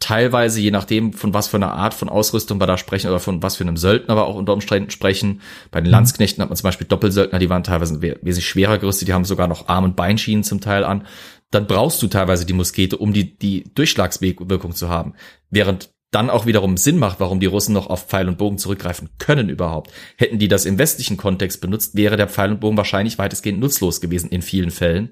teilweise, 0.01 0.59
je 0.59 0.71
nachdem, 0.71 1.13
von 1.13 1.33
was 1.33 1.47
für 1.47 1.57
einer 1.57 1.71
Art 1.71 1.93
von 1.93 2.09
Ausrüstung 2.09 2.59
wir 2.59 2.67
da 2.67 2.77
sprechen 2.77 3.07
oder 3.07 3.19
von 3.19 3.41
was 3.41 3.55
für 3.55 3.63
einem 3.63 3.77
Söldner 3.77 4.17
wir 4.17 4.25
auch 4.25 4.35
unter 4.35 4.53
Umständen 4.53 4.89
sprechen. 4.89 5.41
Bei 5.69 5.79
den 5.79 5.87
mhm. 5.87 5.91
Landsknechten 5.91 6.41
hat 6.41 6.49
man 6.49 6.57
zum 6.57 6.65
Beispiel 6.65 6.87
Doppelsöldner, 6.87 7.39
die 7.39 7.49
waren 7.49 7.63
teilweise 7.63 8.01
wesentlich 8.01 8.47
schwerer 8.47 8.79
gerüstet, 8.79 9.07
die 9.07 9.13
haben 9.13 9.25
sogar 9.25 9.47
noch 9.47 9.69
Arm- 9.69 9.85
und 9.85 9.95
Beinschienen 9.95 10.43
zum 10.43 10.59
Teil 10.59 10.83
an. 10.83 11.05
Dann 11.51 11.67
brauchst 11.67 12.01
du 12.01 12.07
teilweise 12.07 12.45
die 12.45 12.53
Muskete, 12.53 12.97
um 12.97 13.13
die, 13.13 13.37
die 13.37 13.71
Durchschlagswirkung 13.75 14.73
zu 14.73 14.89
haben. 14.89 15.13
Während 15.49 15.91
dann 16.11 16.29
auch 16.29 16.45
wiederum 16.45 16.75
Sinn 16.75 16.99
macht, 16.99 17.21
warum 17.21 17.39
die 17.39 17.45
Russen 17.45 17.73
noch 17.73 17.87
auf 17.87 18.07
Pfeil 18.07 18.27
und 18.27 18.37
Bogen 18.37 18.57
zurückgreifen 18.57 19.09
können 19.17 19.47
überhaupt. 19.47 19.91
Hätten 20.17 20.39
die 20.39 20.49
das 20.49 20.65
im 20.65 20.77
westlichen 20.77 21.15
Kontext 21.15 21.61
benutzt, 21.61 21.95
wäre 21.95 22.17
der 22.17 22.27
Pfeil 22.27 22.51
und 22.51 22.59
Bogen 22.59 22.75
wahrscheinlich 22.75 23.17
weitestgehend 23.17 23.61
nutzlos 23.61 24.01
gewesen 24.01 24.29
in 24.29 24.41
vielen 24.41 24.71
Fällen. 24.71 25.11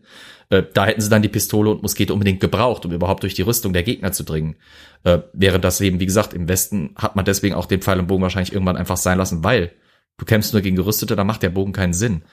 Äh, 0.49 0.63
da 0.73 0.85
hätten 0.85 0.99
sie 0.99 1.09
dann 1.09 1.21
die 1.21 1.29
Pistole 1.29 1.71
und 1.71 1.81
Muskete 1.81 2.13
unbedingt 2.13 2.41
gebraucht, 2.41 2.85
um 2.85 2.91
überhaupt 2.91 3.23
durch 3.23 3.33
die 3.33 3.43
Rüstung 3.43 3.71
der 3.71 3.83
Gegner 3.83 4.11
zu 4.11 4.23
dringen. 4.23 4.57
Äh, 5.05 5.19
während 5.31 5.63
das 5.63 5.79
eben, 5.79 6.01
wie 6.01 6.05
gesagt, 6.05 6.33
im 6.33 6.49
Westen 6.49 6.91
hat 6.97 7.15
man 7.15 7.23
deswegen 7.23 7.55
auch 7.55 7.65
den 7.65 7.81
Pfeil 7.81 7.99
und 7.99 8.07
Bogen 8.07 8.23
wahrscheinlich 8.23 8.53
irgendwann 8.53 8.77
einfach 8.77 8.97
sein 8.97 9.17
lassen, 9.17 9.43
weil 9.43 9.71
du 10.17 10.25
kämpfst 10.25 10.51
nur 10.51 10.61
gegen 10.61 10.75
Gerüstete, 10.75 11.15
da 11.15 11.23
macht 11.23 11.43
der 11.43 11.49
Bogen 11.49 11.71
keinen 11.71 11.93
Sinn. 11.93 12.23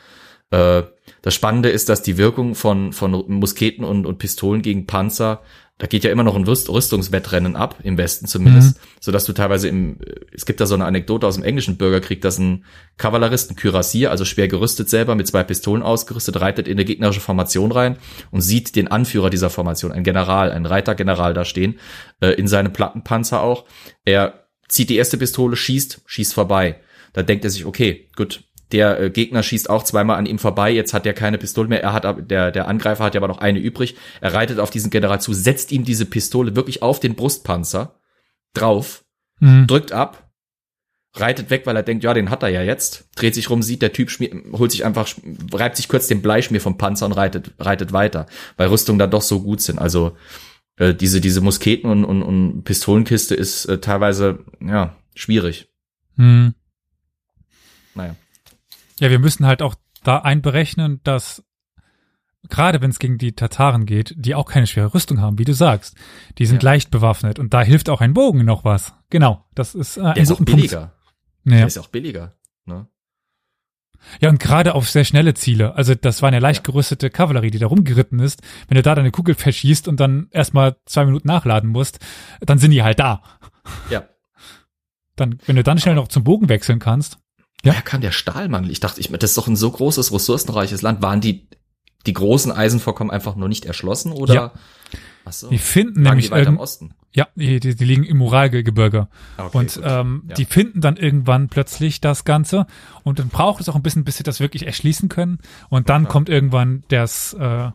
Äh, 0.51 0.83
das 1.23 1.35
Spannende 1.35 1.71
ist, 1.71 1.89
dass 1.89 2.03
die 2.03 2.19
Wirkung 2.19 2.55
von, 2.55 2.93
von 2.93 3.25
Musketen 3.29 3.85
und, 3.85 4.07
und 4.07 4.19
Pistolen 4.19 4.63
gegen 4.63 4.87
Panzer 4.87 5.43
da 5.79 5.87
geht 5.87 6.05
ja 6.05 6.11
immer 6.11 6.23
noch 6.23 6.37
ein 6.37 6.45
Rüstungswettrennen 6.45 7.55
ab, 7.55 7.81
im 7.83 7.99
Westen 7.99 8.27
zumindest, 8.27 8.77
mhm. 8.77 8.81
so 8.99 9.13
dass 9.13 9.27
du 9.27 9.35
teilweise 9.35 9.69
im, 9.69 9.99
es 10.33 10.47
gibt 10.47 10.61
da 10.61 10.67
so 10.67 10.75
eine 10.75 10.87
Anekdote 10.87 11.27
aus 11.27 11.35
dem 11.35 11.45
englischen 11.45 11.77
Bürgerkrieg, 11.77 12.23
dass 12.23 12.39
ein 12.39 12.65
Kavallerist, 12.97 13.51
ein 13.51 13.57
Kürassier, 13.57 14.11
also 14.11 14.25
schwer 14.25 14.49
gerüstet 14.49 14.89
selber, 14.89 15.15
mit 15.15 15.27
zwei 15.27 15.45
Pistolen 15.45 15.83
ausgerüstet, 15.83 16.41
reitet 16.41 16.67
in 16.67 16.79
eine 16.79 16.87
gegnerische 16.87 17.21
Formation 17.21 17.73
rein 17.73 17.99
und 18.31 18.41
sieht 18.41 18.75
den 18.75 18.89
Anführer 18.89 19.29
dieser 19.29 19.51
Formation, 19.51 19.93
ein 19.93 20.03
General, 20.03 20.51
ein 20.51 20.65
Reitergeneral 20.65 21.35
da 21.35 21.45
stehen, 21.45 21.79
äh, 22.21 22.29
in 22.29 22.49
seinem 22.49 22.73
Plattenpanzer 22.73 23.43
auch. 23.43 23.67
Er 24.07 24.47
zieht 24.69 24.89
die 24.89 24.97
erste 24.97 25.19
Pistole, 25.19 25.57
schießt, 25.57 26.05
schießt 26.07 26.33
vorbei. 26.33 26.81
Da 27.13 27.23
denkt 27.23 27.45
er 27.45 27.51
sich, 27.51 27.67
okay, 27.67 28.09
gut, 28.17 28.45
der 28.73 29.01
äh, 29.01 29.11
Gegner 29.11 29.43
schießt 29.43 29.71
auch 29.71 29.85
zweimal 29.85 30.19
an 30.19 30.27
ihm 30.27 30.39
vorbei. 30.39 30.71
Jetzt 30.71 30.93
hat 30.93 31.07
er 31.07 31.15
keine 31.15 31.39
Pistole 31.39 31.69
mehr. 31.69 31.83
Er 31.83 31.93
hat 31.93 32.31
der 32.31 32.51
der 32.51 32.69
Angreifer 32.69 33.05
hat 33.05 33.15
ja 33.15 33.21
aber 33.21 33.29
noch 33.29 33.39
eine 33.39 33.59
übrig. 33.59 33.97
Er 34.21 34.35
reitet 34.35 34.59
auf 34.59 34.71
diesen 34.71 34.91
General 34.91 35.21
zu, 35.21 35.33
setzt 35.35 35.73
ihm 35.73 35.85
diese 35.85 36.07
Pistole 36.07 36.57
wirklich 36.57 36.83
auf 36.83 37.01
den 37.01 37.15
Brustpanzer 37.15 37.99
drauf, 38.55 39.05
mhm. 39.39 39.67
drückt 39.67 39.93
ab, 39.93 40.31
reitet 41.15 41.51
weg, 41.51 41.63
weil 41.67 41.77
er 41.77 41.83
denkt, 41.83 42.05
ja, 42.05 42.15
den 42.15 42.31
hat 42.31 42.43
er 42.43 42.49
ja 42.49 42.63
jetzt. 42.63 43.09
Dreht 43.15 43.35
sich 43.35 43.51
rum, 43.51 43.63
sieht 43.63 43.83
der 43.83 43.93
Typ 43.93 44.11
holt 44.53 44.73
sich 44.73 44.85
einfach 44.85 45.09
reibt 45.53 45.77
sich 45.77 45.89
kurz 45.89 46.09
den 46.09 46.23
Bleischmier 46.23 46.61
vom 46.61 46.79
Panzer 46.79 47.07
und 47.07 47.13
reitet 47.13 47.53
reitet 47.59 47.93
weiter, 47.93 48.27
weil 48.57 48.69
Rüstungen 48.69 48.99
da 48.99 49.07
doch 49.07 49.23
so 49.23 49.43
gut 49.43 49.61
sind. 49.61 49.79
Also 49.79 50.17
äh, 50.77 50.93
diese 50.93 51.21
diese 51.21 51.41
Musketen 51.41 51.91
und, 51.91 52.05
und, 52.05 52.23
und 52.23 52.65
Pistolenkiste 52.65 53.35
ist 53.35 53.67
äh, 53.67 53.79
teilweise 53.79 54.41
ja 54.61 54.97
schwierig. 55.15 55.69
Mhm. 56.17 56.55
Naja. 57.95 58.17
Ja, 58.99 59.11
wir 59.11 59.19
müssen 59.19 59.47
halt 59.47 59.63
auch 59.63 59.75
da 60.03 60.19
einberechnen, 60.19 61.01
dass 61.05 61.45
gerade 62.49 62.81
wenn 62.81 62.91
es 62.91 62.99
gegen 62.99 63.19
die 63.19 63.33
Tataren 63.33 63.87
geht, 63.87 64.15
die 64.17 64.35
auch 64.35 64.47
keine 64.47 64.67
schwere 64.67 64.95
Rüstung 64.95 65.21
haben, 65.21 65.39
wie 65.39 65.45
du 65.45 65.53
sagst, 65.53 65.97
die 66.39 66.47
sind 66.47 66.63
ja. 66.63 66.71
leicht 66.71 66.91
bewaffnet 66.91 67.39
und 67.39 67.53
da 67.53 67.63
hilft 67.63 67.89
auch 67.91 68.01
ein 68.01 68.15
Bogen 68.15 68.45
noch 68.45 68.65
was. 68.65 68.95
Genau, 69.11 69.45
das 69.55 69.75
ist 69.75 69.97
äh, 69.97 70.15
Der 70.15 70.19
ist 70.19 70.33
auch 70.33 70.41
billiger. 70.41 70.93
Ja. 71.45 71.57
Der 71.57 71.67
ist 71.67 71.79
auch 71.79 71.89
billiger. 71.89 72.37
Ne? 72.65 72.89
Ja, 74.21 74.29
und 74.29 74.41
gerade 74.41 74.75
auf 74.75 74.89
sehr 74.89 75.05
schnelle 75.05 75.35
Ziele. 75.35 75.75
Also 75.75 75.95
das 75.95 76.23
waren 76.23 76.35
ja 76.35 76.41
leicht 76.41 76.65
gerüstete 76.65 77.11
Kavallerie, 77.11 77.51
die 77.51 77.59
da 77.59 77.67
rumgeritten 77.67 78.21
ist. 78.21 78.43
Wenn 78.69 78.77
du 78.77 78.83
da 78.83 78.95
deine 78.95 79.11
Kugel 79.11 79.35
verschießt 79.35 79.89
und 79.89 79.99
dann 80.01 80.29
erstmal 80.31 80.77
zwei 80.87 81.05
Minuten 81.05 81.29
nachladen 81.29 81.71
musst, 81.71 81.99
dann 82.41 82.59
sind 82.59 82.71
die 82.71 82.83
halt 82.83 82.99
da. 82.99 83.23
Ja. 83.91 84.05
Dann, 85.17 85.39
wenn 85.47 85.57
du 85.57 85.63
dann 85.63 85.79
schnell 85.79 85.95
noch 85.95 86.09
zum 86.09 86.25
Bogen 86.25 86.49
wechseln 86.49 86.79
kannst. 86.79 87.19
Ja. 87.65 87.73
Woher 87.73 87.83
kam 87.83 88.01
der 88.01 88.13
Stahlmangel? 88.13 88.71
Ich 88.71 88.81
dachte, 88.81 89.01
ich, 89.01 89.09
das 89.09 89.31
ist 89.31 89.39
doch 89.39 89.49
ein 89.49 89.57
so 89.57 89.71
großes, 89.71 90.13
ressourcenreiches 90.13 90.83
Land. 90.83 91.03
Waren 91.03 91.21
die, 91.21 91.49
die 92.07 92.13
großen 92.13 92.53
Eisenvorkommen 92.53 93.11
einfach 93.11 93.37
nur 93.37 93.49
nicht 93.49 93.65
erschlossen 93.65 94.13
oder? 94.13 94.35
Ja. 94.35 94.53
Achso. 95.27 95.49
Die 95.49 95.59
finden 95.59 96.03
nämlich 96.03 96.27
die 96.27 96.31
weiter 96.31 96.51
im 96.51 96.59
Osten. 96.59 96.95
Ja, 97.13 97.27
die, 97.35 97.59
die, 97.59 97.75
die 97.75 97.85
liegen 97.85 98.05
im 98.05 98.23
Uralgebirge. 98.23 99.09
Okay, 99.39 99.59
und 99.59 99.81
ähm, 99.83 100.25
ja. 100.29 100.35
die 100.35 100.45
finden 100.45 100.81
dann 100.81 100.97
irgendwann 100.97 101.49
plötzlich 101.49 102.01
das 102.01 102.25
Ganze 102.25 102.67
und 103.03 103.19
dann 103.19 103.29
braucht 103.29 103.61
es 103.61 103.69
auch 103.69 103.75
ein 103.75 103.83
bisschen, 103.83 104.05
bis 104.05 104.19
sie 104.19 104.23
das 104.23 104.39
wirklich 104.39 104.67
erschließen 104.67 105.09
können. 105.09 105.39
Und 105.69 105.89
dann 105.89 106.05
ja, 106.05 106.09
kommt 106.11 106.29
irgendwann 106.29 106.85
das, 106.89 107.33
äh, 107.33 107.71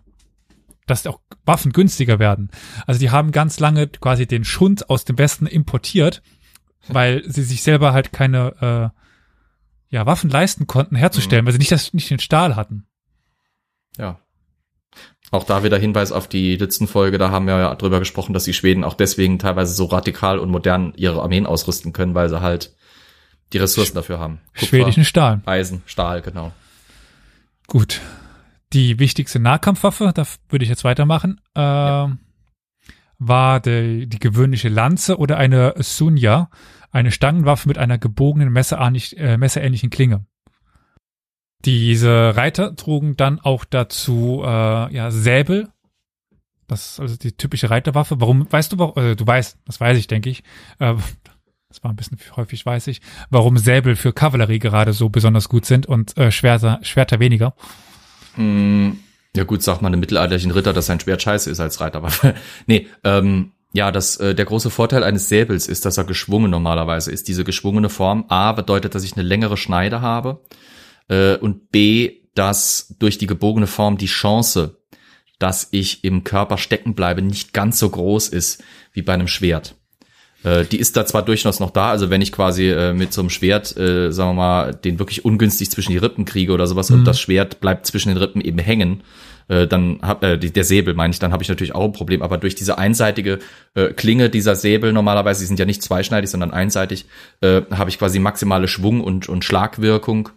dass 0.87 1.05
auch 1.07 1.19
Waffen 1.43 1.73
günstiger 1.73 2.19
werden. 2.19 2.51
Also 2.87 2.99
die 2.99 3.09
haben 3.09 3.31
ganz 3.31 3.59
lange 3.59 3.87
quasi 3.87 4.27
den 4.27 4.45
Schund 4.45 4.89
aus 4.89 5.03
dem 5.03 5.17
Westen 5.17 5.47
importiert, 5.47 6.21
weil 6.87 7.23
sie 7.29 7.43
sich 7.43 7.63
selber 7.63 7.91
halt 7.91 8.13
keine 8.13 8.93
äh, 8.93 9.00
ja, 9.91 10.05
Waffen 10.05 10.29
leisten 10.29 10.67
konnten, 10.67 10.95
herzustellen, 10.95 11.43
mhm. 11.43 11.47
weil 11.47 11.53
sie 11.53 11.59
nicht, 11.59 11.71
das, 11.71 11.93
nicht 11.93 12.09
den 12.09 12.19
Stahl 12.19 12.55
hatten. 12.55 12.87
Ja. 13.97 14.19
Auch 15.31 15.43
da 15.43 15.63
wieder 15.63 15.77
Hinweis 15.77 16.11
auf 16.11 16.27
die 16.27 16.55
letzten 16.55 16.87
Folge, 16.87 17.17
da 17.17 17.29
haben 17.29 17.45
wir 17.45 17.57
ja 17.57 17.75
drüber 17.75 17.99
gesprochen, 17.99 18.33
dass 18.33 18.45
die 18.45 18.53
Schweden 18.53 18.83
auch 18.83 18.95
deswegen 18.95 19.37
teilweise 19.37 19.73
so 19.73 19.85
radikal 19.85 20.39
und 20.39 20.49
modern 20.49 20.93
ihre 20.95 21.21
Armeen 21.21 21.45
ausrüsten 21.45 21.93
können, 21.93 22.15
weil 22.15 22.29
sie 22.29 22.41
halt 22.41 22.75
die 23.53 23.57
Ressourcen 23.57 23.95
dafür 23.95 24.19
haben. 24.19 24.39
Kupfer, 24.53 24.65
Schwedischen 24.65 25.05
Stahl. 25.05 25.41
Eisen, 25.45 25.83
Stahl, 25.85 26.21
genau. 26.21 26.51
Gut. 27.67 28.01
Die 28.73 28.99
wichtigste 28.99 29.39
Nahkampfwaffe, 29.39 30.11
da 30.13 30.25
würde 30.49 30.63
ich 30.63 30.69
jetzt 30.69 30.85
weitermachen, 30.85 31.41
äh, 31.55 31.61
ja. 31.61 32.17
war 33.19 33.59
die, 33.59 34.07
die 34.07 34.19
gewöhnliche 34.19 34.69
Lanze 34.69 35.17
oder 35.17 35.37
eine 35.37 35.73
Sunja 35.77 36.49
eine 36.91 37.11
Stangenwaffe 37.11 37.67
mit 37.67 37.77
einer 37.77 37.97
gebogenen, 37.97 38.55
äh, 38.55 39.37
messerähnlichen 39.37 39.89
Klinge. 39.89 40.25
Diese 41.65 42.35
Reiter 42.35 42.75
trugen 42.75 43.15
dann 43.17 43.39
auch 43.39 43.65
dazu 43.65 44.41
äh, 44.43 44.93
ja 44.93 45.11
Säbel. 45.11 45.69
Das 46.67 46.91
ist 46.91 46.99
also 46.99 47.17
die 47.17 47.33
typische 47.33 47.69
Reiterwaffe. 47.69 48.19
Warum 48.19 48.51
weißt 48.51 48.73
du, 48.73 48.93
äh, 48.95 49.15
du 49.15 49.27
weißt, 49.27 49.57
das 49.65 49.79
weiß 49.79 49.97
ich, 49.97 50.07
denke 50.07 50.29
ich. 50.29 50.43
Äh, 50.79 50.95
das 51.67 51.83
war 51.83 51.91
ein 51.91 51.95
bisschen 51.95 52.17
häufig, 52.35 52.65
weiß 52.65 52.87
ich, 52.87 53.01
warum 53.29 53.57
Säbel 53.57 53.95
für 53.95 54.11
Kavallerie 54.11 54.59
gerade 54.59 54.91
so 54.91 55.09
besonders 55.09 55.47
gut 55.47 55.65
sind 55.65 55.85
und 55.85 56.17
äh, 56.17 56.31
Schwerter, 56.31 56.79
Schwerter 56.81 57.19
weniger. 57.19 57.55
Mm, 58.35 58.91
ja 59.35 59.45
gut, 59.45 59.63
sagt 59.63 59.81
man 59.81 59.93
einem 59.93 60.01
mittelalterlichen 60.01 60.51
Ritter, 60.51 60.73
dass 60.73 60.87
sein 60.87 60.99
Schwert 60.99 61.21
scheiße 61.21 61.49
ist 61.49 61.61
als 61.61 61.79
Reiterwaffe. 61.79 62.35
nee, 62.65 62.87
ähm, 63.03 63.53
Ja, 63.73 63.91
das, 63.91 64.17
äh, 64.17 64.35
der 64.35 64.45
große 64.45 64.69
Vorteil 64.69 65.03
eines 65.03 65.29
Säbels 65.29 65.67
ist, 65.67 65.85
dass 65.85 65.97
er 65.97 66.03
geschwungen 66.03 66.51
normalerweise 66.51 67.11
ist. 67.11 67.27
Diese 67.27 67.43
geschwungene 67.43 67.89
Form 67.89 68.25
A 68.27 68.51
bedeutet, 68.51 68.95
dass 68.95 69.03
ich 69.03 69.13
eine 69.13 69.23
längere 69.23 69.55
Schneide 69.57 70.01
habe 70.01 70.41
äh, 71.07 71.35
und 71.37 71.71
B, 71.71 72.17
dass 72.35 72.95
durch 72.99 73.17
die 73.17 73.27
gebogene 73.27 73.67
Form 73.67 73.97
die 73.97 74.07
Chance, 74.07 74.77
dass 75.39 75.69
ich 75.71 76.03
im 76.03 76.23
Körper 76.23 76.57
stecken 76.57 76.95
bleibe, 76.95 77.21
nicht 77.21 77.53
ganz 77.53 77.79
so 77.79 77.89
groß 77.89 78.29
ist 78.29 78.63
wie 78.93 79.01
bei 79.01 79.13
einem 79.13 79.27
Schwert. 79.27 79.75
Äh, 80.43 80.65
die 80.65 80.77
ist 80.77 80.97
da 80.97 81.05
zwar 81.05 81.23
durchaus 81.23 81.59
noch 81.59 81.71
da, 81.71 81.89
also 81.89 82.09
wenn 82.09 82.21
ich 82.21 82.31
quasi 82.31 82.69
äh, 82.69 82.93
mit 82.93 83.13
so 83.13 83.21
einem 83.21 83.29
Schwert, 83.29 83.75
äh, 83.77 84.11
sagen 84.11 84.31
wir 84.31 84.33
mal, 84.33 84.73
den 84.73 84.99
wirklich 84.99 85.23
ungünstig 85.23 85.69
zwischen 85.69 85.91
die 85.91 85.97
Rippen 85.97 86.25
kriege 86.25 86.51
oder 86.51 86.67
sowas 86.67 86.89
mhm. 86.89 86.99
und 86.99 87.05
das 87.05 87.19
Schwert 87.19 87.61
bleibt 87.61 87.85
zwischen 87.85 88.09
den 88.09 88.17
Rippen 88.17 88.41
eben 88.41 88.57
hängen, 88.57 89.03
äh, 89.51 89.67
dann 89.67 89.99
hab, 90.01 90.23
äh, 90.23 90.37
der 90.37 90.63
Säbel 90.63 90.93
meine 90.93 91.11
ich, 91.11 91.19
dann 91.19 91.33
habe 91.33 91.43
ich 91.43 91.49
natürlich 91.49 91.75
auch 91.75 91.83
ein 91.83 91.91
Problem. 91.91 92.21
Aber 92.21 92.37
durch 92.37 92.55
diese 92.55 92.77
einseitige 92.77 93.39
äh, 93.75 93.89
Klinge 93.89 94.29
dieser 94.29 94.55
Säbel 94.55 94.93
normalerweise, 94.93 95.41
die 95.41 95.47
sind 95.47 95.59
ja 95.59 95.65
nicht 95.65 95.83
zweischneidig, 95.83 96.29
sondern 96.29 96.51
einseitig, 96.51 97.05
äh, 97.41 97.61
habe 97.71 97.89
ich 97.89 97.99
quasi 97.99 98.19
maximale 98.19 98.69
Schwung 98.69 99.01
und, 99.01 99.27
und 99.27 99.43
Schlagwirkung 99.43 100.29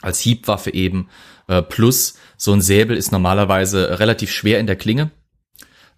als 0.00 0.20
Hiebwaffe 0.20 0.72
eben. 0.72 1.10
Äh, 1.46 1.60
plus 1.60 2.14
so 2.38 2.54
ein 2.54 2.62
Säbel 2.62 2.96
ist 2.96 3.12
normalerweise 3.12 4.00
relativ 4.00 4.32
schwer 4.32 4.60
in 4.60 4.66
der 4.66 4.76
Klinge. 4.76 5.10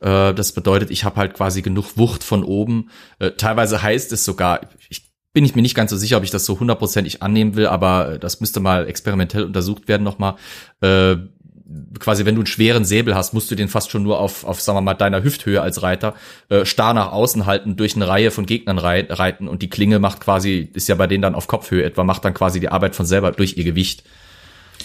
Äh, 0.01 0.35
das 0.35 0.53
bedeutet, 0.53 0.91
ich 0.91 1.05
habe 1.05 1.17
halt 1.17 1.35
quasi 1.35 1.63
genug 1.63 1.97
Wucht 1.97 2.25
von 2.25 2.43
oben. 2.43 2.91
Äh, 3.21 3.31
teilweise 3.33 3.81
heißt 3.81 4.13
es 4.13 4.25
sogar, 4.25 4.63
ich 4.89 5.05
bin 5.33 5.45
ich 5.45 5.55
mir 5.55 5.63
nicht 5.63 5.75
ganz 5.75 5.91
so 5.91 5.97
sicher, 5.97 6.17
ob 6.17 6.25
ich 6.25 6.31
das 6.31 6.47
so 6.47 6.59
hundertprozentig 6.59 7.23
annehmen 7.23 7.57
will, 7.57 7.67
aber 7.67 8.19
das 8.19 8.41
müsste 8.41 8.61
mal 8.61 8.87
experimentell 8.87 9.45
untersucht 9.45 9.89
werden 9.89 10.05
nochmal. 10.05 10.37
Äh, 10.81 11.17
quasi, 11.99 12.25
wenn 12.25 12.35
du 12.35 12.41
einen 12.41 12.47
schweren 12.47 12.85
Säbel 12.85 13.15
hast, 13.15 13.35
musst 13.35 13.51
du 13.51 13.55
den 13.55 13.69
fast 13.69 13.91
schon 13.91 14.03
nur 14.03 14.21
auf, 14.21 14.45
auf 14.45 14.61
sagen 14.61 14.77
wir 14.77 14.83
mal, 14.83 14.95
deiner 14.95 15.23
Hüfthöhe 15.23 15.61
als 15.61 15.83
Reiter 15.83 16.15
äh, 16.49 16.65
starr 16.65 16.95
nach 16.95 17.13
außen 17.13 17.47
halten, 17.47 17.77
durch 17.77 17.97
eine 17.97 18.09
Reihe 18.09 18.31
von 18.31 18.47
Gegnern 18.47 18.79
rei 18.79 19.07
reiten 19.09 19.49
und 19.49 19.63
die 19.63 19.71
Klinge 19.71 19.99
macht 19.99 20.21
quasi, 20.21 20.69
ist 20.75 20.89
ja 20.89 20.95
bei 20.95 21.07
denen 21.07 21.23
dann 21.23 21.35
auf 21.35 21.47
Kopfhöhe 21.47 21.85
etwa, 21.85 22.05
macht 22.05 22.25
dann 22.25 22.35
quasi 22.35 22.61
die 22.61 22.69
Arbeit 22.69 22.95
von 22.95 23.07
selber 23.07 23.33
durch 23.33 23.57
ihr 23.57 23.65
Gewicht. 23.65 24.05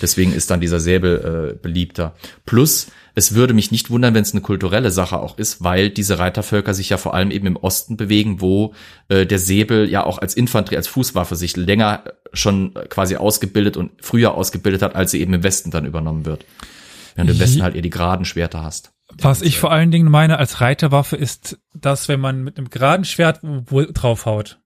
Deswegen 0.02 0.34
ist 0.34 0.50
dann 0.50 0.62
dieser 0.62 0.80
Säbel 0.80 1.56
äh, 1.56 1.62
beliebter. 1.62 2.16
Plus, 2.46 2.88
es 3.16 3.36
würde 3.36 3.54
mich 3.54 3.72
nicht 3.72 3.90
wundern, 3.90 4.14
wenn 4.14 4.22
es 4.22 4.32
eine 4.32 4.42
kulturelle 4.42 4.92
Sache 4.92 5.20
auch 5.20 5.38
ist, 5.38 5.64
weil 5.64 5.90
diese 5.90 6.20
Reitervölker 6.20 6.74
sich 6.74 6.90
ja 6.90 6.98
vor 6.98 7.14
allem 7.14 7.32
eben 7.32 7.48
im 7.48 7.58
Osten 7.58 7.98
bewegen, 7.98 8.40
wo 8.40 8.74
äh, 9.10 9.26
der 9.26 9.40
Säbel 9.40 9.90
ja 9.90 10.06
auch 10.06 10.20
als 10.20 10.36
Infanterie, 10.36 10.78
als 10.78 10.88
Fußwaffe 10.88 11.36
sich 11.36 11.58
länger 11.58 12.04
schon 12.32 12.74
quasi 12.90 13.18
ausgebildet 13.18 13.76
und 13.76 13.92
früher 14.00 14.36
ausgebildet 14.36 14.82
hat, 14.82 14.96
als 14.96 15.12
sie 15.12 15.20
eben 15.20 15.34
im 15.34 15.44
Westen 15.44 15.72
dann 15.72 15.86
übernommen 15.86 16.26
wird. 16.26 16.46
Während 17.20 17.30
du 17.32 17.34
im 17.34 17.40
Westen 17.40 17.64
halt 17.64 17.76
eher 17.76 17.82
die 17.82 17.90
geraden 17.90 18.26
Schwerter 18.26 18.64
hast. 18.64 18.94
Was 19.18 19.42
ich 19.42 19.58
vor 19.58 19.72
allen 19.72 19.92
Dingen 19.92 20.10
meine 20.10 20.38
als 20.38 20.62
Reiterwaffe 20.62 21.18
ist, 21.18 21.60
dass 21.74 22.08
wenn 22.08 22.20
man 22.20 22.44
mit 22.44 22.58
einem 22.58 22.70
geraden 22.70 23.06
Schwert 23.06 23.42
draufhaut, 23.44 24.62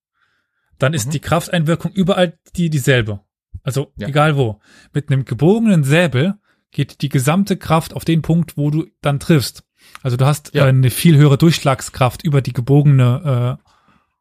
dann 0.77 0.93
ist 0.93 1.07
mhm. 1.07 1.11
die 1.11 1.19
Krafteinwirkung 1.19 1.91
überall 1.91 2.37
die 2.55 2.69
dieselbe. 2.69 3.21
Also 3.63 3.91
ja. 3.95 4.07
egal 4.07 4.37
wo. 4.37 4.59
Mit 4.93 5.09
einem 5.09 5.25
gebogenen 5.25 5.83
Säbel 5.83 6.35
geht 6.71 7.01
die 7.01 7.09
gesamte 7.09 7.57
Kraft 7.57 7.93
auf 7.93 8.05
den 8.05 8.21
Punkt, 8.21 8.57
wo 8.57 8.69
du 8.69 8.85
dann 9.01 9.19
triffst. 9.19 9.63
Also 10.01 10.17
du 10.17 10.25
hast 10.25 10.53
ja. 10.53 10.65
äh, 10.65 10.69
eine 10.69 10.89
viel 10.89 11.17
höhere 11.17 11.37
Durchschlagskraft 11.37 12.23
über 12.23 12.41
die 12.41 12.53
gebogene. 12.53 13.59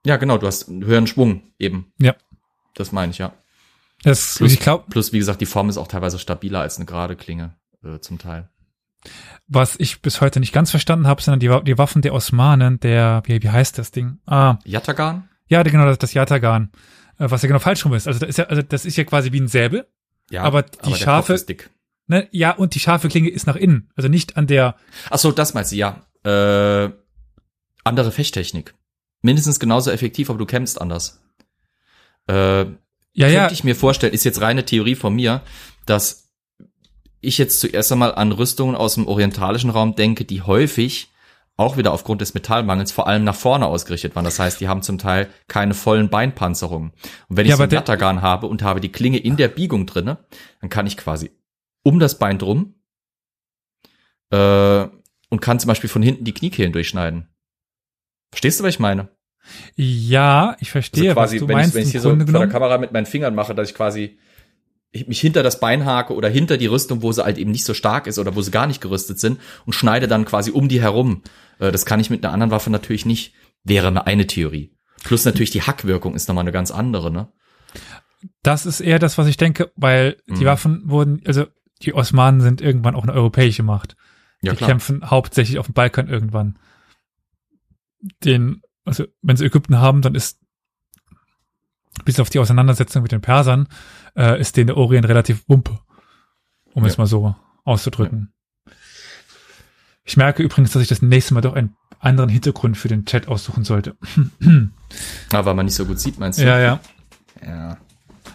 Äh, 0.05 0.09
ja, 0.09 0.17
genau. 0.17 0.39
Du 0.39 0.47
hast 0.47 0.69
einen 0.69 0.85
höheren 0.85 1.07
Schwung 1.07 1.43
eben. 1.59 1.93
Ja. 1.99 2.15
Das 2.75 2.93
meine 2.93 3.11
ich 3.11 3.19
ja. 3.19 3.33
Das, 4.05 4.37
plus, 4.37 4.53
ich 4.53 4.61
glaub, 4.61 4.89
plus, 4.89 5.13
wie 5.13 5.19
gesagt, 5.19 5.41
die 5.41 5.47
Form 5.47 5.69
ist 5.69 5.77
auch 5.77 5.87
teilweise 5.87 6.19
stabiler 6.19 6.61
als 6.61 6.77
eine 6.77 6.87
gerade 6.87 7.17
Klinge 7.17 7.55
äh, 7.85 8.01
zum 8.01 8.19
Teil. 8.19 8.49
Was 9.49 9.75
ich 9.79 10.01
bis 10.01 10.21
heute 10.21 10.39
nicht 10.41 10.53
ganz 10.53 10.71
verstanden 10.71 11.07
habe, 11.07 11.23
sind 11.23 11.43
die, 11.43 11.51
die 11.65 11.79
Waffen 11.79 12.03
der 12.03 12.15
Osmanen, 12.15 12.79
der, 12.81 13.23
wie, 13.27 13.43
wie 13.43 13.51
heißt 13.51 13.77
das 13.79 13.91
Ding? 13.91 14.19
Ah. 14.27 14.59
Yatagan? 14.65 15.29
Ja, 15.49 15.63
genau, 15.63 15.87
das, 15.87 15.99
das 15.99 16.15
Yatagan. 16.15 16.71
Äh, 17.19 17.31
was 17.31 17.43
ja 17.43 17.49
genau 17.49 17.59
falsch 17.59 17.85
rum 17.85 17.95
ist. 17.95 18.07
Also 18.07 18.21
das 18.21 18.29
ist 18.29 18.39
ja, 18.39 18.45
also 18.47 18.63
das 18.63 18.85
ist 18.85 18.97
ja 18.97 19.05
quasi 19.05 19.33
wie 19.33 19.41
ein 19.41 19.49
Säbel. 19.49 19.87
Ja, 20.31 20.43
aber 20.45 20.63
die 20.63 20.79
aber 20.83 20.97
scharfe, 20.97 21.45
ne, 22.07 22.29
ja, 22.31 22.53
und 22.53 22.75
die 22.75 22.81
scharfe 22.81 23.09
Klinge 23.09 23.29
ist 23.29 23.47
nach 23.47 23.57
innen. 23.57 23.91
Also 23.97 24.09
nicht 24.09 24.37
an 24.37 24.47
der. 24.47 24.77
Ach 25.11 25.19
so, 25.19 25.33
das 25.33 25.53
meinst 25.53 25.73
du, 25.73 25.77
ja. 25.77 26.07
Äh, 26.25 26.91
andere 27.85 28.13
Fechttechnik. 28.13 28.75
Mindestens 29.21 29.61
genauso 29.61 29.91
effektiv, 29.91 30.31
aber 30.31 30.39
du 30.39 30.47
kämpfst 30.47 30.81
anders. 30.81 31.21
Äh, 32.29 32.35
ja, 32.35 33.27
könnte 33.27 33.35
ja. 33.35 33.51
ich 33.51 33.65
mir 33.65 33.77
vorstellen, 33.77 34.15
ist 34.15 34.25
jetzt 34.25 34.41
reine 34.41 34.65
Theorie 34.65 34.95
von 34.95 35.15
mir, 35.15 35.43
dass 35.87 36.22
ich 37.23 37.39
jetzt 37.39 37.61
zuerst 37.61 37.91
einmal 37.93 38.15
an 38.15 38.33
Rüstungen 38.33 38.77
aus 38.77 38.95
dem 38.95 39.07
orientalischen 39.07 39.71
Raum 39.71 39.95
denke, 39.95 40.25
die 40.25 40.43
häufig 40.43 41.09
auch 41.57 41.77
wieder 41.77 41.93
aufgrund 41.93 42.21
des 42.21 42.35
Metallmangels 42.35 42.93
vor 42.93 43.07
allem 43.07 43.25
nach 43.25 43.35
vorne 43.35 43.67
ausgerichtet 43.67 44.17
waren. 44.17 44.25
Das 44.25 44.39
heißt, 44.39 44.61
die 44.61 44.69
haben 44.69 44.83
zum 44.83 44.99
Teil 44.99 45.29
keine 45.49 45.75
vollen 45.75 46.09
Beinpanzerungen. 46.09 46.93
Und 47.29 47.37
wenn 47.37 47.47
ich 47.47 47.51
ja, 47.51 47.57
so 47.57 47.63
einen 47.63 47.73
Yatagan 47.73 48.23
habe 48.23 48.47
und 48.47 48.63
habe 48.63 48.81
die 48.81 48.91
Klinge 48.91 49.19
in 49.19 49.37
der 49.37 49.49
Biegung 49.49 49.87
drinne, 49.87 50.19
dann 50.61 50.71
kann 50.71 50.87
ich 50.87 50.97
quasi 50.97 51.31
um 51.83 51.99
das 51.99 52.19
Bein 52.19 52.39
drum 52.39 52.75
äh, 54.31 54.87
und 55.29 55.41
kann 55.41 55.61
zum 55.61 55.69
Beispiel 55.69 55.91
von 55.91 56.03
hinten 56.03 56.25
die 56.25 56.35
Kniekehlen 56.35 56.73
durchschneiden. 56.73 57.29
Verstehst 58.31 58.61
du, 58.61 58.65
was 58.65 58.75
ich 58.75 58.81
meine? 58.81 59.09
Ja, 59.75 60.57
ich 60.61 60.71
verstehe, 60.71 61.11
also 61.11 61.15
quasi, 61.21 61.37
was 61.37 61.41
du 61.41 61.49
wenn 61.49 61.57
meinst. 61.57 61.71
Ich, 61.71 61.75
wenn 61.75 61.83
ich 61.85 61.91
hier 61.91 62.01
so 62.01 62.17
vor 62.17 62.25
der 62.25 62.49
Kamera 62.49 62.79
mit 62.79 62.93
meinen 62.93 63.07
Fingern 63.07 63.35
mache, 63.35 63.55
dass 63.55 63.69
ich 63.69 63.75
quasi 63.75 64.19
mich 65.07 65.21
hinter 65.21 65.43
das 65.43 65.59
Bein 65.61 65.85
hake 65.85 66.15
oder 66.15 66.29
hinter 66.29 66.59
die 66.59 66.67
Rüstung, 66.67 67.03
wo 67.03 67.13
sie 67.13 67.25
halt 67.25 67.39
eben 67.39 67.51
nicht 67.51 67.65
so 67.65 67.75
stark 67.75 68.07
ist 68.07 68.19
oder 68.19 68.37
wo 68.37 68.43
sie 68.43 68.51
gar 68.51 68.67
nicht 68.67 68.81
gerüstet 68.81 69.19
sind 69.19 69.41
und 69.65 69.73
schneide 69.73 70.07
dann 70.07 70.25
quasi 70.25 70.51
um 70.51 70.69
die 70.69 70.83
herum. 70.83 71.23
Äh, 71.59 71.73
das 71.73 71.87
kann 71.87 72.01
ich 72.01 72.11
mit 72.11 72.25
einer 72.25 72.33
anderen 72.33 72.51
Waffe 72.51 72.71
natürlich 72.71 73.07
nicht. 73.07 73.35
Wäre 73.65 74.07
eine 74.07 74.27
Theorie. 74.27 74.75
Plus 75.05 75.25
natürlich 75.25 75.51
die 75.51 75.63
Hackwirkung 75.63 76.15
ist 76.15 76.29
nochmal 76.29 76.43
eine 76.43 76.53
ganz 76.53 76.71
andere, 76.71 77.11
ne? 77.11 77.33
Das 78.43 78.67
ist 78.67 78.81
eher 78.81 78.99
das, 78.99 79.19
was 79.19 79.27
ich 79.27 79.37
denke, 79.37 79.73
weil 79.77 80.17
die 80.29 80.43
mhm. 80.43 80.45
Waffen 80.45 80.83
wurden, 80.85 81.23
also 81.27 81.47
die 81.83 81.95
Osmanen 81.95 82.41
sind 82.41 82.61
irgendwann 82.61 82.95
auch 82.95 83.03
eine 83.03 83.13
europäische 83.13 83.63
Macht. 83.63 83.97
Ja, 84.43 84.53
die 84.53 84.59
klar. 84.59 84.71
kämpfen 84.71 85.11
hauptsächlich 85.11 85.59
auf 85.59 85.67
dem 85.67 85.75
Balkan 85.75 86.09
irgendwann. 86.09 86.59
Den, 88.25 88.63
also 88.85 89.05
wenn 89.23 89.37
sie 89.37 89.47
Ägypten 89.47 89.79
haben, 89.79 90.03
dann 90.03 90.15
ist 90.15 90.39
bis 92.05 92.21
auf 92.21 92.31
die 92.31 92.39
Auseinandersetzung 92.39 93.03
mit 93.03 93.13
den 93.13 93.21
Persern 93.21 93.69
äh, 94.17 94.41
ist 94.41 94.57
den 94.57 94.69
der 94.69 94.77
Orient 94.77 95.07
relativ 95.09 95.45
wumpe, 95.49 95.79
um 96.75 96.85
ja. 96.85 96.89
es 96.89 96.99
mal 96.99 97.07
so 97.07 97.35
auszudrücken. 97.65 98.33
Ja. 98.67 98.73
Ich 100.05 100.17
merke 100.17 100.43
übrigens, 100.43 100.73
dass 100.73 100.83
ich 100.83 100.89
das 100.89 101.03
nächste 101.03 101.35
Mal 101.35 101.43
doch 101.43 101.55
einen 101.55 101.77
anderen 102.01 102.29
Hintergrund 102.29 102.77
für 102.77 102.89
den 102.89 103.05
Chat 103.05 103.29
aussuchen 103.29 103.65
sollte. 103.65 103.97
ah, 105.33 105.45
weil 105.45 105.55
man 105.55 105.67
nicht 105.67 105.77
so 105.77 105.87
gut 105.87 106.01
sieht, 106.01 106.19
meinst 106.19 106.41
du? 106.41 106.45
Ja, 106.45 106.59
ja. 106.59 106.81
Ja. 107.45 107.79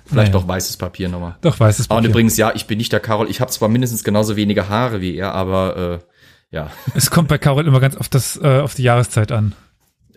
Vielleicht 0.05 0.32
naja. 0.32 0.41
doch 0.41 0.47
weißes 0.47 0.78
Papier 0.78 1.09
nochmal. 1.09 1.36
Doch 1.41 1.59
weißes 1.59 1.89
Papier. 1.89 1.97
Und 1.97 2.05
übrigens, 2.09 2.38
ja, 2.38 2.53
ich 2.55 2.65
bin 2.65 2.78
nicht 2.78 2.93
der 2.93 3.01
Carol. 3.01 3.30
Ich 3.30 3.41
habe 3.41 3.51
zwar 3.51 3.67
mindestens 3.67 4.05
genauso 4.05 4.38
wenige 4.38 4.69
Haare 4.69 5.01
wie 5.01 5.15
er, 5.15 5.34
aber 5.34 6.01
äh, 6.01 6.55
ja. 6.55 6.71
Es 6.95 7.11
kommt 7.11 7.28
bei 7.28 7.38
Carol 7.38 7.67
immer 7.67 7.82
ganz 7.82 7.97
auf 7.97 8.07
das 8.07 8.38
äh, 8.41 8.59
auf 8.59 8.73
die 8.73 8.84
Jahreszeit 8.84 9.34
an. 9.34 9.53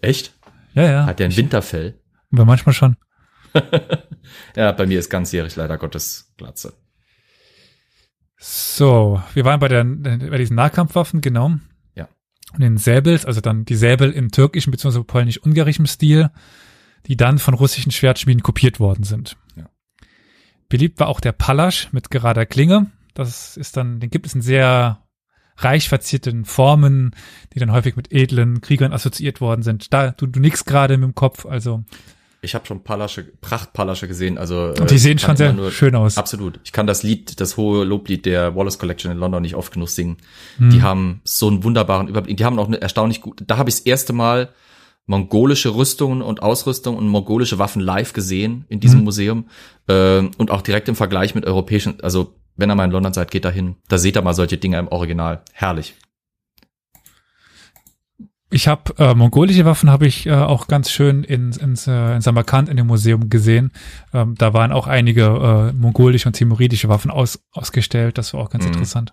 Echt? 0.00 0.32
Ja, 0.74 0.84
ja. 0.84 1.06
Hat 1.06 1.18
der 1.18 1.26
ein 1.26 1.36
Winterfell? 1.36 1.98
Aber 2.32 2.44
manchmal 2.44 2.72
schon. 2.72 2.96
ja, 4.56 4.72
bei 4.72 4.86
mir 4.86 4.98
ist 4.98 5.10
ganzjährig 5.10 5.56
leider 5.56 5.78
Gottes 5.78 6.32
Glatze. 6.36 6.74
So, 8.38 9.22
wir 9.34 9.44
waren 9.44 9.60
bei, 9.60 9.68
der, 9.68 9.84
bei 9.84 10.38
diesen 10.38 10.56
Nahkampfwaffen, 10.56 11.20
genau. 11.20 11.56
Ja. 11.94 12.08
Und 12.54 12.60
den 12.60 12.78
Säbels, 12.78 13.26
also 13.26 13.40
dann 13.40 13.66
die 13.66 13.76
Säbel 13.76 14.10
im 14.12 14.30
türkischen 14.30 14.70
bzw. 14.70 15.02
polnisch-ungarischen 15.04 15.86
Stil, 15.86 16.30
die 17.06 17.16
dann 17.16 17.38
von 17.38 17.54
russischen 17.54 17.92
Schwertschmieden 17.92 18.42
kopiert 18.42 18.80
worden 18.80 19.04
sind. 19.04 19.36
Ja. 19.56 19.68
Beliebt 20.68 21.00
war 21.00 21.08
auch 21.08 21.20
der 21.20 21.32
Palasch 21.32 21.92
mit 21.92 22.10
gerader 22.10 22.46
Klinge. 22.46 22.90
Das 23.12 23.56
ist 23.56 23.76
dann, 23.76 24.00
den 24.00 24.10
gibt 24.10 24.26
es 24.26 24.34
in 24.34 24.40
sehr 24.40 25.02
reich 25.56 25.88
verzierten 25.88 26.46
Formen, 26.46 27.14
die 27.52 27.58
dann 27.58 27.72
häufig 27.72 27.96
mit 27.96 28.12
edlen 28.12 28.62
Kriegern 28.62 28.92
assoziiert 28.92 29.42
worden 29.42 29.62
sind. 29.62 29.92
Da, 29.92 30.12
du, 30.12 30.26
du 30.26 30.40
nix 30.40 30.64
gerade 30.64 30.96
mit 30.96 31.06
dem 31.06 31.14
Kopf, 31.14 31.44
also 31.44 31.84
ich 32.42 32.54
habe 32.54 32.66
schon 32.66 32.82
Palasche, 32.82 33.24
Prachtpalasche 33.40 34.08
gesehen. 34.08 34.38
Also 34.38 34.72
die 34.72 34.94
äh, 34.94 34.98
sehen 34.98 35.18
schon 35.18 35.36
sehr 35.36 35.52
nur, 35.52 35.70
schön 35.70 35.94
aus. 35.94 36.16
Absolut. 36.16 36.58
Ich 36.64 36.72
kann 36.72 36.86
das 36.86 37.02
Lied, 37.02 37.40
das 37.40 37.56
hohe 37.56 37.84
Loblied 37.84 38.24
der 38.24 38.56
Wallace 38.56 38.78
Collection 38.78 39.12
in 39.12 39.18
London 39.18 39.42
nicht 39.42 39.54
oft 39.54 39.72
genug 39.72 39.90
singen. 39.90 40.16
Hm. 40.56 40.70
Die 40.70 40.82
haben 40.82 41.20
so 41.24 41.48
einen 41.48 41.64
wunderbaren 41.64 42.08
Überblick. 42.08 42.36
Die 42.36 42.44
haben 42.44 42.58
auch 42.58 42.66
eine 42.66 42.80
erstaunlich 42.80 43.20
gut. 43.20 43.42
Da 43.46 43.58
habe 43.58 43.68
ich 43.68 43.76
das 43.76 43.84
erste 43.84 44.12
Mal 44.12 44.50
mongolische 45.06 45.74
Rüstungen 45.74 46.22
und 46.22 46.42
Ausrüstung 46.42 46.96
und 46.96 47.08
mongolische 47.08 47.58
Waffen 47.58 47.82
live 47.82 48.12
gesehen 48.12 48.64
in 48.68 48.80
diesem 48.80 49.00
hm. 49.00 49.04
Museum 49.04 49.48
äh, 49.88 50.20
und 50.38 50.50
auch 50.50 50.62
direkt 50.62 50.88
im 50.88 50.96
Vergleich 50.96 51.34
mit 51.34 51.44
europäischen. 51.46 52.00
Also 52.00 52.34
wenn 52.56 52.70
ihr 52.70 52.74
mal 52.74 52.84
in 52.84 52.90
London 52.90 53.12
seid, 53.12 53.30
geht 53.30 53.44
da 53.44 53.50
hin. 53.50 53.76
Da 53.88 53.98
seht 53.98 54.16
ihr 54.16 54.22
mal 54.22 54.34
solche 54.34 54.56
Dinge 54.56 54.78
im 54.78 54.88
Original. 54.88 55.42
Herrlich. 55.52 55.94
Ich 58.52 58.66
habe 58.66 58.94
äh, 58.98 59.14
mongolische 59.14 59.64
Waffen 59.64 59.90
habe 59.90 60.06
ich 60.08 60.26
äh, 60.26 60.32
auch 60.32 60.66
ganz 60.66 60.90
schön 60.90 61.22
in, 61.22 61.52
in, 61.52 61.76
äh, 61.86 62.16
in 62.16 62.20
Samarkand 62.20 62.68
in 62.68 62.76
dem 62.76 62.88
Museum 62.88 63.30
gesehen. 63.30 63.70
Ähm, 64.12 64.34
da 64.34 64.52
waren 64.52 64.72
auch 64.72 64.88
einige 64.88 65.72
äh, 65.72 65.72
mongolische 65.72 66.28
und 66.28 66.32
timuridische 66.32 66.88
Waffen 66.88 67.12
aus, 67.12 67.40
ausgestellt. 67.52 68.18
Das 68.18 68.34
war 68.34 68.40
auch 68.40 68.50
ganz 68.50 68.64
mhm. 68.64 68.72
interessant. 68.72 69.12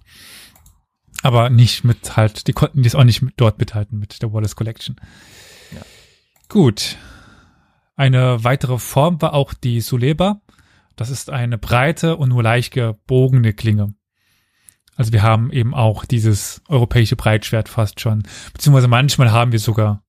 Aber 1.22 1.52
nicht 1.52 1.84
mit 1.84 2.18
halt, 2.18 2.48
die 2.48 2.54
konnten 2.54 2.84
jetzt 2.84 2.96
auch 2.96 3.04
nicht 3.04 3.22
mit, 3.22 3.36
dort 3.38 3.60
mithalten 3.60 4.00
mit 4.00 4.22
der 4.24 4.34
Wallace 4.34 4.56
Collection. 4.56 4.96
Ja. 5.72 5.82
Gut. 6.50 6.98
Eine 7.96 8.44
weitere 8.44 8.80
Form 8.80 9.22
war 9.22 9.34
auch 9.34 9.54
die 9.54 9.82
Suleba. 9.82 10.42
Das 10.96 11.12
ist 11.12 11.30
eine 11.30 11.60
breite 11.60 12.18
und 12.18 12.30
nur 12.30 12.42
leicht 12.42 12.74
gebogene 12.74 13.54
Klinge. 13.54 13.94
Also 14.98 15.14
wir 15.14 15.22
haben 15.22 15.52
eben 15.52 15.76
auch 15.76 16.06
dieses 16.06 16.62
europäische 16.68 17.16
Breitschwert 17.16 17.70
fast 17.70 18.02
schon. 18.02 18.24
Beziehungsweise 18.52 18.88
manchmal 18.88 19.32
haben 19.32 19.52
wir 19.52 19.60
sogar 19.60 20.04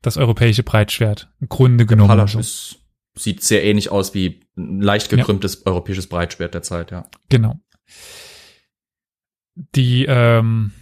das 0.00 0.16
europäische 0.16 0.62
Breitschwert 0.62 1.30
im 1.40 1.48
Grunde 1.48 1.84
genommen. 1.84 2.08
Palasch 2.08 2.34
ist, 2.34 2.78
sieht 3.14 3.44
sehr 3.44 3.62
ähnlich 3.64 3.90
aus 3.90 4.14
wie 4.14 4.46
ein 4.56 4.80
leicht 4.80 5.10
gekrümmtes 5.10 5.56
ja. 5.60 5.70
europäisches 5.70 6.08
Breitschwert 6.08 6.54
der 6.54 6.62
Zeit, 6.62 6.90
ja. 6.90 7.06
Genau. 7.28 7.60
Die 9.74 10.06
ähm, 10.08 10.72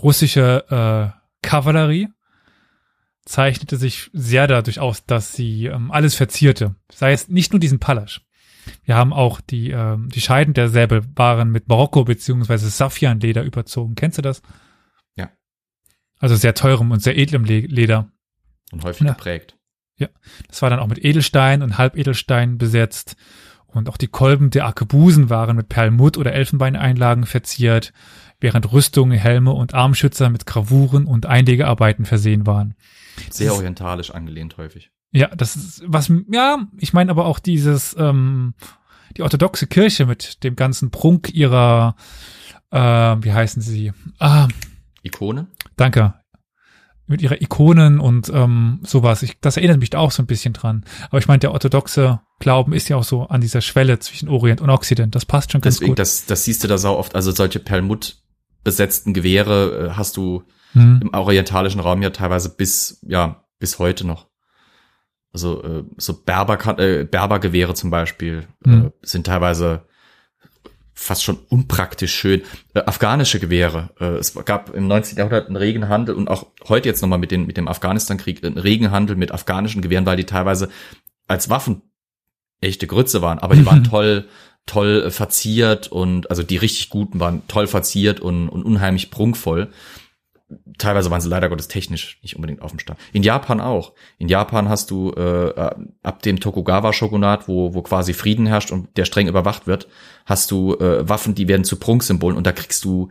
russische 0.00 0.64
äh, 0.70 1.18
Kavallerie 1.42 2.08
zeichnete 3.24 3.76
sich 3.78 4.10
sehr 4.12 4.46
dadurch 4.46 4.78
aus, 4.78 5.06
dass 5.06 5.32
sie 5.32 5.66
ähm, 5.66 5.90
alles 5.90 6.14
verzierte. 6.14 6.76
Sei 6.92 7.10
es 7.10 7.28
nicht 7.28 7.52
nur 7.52 7.58
diesen 7.58 7.80
Palasch. 7.80 8.20
Wir 8.84 8.96
haben 8.96 9.12
auch 9.12 9.40
die, 9.40 9.70
ähm, 9.70 10.08
die 10.08 10.20
Scheiden 10.20 10.54
der 10.54 10.68
Säbel 10.68 11.02
waren 11.14 11.50
mit 11.50 11.68
Marokko 11.68 12.04
beziehungsweise 12.04 12.68
Safianleder 12.68 13.42
überzogen. 13.42 13.94
Kennst 13.94 14.18
du 14.18 14.22
das? 14.22 14.42
Ja. 15.16 15.30
Also 16.18 16.36
sehr 16.36 16.54
teurem 16.54 16.90
und 16.90 17.02
sehr 17.02 17.16
edlem 17.16 17.44
Le 17.44 17.60
Leder. 17.60 18.10
Und 18.72 18.84
häufig 18.84 19.06
ja. 19.06 19.12
geprägt. 19.12 19.56
Ja. 19.98 20.08
Das 20.48 20.62
war 20.62 20.70
dann 20.70 20.80
auch 20.80 20.88
mit 20.88 21.04
Edelstein 21.04 21.62
und 21.62 21.78
Halbedelstein 21.78 22.58
besetzt. 22.58 23.16
Und 23.66 23.88
auch 23.88 23.96
die 23.96 24.08
Kolben 24.08 24.50
der 24.50 24.64
Arkebusen 24.64 25.28
waren 25.28 25.56
mit 25.56 25.68
Perlmutt 25.68 26.16
oder 26.16 26.32
Elfenbeineinlagen 26.32 27.26
verziert, 27.26 27.92
während 28.40 28.72
Rüstungen, 28.72 29.18
Helme 29.18 29.52
und 29.52 29.74
Armschützer 29.74 30.30
mit 30.30 30.46
Gravuren 30.46 31.06
und 31.06 31.26
Einlegearbeiten 31.26 32.04
versehen 32.04 32.46
waren. 32.46 32.74
Sehr 33.30 33.54
orientalisch 33.54 34.10
angelehnt 34.10 34.56
häufig. 34.56 34.90
Ja, 35.12 35.28
das 35.34 35.56
ist 35.56 35.82
was, 35.86 36.12
ja, 36.30 36.66
ich 36.78 36.92
meine 36.92 37.10
aber 37.10 37.26
auch 37.26 37.38
dieses, 37.38 37.96
ähm, 37.98 38.54
die 39.16 39.22
orthodoxe 39.22 39.66
Kirche 39.66 40.06
mit 40.06 40.44
dem 40.44 40.56
ganzen 40.56 40.90
Prunk 40.90 41.32
ihrer, 41.32 41.96
äh, 42.70 42.78
wie 42.78 43.32
heißen 43.32 43.62
sie? 43.62 43.92
Ah, 44.18 44.48
Ikone? 45.02 45.46
Danke. 45.76 46.14
Mit 47.06 47.22
ihrer 47.22 47.40
Ikonen 47.40 48.00
und 48.00 48.30
ähm, 48.34 48.80
sowas. 48.82 49.22
Ich, 49.22 49.38
das 49.40 49.56
erinnert 49.56 49.78
mich 49.78 49.90
da 49.90 49.98
auch 49.98 50.10
so 50.10 50.22
ein 50.22 50.26
bisschen 50.26 50.52
dran. 50.52 50.84
Aber 51.08 51.18
ich 51.18 51.28
meine, 51.28 51.38
der 51.38 51.52
orthodoxe 51.52 52.20
Glauben 52.40 52.72
ist 52.72 52.88
ja 52.88 52.96
auch 52.96 53.04
so 53.04 53.28
an 53.28 53.40
dieser 53.40 53.60
Schwelle 53.60 54.00
zwischen 54.00 54.28
Orient 54.28 54.60
und 54.60 54.70
Occident. 54.70 55.14
Das 55.14 55.24
passt 55.24 55.52
schon 55.52 55.60
ganz 55.60 55.76
Deswegen, 55.76 55.92
gut. 55.92 56.00
Das, 56.00 56.26
das 56.26 56.44
siehst 56.44 56.64
du 56.64 56.68
da 56.68 56.78
sau 56.78 56.98
oft. 56.98 57.14
Also 57.14 57.30
solche 57.30 57.60
Perlmutt 57.60 58.22
besetzten 58.64 59.14
Gewehre 59.14 59.90
äh, 59.90 59.90
hast 59.92 60.16
du 60.16 60.42
hm. 60.72 61.00
im 61.00 61.14
orientalischen 61.14 61.80
Raum 61.80 62.02
ja 62.02 62.10
teilweise 62.10 62.54
bis, 62.56 62.98
ja, 63.06 63.44
bis 63.60 63.78
heute 63.78 64.04
noch. 64.04 64.26
Also 65.36 65.62
äh, 65.62 65.84
so 65.98 66.14
Berber, 66.14 66.78
äh, 66.78 67.04
Berbergewehre 67.04 67.74
zum 67.74 67.90
Beispiel 67.90 68.46
äh, 68.64 68.68
mhm. 68.70 68.92
sind 69.02 69.26
teilweise 69.26 69.82
fast 70.94 71.24
schon 71.24 71.36
unpraktisch 71.50 72.14
schön. 72.14 72.40
Äh, 72.72 72.80
afghanische 72.86 73.38
Gewehre. 73.38 73.90
Äh, 74.00 74.16
es 74.16 74.32
gab 74.46 74.74
im 74.74 74.86
19. 74.88 75.18
Jahrhundert 75.18 75.48
einen 75.48 75.56
regen 75.56 75.90
Handel 75.90 76.14
und 76.14 76.28
auch 76.28 76.46
heute 76.70 76.88
jetzt 76.88 77.02
nochmal 77.02 77.18
mit, 77.18 77.32
den, 77.32 77.44
mit 77.46 77.58
dem 77.58 77.68
Afghanistan-Krieg 77.68 78.42
einen 78.42 78.56
regen 78.56 78.92
Handel 78.92 79.14
mit 79.14 79.30
afghanischen 79.30 79.82
Gewehren, 79.82 80.06
weil 80.06 80.16
die 80.16 80.24
teilweise 80.24 80.70
als 81.28 81.50
Waffen 81.50 81.82
echte 82.62 82.86
Grütze 82.86 83.20
waren, 83.20 83.38
aber 83.38 83.56
die 83.56 83.66
waren 83.66 83.84
toll, 83.84 84.28
toll 84.64 85.02
äh, 85.06 85.10
verziert 85.10 85.88
und 85.92 86.30
also 86.30 86.44
die 86.44 86.56
richtig 86.56 86.88
guten 86.88 87.20
waren 87.20 87.46
toll 87.46 87.66
verziert 87.66 88.20
und, 88.20 88.48
und 88.48 88.62
unheimlich 88.62 89.10
prunkvoll 89.10 89.68
teilweise 90.78 91.10
waren 91.10 91.20
sie 91.20 91.28
leider 91.28 91.48
Gottes 91.48 91.68
technisch 91.68 92.18
nicht 92.22 92.36
unbedingt 92.36 92.62
auf 92.62 92.70
dem 92.70 92.78
Stand. 92.78 92.98
In 93.12 93.22
Japan 93.22 93.60
auch. 93.60 93.92
In 94.18 94.28
Japan 94.28 94.68
hast 94.68 94.90
du 94.90 95.12
äh, 95.12 95.70
ab 96.02 96.22
dem 96.22 96.40
Tokugawa-Shogunat, 96.40 97.48
wo, 97.48 97.74
wo 97.74 97.82
quasi 97.82 98.12
Frieden 98.12 98.46
herrscht 98.46 98.70
und 98.70 98.96
der 98.96 99.04
streng 99.04 99.28
überwacht 99.28 99.66
wird, 99.66 99.88
hast 100.24 100.50
du 100.50 100.74
äh, 100.74 101.08
Waffen, 101.08 101.34
die 101.34 101.48
werden 101.48 101.64
zu 101.64 101.76
Prunksymbolen 101.76 102.36
und 102.36 102.46
da 102.46 102.52
kriegst 102.52 102.84
du 102.84 103.10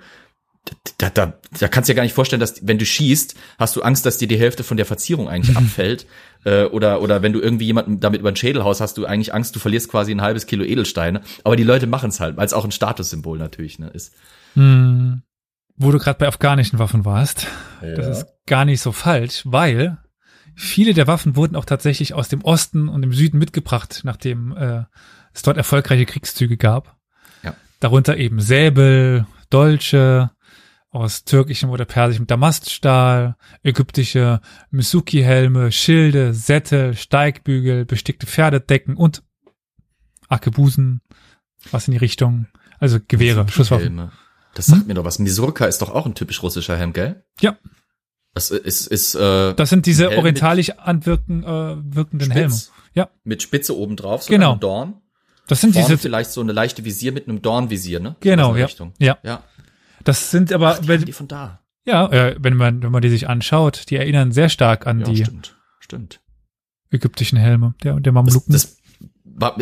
da, 0.97 1.09
da, 1.09 1.33
da 1.59 1.67
kannst 1.67 1.89
du 1.89 1.93
dir 1.93 1.97
gar 1.97 2.03
nicht 2.03 2.15
vorstellen, 2.15 2.39
dass 2.39 2.67
wenn 2.67 2.79
du 2.79 2.85
schießt, 2.85 3.35
hast 3.59 3.75
du 3.75 3.81
Angst, 3.83 4.05
dass 4.05 4.17
dir 4.17 4.27
die 4.27 4.39
Hälfte 4.39 4.63
von 4.63 4.77
der 4.77 4.85
Verzierung 4.85 5.29
eigentlich 5.29 5.55
abfällt. 5.57 6.07
Äh, 6.43 6.65
oder, 6.65 7.01
oder 7.01 7.21
wenn 7.21 7.33
du 7.33 7.39
irgendwie 7.39 7.65
jemanden 7.65 7.99
damit 7.99 8.19
über 8.19 8.31
den 8.31 8.35
Schädel 8.35 8.63
haust, 8.63 8.81
hast 8.81 8.97
du 8.97 9.05
eigentlich 9.05 9.33
Angst, 9.33 9.55
du 9.55 9.59
verlierst 9.59 9.89
quasi 9.89 10.11
ein 10.11 10.21
halbes 10.21 10.47
Kilo 10.47 10.63
Edelsteine. 10.63 11.21
Aber 11.43 11.55
die 11.55 11.63
Leute 11.63 11.87
machen 11.87 12.09
es 12.09 12.19
halt, 12.19 12.37
weil 12.37 12.45
es 12.45 12.53
auch 12.53 12.65
ein 12.65 12.71
Statussymbol 12.71 13.37
natürlich 13.37 13.79
ne, 13.79 13.89
ist. 13.89 14.13
Hm. 14.55 15.21
Wo 15.77 15.91
du 15.91 15.99
gerade 15.99 16.19
bei 16.19 16.27
afghanischen 16.27 16.79
Waffen 16.79 17.05
warst, 17.05 17.47
ja. 17.81 17.95
das 17.95 18.19
ist 18.19 18.27
gar 18.45 18.65
nicht 18.65 18.81
so 18.81 18.91
falsch, 18.91 19.41
weil 19.45 19.97
viele 20.55 20.93
der 20.93 21.07
Waffen 21.07 21.35
wurden 21.35 21.55
auch 21.55 21.65
tatsächlich 21.65 22.13
aus 22.13 22.29
dem 22.29 22.43
Osten 22.43 22.87
und 22.87 23.01
dem 23.01 23.11
Süden 23.11 23.37
mitgebracht, 23.37 24.01
nachdem 24.03 24.55
äh, 24.55 24.83
es 25.33 25.41
dort 25.41 25.57
erfolgreiche 25.57 26.05
Kriegszüge 26.05 26.55
gab. 26.57 26.95
Ja. 27.43 27.55
Darunter 27.81 28.17
eben 28.17 28.39
Säbel, 28.39 29.25
Dolche, 29.49 30.31
aus 30.95 31.25
türkischem 31.25 31.69
oder 31.69 31.83
persischem 31.83 32.25
Damaststahl, 32.25 33.35
ägyptische 33.63 34.39
Misuki-Helme, 34.71 35.73
Schilde, 35.73 36.33
Sättel, 36.33 36.95
Steigbügel, 36.95 37.83
bestickte 37.83 38.25
Pferdedecken 38.25 38.95
und 38.95 39.21
Arkebusen, 40.29 41.01
was 41.71 41.89
in 41.89 41.91
die 41.91 41.97
Richtung, 41.97 42.47
also 42.79 42.99
Gewehre, 43.05 43.45
Schusswaffen. 43.49 44.09
Das 44.55 44.67
sagt 44.67 44.81
hm? 44.81 44.87
mir 44.87 44.93
doch 44.95 45.03
was. 45.03 45.19
Misurka 45.19 45.65
ist 45.65 45.81
doch 45.81 45.93
auch 45.93 46.05
ein 46.05 46.15
typisch 46.15 46.41
russischer 46.41 46.77
Helm, 46.77 46.93
gell? 46.93 47.23
Ja. 47.41 47.57
Das 48.33 48.51
ist, 48.51 48.87
ist 48.87 49.15
äh, 49.15 49.53
Das 49.53 49.69
sind 49.69 49.85
diese 49.85 50.17
orientalisch 50.17 50.71
anwirken, 50.71 51.43
äh, 51.43 51.75
wirkenden 51.95 52.31
Spitz, 52.31 52.35
Helme. 52.35 52.55
Ja. 52.93 53.09
Mit 53.23 53.43
Spitze 53.43 53.77
oben 53.77 53.95
drauf, 53.95 54.23
so 54.23 54.31
genau. 54.31 54.55
Dorn. 54.55 55.01
Das 55.47 55.61
sind 55.61 55.73
Vorne 55.73 55.87
diese 55.87 55.97
vielleicht 55.97 56.31
so 56.31 56.41
eine 56.41 56.53
leichte 56.53 56.83
Visier 56.85 57.11
mit 57.11 57.27
einem 57.27 57.41
Dornvisier, 57.41 57.99
ne? 57.99 58.15
Genau, 58.21 58.55
ja. 58.55 58.65
Richtung. 58.65 58.93
ja. 58.97 59.17
Ja. 59.23 59.43
Das 60.03 60.31
sind 60.31 60.53
aber 60.53 60.75
Ach, 60.75 60.79
die, 60.79 60.87
wenn, 60.87 61.03
die 61.03 61.11
von 61.11 61.27
da. 61.27 61.61
Ja, 61.85 62.09
äh, 62.11 62.35
wenn 62.39 62.55
man 62.55 62.81
wenn 62.81 62.91
man 62.91 63.01
die 63.01 63.09
sich 63.09 63.27
anschaut, 63.27 63.89
die 63.89 63.95
erinnern 63.95 64.31
sehr 64.31 64.49
stark 64.49 64.87
an 64.87 64.99
ja, 65.01 65.05
die 65.05 65.17
stimmt, 65.17 65.55
stimmt. 65.79 66.21
ägyptischen 66.91 67.37
Helme, 67.37 67.75
der 67.83 67.99
der 67.99 68.11
Mamluken. 68.11 68.53
Das, 68.53 68.75
das 68.75 68.77
war, 69.23 69.57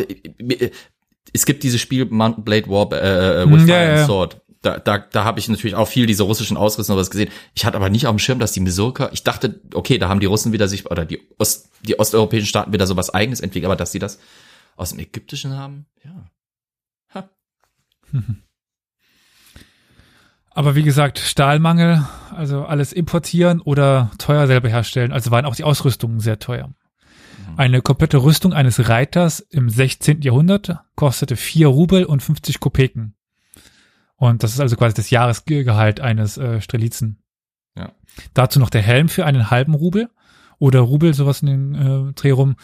es 1.32 1.46
gibt 1.46 1.62
dieses 1.62 1.80
Spiel 1.80 2.04
Mountain 2.06 2.44
Blade 2.44 2.68
War 2.68 2.92
äh, 2.92 3.42
äh 3.42 3.46
with 3.46 3.60
hm, 3.60 3.66
Fire 3.66 3.68
ja, 3.68 3.84
ja. 3.84 3.96
and 4.00 4.06
Sword 4.06 4.43
da, 4.64 4.78
da, 4.78 4.98
da 4.98 5.24
habe 5.24 5.38
ich 5.38 5.48
natürlich 5.48 5.74
auch 5.74 5.88
viel 5.88 6.06
diese 6.06 6.22
russischen 6.22 6.56
Ausrüstung 6.56 6.96
und 6.96 7.00
was 7.00 7.10
gesehen. 7.10 7.30
Ich 7.54 7.64
hatte 7.64 7.76
aber 7.76 7.90
nicht 7.90 8.06
auf 8.06 8.14
dem 8.14 8.18
Schirm, 8.18 8.38
dass 8.38 8.52
die 8.52 8.60
Misurka, 8.60 9.10
ich 9.12 9.22
dachte, 9.22 9.60
okay, 9.74 9.98
da 9.98 10.08
haben 10.08 10.20
die 10.20 10.26
Russen 10.26 10.52
wieder 10.52 10.68
sich, 10.68 10.90
oder 10.90 11.04
die, 11.04 11.20
Ost, 11.38 11.70
die 11.82 11.98
osteuropäischen 11.98 12.46
Staaten 12.46 12.72
wieder 12.72 12.86
so 12.86 12.96
was 12.96 13.12
eigenes 13.12 13.40
entwickelt, 13.40 13.66
aber 13.66 13.76
dass 13.76 13.92
sie 13.92 13.98
das 13.98 14.18
aus 14.76 14.90
dem 14.90 15.00
Ägyptischen 15.00 15.56
haben, 15.56 15.86
ja. 16.02 16.30
Ha. 17.14 17.28
Aber 20.56 20.76
wie 20.76 20.84
gesagt, 20.84 21.18
Stahlmangel, 21.18 22.06
also 22.30 22.64
alles 22.64 22.92
importieren 22.92 23.60
oder 23.60 24.12
teuer 24.18 24.46
selber 24.46 24.68
herstellen, 24.68 25.12
also 25.12 25.32
waren 25.32 25.46
auch 25.46 25.56
die 25.56 25.64
Ausrüstungen 25.64 26.20
sehr 26.20 26.38
teuer. 26.38 26.68
Mhm. 26.68 26.74
Eine 27.58 27.82
komplette 27.82 28.22
Rüstung 28.22 28.52
eines 28.52 28.88
Reiters 28.88 29.40
im 29.40 29.68
16. 29.68 30.22
Jahrhundert 30.22 30.78
kostete 30.94 31.34
vier 31.34 31.66
Rubel 31.66 32.04
und 32.04 32.22
50 32.22 32.60
Kopeken. 32.60 33.13
Und 34.16 34.42
das 34.42 34.52
ist 34.52 34.60
also 34.60 34.76
quasi 34.76 34.94
das 34.94 35.10
Jahresgehalt 35.10 36.00
eines 36.00 36.38
äh, 36.38 36.60
Strelitzen. 36.60 37.22
Ja. 37.76 37.92
Dazu 38.32 38.60
noch 38.60 38.70
der 38.70 38.82
Helm 38.82 39.08
für 39.08 39.26
einen 39.26 39.50
halben 39.50 39.74
Rubel 39.74 40.08
oder 40.58 40.80
Rubel, 40.80 41.14
sowas 41.14 41.42
in 41.42 41.46
den 41.46 41.74
äh, 41.74 42.12
Dreh 42.14 42.30
rum. 42.30 42.56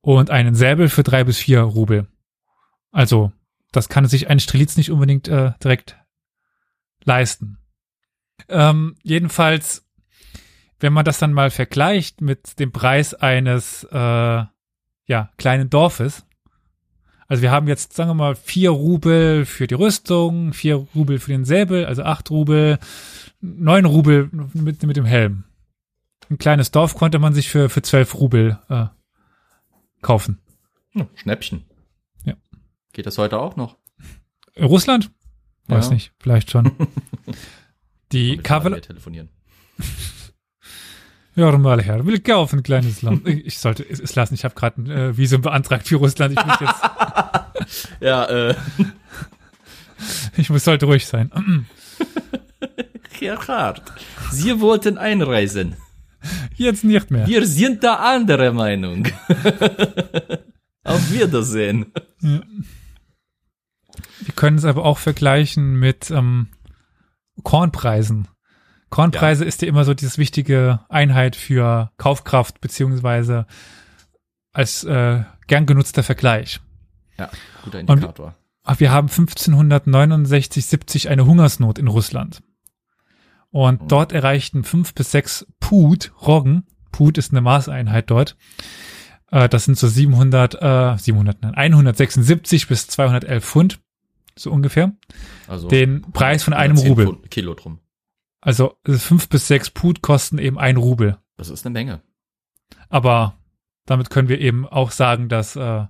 Und 0.00 0.30
einen 0.30 0.54
Säbel 0.54 0.88
für 0.88 1.02
drei 1.02 1.24
bis 1.24 1.38
vier 1.38 1.60
Rubel. 1.60 2.06
Also, 2.92 3.32
das 3.72 3.88
kann 3.88 4.06
sich 4.06 4.28
ein 4.28 4.40
Strelitz 4.40 4.76
nicht 4.76 4.90
unbedingt 4.90 5.28
äh, 5.28 5.52
direkt 5.62 5.96
leisten. 7.04 7.58
Ähm, 8.48 8.96
jedenfalls, 9.02 9.84
wenn 10.78 10.92
man 10.92 11.04
das 11.04 11.18
dann 11.18 11.32
mal 11.32 11.50
vergleicht 11.50 12.20
mit 12.20 12.58
dem 12.60 12.72
Preis 12.72 13.14
eines 13.14 13.84
äh, 13.84 14.44
ja, 15.08 15.30
kleinen 15.38 15.70
Dorfes, 15.70 16.26
also 17.28 17.42
wir 17.42 17.50
haben 17.50 17.68
jetzt, 17.68 17.94
sagen 17.94 18.10
wir 18.10 18.14
mal, 18.14 18.34
vier 18.36 18.70
Rubel 18.70 19.44
für 19.44 19.66
die 19.66 19.74
Rüstung, 19.74 20.52
vier 20.52 20.76
Rubel 20.94 21.18
für 21.18 21.32
den 21.32 21.44
Säbel, 21.44 21.84
also 21.86 22.02
acht 22.02 22.30
Rubel, 22.30 22.78
neun 23.40 23.84
Rubel 23.84 24.30
mit, 24.54 24.82
mit 24.82 24.96
dem 24.96 25.04
Helm. 25.04 25.44
Ein 26.30 26.38
kleines 26.38 26.70
Dorf 26.70 26.94
konnte 26.94 27.18
man 27.18 27.34
sich 27.34 27.48
für, 27.48 27.68
für 27.68 27.82
zwölf 27.82 28.14
Rubel 28.16 28.58
äh, 28.68 28.86
kaufen. 30.02 30.38
Schnäppchen. 31.14 31.64
Ja. 32.24 32.34
Geht 32.92 33.06
das 33.06 33.18
heute 33.18 33.38
auch 33.38 33.56
noch? 33.56 33.76
In 34.54 34.64
Russland? 34.64 35.10
Weiß 35.68 35.86
Ja. 35.88 35.94
nicht, 35.94 36.12
vielleicht 36.18 36.50
schon. 36.50 36.72
Die 38.12 38.38
Kavallerie. 38.38 38.80
telefonieren. 38.80 39.28
Hör 41.36 41.58
mal 41.58 41.82
her, 41.82 42.06
will 42.06 42.18
kaufen, 42.20 42.62
kleines 42.62 43.02
Land. 43.02 43.28
Ich 43.28 43.58
sollte 43.58 43.86
es 43.88 44.00
es 44.00 44.14
lassen, 44.14 44.34
ich 44.34 44.44
habe 44.44 44.54
gerade 44.54 44.80
ein 44.80 44.90
äh, 44.90 45.16
Visum 45.18 45.42
beantragt 45.42 45.86
für 45.86 45.96
Russland. 45.96 46.32
Ich 46.38 46.46
muss 46.46 46.60
jetzt, 46.60 46.82
Ja, 48.00 48.24
äh, 48.24 48.54
ich 50.36 50.50
muss 50.50 50.64
sollte 50.64 50.86
ruhig 50.86 51.06
sein. 51.06 51.30
Gerhard, 53.18 53.82
Sie 54.30 54.60
wollten 54.60 54.98
einreisen. 54.98 55.76
Jetzt 56.54 56.84
nicht 56.84 57.10
mehr. 57.10 57.26
Wir 57.26 57.46
sind 57.46 57.84
da 57.84 57.96
anderer 57.96 58.52
Meinung. 58.52 59.06
Auf 60.84 61.12
Wiedersehen. 61.12 61.92
Ja. 62.20 62.40
Wir 64.20 64.34
können 64.34 64.58
es 64.58 64.64
aber 64.64 64.84
auch 64.84 64.98
vergleichen 64.98 65.78
mit 65.78 66.10
ähm, 66.10 66.48
Kornpreisen. 67.42 68.28
Kornpreise 68.90 69.44
ja. 69.44 69.48
ist 69.48 69.62
ja 69.62 69.68
immer 69.68 69.84
so 69.84 69.94
dieses 69.94 70.18
wichtige 70.18 70.80
Einheit 70.88 71.36
für 71.36 71.90
Kaufkraft 71.96 72.60
beziehungsweise 72.60 73.46
als 74.52 74.84
äh, 74.84 75.22
gern 75.46 75.66
genutzter 75.66 76.02
Vergleich. 76.02 76.60
Ja, 77.18 77.30
guter 77.64 77.80
Indikator. 77.80 78.34
Und 78.64 78.80
wir 78.80 78.90
haben 78.90 79.08
1569, 79.08 80.66
70 80.66 81.08
eine 81.08 81.26
Hungersnot 81.26 81.78
in 81.78 81.88
Russland. 81.88 82.42
Und 83.50 83.82
mhm. 83.82 83.88
dort 83.88 84.12
erreichten 84.12 84.64
fünf 84.64 84.94
bis 84.94 85.12
sechs 85.12 85.46
Put 85.60 86.12
Roggen. 86.20 86.64
Put 86.90 87.18
ist 87.18 87.32
eine 87.32 87.40
Maßeinheit 87.40 88.10
dort. 88.10 88.36
Äh, 89.30 89.48
das 89.48 89.64
sind 89.64 89.78
so 89.78 89.88
700, 89.88 90.60
äh, 90.60 90.98
700, 90.98 91.42
nein, 91.42 91.54
176 91.54 92.68
bis 92.68 92.88
211 92.88 93.44
Pfund, 93.44 93.80
so 94.36 94.50
ungefähr. 94.50 94.92
Also 95.46 95.68
den 95.68 96.02
Preis 96.12 96.42
von 96.42 96.54
einem 96.54 96.76
Rubel. 96.76 97.16
Kilo 97.30 97.54
drum. 97.54 97.80
Also 98.46 98.78
fünf 98.86 99.28
bis 99.28 99.48
sechs 99.48 99.70
Put 99.70 100.02
kosten 100.02 100.38
eben 100.38 100.56
ein 100.56 100.76
Rubel. 100.76 101.18
Das 101.36 101.48
ist 101.48 101.66
eine 101.66 101.72
Menge. 101.72 102.00
Aber 102.88 103.36
damit 103.86 104.08
können 104.08 104.28
wir 104.28 104.40
eben 104.40 104.68
auch 104.68 104.92
sagen, 104.92 105.28
dass 105.28 105.56
äh, 105.56 105.86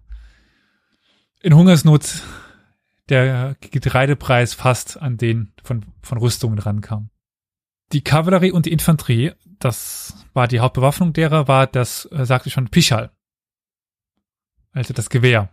in 1.43 1.55
Hungersnot 1.55 2.23
der 3.11 3.57
Getreidepreis 3.61 4.55
fast 4.55 4.97
an 5.03 5.19
den 5.19 5.53
von, 5.65 5.85
von 6.01 6.17
Rüstungen 6.17 6.59
rankam. 6.59 7.11
Die 7.93 8.03
Kavallerie 8.03 8.53
und 8.53 8.65
die 8.65 8.73
Infanterie, 8.73 9.35
das 9.59 10.27
war 10.33 10.49
die 10.49 10.61
Hauptbewaffnung 10.61 11.13
derer, 11.13 11.49
war 11.49 11.67
das, 11.67 12.09
äh, 12.11 12.25
sagte 12.25 12.49
ich 12.49 12.55
schon, 12.55 12.71
Pichal. 12.71 13.13
Also 14.73 14.95
das 14.95 15.11
Gewehr. 15.11 15.51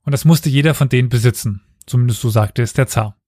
Und 0.00 0.12
das 0.12 0.24
musste 0.24 0.48
jeder 0.48 0.72
von 0.72 0.88
denen 0.88 1.10
besitzen. 1.10 1.60
Zumindest 1.84 2.22
so 2.22 2.30
sagte 2.30 2.62
es 2.62 2.72
der 2.72 2.86
Zar. 2.86 3.20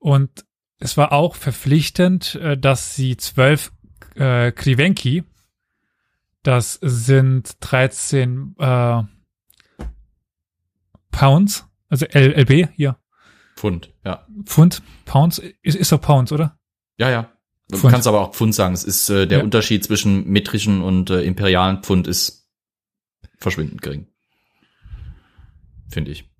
Und 0.00 0.44
es 0.78 0.96
war 0.96 1.12
auch 1.12 1.36
verpflichtend, 1.36 2.34
äh, 2.36 2.56
dass 2.58 2.94
sie 2.94 3.16
zwölf 3.16 3.72
äh, 4.16 4.52
Krivenki, 4.52 5.24
das 6.42 6.78
sind 6.82 7.56
13 7.60 8.54
äh, 8.58 9.02
Pounds, 11.10 11.66
also 11.88 12.06
LB 12.06 12.68
hier. 12.74 12.98
Pfund, 13.56 13.92
ja. 14.04 14.26
Pfund, 14.44 14.82
Pounds, 15.04 15.38
ist, 15.62 15.76
ist 15.76 15.92
doch 15.92 16.00
Pounds, 16.00 16.32
oder? 16.32 16.58
Ja, 16.98 17.10
ja. 17.10 17.32
Du 17.68 17.78
Pfund. 17.78 17.92
kannst 17.92 18.06
aber 18.06 18.20
auch 18.20 18.34
Pfund 18.34 18.54
sagen. 18.54 18.74
Es 18.74 18.84
ist 18.84 19.08
äh, 19.08 19.26
der 19.26 19.38
ja. 19.38 19.44
Unterschied 19.44 19.84
zwischen 19.84 20.28
metrischen 20.28 20.82
und 20.82 21.10
äh, 21.10 21.22
imperialen 21.22 21.82
Pfund 21.82 22.06
ist 22.06 22.50
verschwindend 23.38 23.80
gering. 23.80 24.06
Finde 25.88 26.10
ich. 26.10 26.30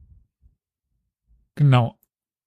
Genau. 1.54 1.98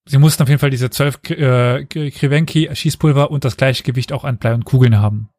Sie 0.07 0.17
mussten 0.17 0.41
auf 0.43 0.49
jeden 0.49 0.59
Fall 0.59 0.69
diese 0.69 0.89
zwölf 0.89 1.19
äh, 1.29 1.85
Krivenki 1.85 2.69
Schießpulver 2.73 3.29
und 3.29 3.43
das 3.43 3.57
gleiche 3.57 3.83
Gewicht 3.83 4.13
auch 4.13 4.23
an 4.23 4.37
Blei 4.37 4.53
und 4.53 4.65
Kugeln 4.65 4.97
haben. 4.97 5.29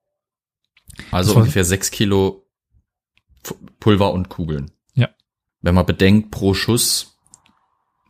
Also 1.11 1.37
ungefähr 1.37 1.65
sechs 1.65 1.91
Kilo 1.91 2.47
Pulver 3.81 4.13
und 4.13 4.29
Kugeln. 4.29 4.71
Ja. 4.95 5.09
Wenn 5.61 5.75
man 5.75 5.87
bedenkt, 5.87 6.31
pro 6.31 6.55
Schuss, 6.55 7.19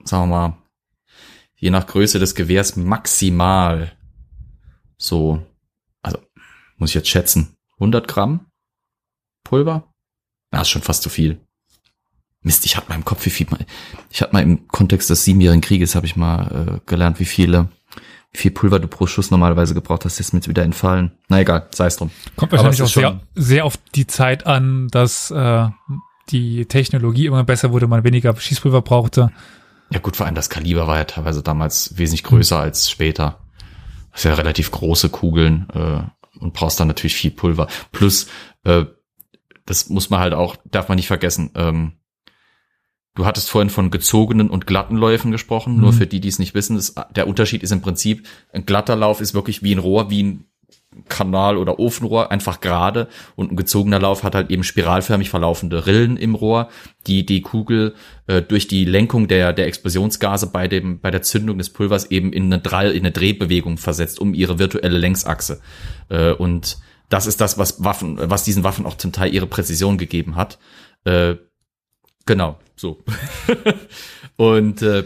sagen 0.05 0.29
wir 0.29 0.37
mal, 0.37 0.59
je 1.57 1.71
nach 1.71 1.87
Größe 1.87 2.19
des 2.19 2.35
Gewehrs 2.35 2.77
maximal 2.77 3.93
so, 4.97 5.47
also 6.03 6.19
muss 6.77 6.91
ich 6.91 6.95
jetzt 6.95 7.09
schätzen, 7.09 7.57
100 7.75 8.09
Gramm 8.09 8.51
Pulver? 9.45 9.93
Na, 10.51 10.63
ist 10.63 10.71
schon 10.71 10.83
fast 10.83 11.03
zu 11.03 11.09
viel. 11.09 11.41
Mist, 12.49 12.65
ich 12.65 12.79
hatte 12.79 12.89
mal 12.89 12.95
im 12.95 13.05
Kopf, 13.05 13.27
wie 13.27 13.31
viel, 13.31 13.47
ich 14.09 14.23
hatte 14.23 14.33
mal 14.33 14.43
im 14.43 14.69
Kontext 14.69 15.11
des 15.11 15.23
siebenjährigen 15.23 15.61
Krieges, 15.61 15.95
habe 15.95 16.07
ich 16.07 16.17
mal 16.17 16.79
äh, 16.79 16.81
gelernt, 16.87 17.21
wie 17.21 17.27
viele, 17.27 17.69
wie 18.33 18.39
viel 18.39 18.51
Pulver 18.51 18.79
du 18.79 18.89
pro 18.89 19.07
Schuss 19.07 19.31
normalerweise 19.31 19.75
gebraucht 19.75 20.07
hast, 20.07 20.19
ist 20.19 20.33
mir 20.33 20.39
jetzt 20.39 20.49
wieder 20.49 20.63
entfallen. 20.63 21.13
Na 21.29 21.41
egal, 21.41 21.69
sei 21.75 21.89
es 21.89 21.99
drum. 21.99 22.11
Kommt 22.37 22.53
wahrscheinlich 22.53 22.81
auch 22.81 22.89
sehr, 22.89 23.21
sehr 23.35 23.67
auf 23.67 23.77
die 23.95 24.07
Zeit 24.07 24.47
an, 24.47 24.89
dass 24.89 25.31
äh, 25.31 25.69
die 26.31 26.65
Technologie 26.65 27.27
immer 27.27 27.45
besser 27.45 27.71
wurde, 27.71 27.87
man 27.87 28.03
weniger 28.03 28.35
Schießpulver 28.35 28.81
brauchte. 28.81 29.31
Ja 29.91 29.99
gut, 29.99 30.17
vor 30.17 30.25
allem 30.25 30.35
das 30.35 30.49
Kaliber 30.49 30.87
war 30.87 30.97
ja 30.97 31.05
teilweise 31.05 31.43
damals 31.43 31.99
wesentlich 31.99 32.25
größer 32.25 32.57
mhm. 32.57 32.63
als 32.63 32.91
später. 32.91 33.41
Das 34.13 34.23
sind 34.23 34.31
ja 34.31 34.37
relativ 34.37 34.71
große 34.71 35.11
Kugeln 35.11 35.69
äh, 35.75 36.01
und 36.41 36.55
brauchst 36.55 36.81
dann 36.81 36.89
natürlich 36.89 37.15
viel 37.15 37.31
Pulver. 37.31 37.69
Plus, 37.93 38.27
äh, 38.65 38.87
das 39.67 39.91
muss 39.91 40.09
man 40.09 40.21
halt 40.21 40.33
auch, 40.33 40.57
darf 40.65 40.89
man 40.89 40.97
nicht 40.97 41.09
vergessen, 41.09 41.51
ähm, 41.55 41.93
Du 43.19 43.27
hattest 43.27 43.51
vorhin 43.51 43.69
von 43.69 43.91
gezogenen 43.91 44.49
und 44.49 44.69
glatten 44.69 44.95
Läufen 44.95 45.33
gesprochen. 45.33 45.75
Mhm. 45.75 45.81
Nur 45.81 45.93
für 45.93 46.07
die, 46.07 46.21
die 46.21 46.29
es 46.29 46.39
nicht 46.39 46.55
wissen, 46.55 46.77
das, 46.77 46.95
der 47.17 47.27
Unterschied 47.27 47.65
ist 47.65 47.73
im 47.73 47.81
Prinzip, 47.81 48.29
ein 48.53 48.65
glatter 48.65 48.95
Lauf 48.95 49.21
ist 49.21 49.35
wirklich 49.35 49.61
wie 49.65 49.75
ein 49.75 49.81
Rohr, 49.81 50.09
wie 50.09 50.23
ein 50.23 50.45
Kanal 51.09 51.57
oder 51.57 51.81
Ofenrohr, 51.81 52.31
einfach 52.31 52.61
gerade. 52.61 53.09
Und 53.35 53.51
ein 53.51 53.57
gezogener 53.57 53.99
Lauf 53.99 54.23
hat 54.23 54.37
halt 54.37 54.51
eben 54.51 54.63
spiralförmig 54.63 55.31
verlaufende 55.31 55.85
Rillen 55.89 56.17
im 56.17 56.37
Rohr, 56.37 56.69
die 57.09 57.27
die 57.27 57.41
Kugel 57.41 57.97
äh, 58.29 58.41
durch 58.41 58.69
die 58.69 58.85
Lenkung 58.85 59.27
der, 59.27 59.53
der 59.53 59.67
Explosionsgase 59.67 60.53
bei 60.53 60.69
dem, 60.69 61.01
bei 61.01 61.11
der 61.11 61.23
Zündung 61.23 61.59
des 61.59 61.71
Pulvers 61.71 62.13
eben 62.13 62.33
in 62.33 62.45
eine, 62.45 62.63
Drall, 62.63 62.93
in 62.93 63.01
eine 63.01 63.11
Drehbewegung 63.11 63.79
versetzt, 63.79 64.21
um 64.21 64.33
ihre 64.33 64.61
virtuelle 64.61 64.97
Längsachse. 64.97 65.61
Äh, 66.09 66.35
und 66.35 66.79
das 67.09 67.27
ist 67.27 67.41
das, 67.41 67.59
was 67.59 67.83
Waffen, 67.83 68.17
was 68.31 68.45
diesen 68.45 68.63
Waffen 68.63 68.87
auch 68.87 68.97
zum 68.97 69.11
Teil 69.11 69.35
ihre 69.35 69.49
Präzision 69.49 69.99
gegeben 69.99 70.37
hat. 70.37 70.61
Äh, 71.03 71.35
Genau, 72.29 72.59
so. 72.77 72.99
und 74.37 74.83
äh, 74.83 75.05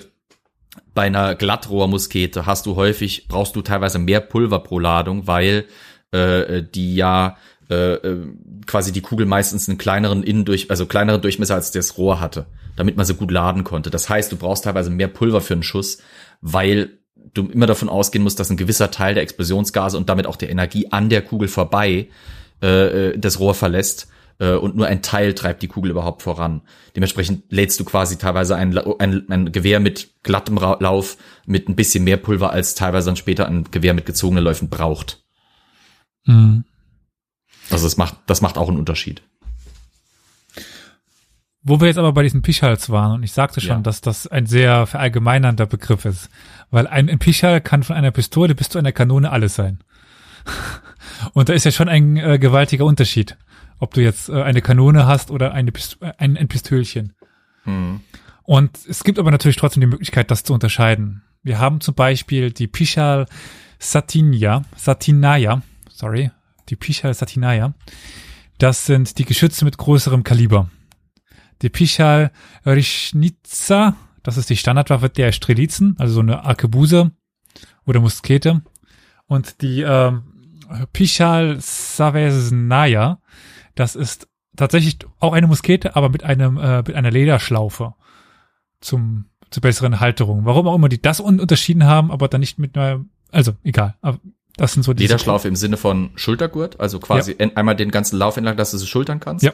bei 0.92 1.02
einer 1.02 1.36
Glattrohrmuskete 1.36 2.46
hast 2.46 2.66
du 2.66 2.74
häufig, 2.74 3.28
brauchst 3.28 3.54
du 3.54 3.62
teilweise 3.62 4.00
mehr 4.00 4.20
Pulver 4.20 4.58
pro 4.58 4.80
Ladung, 4.80 5.28
weil 5.28 5.66
äh, 6.10 6.64
die 6.64 6.96
ja 6.96 7.36
äh, 7.70 7.94
äh, 7.94 8.26
quasi 8.66 8.90
die 8.90 9.02
Kugel 9.02 9.24
meistens 9.26 9.68
einen 9.68 9.78
kleineren 9.78 10.24
Innendurch, 10.24 10.68
also 10.68 10.84
kleineren 10.86 11.22
Durchmesser 11.22 11.54
als 11.54 11.70
das 11.70 11.96
Rohr 11.96 12.18
hatte, 12.18 12.46
damit 12.74 12.96
man 12.96 13.06
sie 13.06 13.14
gut 13.14 13.30
laden 13.30 13.62
konnte. 13.62 13.90
Das 13.90 14.08
heißt, 14.08 14.32
du 14.32 14.36
brauchst 14.36 14.64
teilweise 14.64 14.90
mehr 14.90 15.06
Pulver 15.06 15.40
für 15.40 15.54
einen 15.54 15.62
Schuss, 15.62 15.98
weil 16.40 16.98
du 17.34 17.46
immer 17.46 17.66
davon 17.66 17.88
ausgehen 17.88 18.24
musst, 18.24 18.40
dass 18.40 18.50
ein 18.50 18.56
gewisser 18.56 18.90
Teil 18.90 19.14
der 19.14 19.22
Explosionsgase 19.22 19.96
und 19.96 20.08
damit 20.08 20.26
auch 20.26 20.34
der 20.34 20.50
Energie 20.50 20.88
an 20.90 21.08
der 21.08 21.22
Kugel 21.22 21.46
vorbei 21.46 22.08
äh, 22.60 23.10
äh 23.10 23.16
das 23.16 23.38
Rohr 23.38 23.54
verlässt 23.54 24.08
äh, 24.42 24.56
und 24.56 24.74
nur 24.74 24.88
ein 24.88 25.02
Teil 25.02 25.34
treibt 25.34 25.62
die 25.62 25.68
Kugel 25.68 25.92
überhaupt 25.92 26.22
voran. 26.22 26.62
Dementsprechend 26.96 27.44
lädst 27.50 27.78
du 27.78 27.84
quasi 27.84 28.18
teilweise 28.18 28.56
ein, 28.56 28.76
ein, 28.98 29.30
ein 29.30 29.52
Gewehr 29.52 29.78
mit 29.78 30.10
glattem 30.24 30.56
Lauf 30.56 31.16
mit 31.46 31.68
ein 31.68 31.76
bisschen 31.76 32.02
mehr 32.02 32.16
Pulver, 32.16 32.50
als 32.50 32.74
teilweise 32.74 33.06
dann 33.06 33.16
später 33.16 33.46
ein 33.46 33.70
Gewehr 33.70 33.94
mit 33.94 34.04
gezogenen 34.04 34.42
Läufen 34.42 34.68
braucht. 34.68 35.22
Mhm. 36.24 36.64
Also 37.70 37.86
das 37.86 37.96
macht, 37.96 38.16
das 38.26 38.40
macht 38.40 38.58
auch 38.58 38.68
einen 38.68 38.78
Unterschied. 38.78 39.22
Wo 41.62 41.80
wir 41.80 41.86
jetzt 41.86 41.98
aber 41.98 42.12
bei 42.12 42.24
diesen 42.24 42.42
Pichals 42.42 42.90
waren, 42.90 43.12
und 43.12 43.22
ich 43.22 43.32
sagte 43.32 43.60
schon, 43.60 43.76
ja. 43.76 43.82
dass 43.82 44.00
das 44.00 44.26
ein 44.26 44.46
sehr 44.46 44.88
verallgemeinernder 44.88 45.66
Begriff 45.66 46.04
ist, 46.04 46.28
weil 46.72 46.88
ein, 46.88 47.08
ein 47.08 47.20
Pichal 47.20 47.60
kann 47.60 47.84
von 47.84 47.94
einer 47.94 48.10
Pistole 48.10 48.56
bis 48.56 48.68
zu 48.68 48.80
einer 48.80 48.90
Kanone 48.90 49.30
alles 49.30 49.54
sein. 49.54 49.78
und 51.32 51.48
da 51.48 51.52
ist 51.52 51.62
ja 51.62 51.70
schon 51.70 51.88
ein 51.88 52.16
äh, 52.16 52.40
gewaltiger 52.40 52.84
Unterschied 52.84 53.36
ob 53.82 53.94
du 53.94 54.00
jetzt 54.00 54.28
äh, 54.28 54.40
eine 54.40 54.62
Kanone 54.62 55.06
hast 55.06 55.32
oder 55.32 55.52
eine 55.52 55.72
Pist 55.72 55.98
äh, 56.00 56.12
ein, 56.16 56.36
ein 56.36 56.46
Pistölchen. 56.46 57.14
Mhm. 57.64 58.00
Und 58.44 58.78
es 58.88 59.02
gibt 59.02 59.18
aber 59.18 59.32
natürlich 59.32 59.56
trotzdem 59.56 59.80
die 59.80 59.88
Möglichkeit, 59.88 60.30
das 60.30 60.44
zu 60.44 60.54
unterscheiden. 60.54 61.22
Wir 61.42 61.58
haben 61.58 61.80
zum 61.80 61.96
Beispiel 61.96 62.52
die 62.52 62.68
Pichal 62.68 63.26
Satinia, 63.80 64.64
Satinaya, 64.76 65.62
sorry, 65.90 66.30
die 66.68 66.76
Pichal 66.76 67.12
Satinaya. 67.12 67.74
Das 68.58 68.86
sind 68.86 69.18
die 69.18 69.24
Geschütze 69.24 69.64
mit 69.64 69.78
größerem 69.78 70.22
Kaliber. 70.22 70.70
Die 71.62 71.68
Pichal 71.68 72.30
Rishnitsa, 72.64 73.96
das 74.22 74.36
ist 74.36 74.48
die 74.48 74.56
Standardwaffe 74.56 75.08
der 75.08 75.32
Strelitzen, 75.32 75.96
also 75.98 76.14
so 76.14 76.20
eine 76.20 76.44
Arkebuse 76.44 77.10
oder 77.84 77.98
Muskete. 77.98 78.62
Und 79.26 79.60
die 79.60 79.82
äh, 79.82 80.12
Pichal 80.92 81.56
Savesnaya, 81.60 83.18
das 83.74 83.96
ist 83.96 84.28
tatsächlich 84.56 84.98
auch 85.18 85.32
eine 85.32 85.46
Muskete, 85.46 85.96
aber 85.96 86.08
mit 86.08 86.24
einem 86.24 86.58
äh, 86.58 86.78
mit 86.78 86.94
einer 86.94 87.10
Lederschlaufe 87.10 87.94
zum 88.80 89.26
zur 89.50 89.60
besseren 89.60 90.00
Halterung. 90.00 90.44
Warum 90.44 90.66
auch 90.66 90.74
immer 90.74 90.88
die 90.88 91.00
das 91.00 91.20
un 91.20 91.40
unterschieden 91.40 91.84
haben, 91.84 92.10
aber 92.10 92.28
dann 92.28 92.40
nicht 92.40 92.58
mit 92.58 92.76
einer, 92.76 93.04
also 93.30 93.52
egal. 93.62 93.96
Aber 94.00 94.18
das 94.56 94.72
sind 94.72 94.82
so 94.82 94.92
die 94.92 95.02
Lederschlaufe 95.02 95.48
im 95.48 95.56
Sinne 95.56 95.76
von 95.76 96.10
Schultergurt, 96.14 96.80
also 96.80 96.98
quasi 96.98 97.36
ja. 97.38 97.48
einmal 97.54 97.76
den 97.76 97.90
ganzen 97.90 98.18
Lauf 98.18 98.36
entlang, 98.36 98.56
dass 98.56 98.70
du 98.70 98.76
es 98.76 98.88
schultern 98.88 99.20
kannst. 99.20 99.44
Ja. 99.44 99.52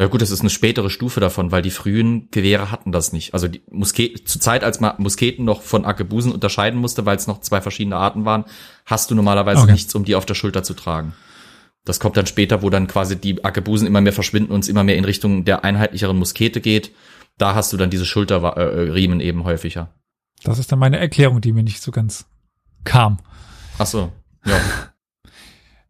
Ja 0.00 0.06
gut, 0.06 0.22
das 0.22 0.30
ist 0.30 0.40
eine 0.42 0.50
spätere 0.50 0.90
Stufe 0.90 1.18
davon, 1.18 1.50
weil 1.50 1.60
die 1.60 1.72
frühen 1.72 2.30
Gewehre 2.30 2.70
hatten 2.70 2.92
das 2.92 3.12
nicht. 3.12 3.34
Also 3.34 3.48
die 3.48 3.62
Musketen, 3.68 4.24
zur 4.26 4.40
Zeit, 4.40 4.62
als 4.62 4.78
man 4.78 4.94
Musketen 4.98 5.44
noch 5.44 5.60
von 5.60 5.84
Arkebusen 5.84 6.30
unterscheiden 6.30 6.78
musste, 6.78 7.04
weil 7.04 7.16
es 7.16 7.26
noch 7.26 7.40
zwei 7.40 7.60
verschiedene 7.60 7.96
Arten 7.96 8.24
waren, 8.24 8.44
hast 8.86 9.10
du 9.10 9.16
normalerweise 9.16 9.62
okay. 9.62 9.72
nichts, 9.72 9.92
um 9.96 10.04
die 10.04 10.14
auf 10.14 10.24
der 10.24 10.34
Schulter 10.34 10.62
zu 10.62 10.74
tragen. 10.74 11.14
Das 11.88 12.00
kommt 12.00 12.18
dann 12.18 12.26
später, 12.26 12.60
wo 12.60 12.68
dann 12.68 12.86
quasi 12.86 13.18
die 13.18 13.42
Arkebusen 13.42 13.86
immer 13.86 14.02
mehr 14.02 14.12
verschwinden 14.12 14.52
und 14.52 14.60
es 14.60 14.68
immer 14.68 14.84
mehr 14.84 14.96
in 14.96 15.06
Richtung 15.06 15.46
der 15.46 15.64
einheitlicheren 15.64 16.18
Muskete 16.18 16.60
geht. 16.60 16.92
Da 17.38 17.54
hast 17.54 17.72
du 17.72 17.78
dann 17.78 17.88
diese 17.88 18.04
Schulterriemen 18.04 19.20
eben 19.20 19.44
häufiger. 19.44 19.94
Das 20.42 20.58
ist 20.58 20.70
dann 20.70 20.78
meine 20.78 20.98
Erklärung, 20.98 21.40
die 21.40 21.52
mir 21.52 21.62
nicht 21.62 21.80
so 21.80 21.90
ganz 21.90 22.26
kam. 22.84 23.18
Ach 23.78 23.86
so, 23.86 24.12
ja. 24.44 24.60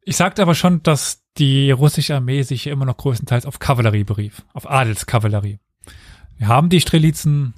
Ich 0.03 0.16
sagte 0.16 0.41
aber 0.41 0.55
schon, 0.55 0.83
dass 0.83 1.23
die 1.37 1.70
russische 1.70 2.15
Armee 2.15 2.41
sich 2.41 2.66
immer 2.66 2.87
noch 2.87 2.97
größtenteils 2.97 3.45
auf 3.45 3.59
Kavallerie 3.59 4.05
berief, 4.05 4.43
auf 4.55 4.70
Adelskavallerie. 4.70 5.59
Wir 6.39 6.49
haben 6.49 6.70
die 6.70 6.81
Strelitzen, 6.81 7.53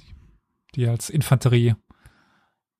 die 0.75 0.85
als 0.85 1.09
Infanterie 1.09 1.75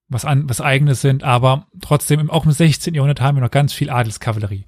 was, 0.09 0.25
an, 0.25 0.49
was 0.49 0.59
eigenes 0.59 0.99
sind, 0.99 1.23
aber 1.23 1.67
trotzdem 1.81 2.29
auch 2.29 2.45
im 2.45 2.51
16. 2.51 2.93
Jahrhundert 2.93 3.21
haben 3.21 3.37
wir 3.37 3.41
noch 3.41 3.51
ganz 3.51 3.71
viel 3.71 3.89
Adelskavallerie. 3.89 4.65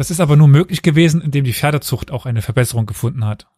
Das 0.00 0.10
ist 0.10 0.20
aber 0.20 0.34
nur 0.34 0.48
möglich 0.48 0.80
gewesen, 0.80 1.20
indem 1.20 1.44
die 1.44 1.52
Pferdezucht 1.52 2.10
auch 2.10 2.24
eine 2.24 2.40
Verbesserung 2.40 2.86
gefunden 2.86 3.26
hat. 3.26 3.48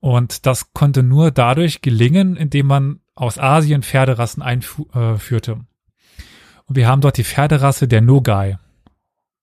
Und 0.00 0.46
das 0.46 0.72
konnte 0.72 1.02
nur 1.02 1.30
dadurch 1.30 1.82
gelingen, 1.82 2.36
indem 2.36 2.68
man 2.68 3.00
aus 3.14 3.36
Asien 3.36 3.82
Pferderassen 3.82 4.42
einführte. 4.42 5.52
Äh, 5.52 6.24
Und 6.64 6.76
wir 6.76 6.88
haben 6.88 7.02
dort 7.02 7.18
die 7.18 7.24
Pferderasse 7.24 7.86
der 7.86 8.00
Nogai. 8.00 8.56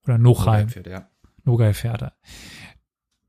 Oder 0.03 0.17
Nochai. 0.17 0.65
Ja. 0.87 1.07
Nogai-Pferde. 1.43 2.13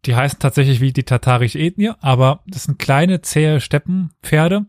Die 0.06 0.16
heißen 0.16 0.38
tatsächlich 0.38 0.80
wie 0.80 0.94
die 0.94 1.04
tatarische 1.04 1.58
Ethnie, 1.58 1.92
aber 2.00 2.42
das 2.46 2.64
sind 2.64 2.78
kleine, 2.78 3.20
zähe 3.20 3.60
Steppenpferde, 3.60 4.64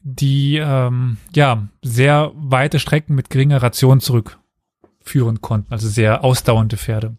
die 0.00 0.56
ähm, 0.56 1.18
ja 1.34 1.68
sehr 1.82 2.32
weite 2.34 2.78
Strecken 2.78 3.14
mit 3.14 3.28
geringer 3.28 3.62
Ration 3.62 4.00
zurückführen 5.06 5.40
konnten, 5.40 5.72
also 5.72 5.88
sehr 5.88 6.24
ausdauernde 6.24 6.76
Pferde. 6.76 7.16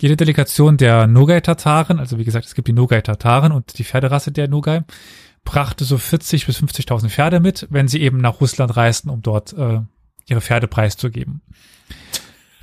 Jede 0.00 0.16
Delegation 0.16 0.76
der 0.76 1.06
Nogai-Tataren, 1.08 1.98
also 1.98 2.18
wie 2.18 2.24
gesagt, 2.24 2.46
es 2.46 2.54
gibt 2.54 2.68
die 2.68 2.72
Nogai-Tataren 2.72 3.50
und 3.50 3.78
die 3.78 3.84
Pferderasse 3.84 4.30
der 4.30 4.46
Nogai, 4.48 4.84
brachte 5.44 5.84
so 5.84 5.98
40 5.98 6.46
bis 6.46 6.62
50.000 6.62 7.08
Pferde 7.08 7.40
mit, 7.40 7.66
wenn 7.70 7.88
sie 7.88 8.00
eben 8.00 8.18
nach 8.18 8.40
Russland 8.40 8.76
reisten, 8.76 9.10
um 9.10 9.22
dort 9.22 9.54
äh, 9.54 9.80
ihre 10.26 10.40
Pferde 10.40 10.68
preiszugeben. 10.68 11.40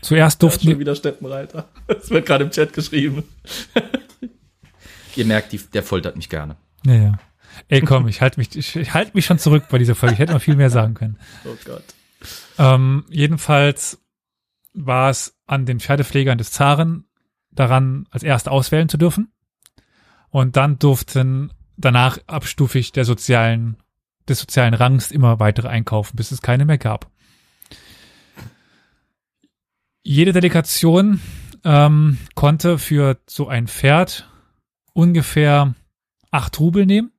Zuerst 0.02 0.42
durften 0.44 0.68
ja, 0.68 0.72
schon 0.74 0.80
wieder 0.80 0.96
Steppenreiter. 0.96 1.68
Das 1.88 2.10
wird 2.10 2.26
gerade 2.26 2.46
im 2.46 2.52
Chat 2.52 2.74
geschrieben. 2.74 3.24
Ihr 5.16 5.26
merkt, 5.26 5.52
die, 5.52 5.58
der 5.58 5.84
foltert 5.84 6.16
mich 6.16 6.30
gerne. 6.30 6.56
Ja, 6.86 6.94
ja. 6.94 7.20
Ey, 7.70 7.82
komm, 7.82 8.08
ich 8.08 8.22
halte 8.22 8.40
mich, 8.40 8.56
ich, 8.56 8.76
ich 8.76 8.94
halte 8.94 9.12
mich 9.14 9.26
schon 9.26 9.40
zurück 9.40 9.66
bei 9.70 9.78
dieser 9.78 9.96
Folge. 9.96 10.14
Ich 10.14 10.20
hätte 10.20 10.34
noch 10.34 10.42
viel 10.42 10.56
mehr 10.56 10.70
sagen 10.70 10.94
können. 10.94 11.18
Oh 11.46 11.56
Gott. 11.66 11.84
Ähm, 12.58 13.06
jedenfalls 13.10 14.02
war 14.74 15.10
es 15.10 15.38
an 15.46 15.66
den 15.66 15.80
Pferdepflegern 15.80 16.38
des 16.38 16.52
Zaren 16.52 17.08
daran, 17.52 18.08
als 18.12 18.24
erste 18.24 18.52
auswählen 18.52 18.90
zu 18.90 18.98
dürfen. 18.98 19.32
Und 20.30 20.58
dann 20.58 20.80
durften 20.80 21.54
danach 21.78 22.18
abstufig 22.28 22.92
der 22.92 23.06
sozialen, 23.06 23.78
des 24.28 24.40
sozialen 24.40 24.74
Rangs 24.74 25.12
immer 25.12 25.40
weitere 25.40 25.68
einkaufen, 25.68 26.16
bis 26.16 26.32
es 26.32 26.42
keine 26.42 26.66
mehr 26.66 26.78
gab. 26.78 27.10
Jede 30.04 30.34
Delegation 30.34 31.20
ähm, 31.64 32.20
konnte 32.36 32.78
für 32.78 33.18
so 33.28 33.48
ein 33.48 33.68
Pferd 33.68 34.30
ungefähr 34.94 35.74
acht 36.32 36.60
Rubel 36.60 36.86
nehmen, 36.86 37.12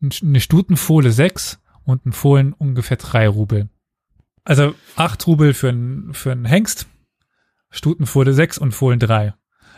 eine 0.00 0.40
Stutenfohle 0.40 1.12
sechs 1.12 1.60
und 1.84 2.04
ein 2.04 2.12
Fohlen 2.12 2.52
ungefähr 2.52 2.96
drei 2.96 3.28
Rubel. 3.28 3.68
Also 4.44 4.74
acht 4.96 5.26
Rubel 5.26 5.54
für 5.54 5.68
ein, 5.68 6.14
für 6.14 6.32
ein 6.32 6.44
Hengst, 6.44 6.86
Stutenfohle 7.70 8.34
sechs 8.34 8.58
und 8.58 8.72
Fohlen 8.72 8.98
drei. 8.98 9.34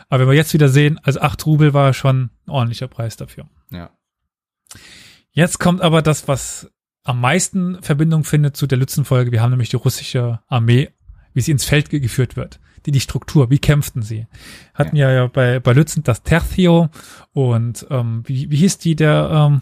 Aber 0.09 0.21
wenn 0.21 0.29
wir 0.29 0.35
jetzt 0.35 0.53
wieder 0.53 0.69
sehen, 0.69 0.99
also 1.03 1.21
acht 1.21 1.45
Rubel 1.45 1.73
war 1.73 1.93
schon 1.93 2.29
ein 2.45 2.49
ordentlicher 2.49 2.87
Preis 2.87 3.15
dafür. 3.17 3.47
Ja. 3.71 3.91
Jetzt 5.31 5.59
kommt 5.59 5.81
aber 5.81 6.01
das, 6.01 6.27
was 6.27 6.71
am 7.03 7.21
meisten 7.21 7.81
Verbindung 7.81 8.23
findet 8.23 8.57
zu 8.57 8.67
der 8.67 8.77
Lützenfolge. 8.77 9.31
Wir 9.31 9.41
haben 9.41 9.51
nämlich 9.51 9.69
die 9.69 9.75
russische 9.75 10.41
Armee 10.47 10.89
wie 11.35 11.41
sie 11.41 11.51
ins 11.51 11.65
Feld 11.65 11.91
geführt 11.91 12.35
wird. 12.35 12.59
Die, 12.87 12.91
die 12.91 13.01
Struktur, 13.01 13.51
wie 13.51 13.59
kämpften 13.59 14.01
sie? 14.01 14.25
Hatten 14.73 14.95
ja, 14.95 15.11
ja 15.11 15.27
bei, 15.27 15.59
bei 15.59 15.73
Lützen 15.73 16.01
das 16.01 16.23
Tertio 16.23 16.89
und 17.33 17.85
ähm, 17.91 18.23
wie, 18.25 18.49
wie 18.49 18.55
hieß 18.55 18.79
die 18.79 18.95
der, 18.95 19.29
ähm, 19.31 19.61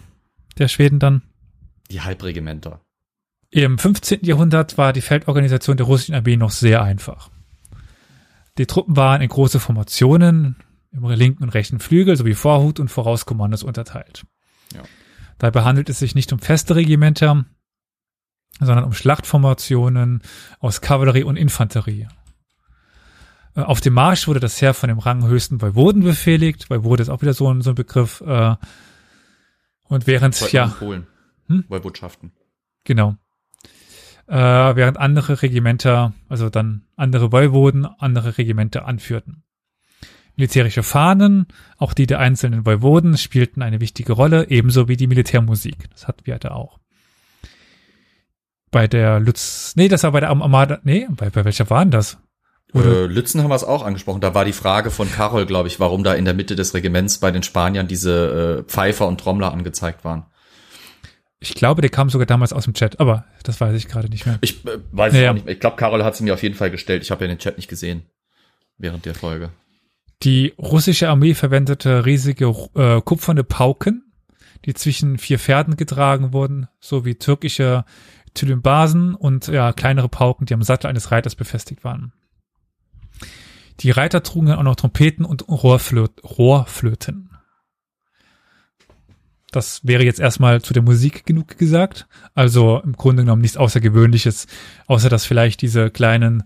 der 0.57 0.67
Schweden 0.67 0.99
dann? 0.99 1.23
Die 1.89 2.01
Halbregimenter. 2.01 2.79
Im 3.53 3.77
15. 3.77 4.21
Jahrhundert 4.23 4.79
war 4.79 4.93
die 4.93 5.01
Feldorganisation 5.01 5.77
der 5.77 5.85
russischen 5.85 6.15
Armee 6.15 6.37
noch 6.37 6.49
sehr 6.49 6.81
einfach. 6.81 7.29
Die 8.57 8.65
Truppen 8.65 8.95
waren 8.95 9.21
in 9.21 9.29
große 9.29 9.59
Formationen 9.59 10.55
im 10.91 11.07
linken 11.07 11.43
und 11.43 11.49
rechten 11.49 11.79
Flügel 11.79 12.17
sowie 12.17 12.33
Vorhut 12.33 12.79
und 12.79 12.89
Vorauskommandos 12.89 13.61
unterteilt. 13.61 14.25
Ja. 14.73 14.81
Dabei 15.37 15.63
handelt 15.63 15.87
es 15.89 15.99
sich 15.99 16.15
nicht 16.15 16.33
um 16.33 16.39
feste 16.39 16.75
Regimenter, 16.75 17.45
sondern 18.59 18.85
um 18.85 18.93
Schlachtformationen 18.93 20.23
aus 20.59 20.81
Kavallerie 20.81 21.23
und 21.23 21.35
Infanterie. 21.35 22.07
Äh, 23.55 23.61
auf 23.61 23.81
dem 23.81 23.93
Marsch 23.93 24.27
wurde 24.27 24.39
das 24.39 24.59
Heer 24.63 24.73
von 24.73 24.89
dem 24.89 24.97
ranghöchsten 24.97 25.61
Voivoden 25.61 26.01
befehligt. 26.01 26.71
Voivode 26.71 27.03
ist 27.03 27.09
auch 27.09 27.21
wieder 27.21 27.35
so 27.35 27.53
ein, 27.53 27.61
so 27.61 27.69
ein 27.69 27.75
Begriff. 27.75 28.21
Äh, 28.21 28.55
und 29.83 30.07
während, 30.07 30.51
ja. 30.51 30.69
Polen. 30.69 31.05
Hm? 31.45 31.65
Voivodschaften. 31.67 32.31
Genau. 32.83 33.15
Äh, 34.27 34.35
während 34.35 34.97
andere 34.97 35.41
Regimenter, 35.41 36.13
also 36.29 36.49
dann 36.49 36.83
andere 36.95 37.31
Voivoden, 37.31 37.85
andere 37.85 38.37
Regimenter 38.37 38.85
anführten. 38.85 39.43
Militärische 40.35 40.81
Fahnen, 40.81 41.47
auch 41.77 41.93
die 41.93 42.07
der 42.07 42.19
einzelnen 42.19 42.65
Voivoden, 42.65 43.17
spielten 43.17 43.61
eine 43.61 43.81
wichtige 43.81 44.13
Rolle, 44.13 44.49
ebenso 44.49 44.87
wie 44.87 44.97
die 44.97 45.07
Militärmusik. 45.07 45.89
Das 45.91 46.07
hatten 46.07 46.25
wir 46.25 46.39
da 46.39 46.51
auch 46.51 46.79
bei 48.73 48.87
der 48.87 49.21
Lütz, 49.21 49.73
nee, 49.77 49.87
das 49.87 50.03
war 50.03 50.11
bei 50.11 50.19
der 50.19 50.29
Armada, 50.29 50.79
nee, 50.83 51.07
bei, 51.09 51.29
bei 51.29 51.45
welcher 51.45 51.69
waren 51.69 51.91
das? 51.91 52.17
Äh, 52.73 53.05
Lützen 53.05 53.41
haben 53.41 53.51
wir 53.51 53.55
es 53.55 53.63
auch 53.63 53.85
angesprochen. 53.85 54.19
Da 54.19 54.33
war 54.33 54.43
die 54.45 54.51
Frage 54.51 54.89
von 54.89 55.09
Carol, 55.09 55.45
glaube 55.45 55.67
ich, 55.67 55.79
warum 55.79 56.03
da 56.03 56.15
in 56.15 56.25
der 56.25 56.33
Mitte 56.33 56.55
des 56.55 56.73
Regiments 56.73 57.19
bei 57.19 57.31
den 57.31 57.43
Spaniern 57.43 57.87
diese 57.87 58.63
äh, 58.65 58.69
Pfeifer 58.69 59.07
und 59.07 59.19
Trommler 59.19 59.53
angezeigt 59.53 60.03
waren. 60.03 60.25
Ich 61.43 61.55
glaube, 61.55 61.81
der 61.81 61.89
kam 61.89 62.09
sogar 62.09 62.25
damals 62.25 62.53
aus 62.53 62.63
dem 62.63 62.73
Chat, 62.73 63.01
aber 63.01 63.25
das 63.43 63.59
weiß 63.59 63.75
ich 63.75 63.89
gerade 63.89 64.07
nicht 64.07 64.25
mehr. 64.25 64.39
Ich 64.39 64.65
äh, 64.65 64.77
weiß 64.93 65.13
es 65.13 65.27
auch 65.27 65.33
nicht 65.33 65.45
mehr. 65.45 65.53
Ich 65.53 65.59
glaube, 65.59 65.75
Carol 65.75 66.01
hat 66.03 66.15
sie 66.15 66.23
mir 66.23 66.33
auf 66.33 66.41
jeden 66.41 66.55
Fall 66.55 66.71
gestellt. 66.71 67.03
Ich 67.03 67.11
habe 67.11 67.25
ja 67.25 67.27
den 67.27 67.37
Chat 67.37 67.57
nicht 67.57 67.67
gesehen 67.67 68.03
während 68.77 69.05
der 69.05 69.13
Folge. 69.13 69.49
Die 70.23 70.53
russische 70.57 71.09
Armee 71.09 71.33
verwendete 71.33 72.05
riesige 72.05 72.45
äh, 72.75 73.01
kupferne 73.01 73.43
Pauken, 73.43 74.13
die 74.63 74.73
zwischen 74.73 75.17
vier 75.17 75.37
Pferden 75.37 75.75
getragen 75.75 76.31
wurden, 76.31 76.69
sowie 76.79 77.15
türkische 77.15 77.83
Zylymbasen 78.33 79.13
und 79.13 79.47
ja, 79.47 79.73
kleinere 79.73 80.07
Pauken, 80.07 80.45
die 80.45 80.53
am 80.53 80.63
Sattel 80.63 80.87
eines 80.87 81.11
Reiters 81.11 81.35
befestigt 81.35 81.83
waren. 81.83 82.13
Die 83.81 83.91
Reiter 83.91 84.23
trugen 84.23 84.47
dann 84.47 84.59
auch 84.59 84.63
noch 84.63 84.77
Trompeten 84.77 85.25
und 85.25 85.49
Rohrflöt 85.49 86.23
Rohrflöten. 86.23 87.32
Das 89.53 89.81
wäre 89.83 90.03
jetzt 90.03 90.19
erstmal 90.19 90.61
zu 90.61 90.73
der 90.73 90.81
Musik 90.81 91.25
genug 91.25 91.59
gesagt. 91.59 92.07
Also 92.33 92.81
im 92.83 92.93
Grunde 92.93 93.23
genommen 93.23 93.43
nichts 93.43 93.55
Außergewöhnliches, 93.55 94.47
außer 94.87 95.09
dass 95.09 95.25
vielleicht 95.25 95.61
diese 95.61 95.91
kleinen 95.91 96.43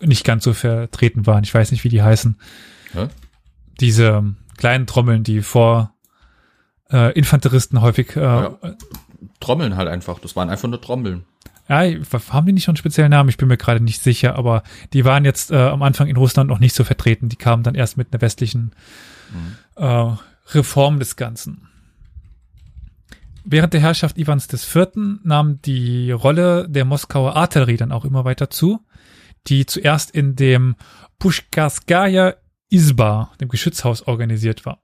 nicht 0.00 0.24
ganz 0.24 0.44
so 0.44 0.52
vertreten 0.52 1.26
waren. 1.26 1.44
Ich 1.44 1.54
weiß 1.54 1.70
nicht, 1.70 1.84
wie 1.84 1.88
die 1.88 2.02
heißen. 2.02 2.36
Hä? 2.92 3.06
Diese 3.78 4.34
kleinen 4.56 4.88
Trommeln, 4.88 5.22
die 5.22 5.42
vor 5.42 5.94
äh, 6.90 7.12
Infanteristen 7.12 7.80
häufig 7.80 8.16
äh, 8.16 8.20
ja. 8.20 8.58
Trommeln 9.38 9.76
halt 9.76 9.88
einfach. 9.88 10.18
Das 10.18 10.34
waren 10.34 10.50
einfach 10.50 10.68
nur 10.68 10.80
Trommeln. 10.80 11.24
Ja, 11.68 11.82
haben 12.30 12.46
die 12.46 12.52
nicht 12.52 12.64
schon 12.64 12.72
einen 12.72 12.78
speziellen 12.78 13.12
Namen? 13.12 13.28
Ich 13.28 13.36
bin 13.36 13.46
mir 13.46 13.56
gerade 13.56 13.78
nicht 13.78 14.02
sicher, 14.02 14.34
aber 14.34 14.64
die 14.92 15.04
waren 15.04 15.24
jetzt 15.24 15.52
äh, 15.52 15.56
am 15.56 15.84
Anfang 15.84 16.08
in 16.08 16.16
Russland 16.16 16.50
noch 16.50 16.58
nicht 16.58 16.74
so 16.74 16.82
vertreten. 16.82 17.28
Die 17.28 17.36
kamen 17.36 17.62
dann 17.62 17.76
erst 17.76 17.96
mit 17.96 18.08
einer 18.12 18.20
westlichen 18.20 18.72
mhm. 19.32 19.56
äh, 19.76 20.16
Reform 20.54 20.98
des 20.98 21.16
Ganzen. 21.16 21.68
Während 23.44 23.72
der 23.72 23.80
Herrschaft 23.80 24.18
Iwans 24.18 24.48
IV. 24.52 24.88
nahm 25.22 25.60
die 25.62 26.10
Rolle 26.10 26.68
der 26.68 26.84
Moskauer 26.84 27.36
Artillerie 27.36 27.76
dann 27.76 27.92
auch 27.92 28.04
immer 28.04 28.24
weiter 28.24 28.50
zu, 28.50 28.80
die 29.46 29.66
zuerst 29.66 30.10
in 30.10 30.36
dem 30.36 30.76
Pushkaskaya 31.18 32.34
Izba, 32.68 33.32
dem 33.40 33.48
Geschützhaus, 33.48 34.02
organisiert 34.02 34.66
war. 34.66 34.82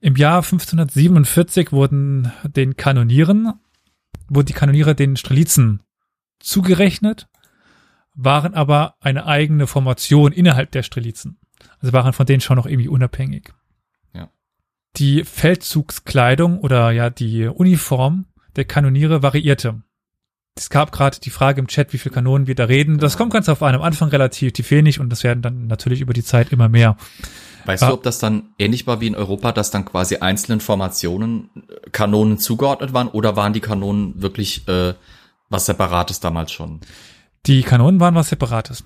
Im 0.00 0.14
Jahr 0.14 0.36
1547 0.36 1.72
wurden 1.72 2.30
den 2.44 2.76
Kanonieren, 2.76 3.54
wurden 4.28 4.46
die 4.46 4.52
Kanoniere 4.52 4.94
den 4.94 5.16
Strelitzen 5.16 5.82
zugerechnet, 6.38 7.28
waren 8.14 8.54
aber 8.54 8.94
eine 9.00 9.26
eigene 9.26 9.66
Formation 9.66 10.32
innerhalb 10.32 10.70
der 10.70 10.82
Strelitzen. 10.82 11.38
Also 11.80 11.92
waren 11.92 12.12
von 12.12 12.26
denen 12.26 12.40
schon 12.40 12.56
noch 12.56 12.66
irgendwie 12.66 12.88
unabhängig. 12.88 13.52
Die 14.98 15.24
Feldzugskleidung 15.24 16.58
oder 16.60 16.90
ja 16.90 17.10
die 17.10 17.46
Uniform 17.46 18.26
der 18.56 18.64
Kanoniere 18.64 19.22
variierte. 19.22 19.82
Es 20.56 20.70
gab 20.70 20.90
gerade 20.90 21.20
die 21.20 21.30
Frage 21.30 21.60
im 21.60 21.68
Chat, 21.68 21.92
wie 21.92 21.98
viele 21.98 22.14
Kanonen 22.14 22.48
wir 22.48 22.56
da 22.56 22.64
reden. 22.64 22.98
Das 22.98 23.16
kommt 23.16 23.32
ganz 23.32 23.48
auf 23.48 23.62
an. 23.62 23.76
Am 23.76 23.82
Anfang 23.82 24.08
relativ 24.08 24.70
wenig 24.72 24.98
und 24.98 25.10
das 25.10 25.22
werden 25.22 25.40
dann 25.40 25.68
natürlich 25.68 26.00
über 26.00 26.12
die 26.12 26.24
Zeit 26.24 26.50
immer 26.50 26.68
mehr. 26.68 26.96
Weißt 27.64 27.82
Ja. 27.82 27.88
du, 27.88 27.94
ob 27.94 28.02
das 28.02 28.18
dann 28.18 28.48
ähnlich 28.58 28.86
war 28.88 29.00
wie 29.00 29.06
in 29.06 29.14
Europa, 29.14 29.52
dass 29.52 29.70
dann 29.70 29.84
quasi 29.84 30.16
einzelnen 30.16 30.60
Formationen 30.60 31.50
äh, 31.54 31.90
Kanonen 31.90 32.38
zugeordnet 32.38 32.92
waren 32.92 33.06
oder 33.08 33.36
waren 33.36 33.52
die 33.52 33.60
Kanonen 33.60 34.20
wirklich 34.20 34.66
äh, 34.66 34.94
was 35.48 35.66
Separates 35.66 36.18
damals 36.18 36.50
schon? 36.50 36.80
Die 37.46 37.62
Kanonen 37.62 38.00
waren 38.00 38.14
was 38.16 38.30
Separates. 38.30 38.82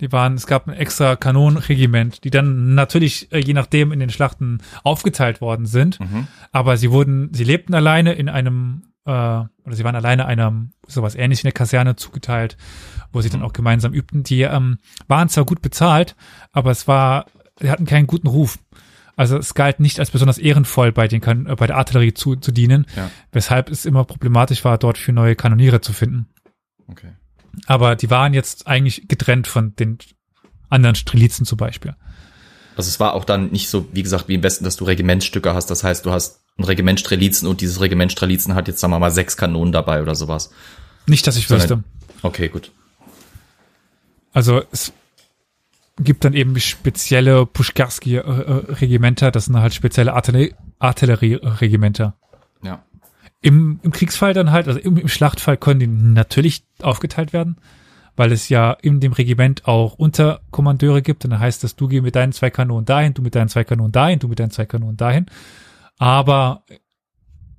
Die 0.00 0.10
waren, 0.10 0.34
es 0.34 0.46
gab 0.46 0.66
ein 0.66 0.74
extra 0.74 1.14
Kanonenregiment, 1.16 2.24
die 2.24 2.30
dann 2.30 2.74
natürlich 2.74 3.30
äh, 3.32 3.38
je 3.38 3.52
nachdem 3.54 3.92
in 3.92 4.00
den 4.00 4.10
Schlachten 4.10 4.58
aufgeteilt 4.82 5.40
worden 5.40 5.66
sind. 5.66 6.00
Mhm. 6.00 6.26
Aber 6.52 6.76
sie 6.76 6.90
wurden, 6.90 7.32
sie 7.32 7.44
lebten 7.44 7.74
alleine 7.74 8.12
in 8.14 8.28
einem, 8.28 8.82
äh, 9.06 9.10
oder 9.10 9.48
sie 9.70 9.84
waren 9.84 9.94
alleine 9.94 10.26
einem 10.26 10.72
sowas 10.86 11.14
ähnlich 11.14 11.40
in 11.40 11.46
der 11.46 11.52
Kaserne 11.52 11.94
zugeteilt, 11.96 12.56
wo 13.12 13.20
sie 13.20 13.30
dann 13.30 13.42
auch 13.42 13.52
gemeinsam 13.52 13.92
übten. 13.94 14.24
Die 14.24 14.42
ähm, 14.42 14.78
waren 15.06 15.28
zwar 15.28 15.44
gut 15.44 15.62
bezahlt, 15.62 16.16
aber 16.52 16.70
es 16.72 16.88
war, 16.88 17.26
sie 17.60 17.70
hatten 17.70 17.86
keinen 17.86 18.08
guten 18.08 18.26
Ruf. 18.26 18.58
Also 19.16 19.38
es 19.38 19.54
galt 19.54 19.78
nicht 19.78 20.00
als 20.00 20.10
besonders 20.10 20.38
ehrenvoll 20.38 20.90
bei 20.90 21.06
den 21.06 21.20
kan 21.20 21.46
äh, 21.46 21.54
bei 21.54 21.68
der 21.68 21.76
Artillerie 21.76 22.14
zu, 22.14 22.34
zu 22.34 22.50
dienen, 22.50 22.84
Ja. 22.96 23.12
weshalb 23.30 23.70
es 23.70 23.86
immer 23.86 24.02
problematisch 24.04 24.64
war, 24.64 24.76
dort 24.76 24.98
für 24.98 25.12
neue 25.12 25.36
Kanoniere 25.36 25.80
zu 25.80 25.92
finden. 25.92 26.26
Okay. 26.88 27.12
Aber 27.66 27.96
die 27.96 28.10
waren 28.10 28.34
jetzt 28.34 28.66
eigentlich 28.66 29.08
getrennt 29.08 29.46
von 29.46 29.74
den 29.76 29.98
anderen 30.68 30.94
Strelitzen 30.96 31.46
zum 31.46 31.58
Beispiel. 31.58 31.94
Also 32.76 32.88
es 32.88 32.98
war 32.98 33.14
auch 33.14 33.24
dann 33.24 33.50
nicht 33.50 33.68
so, 33.68 33.86
wie 33.92 34.02
gesagt, 34.02 34.28
wie 34.28 34.34
im 34.34 34.42
Westen, 34.42 34.64
dass 34.64 34.76
du 34.76 34.84
Regimentstücke 34.84 35.54
hast. 35.54 35.66
Das 35.70 35.84
heißt, 35.84 36.04
du 36.04 36.10
hast 36.10 36.40
ein 36.58 36.64
Regiment 36.64 36.98
Strelitzen 37.00 37.46
und 37.48 37.60
dieses 37.60 37.80
Regiment 37.80 38.10
Strelitzen 38.12 38.54
hat 38.54 38.68
jetzt, 38.68 38.80
sagen 38.80 38.92
wir 38.92 38.98
mal, 38.98 39.10
sechs 39.10 39.36
Kanonen 39.36 39.72
dabei 39.72 40.02
oder 40.02 40.14
sowas. 40.14 40.50
Nicht, 41.06 41.26
dass 41.26 41.36
ich 41.36 41.46
Sondern- 41.46 41.70
wüsste. 41.70 41.84
Okay, 42.22 42.48
gut. 42.48 42.72
Also 44.32 44.62
es 44.72 44.92
gibt 45.98 46.24
dann 46.24 46.32
eben 46.34 46.58
spezielle 46.58 47.46
Puschkarski-Regimenter, 47.46 49.30
das 49.30 49.44
sind 49.44 49.56
halt 49.56 49.74
spezielle 49.74 50.12
Artillerie- 50.14 50.54
Artillerieregimenter. 50.80 52.16
Ja. 52.62 52.82
Im, 53.44 53.78
Im 53.82 53.92
Kriegsfall 53.92 54.32
dann 54.32 54.52
halt, 54.52 54.68
also 54.68 54.80
im, 54.80 54.96
im 54.96 55.08
Schlachtfall 55.08 55.58
können 55.58 55.78
die 55.78 55.86
natürlich 55.86 56.64
aufgeteilt 56.80 57.34
werden, 57.34 57.56
weil 58.16 58.32
es 58.32 58.48
ja 58.48 58.72
in 58.72 59.00
dem 59.00 59.12
Regiment 59.12 59.68
auch 59.68 59.92
Unterkommandeure 59.96 61.02
gibt. 61.02 61.26
Und 61.26 61.32
dann 61.32 61.40
heißt 61.40 61.62
das, 61.62 61.76
du 61.76 61.86
geh 61.86 62.00
mit 62.00 62.16
deinen 62.16 62.32
zwei 62.32 62.48
Kanonen 62.48 62.86
dahin, 62.86 63.12
du 63.12 63.20
mit 63.20 63.34
deinen 63.34 63.50
zwei 63.50 63.62
Kanonen 63.62 63.92
dahin, 63.92 64.18
du 64.18 64.28
mit 64.28 64.38
deinen 64.38 64.50
zwei 64.50 64.64
Kanonen 64.64 64.96
dahin. 64.96 65.26
Aber 65.98 66.64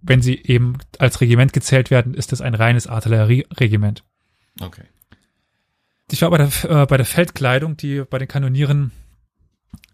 wenn 0.02 0.24
sie 0.24 0.42
eben 0.44 0.80
als 0.98 1.22
Regiment 1.22 1.54
gezählt 1.54 1.92
werden, 1.92 2.16
ist 2.16 2.34
es 2.34 2.42
ein 2.42 2.56
reines 2.56 2.88
Artillerieregiment. 2.88 4.04
Okay. 4.60 4.86
Ich 6.10 6.24
war 6.24 6.32
bei 6.32 6.40
der, 6.40 6.50
äh, 6.64 6.88
bei 6.88 6.98
der 6.98 7.06
Feldkleidung, 7.06 7.78
die 7.78 8.04
bei 8.10 8.18
den 8.18 8.28
Kanonieren 8.28 8.92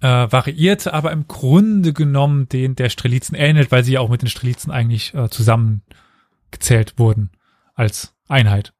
äh, 0.02 0.08
variierte, 0.32 0.94
aber 0.94 1.12
im 1.12 1.28
Grunde 1.28 1.94
genommen 1.94 2.48
den 2.50 2.76
der 2.76 2.90
Strelitzen 2.90 3.36
ähnelt, 3.36 3.72
weil 3.72 3.84
sie 3.84 3.94
ja 3.94 4.00
auch 4.00 4.10
mit 4.10 4.22
den 4.22 4.30
Strelitzen 4.30 4.72
eigentlich 4.72 5.14
äh, 5.14 5.30
zusammengezählt 5.30 6.98
wurden 6.98 7.32
als 7.76 8.14
Einheit. 8.28 8.74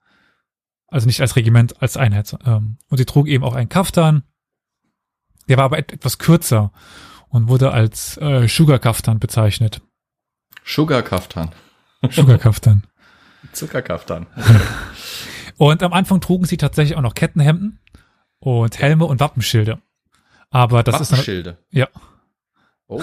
Also 0.88 1.08
nicht 1.08 1.22
als 1.22 1.36
Regiment, 1.36 1.82
als 1.82 1.98
Einheit. 1.98 2.36
Ähm, 2.46 2.78
und 2.90 2.98
sie 2.98 3.06
trug 3.06 3.28
eben 3.28 3.44
auch 3.44 3.56
einen 3.56 3.70
Kaftan. 3.70 4.24
Der 5.48 5.58
war 5.58 5.66
aber 5.66 5.80
et 5.80 5.92
etwas 5.94 6.18
kürzer 6.18 6.72
und 7.30 7.48
wurde 7.48 7.72
als 7.72 8.18
äh, 8.18 8.48
Sugar 8.48 8.80
Kaftan 8.80 9.20
bezeichnet. 9.20 9.82
Sugar-Kaftan. 10.64 11.52
Sugar 12.10 12.38
Kaftan. 12.38 12.84
Zuckerkaftan. 13.52 14.28
Und 15.58 15.84
am 15.84 15.94
Anfang 15.94 16.22
trugen 16.22 16.46
sie 16.46 16.58
tatsächlich 16.58 16.98
auch 16.98 17.02
noch 17.02 17.16
Kettenhemden 17.16 17.80
und 18.40 18.80
Helme 18.80 19.06
und 19.06 19.20
Wappenschilde. 19.20 19.82
Aber 20.52 20.84
das 20.84 21.02
ist 21.02 21.12
dann, 21.12 21.56
ja, 21.72 21.88
Oh. 22.88 23.02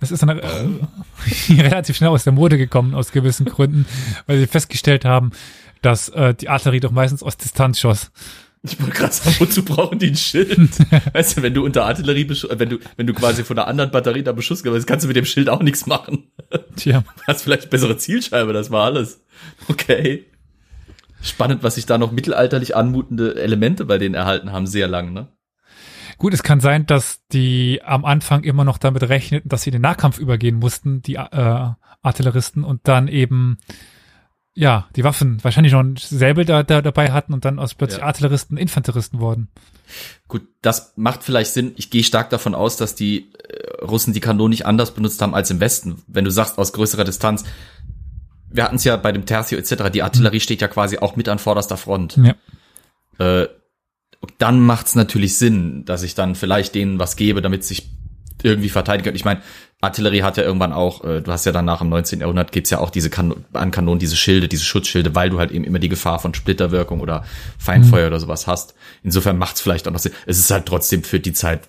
das 0.00 0.10
ist 0.10 0.22
dann 0.22 0.38
äh, 0.38 1.60
relativ 1.60 1.96
schnell 1.96 2.08
aus 2.08 2.24
der 2.24 2.32
Mode 2.32 2.56
gekommen 2.56 2.94
aus 2.94 3.12
gewissen 3.12 3.44
Gründen, 3.44 3.86
weil 4.26 4.38
sie 4.38 4.46
festgestellt 4.46 5.04
haben, 5.04 5.30
dass 5.82 6.08
äh, 6.08 6.34
die 6.34 6.48
Artillerie 6.48 6.80
doch 6.80 6.90
meistens 6.90 7.22
aus 7.22 7.36
Distanz 7.36 7.78
schoss. 7.80 8.10
Ich 8.62 8.80
wollte 8.80 8.94
gerade 8.94 9.12
sagen, 9.12 9.36
wozu 9.40 9.62
brauchen 9.62 9.98
die 9.98 10.06
ein 10.08 10.16
Schild? 10.16 10.70
weißt 11.12 11.36
du, 11.36 11.42
wenn 11.42 11.52
du 11.52 11.62
unter 11.62 11.84
Artillerie, 11.84 12.22
äh, 12.22 12.58
wenn 12.58 12.70
du, 12.70 12.78
wenn 12.96 13.06
du 13.06 13.12
quasi 13.12 13.44
von 13.44 13.58
einer 13.58 13.68
anderen 13.68 13.90
Batterie 13.90 14.22
da 14.22 14.32
Beschuss 14.32 14.62
gibst, 14.62 14.86
kannst 14.86 15.04
du 15.04 15.08
mit 15.08 15.16
dem 15.16 15.26
Schild 15.26 15.50
auch 15.50 15.60
nichts 15.62 15.84
machen. 15.84 16.30
Tja, 16.76 17.04
hast 17.26 17.42
vielleicht 17.42 17.68
bessere 17.68 17.98
Zielscheibe, 17.98 18.54
das 18.54 18.70
war 18.70 18.86
alles. 18.86 19.22
Okay. 19.68 20.24
Spannend, 21.20 21.62
was 21.62 21.74
sich 21.74 21.84
da 21.84 21.98
noch 21.98 22.10
mittelalterlich 22.10 22.74
anmutende 22.74 23.34
Elemente 23.34 23.84
bei 23.84 23.98
denen 23.98 24.14
erhalten 24.14 24.50
haben, 24.52 24.66
sehr 24.66 24.88
lang, 24.88 25.12
ne? 25.12 25.28
Gut, 26.18 26.34
es 26.34 26.42
kann 26.42 26.60
sein, 26.60 26.86
dass 26.86 27.26
die 27.32 27.80
am 27.84 28.04
Anfang 28.04 28.44
immer 28.44 28.64
noch 28.64 28.78
damit 28.78 29.02
rechneten, 29.08 29.48
dass 29.48 29.62
sie 29.62 29.70
in 29.70 29.74
den 29.74 29.82
Nahkampf 29.82 30.18
übergehen 30.18 30.56
mussten, 30.56 31.02
die 31.02 31.14
äh, 31.14 31.70
Artilleristen, 32.02 32.64
und 32.64 32.86
dann 32.88 33.08
eben 33.08 33.58
ja, 34.56 34.88
die 34.94 35.02
Waffen 35.02 35.42
wahrscheinlich 35.42 35.72
noch 35.72 35.80
ein 35.80 35.96
Säbel 35.96 36.44
da, 36.44 36.62
da 36.62 36.80
dabei 36.80 37.10
hatten 37.10 37.32
und 37.32 37.44
dann 37.44 37.58
aus 37.58 37.74
plötzlich 37.74 38.00
Ja. 38.00 38.06
Artilleristen 38.06 38.56
Infanteristen 38.56 39.18
wurden. 39.18 39.48
Gut, 40.28 40.42
das 40.62 40.92
macht 40.96 41.24
vielleicht 41.24 41.52
Sinn. 41.52 41.72
Ich 41.76 41.90
gehe 41.90 42.04
stark 42.04 42.30
davon 42.30 42.54
aus, 42.54 42.76
dass 42.76 42.94
die 42.94 43.32
äh, 43.32 43.84
Russen 43.84 44.12
die 44.12 44.20
Kanonen 44.20 44.50
nicht 44.50 44.64
anders 44.64 44.94
benutzt 44.94 45.20
haben 45.20 45.34
als 45.34 45.50
im 45.50 45.58
Westen. 45.58 46.02
Wenn 46.06 46.24
du 46.24 46.30
sagst, 46.30 46.56
aus 46.58 46.72
größerer 46.72 47.04
Distanz. 47.04 47.44
Wir 48.48 48.62
hatten 48.62 48.76
es 48.76 48.84
ja 48.84 48.96
bei 48.96 49.10
dem 49.10 49.26
Tertio 49.26 49.58
etc. 49.58 49.90
Die 49.92 50.04
Artillerie 50.04 50.38
steht 50.38 50.60
ja 50.60 50.68
quasi 50.68 50.98
auch 50.98 51.16
mit 51.16 51.28
an 51.28 51.40
vorderster 51.40 51.76
Front. 51.76 52.16
Ja. 52.16 52.34
Äh, 53.18 53.48
dann 54.38 54.60
macht 54.60 54.86
es 54.86 54.94
natürlich 54.94 55.36
Sinn, 55.38 55.84
dass 55.84 56.02
ich 56.02 56.14
dann 56.14 56.34
vielleicht 56.34 56.74
denen 56.74 56.98
was 56.98 57.16
gebe, 57.16 57.42
damit 57.42 57.64
sich 57.64 57.90
irgendwie 58.42 58.68
verteidigen 58.68 59.04
können. 59.04 59.16
Ich 59.16 59.24
meine, 59.24 59.40
Artillerie 59.80 60.22
hat 60.22 60.36
ja 60.36 60.42
irgendwann 60.42 60.72
auch, 60.72 61.04
äh, 61.04 61.20
du 61.20 61.30
hast 61.30 61.46
ja 61.46 61.52
danach 61.52 61.80
im 61.80 61.88
19. 61.88 62.20
Jahrhundert 62.20 62.52
gibt's 62.52 62.70
ja 62.70 62.78
auch 62.78 62.90
diese 62.90 63.10
kan 63.10 63.34
an 63.52 63.70
Kanonen, 63.70 63.98
diese 63.98 64.16
Schilde, 64.16 64.48
diese 64.48 64.64
Schutzschilde, 64.64 65.14
weil 65.14 65.30
du 65.30 65.38
halt 65.38 65.50
eben 65.50 65.64
immer 65.64 65.78
die 65.78 65.88
Gefahr 65.88 66.18
von 66.18 66.34
Splitterwirkung 66.34 67.00
oder 67.00 67.24
Feindfeuer 67.58 68.06
oder 68.08 68.20
sowas 68.20 68.46
hast. 68.46 68.74
Insofern 69.02 69.38
macht's 69.38 69.60
vielleicht 69.60 69.86
auch 69.86 69.92
noch 69.92 69.98
Sinn. 69.98 70.12
Es 70.26 70.38
ist 70.38 70.50
halt 70.50 70.66
trotzdem 70.66 71.04
für 71.04 71.20
die 71.20 71.32
Zeit 71.32 71.68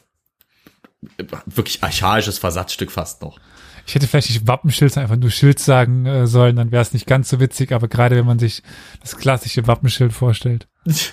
wirklich 1.46 1.84
archaisches 1.84 2.40
Versatzstück 2.40 2.92
fast 2.92 3.22
noch. 3.22 3.40
Ich 3.88 3.94
hätte 3.94 4.08
vielleicht 4.08 4.30
nicht 4.30 4.48
Wappenschild, 4.48 4.98
einfach 4.98 5.16
nur 5.16 5.30
Schild 5.30 5.60
sagen 5.60 6.06
äh, 6.06 6.26
sollen, 6.26 6.56
dann 6.56 6.72
wäre 6.72 6.82
es 6.82 6.94
nicht 6.94 7.06
ganz 7.06 7.30
so 7.30 7.40
witzig, 7.40 7.72
aber 7.72 7.88
gerade 7.88 8.16
wenn 8.16 8.26
man 8.26 8.40
sich 8.40 8.64
das 9.02 9.18
klassische 9.18 9.68
Wappenschild 9.68 10.12
vorstellt. 10.12 10.68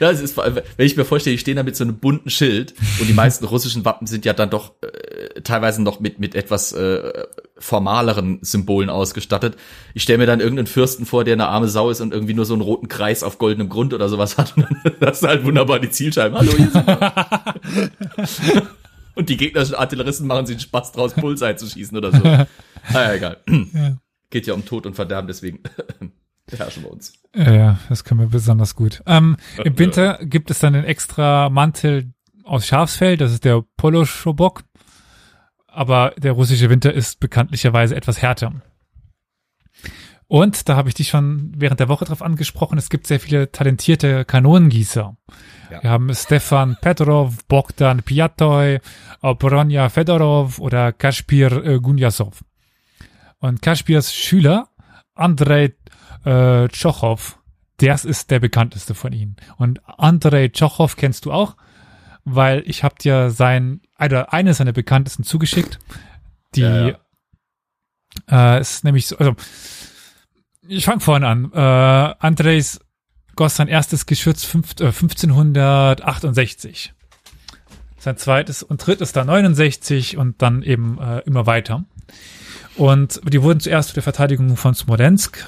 Ja, 0.00 0.10
es 0.10 0.20
ist, 0.20 0.36
wenn 0.36 0.62
ich 0.86 0.96
mir 0.96 1.04
vorstelle, 1.04 1.34
die 1.34 1.40
stehen 1.40 1.56
da 1.56 1.62
mit 1.62 1.76
so 1.76 1.84
einem 1.84 1.98
bunten 1.98 2.30
Schild 2.30 2.74
und 3.00 3.08
die 3.08 3.14
meisten 3.14 3.44
russischen 3.44 3.84
Wappen 3.84 4.06
sind 4.06 4.24
ja 4.24 4.32
dann 4.32 4.50
doch 4.50 4.74
äh, 4.82 5.40
teilweise 5.42 5.82
noch 5.82 6.00
mit, 6.00 6.18
mit 6.18 6.34
etwas 6.34 6.72
äh, 6.72 7.24
formaleren 7.58 8.38
Symbolen 8.42 8.90
ausgestattet. 8.90 9.56
Ich 9.94 10.02
stelle 10.04 10.18
mir 10.18 10.26
dann 10.26 10.40
irgendeinen 10.40 10.66
Fürsten 10.66 11.06
vor, 11.06 11.24
der 11.24 11.34
eine 11.34 11.48
arme 11.48 11.68
Sau 11.68 11.90
ist 11.90 12.00
und 12.00 12.12
irgendwie 12.12 12.34
nur 12.34 12.44
so 12.44 12.54
einen 12.54 12.62
roten 12.62 12.88
Kreis 12.88 13.22
auf 13.22 13.38
goldenem 13.38 13.68
Grund 13.68 13.92
oder 13.92 14.08
sowas 14.08 14.38
hat. 14.38 14.56
Und 14.56 14.66
dann 14.84 14.94
hast 15.08 15.22
du 15.22 15.28
halt 15.28 15.44
wunderbar 15.44 15.80
die 15.80 15.90
Zielscheibe. 15.90 16.38
Hallo, 16.38 16.52
hier 16.56 16.70
sind 16.70 16.86
wir. 16.86 18.68
Und 19.14 19.28
die 19.28 19.36
gegnerischen 19.36 19.74
Artilleristen 19.74 20.28
machen 20.28 20.46
sich 20.46 20.60
Spaß 20.60 20.92
draus, 20.92 21.14
Bullseye 21.14 21.56
zu 21.56 21.66
schießen 21.66 21.96
oder 21.96 22.12
so. 22.12 22.22
Ah, 22.24 22.46
ja, 22.92 23.14
egal. 23.14 23.38
Geht 24.30 24.46
ja 24.46 24.54
um 24.54 24.64
Tod 24.64 24.86
und 24.86 24.94
Verderben, 24.94 25.26
deswegen 25.26 25.60
beherrschen 26.50 26.82
wir 26.82 26.92
uns. 26.92 27.12
Ja, 27.34 27.52
ja, 27.52 27.78
das 27.88 28.04
können 28.04 28.20
wir 28.20 28.28
besonders 28.28 28.74
gut. 28.74 29.02
Ähm, 29.06 29.36
Im 29.62 29.78
Winter 29.78 30.18
gibt 30.22 30.50
es 30.50 30.58
dann 30.58 30.72
den 30.72 30.84
extra 30.84 31.48
Mantel 31.50 32.12
aus 32.44 32.66
Schafsfell, 32.66 33.16
das 33.16 33.32
ist 33.32 33.44
der 33.44 33.62
Poloschobok. 33.76 34.64
Aber 35.66 36.14
der 36.16 36.32
russische 36.32 36.70
Winter 36.70 36.92
ist 36.92 37.20
bekanntlicherweise 37.20 37.94
etwas 37.94 38.20
härter. 38.20 38.52
Und 40.26 40.68
da 40.68 40.76
habe 40.76 40.90
ich 40.90 40.94
dich 40.94 41.08
schon 41.08 41.52
während 41.56 41.80
der 41.80 41.88
Woche 41.88 42.04
drauf 42.04 42.20
angesprochen, 42.20 42.76
es 42.76 42.90
gibt 42.90 43.06
sehr 43.06 43.18
viele 43.18 43.50
talentierte 43.50 44.26
Kanonengießer. 44.26 45.16
Ja. 45.70 45.82
Wir 45.82 45.90
haben 45.90 46.12
Stefan 46.14 46.76
Petrov, 46.80 47.46
Bogdan 47.46 48.02
Piatoy, 48.02 48.80
Bronja 49.22 49.88
Fedorov 49.88 50.58
oder 50.58 50.92
Kaspir 50.92 51.64
äh, 51.64 51.78
Gunjasov. 51.80 52.44
Und 53.38 53.62
Kaspirs 53.62 54.14
Schüler, 54.14 54.68
Andrei 55.14 55.74
äh, 56.28 56.68
Tschochow, 56.68 57.38
das 57.78 58.04
ist 58.04 58.30
der 58.30 58.38
bekannteste 58.40 58.94
von 58.94 59.12
ihnen. 59.12 59.36
Und 59.56 59.80
Andrei 59.86 60.48
Tschochow 60.48 60.94
kennst 60.96 61.24
du 61.24 61.32
auch, 61.32 61.56
weil 62.24 62.62
ich 62.66 62.84
habe 62.84 62.96
dir 63.00 63.30
sein, 63.30 63.80
oder 63.98 64.32
eine 64.32 64.54
seiner 64.54 64.72
bekanntesten 64.72 65.24
zugeschickt. 65.24 65.78
Die 66.54 66.60
Ja, 66.60 66.98
Äh, 68.30 68.60
ist 68.60 68.84
nämlich 68.84 69.06
so, 69.06 69.16
also 69.18 69.34
ich 70.66 70.84
fange 70.84 71.00
vorne 71.00 71.28
an. 71.28 71.52
Äh, 71.52 72.14
Andrejs 72.18 72.80
goss 73.36 73.56
sein 73.56 73.68
erstes 73.68 74.06
Geschütz 74.06 74.44
fünf, 74.44 74.72
äh, 74.80 74.92
1568. 74.92 76.94
Sein 77.98 78.16
zweites 78.16 78.62
und 78.62 78.84
drittes 78.84 79.12
dann 79.12 79.26
69 79.28 80.16
und 80.16 80.42
dann 80.42 80.62
eben 80.62 80.98
äh, 80.98 81.20
immer 81.20 81.46
weiter. 81.46 81.84
Und 82.76 83.20
die 83.24 83.42
wurden 83.42 83.60
zuerst 83.60 83.90
für 83.90 83.94
die 83.94 84.02
Verteidigung 84.02 84.56
von 84.56 84.74
Smolensk 84.74 85.46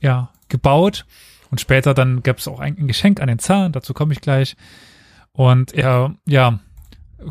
ja, 0.00 0.30
gebaut 0.48 1.06
und 1.50 1.60
später 1.60 1.94
dann 1.94 2.22
gab 2.22 2.38
es 2.38 2.48
auch 2.48 2.60
ein, 2.60 2.76
ein 2.78 2.88
Geschenk 2.88 3.20
an 3.20 3.28
den 3.28 3.38
Zar, 3.38 3.70
dazu 3.70 3.94
komme 3.94 4.12
ich 4.12 4.20
gleich. 4.20 4.56
Und 5.32 5.72
er, 5.74 6.14
ja, 6.26 6.60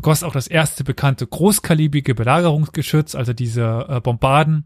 goss 0.00 0.22
auch 0.22 0.32
das 0.32 0.46
erste 0.46 0.84
bekannte 0.84 1.26
großkalibrige 1.26 2.14
Belagerungsgeschütz, 2.14 3.14
also 3.14 3.32
diese 3.32 3.86
äh, 3.88 4.00
Bombarden. 4.00 4.64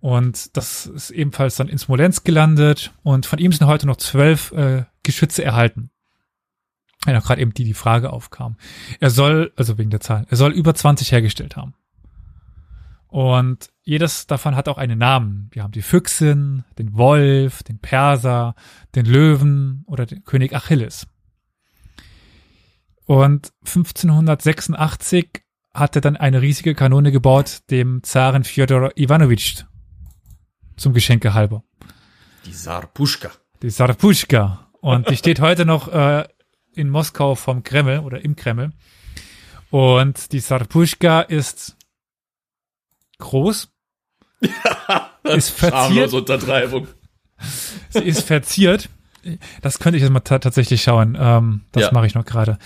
Und 0.00 0.56
das 0.56 0.86
ist 0.86 1.10
ebenfalls 1.10 1.56
dann 1.56 1.68
in 1.68 1.78
Smolensk 1.78 2.24
gelandet. 2.24 2.92
Und 3.02 3.26
von 3.26 3.38
ihm 3.38 3.52
sind 3.52 3.66
heute 3.66 3.86
noch 3.86 3.96
zwölf 3.96 4.52
äh, 4.52 4.84
Geschütze 5.02 5.44
erhalten. 5.44 5.90
Ja, 7.06 7.18
gerade 7.20 7.40
eben 7.40 7.54
die, 7.54 7.64
die 7.64 7.74
Frage 7.74 8.12
aufkam. 8.12 8.56
Er 9.00 9.10
soll, 9.10 9.52
also 9.56 9.78
wegen 9.78 9.90
der 9.90 10.00
Zahl, 10.00 10.26
er 10.28 10.36
soll 10.36 10.52
über 10.52 10.74
20 10.74 11.12
hergestellt 11.12 11.56
haben. 11.56 11.74
Und 13.14 13.68
jedes 13.84 14.26
davon 14.26 14.56
hat 14.56 14.66
auch 14.66 14.76
einen 14.76 14.98
Namen. 14.98 15.48
Wir 15.52 15.62
haben 15.62 15.70
die 15.70 15.82
Füchsin, 15.82 16.64
den 16.80 16.96
Wolf, 16.98 17.62
den 17.62 17.78
Perser, 17.78 18.56
den 18.96 19.06
Löwen 19.06 19.84
oder 19.86 20.04
den 20.04 20.24
König 20.24 20.52
Achilles. 20.52 21.06
Und 23.06 23.52
1586 23.66 25.44
hat 25.72 25.94
er 25.94 26.00
dann 26.00 26.16
eine 26.16 26.42
riesige 26.42 26.74
Kanone 26.74 27.12
gebaut, 27.12 27.60
dem 27.70 28.02
Zaren 28.02 28.42
Fjodor 28.42 28.90
Ivanovich 28.96 29.64
zum 30.76 30.92
Geschenke 30.92 31.34
halber. 31.34 31.62
Die 32.46 32.52
Sarpuschka. 32.52 33.30
Die 33.62 33.70
Sarpuschka. 33.70 34.70
Und 34.80 35.08
die 35.08 35.16
steht 35.16 35.38
heute 35.38 35.64
noch 35.64 35.86
äh, 35.86 36.26
in 36.74 36.90
Moskau 36.90 37.36
vom 37.36 37.62
Kreml 37.62 38.00
oder 38.00 38.24
im 38.24 38.34
Kreml. 38.34 38.72
Und 39.70 40.32
die 40.32 40.40
Sarpuschka 40.40 41.20
ist 41.20 41.76
groß. 43.18 43.68
ist 45.24 45.50
verziert. 45.50 46.12
Untertreibung. 46.12 46.88
Sie 47.90 47.98
ist 48.04 48.22
verziert. 48.22 48.88
Das 49.62 49.78
könnte 49.78 49.96
ich 49.96 50.02
jetzt 50.02 50.12
mal 50.12 50.20
tatsächlich 50.20 50.82
schauen. 50.82 51.16
Ähm, 51.18 51.62
das 51.72 51.84
Ja. 51.84 51.92
mache 51.92 52.06
ich 52.06 52.14
noch 52.14 52.24
gerade. 52.26 52.58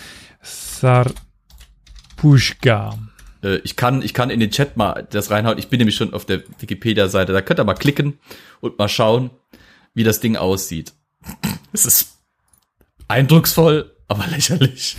Sarpuschka. 2.16 2.98
Äh, 3.44 3.56
ich 3.58 3.76
kann, 3.76 4.02
ich 4.02 4.12
kann 4.14 4.30
in 4.30 4.40
den 4.40 4.50
Chat 4.50 4.76
mal 4.76 5.06
das 5.10 5.30
reinhauen. 5.30 5.58
Ich 5.58 5.68
bin 5.68 5.78
nämlich 5.78 5.94
schon 5.96 6.12
auf 6.12 6.24
der 6.24 6.42
Wikipedia-Seite. 6.58 7.32
Da 7.32 7.42
könnt 7.42 7.60
ihr 7.60 7.64
mal 7.64 7.74
klicken 7.74 8.18
und 8.60 8.78
mal 8.78 8.88
schauen, 8.88 9.30
wie 9.94 10.04
das 10.04 10.20
Ding 10.20 10.36
aussieht. 10.36 10.92
Es 11.70 11.84
ist 11.84 12.16
eindrucksvoll, 13.08 13.94
aber 14.08 14.26
lächerlich. 14.26 14.96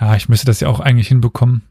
Ja, 0.00 0.14
ich 0.14 0.28
müsste 0.28 0.46
das 0.46 0.60
ja 0.60 0.68
auch 0.68 0.78
eigentlich 0.78 1.08
hinbekommen. 1.08 1.62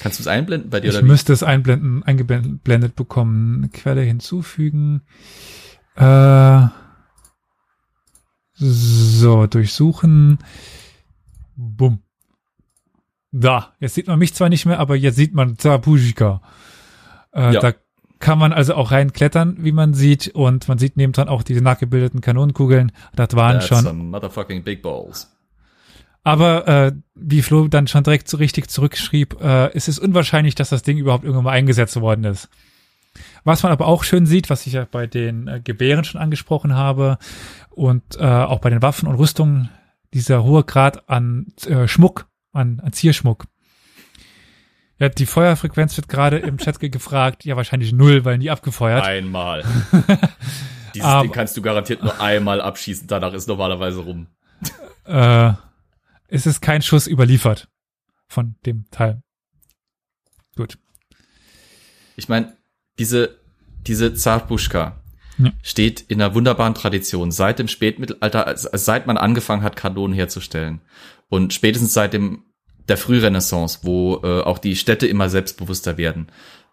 Kannst 0.00 0.18
du 0.18 0.22
es 0.22 0.26
einblenden 0.26 0.70
bei 0.70 0.80
dir 0.80 0.88
Ich 0.88 0.94
oder 0.96 1.04
wie? 1.04 1.08
müsste 1.08 1.32
es 1.32 1.42
einblenden, 1.42 2.02
eingeblendet 2.02 2.94
bekommen. 2.94 3.70
Quelle 3.72 4.02
hinzufügen. 4.02 5.02
Äh, 5.96 6.66
so, 8.54 9.46
durchsuchen. 9.46 10.38
Bumm. 11.56 12.02
Da, 13.30 13.74
jetzt 13.78 13.94
sieht 13.94 14.06
man 14.06 14.18
mich 14.18 14.34
zwar 14.34 14.48
nicht 14.48 14.66
mehr, 14.66 14.78
aber 14.80 14.96
jetzt 14.96 15.16
sieht 15.16 15.34
man 15.34 15.58
Zapuschka. 15.58 16.40
Äh, 17.32 17.54
Ja. 17.54 17.60
Da 17.60 17.72
kann 18.20 18.38
man 18.38 18.52
also 18.52 18.74
auch 18.74 18.90
reinklettern, 18.90 19.58
wie 19.60 19.70
man 19.72 19.94
sieht. 19.94 20.28
Und 20.28 20.66
man 20.66 20.78
sieht 20.78 20.96
nebendran 20.96 21.28
auch 21.28 21.42
diese 21.42 21.60
nachgebildeten 21.60 22.20
Kanonenkugeln. 22.20 22.90
Das 23.14 23.34
waren 23.34 23.54
That's 23.58 23.68
schon 23.68 23.84
some 23.84 24.02
motherfucking 24.04 24.64
big 24.64 24.82
balls. 24.82 25.30
Aber 26.24 26.68
äh, 26.68 26.92
wie 27.14 27.42
Flo 27.42 27.68
dann 27.68 27.86
schon 27.86 28.02
direkt 28.04 28.28
so 28.28 28.36
richtig 28.36 28.68
zurückschrieb, 28.68 29.40
äh, 29.40 29.72
es 29.74 29.88
ist 29.88 29.98
unwahrscheinlich, 29.98 30.54
dass 30.54 30.68
das 30.70 30.82
Ding 30.82 30.98
überhaupt 30.98 31.24
irgendwann 31.24 31.44
mal 31.44 31.52
eingesetzt 31.52 31.98
worden 32.00 32.24
ist. 32.24 32.48
Was 33.44 33.62
man 33.62 33.72
aber 33.72 33.86
auch 33.86 34.04
schön 34.04 34.26
sieht, 34.26 34.50
was 34.50 34.66
ich 34.66 34.74
ja 34.74 34.86
bei 34.90 35.06
den 35.06 35.48
äh, 35.48 35.60
Gewehren 35.62 36.04
schon 36.04 36.20
angesprochen 36.20 36.74
habe 36.74 37.18
und 37.70 38.02
äh, 38.18 38.24
auch 38.24 38.60
bei 38.60 38.70
den 38.70 38.82
Waffen 38.82 39.08
und 39.08 39.14
Rüstungen, 39.16 39.70
dieser 40.14 40.44
hohe 40.44 40.64
Grad 40.64 41.08
an 41.08 41.46
äh, 41.66 41.88
Schmuck, 41.88 42.26
an, 42.52 42.80
an 42.80 42.92
Zierschmuck. 42.92 43.46
Ja, 44.98 45.08
die 45.08 45.26
Feuerfrequenz 45.26 45.96
wird 45.96 46.08
gerade 46.08 46.38
im 46.38 46.58
Chat 46.58 46.80
ge- 46.80 46.88
gefragt. 46.88 47.44
Ja, 47.44 47.56
wahrscheinlich 47.56 47.92
null, 47.92 48.24
weil 48.24 48.38
nie 48.38 48.50
abgefeuert. 48.50 49.04
Einmal. 49.04 49.64
Dieses 50.94 51.06
Aber- 51.06 51.22
Ding 51.22 51.32
kannst 51.32 51.56
du 51.56 51.62
garantiert 51.62 52.02
nur 52.02 52.20
einmal 52.20 52.60
abschießen, 52.60 53.06
danach 53.06 53.32
ist 53.32 53.46
normalerweise 53.48 54.00
rum. 54.00 54.26
Äh, 55.04 55.52
es 56.28 56.46
ist 56.46 56.60
kein 56.60 56.82
Schuss 56.82 57.06
überliefert 57.06 57.68
von 58.28 58.56
dem 58.66 58.86
Teil. 58.90 59.22
Gut. 60.56 60.78
Ich 62.16 62.28
meine, 62.28 62.56
diese, 62.98 63.38
diese 63.86 64.14
Zarpuschka 64.14 65.00
Ja. 65.38 65.52
steht 65.62 66.00
in 66.02 66.20
einer 66.20 66.34
wunderbaren 66.34 66.74
Tradition 66.74 67.30
seit 67.30 67.58
dem 67.58 67.68
Spätmittelalter, 67.68 68.56
seit 68.56 69.06
man 69.06 69.16
angefangen 69.16 69.62
hat, 69.62 69.76
Kanonen 69.76 70.14
herzustellen. 70.14 70.80
Und 71.28 71.54
spätestens 71.54 71.92
seit 71.94 72.12
dem, 72.12 72.44
der 72.88 72.96
Frührenaissance, 72.96 73.80
wo 73.82 74.20
äh, 74.22 74.40
auch 74.42 74.58
die 74.58 74.76
Städte 74.76 75.06
immer 75.06 75.28
selbstbewusster 75.28 75.96
werden, 75.96 76.26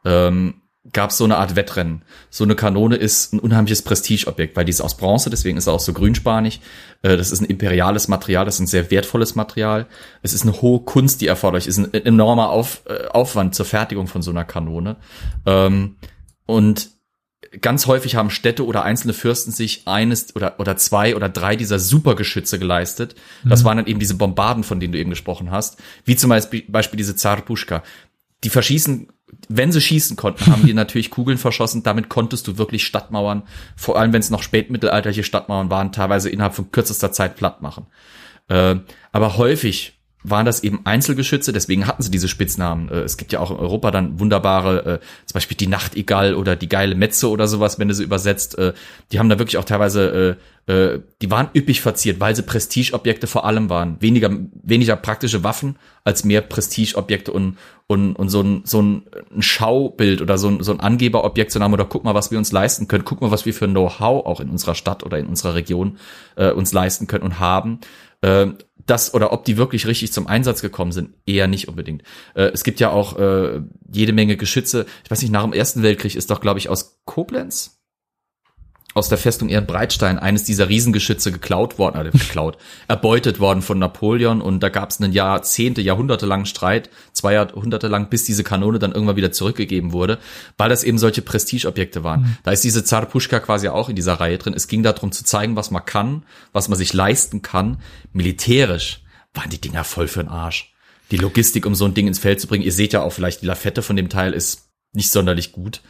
ähm, 0.04 0.62
gab 0.94 1.10
es 1.10 1.18
so 1.18 1.24
eine 1.24 1.38
Art 1.38 1.56
Wettrennen. 1.56 2.04
So 2.30 2.44
eine 2.44 2.56
Kanone 2.56 2.96
ist 2.96 3.34
ein 3.34 3.40
unheimliches 3.40 3.82
Prestigeobjekt, 3.82 4.56
weil 4.56 4.66
die 4.66 4.70
ist 4.70 4.82
aus 4.82 4.98
Bronze, 4.98 5.30
deswegen 5.30 5.58
ist 5.58 5.68
er 5.68 5.74
auch 5.74 5.80
so 5.80 5.94
grünspanig. 5.94 6.62
Äh, 7.02 7.18
das 7.18 7.32
ist 7.32 7.42
ein 7.42 7.46
imperiales 7.46 8.08
Material, 8.08 8.46
das 8.46 8.56
ist 8.56 8.62
ein 8.62 8.68
sehr 8.68 8.92
wertvolles 8.92 9.36
Material. 9.36 9.88
Es 10.22 10.34
ist 10.34 10.44
eine 10.44 10.62
hohe 10.62 10.82
Kunst, 10.82 11.22
die 11.22 11.28
erforderlich 11.28 11.68
ist, 11.68 11.78
ein 11.78 11.94
enormer 11.94 12.50
Auf, 12.50 12.84
äh, 12.86 13.08
Aufwand 13.08 13.56
zur 13.56 13.66
Fertigung 13.66 14.08
von 14.08 14.22
so 14.22 14.32
einer 14.32 14.46
Kanone. 14.46 14.98
Ähm, 15.46 15.96
und 16.46 16.92
ganz 17.62 17.88
häufig 17.88 18.16
haben 18.16 18.30
Städte 18.30 18.66
oder 18.66 18.84
einzelne 18.84 19.14
Fürsten 19.14 19.52
sich 19.52 19.88
eines 19.88 20.36
oder, 20.36 20.60
oder 20.60 20.78
zwei 20.78 21.16
oder 21.16 21.30
drei 21.30 21.56
dieser 21.56 21.80
Supergeschütze 21.80 22.60
geleistet. 22.60 23.16
Das 23.44 23.64
waren 23.64 23.78
dann 23.78 23.88
eben 23.88 24.00
diese 24.00 24.16
Bombarden, 24.16 24.64
von 24.64 24.80
denen 24.80 24.94
du 24.94 25.00
eben 25.00 25.10
gesprochen 25.10 25.52
hast. 25.52 25.82
Wie 26.04 26.16
zum 26.16 26.30
Beispiel, 26.30 26.64
Beispiel 26.68 26.98
diese 26.98 27.16
Zarpuschka. 27.16 27.84
Die 28.44 28.50
verschießen, 28.50 29.08
wenn 29.50 29.72
sie 29.72 29.82
schießen 29.82 30.16
konnten, 30.16 30.46
haben 30.48 30.66
die 30.66 30.74
natürlich 30.74 31.12
Kugeln 31.12 31.38
verschossen. 31.38 31.84
Damit 31.84 32.10
konntest 32.10 32.48
du 32.48 32.58
wirklich 32.58 32.86
Stadtmauern, 32.86 33.44
vor 33.76 33.98
allem 33.98 34.14
wenn 34.14 34.22
es 34.22 34.30
noch 34.30 34.44
spätmittelalterliche 34.44 35.24
Stadtmauern 35.24 35.70
waren, 35.70 35.92
teilweise 35.92 36.30
innerhalb 36.30 36.56
von 36.56 36.72
kürzester 36.72 37.12
Zeit 37.12 37.36
platt 37.36 37.62
machen. 37.62 37.88
Äh, 38.48 38.76
aber 39.12 39.38
häufig 39.38 39.95
waren 40.30 40.46
das 40.46 40.64
eben 40.64 40.82
Einzelgeschütze, 40.86 41.54
deswegen 41.54 41.88
hatten 41.88 42.04
sie 42.04 42.12
diese 42.12 42.28
Spitznamen. 42.28 42.90
Äh, 42.90 43.02
es 43.02 43.18
gibt 43.18 43.32
ja 43.32 43.40
auch 43.40 43.52
in 43.52 43.58
Europa 43.58 43.92
dann 43.92 44.20
wunderbare, 44.20 44.86
äh, 44.86 45.00
zum 45.26 45.34
Beispiel 45.34 45.58
die 45.58 45.68
Nachtigall 45.68 46.36
oder 46.36 46.56
die 46.56 46.70
geile 46.70 46.96
Metze 46.96 47.30
oder 47.30 47.48
sowas, 47.48 47.80
wenn 47.80 47.88
du 47.88 47.94
sie 47.94 48.04
übersetzt. 48.04 48.58
Äh, 48.58 48.74
die 49.12 49.20
haben 49.20 49.30
da 49.30 49.40
wirklich 49.40 49.58
auch 49.58 49.66
teilweise, 49.66 50.38
die 50.68 51.30
waren 51.30 51.50
üppig 51.56 51.82
verziert, 51.82 52.20
weil 52.20 52.36
sie 52.36 52.42
Prestigeobjekte 52.42 53.28
vor 53.28 53.46
allem 53.46 53.70
waren. 53.70 54.02
Weniger, 54.02 54.32
weniger 54.64 54.96
praktische 54.96 55.44
Waffen 55.44 55.76
als 56.04 56.24
mehr 56.24 56.42
Prestigeobjekte 56.42 57.32
und, 57.32 57.60
und, 57.86 58.16
und 58.16 58.30
so 58.30 58.42
ein, 58.42 58.62
so 58.66 58.82
ein, 58.82 59.04
Schaubild 59.38 60.24
oder 60.24 60.40
so 60.40 60.48
ein, 60.48 60.64
so 60.64 60.72
ein 60.72 60.80
Angeberobjekt 60.80 61.52
zu 61.52 61.60
haben 61.60 61.74
oder 61.74 61.86
guck 61.86 62.04
mal, 62.04 62.16
was 62.16 62.32
wir 62.32 62.40
uns 62.40 62.52
leisten 62.52 62.88
können, 62.88 63.06
guck 63.06 63.22
mal, 63.22 63.30
was 63.30 63.46
wir 63.46 63.54
für 63.54 63.68
Know-how 63.68 64.26
auch 64.26 64.40
in 64.40 64.50
unserer 64.50 64.74
Stadt 64.74 65.04
oder 65.04 65.20
in 65.20 65.28
unserer 65.28 65.54
Region 65.54 66.00
äh, 66.36 66.50
uns 66.50 66.74
leisten 66.74 67.06
können 67.06 67.26
und 67.26 67.40
haben. 67.40 67.80
Das 68.86 69.14
oder 69.14 69.34
ob 69.34 69.46
die 69.46 69.58
wirklich 69.58 69.88
richtig 69.88 70.14
zum 70.14 70.28
Einsatz 70.28 70.62
gekommen 70.62 70.92
sind, 70.92 71.12
eher 71.26 71.48
nicht 71.48 71.68
unbedingt. 71.68 72.04
Äh, 72.36 72.52
es 72.54 72.64
gibt 72.64 72.80
ja 72.80 72.92
auch 72.92 73.18
äh, 73.18 73.62
jede 73.92 74.14
Menge 74.14 74.38
Geschütze. 74.38 74.86
Ich 75.04 75.12
weiß 75.12 75.22
nicht, 75.22 75.32
nach 75.32 75.44
dem 75.44 75.54
Ersten 75.54 75.82
Weltkrieg 75.82 76.16
ist 76.16 76.30
doch, 76.30 76.40
glaube 76.40 76.60
ich, 76.60 76.70
aus 76.70 77.00
Koblenz, 77.06 77.75
aus 78.96 79.10
der 79.10 79.18
Festung 79.18 79.50
Ehrenbreitstein, 79.50 80.18
eines 80.18 80.46
dieser 80.46 80.70
Riesengeschütze 80.70 81.34
geklaut 81.34 81.78
worden, 81.78 81.98
also 81.98 82.18
geklaut, 82.18 82.58
erbeutet 82.88 83.42
worden 83.42 83.62
von 83.62 83.78
Napoleon 83.78 84.42
und 84.42 84.62
da 84.62 84.70
gab 84.70 84.90
es 84.90 85.02
einen 85.02 85.12
Jahrzehnte, 85.12 85.82
Jahrhunderte 85.82 86.26
langen 86.26 86.46
Streit, 86.46 86.90
zwei 87.12 87.34
Jahrhunderte 87.34 87.90
lang, 87.90 88.10
bis 88.10 88.24
diese 88.24 88.46
Kanone 88.46 88.80
dann 88.80 88.94
irgendwann 88.94 89.18
wieder 89.18 89.34
zurückgegeben 89.34 89.92
wurde, 89.92 90.18
weil 90.58 90.70
das 90.70 90.86
eben 90.86 90.98
solche 90.98 91.22
Prestigeobjekte 91.22 92.06
waren. 92.06 92.38
Da 92.44 92.52
ist 92.52 92.64
diese 92.64 92.86
Zarpuschka 92.86 93.42
quasi 93.42 93.68
auch 93.68 93.90
in 93.90 93.98
dieser 93.98 94.14
Reihe 94.14 94.38
drin. 94.38 94.54
Es 94.54 94.70
ging 94.70 94.82
darum 94.82 95.12
zu 95.12 95.26
zeigen, 95.26 95.58
was 95.58 95.72
man 95.72 95.86
kann, 95.86 96.24
was 96.54 96.70
man 96.70 96.78
sich 96.78 96.94
leisten 96.94 97.42
kann. 97.42 97.82
Militärisch 98.14 99.02
waren 99.34 99.50
die 99.50 99.60
Dinger 99.60 99.84
voll 99.84 100.08
für 100.08 100.24
den 100.24 100.30
Arsch. 100.30 100.74
Die 101.12 101.18
Logistik, 101.18 101.66
um 101.66 101.76
so 101.76 101.84
ein 101.84 101.94
Ding 101.94 102.08
ins 102.08 102.20
Feld 102.20 102.40
zu 102.40 102.48
bringen. 102.48 102.64
Ihr 102.64 102.72
seht 102.72 102.94
ja 102.94 103.02
auch 103.02 103.12
vielleicht, 103.12 103.42
die 103.42 103.46
Lafette 103.46 103.82
von 103.82 103.98
dem 103.98 104.08
Teil 104.08 104.32
ist 104.32 104.70
nicht 104.94 105.12
sonderlich 105.12 105.52
gut. 105.52 105.82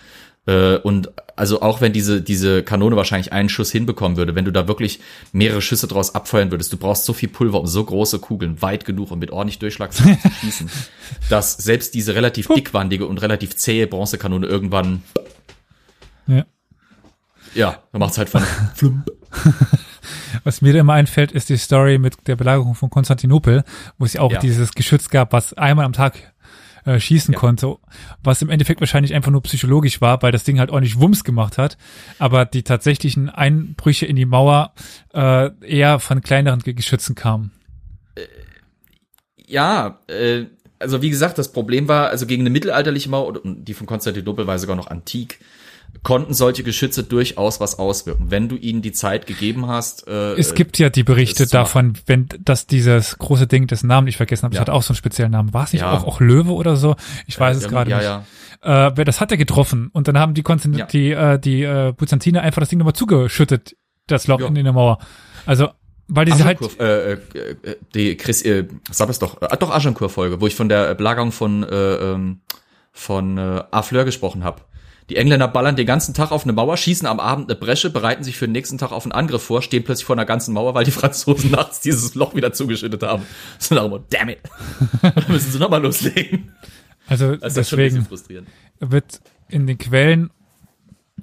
Äh, 0.47 0.77
Und 0.77 1.09
also 1.35 1.61
auch 1.61 1.81
wenn 1.81 1.91
diese, 1.91 2.21
diese 2.21 2.63
Kanone 2.63 2.95
wahrscheinlich 2.95 3.33
einen 3.33 3.49
Schuss 3.49 3.71
hinbekommen 3.71 4.15
würde, 4.17 4.35
wenn 4.35 4.45
du 4.45 4.51
da 4.51 4.67
wirklich 4.67 4.99
mehrere 5.33 5.61
Schüsse 5.61 5.87
draus 5.87 6.15
abfeuern 6.15 6.49
würdest, 6.51 6.71
du 6.71 6.77
brauchst 6.77 7.03
so 7.05 7.13
viel 7.13 7.27
Pulver, 7.29 7.59
um 7.59 7.67
so 7.67 7.83
große 7.83 8.19
Kugeln 8.19 8.61
weit 8.61 8.85
genug 8.85 9.11
und 9.11 9.19
mit 9.19 9.31
ordentlich 9.31 9.59
Durchschlagskraft 9.59 10.21
zu 10.21 10.29
schießen, 10.29 10.69
dass 11.29 11.53
selbst 11.57 11.93
diese 11.93 12.15
relativ 12.15 12.47
dickwandige 12.47 13.05
und 13.07 13.17
relativ 13.21 13.55
zähe 13.55 13.87
Bronzekanone 13.87 14.47
irgendwann 14.47 15.01
Ja. 16.27 16.45
Ja, 17.53 17.83
dann 17.91 17.99
macht's 17.99 18.17
halt 18.17 18.29
von 18.29 18.41
flump. 18.75 19.05
Was 20.43 20.61
mir 20.61 20.75
immer 20.75 20.93
einfällt, 20.93 21.31
ist 21.31 21.49
die 21.49 21.57
Story 21.57 21.97
mit 21.97 22.27
der 22.27 22.35
Belagerung 22.35 22.75
von 22.75 22.89
Konstantinopel, 22.89 23.63
wo 23.97 24.05
es 24.05 24.13
ja 24.13 24.21
auch 24.21 24.31
Ja. 24.31 24.39
dieses 24.39 24.73
Geschütz 24.73 25.09
gab, 25.09 25.33
was 25.33 25.53
einmal 25.53 25.85
am 25.85 25.93
Tag 25.93 26.33
äh, 26.85 26.99
schießen 26.99 27.33
Ja. 27.33 27.39
konnte, 27.39 27.75
was 28.23 28.41
im 28.41 28.49
Endeffekt 28.49 28.79
wahrscheinlich 28.79 29.13
einfach 29.13 29.31
nur 29.31 29.43
psychologisch 29.43 30.01
war, 30.01 30.21
weil 30.21 30.31
das 30.31 30.43
Ding 30.43 30.59
halt 30.59 30.69
ordentlich 30.69 30.99
Wumms 30.99 31.23
gemacht 31.23 31.57
hat, 31.57 31.77
aber 32.19 32.45
die 32.45 32.63
tatsächlichen 32.63 33.29
Einbrüche 33.29 34.05
in 34.05 34.15
die 34.15 34.25
Mauer 34.25 34.73
äh, 35.13 35.49
eher 35.61 35.99
von 35.99 36.21
kleineren 36.21 36.59
Ge- 36.61 36.73
Geschützen 36.73 37.15
kamen. 37.15 37.51
Ja, 39.47 39.99
äh, 40.07 40.45
also 40.79 41.01
wie 41.01 41.09
gesagt, 41.09 41.37
das 41.37 41.51
Problem 41.51 41.87
war, 41.87 42.09
also 42.09 42.25
gegen 42.25 42.41
eine 42.43 42.49
mittelalterliche 42.49 43.09
Mauer, 43.09 43.39
die 43.43 43.73
von 43.73 43.87
Konstantinopel 43.87 44.47
war 44.47 44.59
sogar 44.59 44.75
noch 44.75 44.87
antik, 44.87 45.39
konnten 46.03 46.33
solche 46.33 46.63
Geschütze 46.63 47.03
durchaus 47.03 47.59
was 47.59 47.79
auswirken, 47.79 48.25
wenn 48.29 48.47
du 48.49 48.55
ihnen 48.55 48.81
die 48.81 48.91
Zeit 48.91 49.27
gegeben 49.27 49.67
hast. 49.67 50.07
Äh, 50.07 50.33
Es 50.33 50.53
gibt 50.53 50.77
ja 50.77 50.89
die 50.89 51.03
Berichte 51.03 51.47
davon, 51.47 51.93
wenn 52.05 52.27
dass 52.43 52.67
dieses 52.67 53.17
große 53.17 53.47
Ding, 53.47 53.67
dessen 53.67 53.87
Namen 53.87 54.07
ich 54.07 54.17
vergessen 54.17 54.43
habe, 54.43 54.53
das 54.53 54.57
Ja. 54.59 54.61
hat 54.61 54.69
auch 54.69 54.83
so 54.83 54.91
einen 54.91 54.97
speziellen 54.97 55.31
Namen. 55.31 55.53
War 55.53 55.63
es 55.63 55.73
nicht 55.73 55.81
Ja. 55.81 55.91
auch, 55.93 56.03
auch 56.05 56.19
Löwe 56.19 56.53
oder 56.53 56.75
so? 56.75 56.95
Ich 57.27 57.39
weiß 57.39 57.57
es 57.57 57.63
ja, 57.63 57.69
gerade 57.69 57.91
ja, 57.91 57.97
nicht. 57.97 58.05
Ja, 58.05 58.87
Äh, 58.87 58.91
wer 58.95 59.05
das 59.05 59.19
hat 59.21 59.31
er 59.31 59.37
getroffen 59.37 59.89
und 59.93 60.07
dann 60.07 60.17
haben 60.17 60.33
die 60.33 60.41
Konstant 60.43 60.77
Ja. 60.77 60.85
die 60.85 61.11
äh, 61.11 61.37
die 61.39 61.63
äh, 61.63 61.93
Byzantiner 61.95 62.41
einfach 62.41 62.61
das 62.61 62.69
Ding 62.69 62.79
nochmal 62.79 62.93
zugeschüttet, 62.95 63.75
das 64.07 64.27
Loch 64.27 64.39
in 64.41 64.55
der 64.55 64.73
Mauer. 64.73 64.99
Also 65.45 65.69
weil 66.07 66.25
diese 66.25 66.45
halt 66.45 66.57
Agincourt, 66.57 66.79
äh, 66.79 67.13
äh, 67.13 67.17
äh, 67.63 67.75
die 67.95 68.15
Chris, 68.15 68.43
äh, 68.43 68.67
sag 68.91 69.09
es 69.09 69.17
doch, 69.19 69.41
äh, 69.41 69.57
doch 69.57 69.71
Agincourt-Folge, 69.71 70.39
wo 70.39 70.45
ich 70.47 70.53
von 70.55 70.69
der 70.69 70.93
Belagerung 70.93 71.31
von 71.31 71.63
äh, 71.63 71.95
ähm, 71.95 72.41
von 72.91 73.37
äh, 73.37 73.63
Affleur 73.71 74.05
gesprochen 74.05 74.43
habe. 74.43 74.61
Die 75.09 75.17
Engländer 75.17 75.47
ballern 75.47 75.75
den 75.75 75.85
ganzen 75.85 76.13
Tag 76.15 76.31
auf 76.31 76.43
eine 76.43 76.53
Mauer, 76.53 76.77
schießen 76.77 77.07
am 77.07 77.19
Abend 77.19 77.49
eine 77.49 77.59
Bresche, 77.59 77.91
bereiten 77.91 78.23
sich 78.23 78.37
für 78.37 78.47
den 78.47 78.53
nächsten 78.53 78.77
Tag 78.79 78.91
auf 78.91 79.05
einen 79.05 79.11
Angriff 79.11 79.43
vor, 79.43 79.61
stehen 79.61 79.83
plötzlich 79.83 80.05
vor 80.05 80.15
einer 80.15 80.25
ganzen 80.25 80.53
Mauer, 80.53 80.73
weil 80.73 80.85
die 80.85 80.91
Franzosen 80.91 81.51
nachts 81.51 81.81
dieses 81.81 82.15
Loch 82.15 82.33
wieder 82.33 82.53
zugeschüttet 82.53 83.03
haben. 83.03 83.23
So 83.59 83.75
nach 83.75 83.87
damn 84.09 84.29
it. 84.29 84.39
Dann 85.01 85.25
müssen 85.27 85.51
sie 85.51 85.59
nochmal 85.59 85.81
loslegen. 85.83 86.51
also 87.07 87.35
Das 87.35 87.55
ist 87.55 87.69
schon 87.69 87.79
ein 87.79 87.83
bisschen 87.83 87.99
deswegen 87.99 88.05
frustrierend. 88.05 88.47
wird 88.79 89.21
in 89.47 89.67
den 89.67 89.77
Quellen 89.77 90.31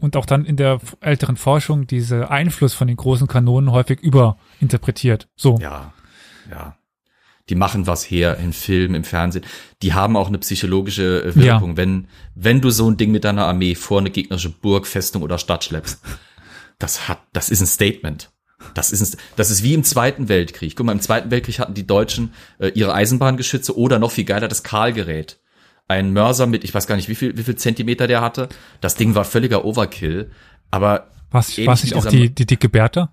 und 0.00 0.16
auch 0.16 0.26
dann 0.26 0.44
in 0.44 0.56
der 0.56 0.80
älteren 1.00 1.36
Forschung 1.36 1.86
dieser 1.86 2.30
Einfluss 2.30 2.74
von 2.74 2.88
den 2.88 2.96
großen 2.96 3.26
Kanonen 3.26 3.72
häufig 3.72 4.00
überinterpretiert. 4.00 5.28
So. 5.36 5.59
Ja, 5.60 5.92
ja. 6.50 6.76
Die 7.48 7.55
machen 7.56 7.86
was 7.86 8.05
her 8.05 8.36
in 8.39 8.52
Film, 8.52 8.94
im 8.94 9.05
Fernsehen. 9.05 9.44
Die 9.82 9.94
haben 9.94 10.16
auch 10.16 10.28
eine 10.28 10.39
psychologische 10.39 11.24
äh, 11.24 11.35
Wirkung, 11.36 11.77
wenn, 11.77 12.06
wenn 12.35 12.60
du 12.60 12.70
so 12.70 12.89
ein 12.90 12.97
Ding 12.97 13.10
mit 13.10 13.24
deiner 13.24 13.47
Armee 13.47 13.74
vor 13.74 13.98
eine 14.01 14.10
gegnerische 14.10 14.51
Burg, 14.51 14.86
Festung 14.86 15.23
oder 15.23 15.39
Stadt 15.39 15.64
schleppst. 15.64 16.01
Das 16.78 17.09
hat, 17.09 17.19
das 17.32 17.48
ist 17.51 17.60
ein 17.60 17.66
Statement. 17.66 18.31
Das 18.74 18.93
ist, 18.93 19.14
ein, 19.14 19.19
das 19.36 19.51
ist 19.51 19.64
wie 19.64 19.74
im 19.74 19.82
Zweiten 19.82 20.28
Weltkrieg. 20.28 20.77
Guck 20.77 20.86
mal, 20.86 20.93
im 20.93 21.01
Zweiten 21.01 21.31
Weltkrieg 21.32 21.59
hatten 21.59 21.74
die 21.74 21.86
Deutschen 21.86 22.32
äh, 22.60 22.69
ihre 22.69 22.94
Eisenbahngeschütze 22.94 23.77
oder 23.77 23.98
noch 23.98 24.12
viel 24.12 24.24
geiler 24.24 24.47
das 24.47 24.62
Karlgerät. 24.62 25.40
Ein 25.89 26.12
Mörser 26.12 26.47
mit, 26.47 26.62
ich 26.62 26.73
weiß 26.73 26.86
gar 26.86 26.94
nicht, 26.94 27.09
wie 27.09 27.16
viel, 27.16 27.36
wie 27.36 27.43
viel 27.43 27.56
Zentimeter 27.56 28.06
der 28.06 28.20
hatte. 28.20 28.48
Das 28.81 28.94
Ding 28.94 29.16
war 29.16 29.24
völliger 29.24 29.64
Overkill. 29.64 30.31
Aber 30.70 31.09
Was, 31.32 31.59
was 31.66 31.82
nicht 31.82 31.94
auch 31.97 32.06
die, 32.06 32.31
die 32.31 32.47
dicke 32.47 32.69
Bertha? 32.69 33.12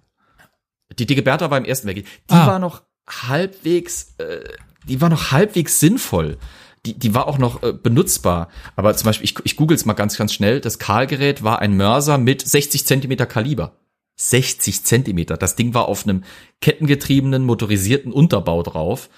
die 0.97 1.06
dicke 1.06 1.22
Bertha 1.23 1.49
war 1.51 1.57
im 1.57 1.65
Ersten 1.65 1.88
Weltkrieg. 1.88 2.07
Die 2.30 2.34
Ah. 2.35 2.47
war 2.47 2.60
noch 2.60 2.84
halbwegs, 3.10 4.15
äh, 4.18 4.44
die 4.88 5.02
war 5.02 5.10
noch 5.10 5.31
halbwegs 5.31 5.80
sinnvoll. 5.80 6.38
Die, 6.86 6.98
die 6.98 7.14
war 7.14 7.27
auch 7.27 7.38
noch 7.38 7.61
äh, 7.61 7.73
benutzbar. 7.73 8.49
Aber 8.76 8.95
zum 8.95 9.07
Beispiel, 9.07 9.26
ich, 9.26 9.36
ich 9.44 9.56
google's 9.56 9.86
mal 9.86 9.94
ganz, 9.94 10.18
ganz 10.18 10.34
schnell. 10.34 10.61
Das 10.61 10.80
Karlgerät 10.80 11.44
war 11.44 11.60
ein 11.60 11.76
Mörser 11.76 12.18
mit 12.18 12.41
60 12.41 12.86
Zentimeter 12.86 13.26
Kaliber. 13.26 13.77
60 14.15 14.84
Zentimeter. 14.84 15.38
Das 15.38 15.56
Ding 15.56 15.73
war 15.73 15.88
auf 15.88 16.03
einem 16.03 16.23
kettengetriebenen, 16.61 17.45
motorisierten 17.45 18.11
Unterbau 18.11 18.64
drauf. 18.64 19.10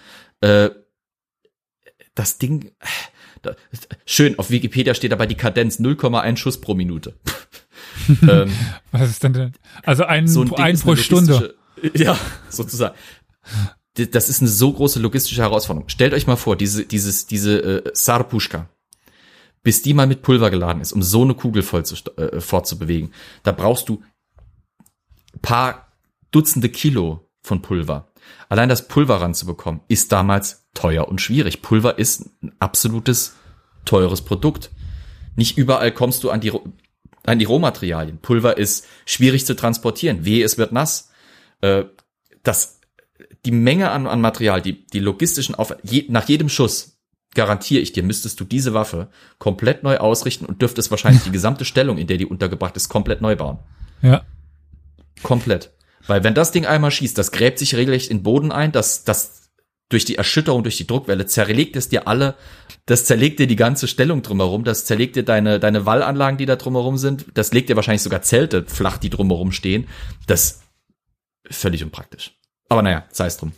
Äh, 0.41 0.69
das 2.15 2.37
Ding, 2.37 2.71
äh, 2.79 2.87
da, 3.41 3.55
schön, 4.05 4.37
auf 4.37 4.49
Wikipedia 4.49 4.93
steht 4.93 5.11
dabei 5.11 5.25
die 5.25 5.35
Kadenz 5.35 5.79
0,1 5.79 6.37
Schuss 6.37 6.61
pro 6.61 6.75
Minute. 6.75 7.15
ähm, 8.27 8.51
Was 8.91 9.09
ist 9.09 9.23
denn 9.23 9.33
denn? 9.33 9.53
Also 9.83 10.03
ein, 10.03 10.27
so 10.27 10.41
ein, 10.41 10.53
ein 10.53 10.79
pro 10.79 10.95
Stunde. 10.95 11.55
Ja, 11.95 12.17
sozusagen. 12.49 12.95
Das 13.95 14.29
ist 14.29 14.41
eine 14.41 14.49
so 14.49 14.71
große 14.71 14.99
logistische 14.99 15.41
Herausforderung. 15.41 15.89
Stellt 15.89 16.13
euch 16.13 16.27
mal 16.27 16.37
vor, 16.37 16.55
diese, 16.55 16.85
dieses, 16.85 17.27
diese 17.27 17.85
äh, 17.85 17.91
Sarpuschka, 17.93 18.69
bis 19.63 19.81
die 19.81 19.93
mal 19.93 20.07
mit 20.07 20.21
Pulver 20.21 20.49
geladen 20.49 20.81
ist, 20.81 20.93
um 20.93 21.01
so 21.01 21.23
eine 21.23 21.33
Kugel 21.33 21.61
voll 21.61 21.85
zu, 21.85 21.95
äh, 22.15 22.39
fortzubewegen, 22.39 23.13
da 23.43 23.51
brauchst 23.51 23.89
du 23.89 24.01
paar 25.41 25.87
Dutzende 26.31 26.69
Kilo 26.69 27.29
von 27.41 27.61
Pulver. 27.61 28.11
Allein 28.47 28.69
das 28.69 28.87
Pulver 28.87 29.21
ranzubekommen, 29.21 29.81
ist 29.87 30.11
damals 30.11 30.67
teuer 30.73 31.07
und 31.07 31.19
schwierig. 31.19 31.61
Pulver 31.61 31.99
ist 31.99 32.29
ein 32.41 32.53
absolutes 32.59 33.35
teures 33.85 34.21
Produkt. 34.21 34.71
Nicht 35.35 35.57
überall 35.57 35.91
kommst 35.91 36.23
du 36.23 36.29
an 36.29 36.39
die, 36.39 36.53
an 37.25 37.39
die 37.39 37.45
Rohmaterialien. 37.45 38.19
Pulver 38.19 38.57
ist 38.57 38.85
schwierig 39.05 39.45
zu 39.45 39.55
transportieren. 39.55 40.23
Wehe, 40.25 40.45
es 40.45 40.57
wird 40.57 40.71
nass. 40.71 41.09
Äh, 41.61 41.85
das, 42.43 42.80
die 43.45 43.51
Menge 43.51 43.91
an, 43.91 44.07
an 44.07 44.21
Material, 44.21 44.61
die, 44.61 44.85
die 44.85 44.99
logistischen 44.99 45.55
Aufwand, 45.55 45.81
je, 45.83 46.05
nach 46.09 46.27
jedem 46.29 46.49
Schuss, 46.49 46.97
garantiere 47.33 47.81
ich 47.81 47.93
dir, 47.93 48.03
müsstest 48.03 48.39
du 48.39 48.43
diese 48.43 48.73
Waffe 48.73 49.09
komplett 49.39 49.83
neu 49.83 49.97
ausrichten 49.97 50.45
und 50.45 50.61
dürftest 50.61 50.91
wahrscheinlich 50.91 51.23
die 51.23 51.31
gesamte 51.31 51.65
Stellung, 51.65 51.97
in 51.97 52.07
der 52.07 52.17
die 52.17 52.25
untergebracht 52.25 52.75
ist, 52.75 52.89
komplett 52.89 53.21
neu 53.21 53.35
bauen. 53.35 53.59
Ja. 54.01 54.23
Komplett. 55.23 55.71
Weil 56.07 56.23
wenn 56.23 56.33
das 56.33 56.51
Ding 56.51 56.65
einmal 56.65 56.91
schießt, 56.91 57.17
das 57.17 57.31
gräbt 57.31 57.59
sich 57.59 57.75
regelrecht 57.75 58.09
in 58.09 58.17
den 58.17 58.23
Boden 58.23 58.51
ein, 58.51 58.71
das, 58.71 59.03
das 59.03 59.49
durch 59.89 60.05
die 60.05 60.15
Erschütterung, 60.15 60.63
durch 60.63 60.77
die 60.77 60.87
Druckwelle 60.87 61.25
zerlegt 61.25 61.75
es 61.75 61.89
dir 61.89 62.07
alle, 62.07 62.35
das 62.85 63.05
zerlegt 63.05 63.39
dir 63.39 63.47
die 63.47 63.55
ganze 63.55 63.87
Stellung 63.87 64.21
drumherum, 64.21 64.63
das 64.63 64.85
zerlegt 64.85 65.15
dir 65.15 65.23
deine, 65.23 65.59
deine 65.59 65.85
Wallanlagen, 65.85 66.37
die 66.37 66.45
da 66.45 66.55
drumherum 66.55 66.97
sind, 66.97 67.25
das 67.33 67.53
legt 67.53 67.69
dir 67.69 67.75
wahrscheinlich 67.75 68.01
sogar 68.01 68.21
Zelte 68.21 68.65
flach, 68.67 68.97
die 68.97 69.09
drumherum 69.09 69.51
stehen. 69.51 69.87
Das 70.27 70.61
ist 71.47 71.61
völlig 71.61 71.83
unpraktisch. 71.83 72.33
Aber 72.71 72.83
naja, 72.83 73.03
sei 73.11 73.25
es 73.25 73.35
drum. 73.35 73.51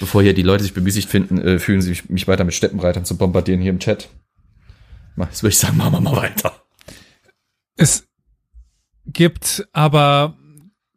Bevor 0.00 0.22
hier 0.22 0.32
die 0.32 0.40
Leute 0.40 0.62
sich 0.62 0.72
bemüßigt 0.72 1.10
finden, 1.10 1.36
äh, 1.36 1.58
fühlen 1.58 1.82
sie 1.82 1.90
mich, 1.90 2.08
mich 2.08 2.26
weiter 2.26 2.42
mit 2.42 2.54
Steppenreitern 2.54 3.04
zu 3.04 3.18
bombardieren 3.18 3.60
hier 3.60 3.68
im 3.68 3.80
Chat. 3.80 4.08
Jetzt 5.18 5.42
würde 5.42 5.52
ich 5.52 5.58
sagen, 5.58 5.76
machen 5.76 5.92
wir 5.92 6.00
mal 6.00 6.16
weiter. 6.16 6.54
Es 7.76 8.08
gibt 9.04 9.68
aber 9.74 10.38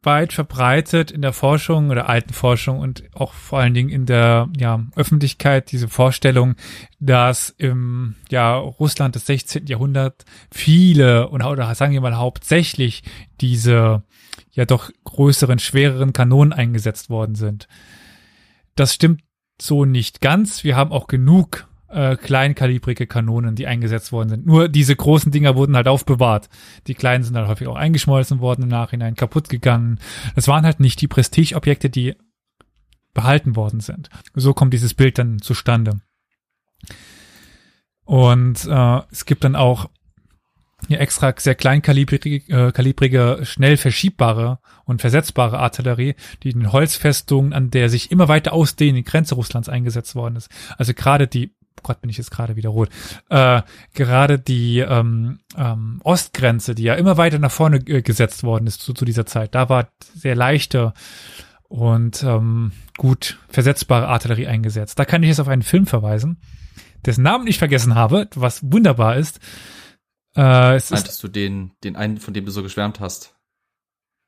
weit 0.02 0.32
verbreitet 0.32 1.12
in 1.12 1.22
der 1.22 1.34
Forschung 1.34 1.90
oder 1.90 2.08
alten 2.08 2.32
Forschung 2.32 2.80
und 2.80 3.04
auch 3.14 3.34
vor 3.34 3.60
allen 3.60 3.74
Dingen 3.74 3.90
in 3.90 4.06
der 4.06 4.48
ja, 4.58 4.86
Öffentlichkeit 4.96 5.74
diese 5.74 5.90
Vorstellung, 5.90 6.56
dass 7.02 7.50
im 7.50 8.16
ja, 8.30 8.56
Russland 8.56 9.16
des 9.16 9.26
16. 9.26 9.68
Jahrhundert 9.68 10.24
viele 10.50 11.28
und 11.28 11.44
oder 11.44 11.76
sagen 11.76 11.92
wir 11.92 12.00
mal 12.00 12.16
hauptsächlich 12.16 13.04
diese 13.42 14.04
ja 14.60 14.66
doch 14.66 14.92
größeren, 15.06 15.58
schwereren 15.58 16.12
Kanonen 16.12 16.52
eingesetzt 16.52 17.10
worden 17.10 17.36
sind. 17.36 17.70
Das 18.76 18.94
stimmt 18.94 19.22
so 19.62 19.86
nicht 19.86 20.20
ganz. 20.20 20.66
Wir 20.66 20.76
haben 20.76 20.92
auch 20.92 21.08
genug 21.08 21.66
äh, 21.88 22.18
kleinkalibrige 22.18 23.08
Kanonen, 23.08 23.56
die 23.56 23.68
eingesetzt 23.68 24.12
worden 24.12 24.28
sind. 24.28 24.46
Nur 24.46 24.68
diese 24.68 24.98
großen 24.98 25.32
Dinger 25.32 25.56
wurden 25.56 25.78
halt 25.78 25.88
aufbewahrt. 25.88 26.50
Die 26.88 26.94
kleinen 26.94 27.24
sind 27.24 27.38
halt 27.38 27.48
häufig 27.48 27.70
auch 27.70 27.78
eingeschmolzen 27.78 28.42
worden 28.42 28.64
im 28.64 28.68
Nachhinein, 28.68 29.16
kaputt 29.16 29.48
gegangen. 29.48 29.98
Das 30.36 30.50
waren 30.50 30.66
halt 30.66 30.82
nicht 30.82 31.00
die 31.00 31.08
Prestigeobjekte, 31.08 31.90
die 31.90 32.16
behalten 33.14 33.56
worden 33.56 33.80
sind. 33.80 34.10
So 34.36 34.54
kommt 34.54 34.74
dieses 34.74 34.94
Bild 34.94 35.18
dann 35.18 35.40
zustande. 35.40 36.02
Und 38.04 38.66
äh, 38.66 39.02
es 39.10 39.24
gibt 39.24 39.46
dann 39.46 39.56
auch 39.56 39.90
ja, 40.88 40.98
extra 40.98 41.34
sehr 41.38 41.56
kleinkalibrige, 41.56 42.36
äh, 42.48 42.72
kalibrige, 42.72 43.40
schnell 43.44 43.78
verschiebbare 43.78 44.60
und 44.86 45.02
versetzbare 45.02 45.60
Artillerie, 45.60 46.16
die 46.44 46.52
in 46.52 46.72
Holzfestungen, 46.72 47.54
an 47.54 47.70
der 47.70 47.90
sich 47.90 48.12
immer 48.12 48.28
weiter 48.28 48.54
ausdehnende 48.54 49.04
Grenze 49.04 49.36
Russlands 49.36 49.70
eingesetzt 49.70 50.16
worden 50.16 50.36
ist. 50.36 50.50
Also 50.78 50.94
gerade 50.94 51.28
die, 51.28 51.52
oh 51.78 51.82
Gott, 51.84 52.02
bin 52.02 52.10
ich 52.10 52.18
jetzt 52.18 52.32
gerade 52.32 52.56
wieder 52.56 52.70
rot, 52.70 52.90
äh, 53.30 53.62
gerade 53.94 54.40
die 54.40 54.80
ähm, 54.80 55.40
ähm, 55.58 56.00
Ostgrenze, 56.04 56.76
die 56.76 56.84
ja 56.84 56.96
immer 56.96 57.18
weiter 57.18 57.40
nach 57.40 57.52
vorne 57.52 57.78
äh, 57.88 58.02
gesetzt 58.02 58.44
worden 58.44 58.68
ist 58.68 58.82
zu, 58.82 58.94
zu 58.94 59.06
dieser 59.06 59.26
Zeit, 59.26 59.56
da 59.56 59.70
war 59.70 59.90
sehr 60.16 60.36
leichte 60.36 60.94
und 61.68 62.24
ähm, 62.24 62.72
gut 62.98 63.38
versetzbare 63.48 64.08
Artillerie 64.08 64.48
eingesetzt. 64.48 64.98
Da 64.98 65.06
kann 65.06 65.24
ich 65.24 65.30
jetzt 65.30 65.40
auf 65.40 65.48
einen 65.48 65.62
Film 65.62 65.86
verweisen, 65.86 66.38
dessen 67.06 67.24
Namen 67.24 67.48
ich 67.48 67.60
vergessen 67.60 67.96
habe, 67.96 68.28
was 68.36 68.62
wunderbar 68.64 69.18
ist. 69.18 69.40
Äh, 70.36 70.76
es 70.76 70.86
ist 70.86 70.92
Meintest 70.92 71.24
du 71.24 71.28
den, 71.28 71.72
den 71.84 71.96
einen, 71.96 72.18
von 72.18 72.34
dem 72.34 72.46
du 72.46 72.52
so 72.52 72.64
geschwärmt 72.64 73.00
hast? 73.00 73.36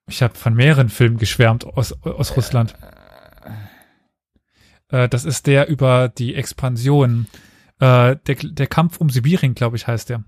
Ich 0.08 0.22
habe 0.22 0.36
von 0.36 0.54
mehreren 0.54 0.90
Filmen 0.90 1.18
geschwärmt 1.18 1.66
aus, 1.66 1.94
aus 2.04 2.36
Russland. 2.36 2.76
Äh, 4.90 5.08
das 5.10 5.26
ist 5.26 5.48
der 5.48 5.68
über 5.68 6.10
die 6.10 6.36
Expansion. 6.36 7.28
Äh, 7.80 8.18
der, 8.28 8.36
der 8.36 8.68
Kampf 8.68 9.00
um 9.00 9.10
Sibirien, 9.10 9.56
glaube 9.56 9.78
ich, 9.78 9.88
heißt 9.88 10.10
der. 10.10 10.24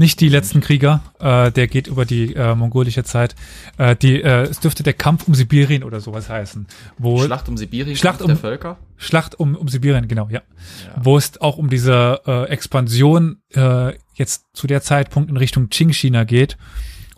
Nicht 0.00 0.20
die 0.20 0.28
letzten 0.28 0.60
Krieger, 0.60 1.02
äh, 1.18 1.50
der 1.50 1.66
geht 1.66 1.88
über 1.88 2.04
die 2.04 2.32
äh, 2.32 2.54
mongolische 2.54 3.02
Zeit. 3.02 3.34
Äh, 3.78 3.96
die, 3.96 4.22
äh, 4.22 4.44
es 4.44 4.60
dürfte 4.60 4.84
der 4.84 4.92
Kampf 4.92 5.26
um 5.26 5.34
Sibirien 5.34 5.82
oder 5.82 5.98
sowas 5.98 6.28
heißen. 6.30 6.68
Wo 6.98 7.20
Schlacht 7.24 7.48
um 7.48 7.56
Sibirien, 7.56 7.96
Schlacht 7.96 8.22
um- 8.22 8.28
der 8.28 8.36
Völker. 8.36 8.78
Schlacht 8.96 9.34
um, 9.34 9.56
um 9.56 9.66
Sibirien, 9.66 10.06
genau, 10.06 10.28
ja. 10.30 10.42
Ja. 10.86 11.02
Wo 11.02 11.18
es 11.18 11.40
auch 11.40 11.58
um 11.58 11.68
diese 11.68 12.20
äh, 12.26 12.44
Expansion 12.44 13.42
äh, 13.54 13.94
jetzt 14.14 14.46
zu 14.52 14.68
der 14.68 14.82
Zeitpunkt 14.82 15.30
in 15.30 15.36
Richtung 15.36 15.68
Qing-China 15.68 16.22
geht. 16.22 16.56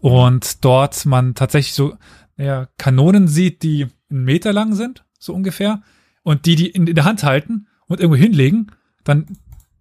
Und 0.01 0.65
dort 0.65 1.05
man 1.05 1.35
tatsächlich 1.35 1.75
so 1.75 1.95
ja, 2.39 2.67
Kanonen 2.79 3.29
sieht, 3.29 3.63
die 3.63 3.89
einen 4.11 4.25
Meter 4.25 4.55
lang 4.55 4.75
sind, 4.75 5.05
so 5.19 5.35
ungefähr. 5.35 5.83
Und 6.23 6.47
die, 6.47 6.55
die 6.57 6.71
in, 6.71 6.87
in 6.87 6.95
der 6.95 7.05
Hand 7.05 7.25
halten 7.25 7.67
und 7.89 8.01
irgendwo 8.01 8.17
hinlegen, 8.17 8.69
dann 9.05 9.27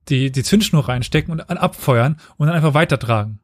die, 0.08 0.32
die 0.32 0.44
Zündschnur 0.44 0.88
reinstecken 0.88 1.32
und 1.34 1.42
abfeuern 1.42 2.18
und 2.38 2.48
dann 2.48 2.56
einfach 2.56 2.74
weitertragen. 2.74 3.40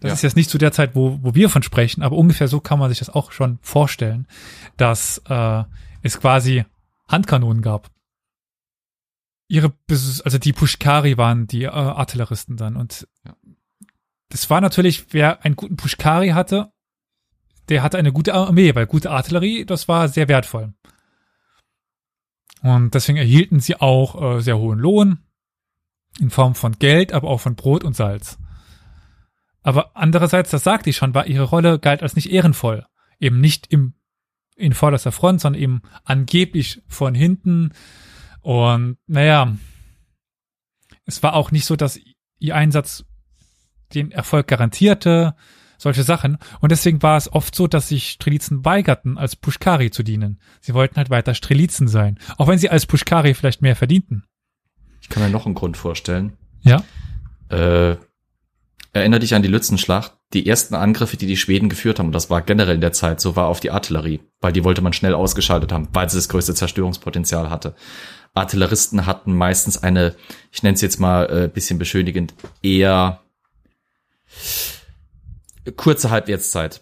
Das 0.00 0.08
Ja. 0.08 0.12
ist 0.14 0.22
jetzt 0.22 0.36
nicht 0.36 0.50
zu 0.50 0.58
der 0.58 0.72
Zeit, 0.72 0.94
wo, 0.94 1.18
wo 1.22 1.34
wir 1.34 1.50
von 1.50 1.62
sprechen, 1.64 2.02
aber 2.02 2.16
ungefähr 2.16 2.46
so 2.48 2.60
kann 2.60 2.78
man 2.78 2.88
sich 2.90 3.00
das 3.00 3.10
auch 3.10 3.32
schon 3.32 3.58
vorstellen, 3.60 4.26
dass 4.76 5.18
äh, 5.28 5.64
es 6.02 6.20
quasi 6.20 6.64
Handkanonen 7.08 7.60
gab. 7.62 7.90
Ihre, 9.48 9.72
also 9.88 10.38
die 10.38 10.52
Pushkari 10.52 11.18
waren 11.18 11.48
die 11.48 11.64
äh, 11.64 11.68
Artilleristen 11.68 12.56
dann 12.56 12.76
und 12.76 13.08
Ja. 13.26 13.34
das 14.28 14.48
war 14.48 14.60
natürlich, 14.60 15.12
wer 15.12 15.44
einen 15.44 15.56
guten 15.56 15.76
Pushkari 15.76 16.28
hatte, 16.28 16.70
der 17.68 17.82
hatte 17.82 17.98
eine 17.98 18.12
gute 18.12 18.32
Armee, 18.34 18.74
weil 18.76 18.86
gute 18.86 19.10
Artillerie, 19.10 19.64
das 19.64 19.88
war 19.88 20.08
sehr 20.08 20.28
wertvoll. 20.28 20.72
Und 22.62 22.94
deswegen 22.94 23.18
erhielten 23.18 23.58
sie 23.60 23.76
auch 23.80 24.36
äh, 24.36 24.40
sehr 24.40 24.58
hohen 24.58 24.78
Lohn 24.78 25.18
in 26.18 26.30
Form 26.30 26.54
von 26.54 26.78
Geld, 26.78 27.12
aber 27.12 27.28
auch 27.28 27.40
von 27.40 27.54
Brot 27.54 27.84
und 27.84 27.94
Salz. 27.94 28.38
Aber 29.62 29.90
andererseits, 29.94 30.50
das 30.50 30.64
sagte 30.64 30.90
ich 30.90 30.96
schon, 30.96 31.14
war 31.14 31.26
ihre 31.26 31.44
Rolle 31.44 31.78
galt 31.78 32.02
als 32.02 32.16
nicht 32.16 32.30
ehrenvoll. 32.30 32.86
Eben 33.18 33.40
nicht 33.40 33.66
im, 33.70 33.94
in 34.56 34.72
vorderster 34.72 35.12
Front, 35.12 35.40
sondern 35.40 35.60
eben 35.60 35.82
angeblich 36.04 36.82
von 36.88 37.14
hinten. 37.14 37.72
Und 38.40 38.96
naja, 39.06 39.56
es 41.04 41.22
war 41.22 41.34
auch 41.34 41.50
nicht 41.50 41.66
so, 41.66 41.76
dass 41.76 42.00
ihr 42.38 42.56
Einsatz 42.56 43.04
den 43.94 44.12
Erfolg 44.12 44.46
garantierte, 44.46 45.34
solche 45.76 46.04
Sachen. 46.04 46.38
Und 46.60 46.72
deswegen 46.72 47.02
war 47.02 47.16
es 47.16 47.32
oft 47.32 47.54
so, 47.54 47.66
dass 47.66 47.88
sich 47.88 48.10
Strelitzen 48.10 48.64
weigerten, 48.64 49.18
als 49.18 49.36
Pushkari 49.36 49.90
zu 49.90 50.02
dienen. 50.02 50.40
Sie 50.60 50.74
wollten 50.74 50.96
halt 50.96 51.10
weiter 51.10 51.34
Strelitzen 51.34 51.88
sein. 51.88 52.18
Auch 52.36 52.48
wenn 52.48 52.58
sie 52.58 52.70
als 52.70 52.86
Pushkari 52.86 53.34
vielleicht 53.34 53.62
mehr 53.62 53.76
verdienten. 53.76 54.24
Ich 55.10 55.14
kann 55.14 55.24
mir 55.24 55.28
noch 55.28 55.44
einen 55.44 55.56
Grund 55.56 55.76
vorstellen. 55.76 56.34
Ja. 56.62 56.84
Äh, 57.48 57.96
erinnere 58.92 59.18
dich 59.18 59.34
an 59.34 59.42
die 59.42 59.48
Lützenschlacht. 59.48 60.14
Die 60.32 60.46
ersten 60.46 60.76
Angriffe, 60.76 61.16
die 61.16 61.26
die 61.26 61.36
Schweden 61.36 61.68
geführt 61.68 61.98
haben, 61.98 62.06
und 62.06 62.12
das 62.12 62.30
war 62.30 62.42
generell 62.42 62.76
in 62.76 62.80
der 62.80 62.92
Zeit 62.92 63.20
so, 63.20 63.34
war 63.34 63.48
auf 63.48 63.58
die 63.58 63.72
Artillerie, 63.72 64.20
weil 64.40 64.52
die 64.52 64.62
wollte 64.62 64.82
man 64.82 64.92
schnell 64.92 65.14
ausgeschaltet 65.14 65.72
haben, 65.72 65.88
weil 65.92 66.08
sie 66.08 66.16
das 66.16 66.28
größte 66.28 66.54
Zerstörungspotenzial 66.54 67.50
hatte. 67.50 67.74
Artilleristen 68.34 69.06
hatten 69.06 69.34
meistens 69.34 69.82
eine, 69.82 70.14
ich 70.52 70.62
nenne 70.62 70.76
es 70.76 70.80
jetzt 70.80 71.00
mal 71.00 71.24
äh, 71.24 71.48
bisschen 71.48 71.80
beschönigend, 71.80 72.32
eher 72.62 73.18
kurze 75.76 76.10
Halbwertszeit. 76.10 76.80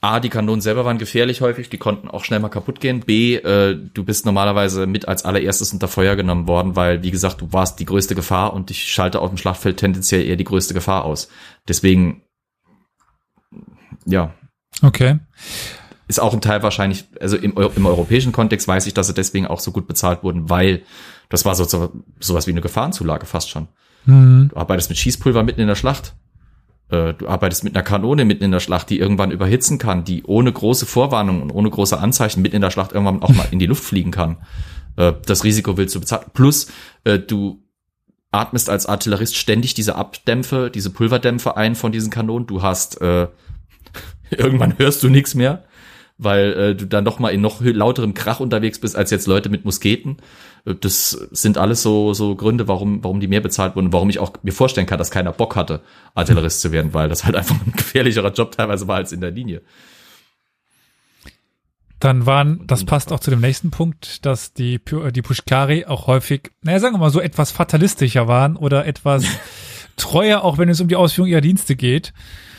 A, 0.00 0.20
die 0.20 0.28
Kanonen 0.28 0.60
selber 0.60 0.84
waren 0.84 0.98
gefährlich 0.98 1.40
häufig, 1.40 1.70
die 1.70 1.78
konnten 1.78 2.08
auch 2.08 2.24
schnell 2.24 2.38
mal 2.38 2.48
kaputt 2.48 2.80
gehen. 2.80 3.00
B, 3.00 3.34
äh, 3.34 3.76
du 3.92 4.04
bist 4.04 4.26
normalerweise 4.26 4.86
mit 4.86 5.08
als 5.08 5.24
allererstes 5.24 5.72
unter 5.72 5.88
Feuer 5.88 6.14
genommen 6.14 6.46
worden, 6.46 6.76
weil, 6.76 7.02
wie 7.02 7.10
gesagt, 7.10 7.40
du 7.40 7.52
warst 7.52 7.80
die 7.80 7.84
größte 7.84 8.14
Gefahr 8.14 8.52
und 8.52 8.70
ich 8.70 8.92
schalte 8.92 9.20
auf 9.20 9.30
dem 9.30 9.38
Schlachtfeld 9.38 9.78
tendenziell 9.78 10.24
eher 10.24 10.36
die 10.36 10.44
größte 10.44 10.72
Gefahr 10.72 11.04
aus. 11.04 11.28
Deswegen, 11.66 12.22
ja, 14.06 14.34
Okay. 14.82 15.18
ist 16.06 16.20
auch 16.20 16.32
ein 16.32 16.40
Teil 16.40 16.62
wahrscheinlich, 16.62 17.06
also 17.20 17.36
im, 17.36 17.56
im 17.56 17.86
europäischen 17.86 18.32
Kontext 18.32 18.68
weiß 18.68 18.86
ich, 18.86 18.94
dass 18.94 19.08
sie 19.08 19.14
deswegen 19.14 19.46
auch 19.46 19.60
so 19.60 19.72
gut 19.72 19.88
bezahlt 19.88 20.22
wurden, 20.22 20.48
weil 20.48 20.82
das 21.28 21.44
war 21.44 21.54
so, 21.54 21.64
so 21.64 21.92
sowas 22.20 22.46
wie 22.46 22.52
eine 22.52 22.60
Gefahrenzulage 22.60 23.26
fast 23.26 23.50
schon. 23.50 23.68
Mhm. 24.06 24.50
Du 24.52 24.56
arbeitest 24.56 24.90
mit 24.90 24.98
Schießpulver 24.98 25.42
mitten 25.42 25.60
in 25.60 25.66
der 25.66 25.74
Schlacht. 25.74 26.14
Äh, 26.90 27.14
Du 27.14 27.28
arbeitest 27.28 27.64
mit 27.64 27.74
einer 27.74 27.82
Kanone 27.82 28.24
mitten 28.24 28.44
in 28.44 28.52
der 28.52 28.60
Schlacht, 28.60 28.90
die 28.90 28.98
irgendwann 28.98 29.30
überhitzen 29.30 29.78
kann, 29.78 30.04
die 30.04 30.24
ohne 30.24 30.52
große 30.52 30.86
Vorwarnung 30.86 31.42
und 31.42 31.50
ohne 31.50 31.70
große 31.70 31.98
Anzeichen 31.98 32.42
mitten 32.42 32.56
in 32.56 32.62
der 32.62 32.70
Schlacht 32.70 32.92
irgendwann 32.92 33.22
auch 33.22 33.34
mal 33.34 33.48
in 33.50 33.58
die 33.58 33.66
Luft 33.66 33.84
fliegen 33.84 34.10
kann. 34.10 34.38
Äh, 34.96 35.12
Das 35.26 35.44
Risiko 35.44 35.76
willst 35.76 35.94
du 35.94 36.00
bezahlen. 36.00 36.26
Plus, 36.34 36.68
äh, 37.04 37.18
du 37.18 37.62
atmest 38.30 38.68
als 38.68 38.86
Artillerist 38.86 39.36
ständig 39.36 39.74
diese 39.74 39.94
Abdämpfe, 39.94 40.70
diese 40.70 40.90
Pulverdämpfe 40.90 41.56
ein 41.56 41.74
von 41.74 41.92
diesen 41.92 42.10
Kanonen. 42.10 42.46
Du 42.46 42.62
hast, 42.62 43.00
äh, 43.00 43.28
irgendwann 44.30 44.78
hörst 44.78 45.02
du 45.02 45.08
nichts 45.08 45.34
mehr, 45.34 45.64
weil 46.18 46.52
äh, 46.52 46.74
du 46.74 46.86
dann 46.86 47.04
noch 47.04 47.20
mal 47.20 47.30
in 47.30 47.40
noch 47.40 47.60
lauterem 47.60 48.12
Krach 48.12 48.40
unterwegs 48.40 48.80
bist 48.80 48.96
als 48.96 49.10
jetzt 49.10 49.26
Leute 49.26 49.48
mit 49.48 49.64
Musketen. 49.64 50.18
Äh, 50.66 50.74
Das 50.74 51.10
sind 51.30 51.56
alles 51.56 51.82
so 51.82 52.12
so 52.12 52.34
Gründe, 52.34 52.68
warum 52.68 53.02
warum 53.02 53.20
die 53.20 53.28
mehr 53.28 53.40
bezahlt 53.40 53.76
wurden, 53.76 53.92
warum 53.92 54.10
ich 54.10 54.18
auch 54.18 54.32
mir 54.42 54.52
vorstellen 54.52 54.86
kann, 54.86 54.98
dass 54.98 55.12
keiner 55.12 55.32
Bock 55.32 55.56
hatte, 55.56 55.80
Artillerist 56.14 56.60
zu 56.60 56.72
werden, 56.72 56.92
weil 56.92 57.08
das 57.08 57.24
halt 57.24 57.36
einfach 57.36 57.56
ein 57.64 57.72
gefährlicherer 57.76 58.32
Job 58.32 58.52
teilweise 58.52 58.88
war 58.88 58.96
als 58.96 59.12
in 59.12 59.20
der 59.20 59.30
Linie. 59.30 59.62
Dann 62.00 62.26
waren, 62.26 62.64
das 62.68 62.84
passt 62.84 63.12
auch 63.12 63.18
zu 63.18 63.30
dem 63.30 63.40
nächsten 63.40 63.70
Punkt, 63.70 64.24
dass 64.24 64.52
die, 64.52 64.74
äh, 64.74 65.10
die 65.12 65.22
Pushkari 65.22 65.86
auch 65.86 66.06
häufig, 66.06 66.52
naja, 66.62 66.78
sagen 66.80 66.94
wir 66.94 66.98
mal 66.98 67.10
so 67.10 67.20
etwas 67.20 67.50
fatalistischer 67.50 68.28
waren 68.28 68.56
oder 68.56 68.86
etwas 68.86 69.24
treuer, 69.96 70.42
auch 70.42 70.58
wenn 70.58 70.68
es 70.68 70.80
um 70.80 70.86
die 70.88 70.96
Ausführung 70.96 71.28
ihrer 71.30 71.40
Dienste 71.40 71.74
geht 71.74 72.12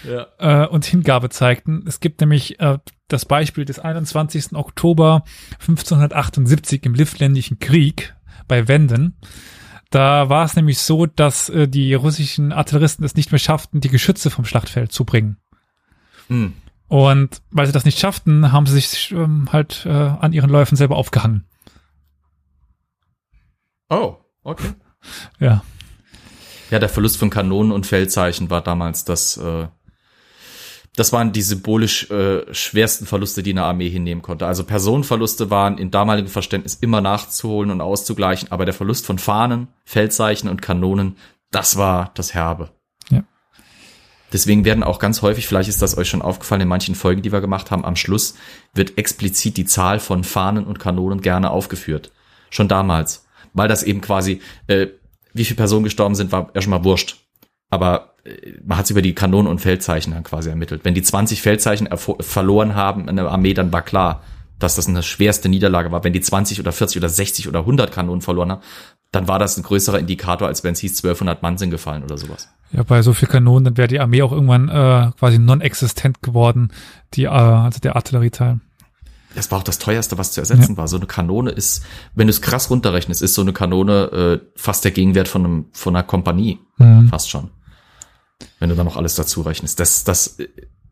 Ja. 0.03 0.27
äh, 0.37 0.67
und 0.67 0.85
Hingabe 0.85 1.29
zeigten. 1.29 1.83
Es 1.87 1.99
gibt 1.99 2.21
nämlich 2.21 2.59
äh, 2.59 2.79
das 3.07 3.25
Beispiel 3.25 3.65
des 3.65 3.79
21. 3.79 4.53
Oktober 4.53 5.23
1578 5.59 6.85
im 6.85 6.93
Livländischen 6.93 7.59
Krieg 7.59 8.15
bei 8.47 8.67
Wenden. 8.67 9.17
Da 9.89 10.29
war 10.29 10.45
es 10.45 10.55
nämlich 10.55 10.79
so, 10.79 11.05
dass 11.05 11.49
äh, 11.49 11.67
die 11.67 11.93
russischen 11.93 12.51
Artilleristen 12.51 13.03
es 13.05 13.15
nicht 13.15 13.31
mehr 13.31 13.39
schafften, 13.39 13.81
die 13.81 13.89
Geschütze 13.89 14.29
vom 14.29 14.45
Schlachtfeld 14.45 14.91
zu 14.91 15.03
bringen. 15.03 15.37
Hm. 16.27 16.53
Und 16.87 17.41
weil 17.51 17.65
sie 17.65 17.71
das 17.71 17.85
nicht 17.85 17.99
schafften, 17.99 18.51
haben 18.51 18.65
sie 18.65 18.79
sich 18.79 19.11
ähm, 19.11 19.49
halt 19.51 19.85
äh, 19.85 19.89
an 19.89 20.33
ihren 20.33 20.49
Läufen 20.49 20.75
selber 20.75 20.95
aufgehangen. 20.95 21.45
Oh, 23.89 24.17
okay. 24.43 24.73
Ja. 25.39 25.63
Ja, 26.69 26.77
der 26.77 26.89
Verlust 26.89 27.17
von 27.17 27.31
Kanonen 27.31 27.71
und 27.71 27.87
Feldzeichen 27.87 28.49
war 28.51 28.61
damals 28.61 29.05
das, 29.05 29.37
äh, 29.37 29.67
das 30.99 31.13
waren 31.13 31.31
die 31.31 31.41
symbolisch 31.41 32.11
äh, 32.11 32.53
schwersten 32.53 33.05
Verluste, 33.05 33.41
die 33.41 33.51
eine 33.51 33.63
Armee 33.63 33.89
hinnehmen 33.89 34.21
konnte. 34.21 34.45
Also 34.45 34.65
Personenverluste 34.65 35.49
waren 35.49 35.77
in 35.77 35.91
damaligem 35.91 36.29
Verständnis 36.29 36.75
immer 36.75 36.99
nachzuholen 36.99 37.71
und 37.71 37.79
auszugleichen, 37.79 38.51
aber 38.51 38.65
der 38.65 38.73
Verlust 38.73 39.05
von 39.05 39.17
Fahnen, 39.17 39.69
Feldzeichen 39.85 40.49
und 40.49 40.61
Kanonen, 40.61 41.15
das 41.51 41.77
war 41.77 42.11
das 42.15 42.33
Herbe. 42.33 42.71
Ja. 43.09 43.23
Deswegen 44.33 44.65
werden 44.65 44.83
auch 44.83 44.99
ganz 44.99 45.21
häufig, 45.21 45.47
vielleicht 45.47 45.69
ist 45.69 45.81
das 45.81 45.97
euch 45.97 46.09
schon 46.09 46.21
aufgefallen 46.21 46.61
in 46.61 46.67
manchen 46.67 46.95
Folgen, 46.95 47.21
die 47.21 47.31
wir 47.31 47.39
gemacht 47.39 47.71
haben, 47.71 47.85
am 47.85 47.95
Schluss 47.95 48.35
wird 48.73 48.97
explizit 48.97 49.55
die 49.55 49.65
Zahl 49.65 50.01
von 50.01 50.25
Fahnen 50.25 50.65
und 50.65 50.79
Kanonen 50.79 51.21
gerne 51.21 51.51
aufgeführt. 51.51 52.11
Schon 52.49 52.67
damals. 52.67 53.25
Weil 53.53 53.69
das 53.69 53.83
eben 53.83 54.01
quasi, 54.01 54.41
äh, 54.67 54.87
wie 55.33 55.45
viele 55.45 55.55
Personen 55.55 55.85
gestorben 55.85 56.15
sind, 56.15 56.33
war 56.33 56.51
ja 56.53 56.61
schon 56.61 56.71
mal 56.71 56.83
wurscht. 56.83 57.25
Aber 57.69 58.15
man 58.65 58.77
hat 58.77 58.85
es 58.85 58.91
über 58.91 59.01
die 59.01 59.13
Kanonen 59.13 59.47
und 59.47 59.59
Feldzeichen 59.59 60.13
dann 60.13 60.23
quasi 60.23 60.49
ermittelt. 60.49 60.81
Wenn 60.83 60.93
die 60.93 61.01
20 61.01 61.41
Feldzeichen 61.41 61.89
verloren 62.19 62.75
haben 62.75 63.07
in 63.07 63.15
der 63.15 63.29
Armee, 63.29 63.53
dann 63.53 63.71
war 63.71 63.81
klar, 63.81 64.21
dass 64.59 64.75
das 64.75 64.87
eine 64.87 65.03
schwerste 65.03 65.47
Niederlage 65.49 65.91
war. 65.91 66.03
Wenn 66.03 66.13
die 66.13 66.21
20 66.21 66.59
oder 66.59 66.71
40 66.71 66.97
oder 66.97 67.09
60 67.09 67.47
oder 67.47 67.59
100 67.59 67.91
Kanonen 67.91 68.21
verloren 68.21 68.51
haben, 68.51 68.61
dann 69.11 69.27
war 69.27 69.39
das 69.39 69.57
ein 69.57 69.63
größerer 69.63 69.97
Indikator, 69.99 70.47
als 70.47 70.63
wenn 70.63 70.73
es 70.73 70.79
hieß, 70.79 70.97
1200 70.97 71.41
Mann 71.41 71.57
sind 71.57 71.71
gefallen 71.71 72.03
oder 72.03 72.17
sowas. 72.17 72.49
Ja, 72.71 72.83
bei 72.83 73.01
so 73.01 73.13
viel 73.13 73.27
Kanonen, 73.27 73.63
dann 73.63 73.77
wäre 73.77 73.87
die 73.87 73.99
Armee 73.99 74.21
auch 74.21 74.31
irgendwann 74.31 74.69
äh, 74.69 75.11
quasi 75.17 75.39
non-existent 75.39 76.21
geworden, 76.21 76.71
die, 77.15 77.23
äh, 77.23 77.27
also 77.29 77.79
der 77.79 77.95
Artillerieteil. 77.95 78.59
Das 79.35 79.49
war 79.51 79.59
auch 79.59 79.63
das 79.63 79.79
teuerste, 79.79 80.17
was 80.17 80.31
zu 80.31 80.41
ersetzen 80.41 80.75
war. 80.77 80.87
So 80.87 80.97
eine 80.97 81.05
Kanone 81.05 81.51
ist, 81.51 81.83
wenn 82.15 82.27
du 82.27 82.31
es 82.31 82.41
krass 82.41 82.69
runterrechnest, 82.69 83.21
ist 83.21 83.35
so 83.35 83.41
eine 83.41 83.53
Kanone 83.53 84.41
äh, 84.43 84.45
fast 84.55 84.83
der 84.83 84.91
Gegenwert 84.91 85.27
von 85.27 85.45
einem 85.45 85.65
von 85.71 85.95
einer 85.95 86.03
Kompanie, 86.03 86.59
Mhm. 86.77 87.09
fast 87.09 87.29
schon. 87.29 87.49
Wenn 88.59 88.69
du 88.69 88.75
dann 88.75 88.85
noch 88.85 88.97
alles 88.97 89.15
dazu 89.15 89.41
rechnest. 89.41 89.79
Das, 89.79 90.03
das 90.03 90.39
äh, 90.39 90.47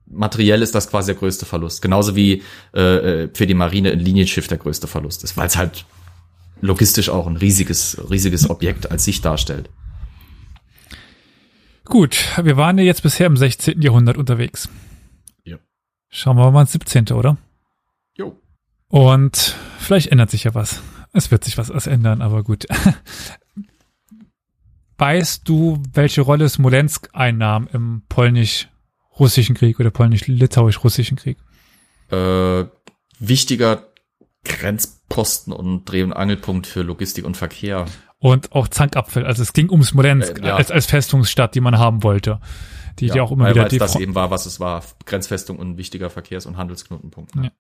materiell 0.06 0.62
ist 0.62 0.76
das 0.76 0.90
quasi 0.90 1.14
der 1.14 1.20
größte 1.20 1.46
Verlust. 1.46 1.82
Genauso 1.82 2.16
wie 2.16 2.44
äh, 2.74 3.24
äh, 3.24 3.30
für 3.34 3.48
die 3.48 3.54
Marine 3.54 3.92
ein 3.92 4.00
Linienschiff 4.00 4.48
der 4.48 4.58
größte 4.58 4.88
Verlust 4.88 5.24
ist, 5.24 5.38
weil 5.38 5.48
es 5.48 5.58
halt 5.58 5.86
logistisch 6.62 7.10
auch 7.10 7.28
ein 7.28 7.38
riesiges, 7.38 7.98
riesiges 8.10 8.50
Objekt 8.50 8.90
als 8.90 9.06
sich 9.06 9.22
darstellt. 9.22 9.70
Gut, 11.86 12.18
wir 12.42 12.58
waren 12.58 12.78
ja 12.78 12.84
jetzt 12.84 13.04
bisher 13.04 13.28
im 13.28 13.38
16. 13.38 13.82
Jahrhundert 13.82 14.18
unterwegs. 14.18 14.68
Ja. 15.46 15.58
Schauen 16.10 16.38
wir 16.38 16.52
mal 16.52 16.62
ins 16.62 16.74
17., 16.74 17.12
oder? 17.12 17.38
Jo. 18.14 18.38
Und 18.90 19.56
vielleicht 19.80 20.12
ändert 20.12 20.30
sich 20.30 20.44
ja 20.44 20.54
was. 20.54 20.82
Es 21.14 21.32
wird 21.32 21.46
sich 21.46 21.58
was 21.58 21.70
was 21.74 21.88
ändern, 21.88 22.22
aber 22.22 22.44
gut. 22.44 22.66
weißt 24.98 25.48
du, 25.48 25.82
welche 25.94 26.22
Rolle 26.22 26.50
Smolensk 26.50 27.10
einnahm 27.14 27.68
im 27.72 28.04
polnisch-russischen 28.10 29.56
Krieg 29.56 29.80
oder 29.80 29.92
polnisch-litauisch-russischen 29.92 31.18
Krieg? 31.18 31.38
Äh, 32.12 32.66
wichtiger 33.20 33.88
Grenzposten 34.44 35.54
und 35.54 35.86
Dreh- 35.86 36.04
und 36.04 36.14
Angelpunkt 36.14 36.68
für 36.68 36.82
Logistik 36.82 37.26
und 37.26 37.38
Verkehr. 37.38 37.86
Und 38.20 38.54
auch 38.54 38.68
Zankapfel. 38.68 39.26
Also 39.26 39.44
es 39.44 39.54
ging 39.54 39.70
um 39.70 39.84
Smolensk 39.84 40.40
Äh, 40.40 40.48
ja. 40.48 40.56
als, 40.56 40.72
als 40.72 40.86
Festungsstadt, 40.88 41.54
die 41.56 41.62
man 41.62 41.78
haben 41.78 42.04
wollte. 42.04 42.40
Die, 43.00 43.12
die 43.12 43.22
auch 43.22 43.32
immer 43.32 43.52
wieder 43.52 43.66
die 43.70 43.78
das 43.78 43.96
eben 43.96 44.16
war, 44.16 44.32
was 44.32 44.48
es 44.48 44.60
war. 44.60 44.84
Grenzfestung 45.06 45.60
und 45.60 45.78
wichtiger 45.78 46.10
Verkehrs- 46.10 46.48
und 46.48 46.58
Handelsknotenpunkt. 46.58 47.36
ne? 47.36 47.44
Ja. 47.44 47.52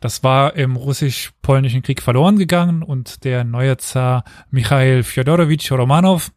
Das 0.00 0.24
war 0.24 0.56
im 0.56 0.76
russisch-polnischen 0.76 1.82
Krieg 1.82 2.00
verloren 2.00 2.38
gegangen 2.38 2.82
und 2.82 3.24
der 3.24 3.44
neue 3.44 3.76
Zar 3.76 4.24
Michail 4.50 5.02
Fjodorowitsch 5.02 5.70
Romanov, 5.72 6.30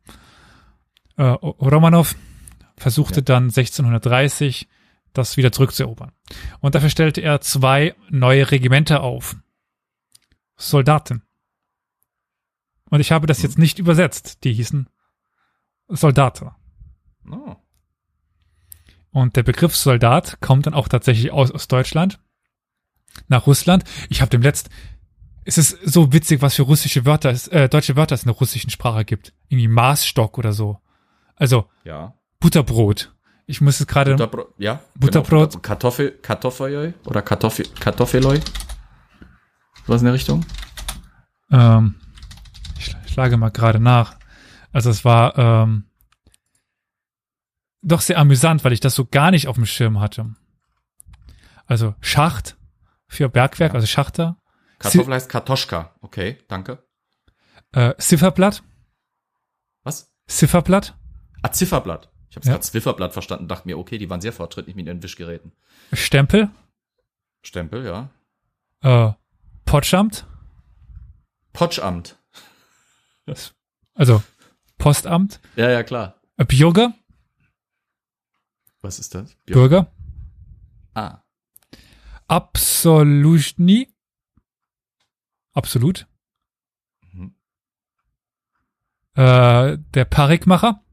äh, 1.17 1.23
Romanov 1.23 2.15
versuchte 2.77 3.17
Ja. 3.19 3.21
dann 3.21 3.45
1630 3.45 4.67
das 5.13 5.38
wieder 5.38 5.51
zurückzuerobern. 5.51 6.11
Und 6.61 6.75
dafür 6.75 6.89
stellte 6.89 7.21
er 7.21 7.41
zwei 7.41 7.95
neue 8.09 8.49
Regimenter 8.51 9.01
auf. 9.03 9.35
Soldaten. 10.55 11.23
Und 12.89 12.99
ich 12.99 13.11
habe 13.11 13.27
das 13.27 13.39
Hm. 13.39 13.43
jetzt 13.43 13.57
nicht 13.57 13.79
übersetzt. 13.79 14.43
Die 14.43 14.53
hießen 14.53 14.89
Soldaten. 15.89 16.51
Oh. 17.29 17.55
Und 19.11 19.35
der 19.35 19.43
Begriff 19.43 19.75
Soldat 19.75 20.39
kommt 20.39 20.65
dann 20.65 20.73
auch 20.73 20.88
tatsächlich 20.88 21.31
aus, 21.31 21.51
aus 21.51 21.67
Deutschland 21.67 22.19
nach 23.27 23.45
Russland. 23.47 23.83
Ich 24.09 24.21
habe 24.21 24.29
dem 24.29 24.41
letzt, 24.41 24.69
es 25.43 25.57
ist 25.57 25.77
so 25.83 26.13
witzig, 26.13 26.41
was 26.41 26.55
für 26.55 26.61
russische 26.63 27.05
Wörter 27.05 27.29
es, 27.29 27.47
äh, 27.49 27.67
deutsche 27.67 27.95
Wörter 27.97 28.15
es 28.15 28.23
in 28.23 28.27
der 28.29 28.38
russischen 28.38 28.69
Sprache 28.69 29.03
gibt. 29.03 29.33
Irgendwie 29.49 29.67
Maßstock 29.67 30.38
oder 30.38 30.53
so. 30.53 30.79
Also 31.35 31.69
Ja. 31.83 32.13
Butterbrot. 32.39 33.13
Ich 33.47 33.59
muss 33.61 33.79
es 33.79 33.87
gerade, 33.87 34.11
Butterbro 34.11 34.53
ja. 34.57 34.81
Butterbrot. 34.95 35.51
Genau. 35.51 35.61
Kartoffel, 35.61 36.11
Kartoffeloi 36.21 36.93
oder 37.05 37.21
Kartoffel, 37.21 37.67
Kartoffeloi. 37.79 38.39
Was 39.87 40.01
in 40.01 40.05
der 40.05 40.13
Richtung? 40.13 40.45
ähm, 41.51 41.95
ich 42.77 42.85
schla- 42.85 43.07
schlage 43.09 43.37
mal 43.37 43.49
gerade 43.49 43.79
nach. 43.79 44.17
Also 44.71 44.89
es 44.89 45.03
war 45.03 45.37
ähm, 45.37 45.85
doch 47.81 48.01
sehr 48.01 48.17
amüsant, 48.19 48.63
weil 48.63 48.73
ich 48.73 48.79
das 48.79 48.95
so 48.95 49.05
gar 49.05 49.31
nicht 49.31 49.47
auf 49.47 49.55
dem 49.55 49.65
Schirm 49.65 49.99
hatte. 49.99 50.33
Also 51.65 51.95
Schacht 51.99 52.57
für 53.07 53.27
Bergwerk, 53.27 53.71
Ja. 53.71 53.75
also 53.75 53.87
Schachter. 53.87 54.37
Kartoffel 54.79 55.13
heißt 55.13 55.29
Kartoschka. 55.29 55.93
Okay, 56.01 56.37
danke. 56.47 56.83
Äh, 57.73 57.95
Zifferblatt. 57.97 58.63
Was? 59.83 60.11
Zifferblatt. 60.27 60.95
Ah, 61.41 61.51
Zifferblatt. 61.51 62.09
Ich 62.30 62.35
habe 62.38 62.45
Ja. 62.45 62.53
gerade 62.53 62.63
Zwifferblatt 62.63 63.13
verstanden, 63.13 63.47
dachte 63.47 63.68
mir, 63.68 63.77
okay, 63.77 63.97
die 63.97 64.09
waren 64.09 64.22
sehr 64.22 64.31
fortschrittlich 64.34 64.76
mit 64.76 64.88
ihren 64.88 65.03
Wischgeräten. 65.03 65.51
Stempel. 65.91 66.49
Stempel, 67.43 67.84
ja. 67.85 68.09
Äh, 68.81 69.13
Potschamt. 69.65 70.26
Potschamt. 71.53 72.18
Also 73.93 74.23
Postamt. 74.77 75.39
Ja, 75.55 75.69
ja, 75.69 75.84
klar. 75.84 76.15
Äh, 76.38 76.45
Bürger. 76.45 76.93
Was 78.81 78.97
ist 78.99 79.13
das? 79.13 79.35
Bier- 79.45 79.53
Bürger. 79.53 79.91
Ah. 80.93 81.19
Absolutni. 82.27 83.93
Absolut. 85.53 86.07
Mhm. 87.11 87.35
Äh, 89.15 89.77
der 89.93 90.05
Parikmacher. 90.05 90.84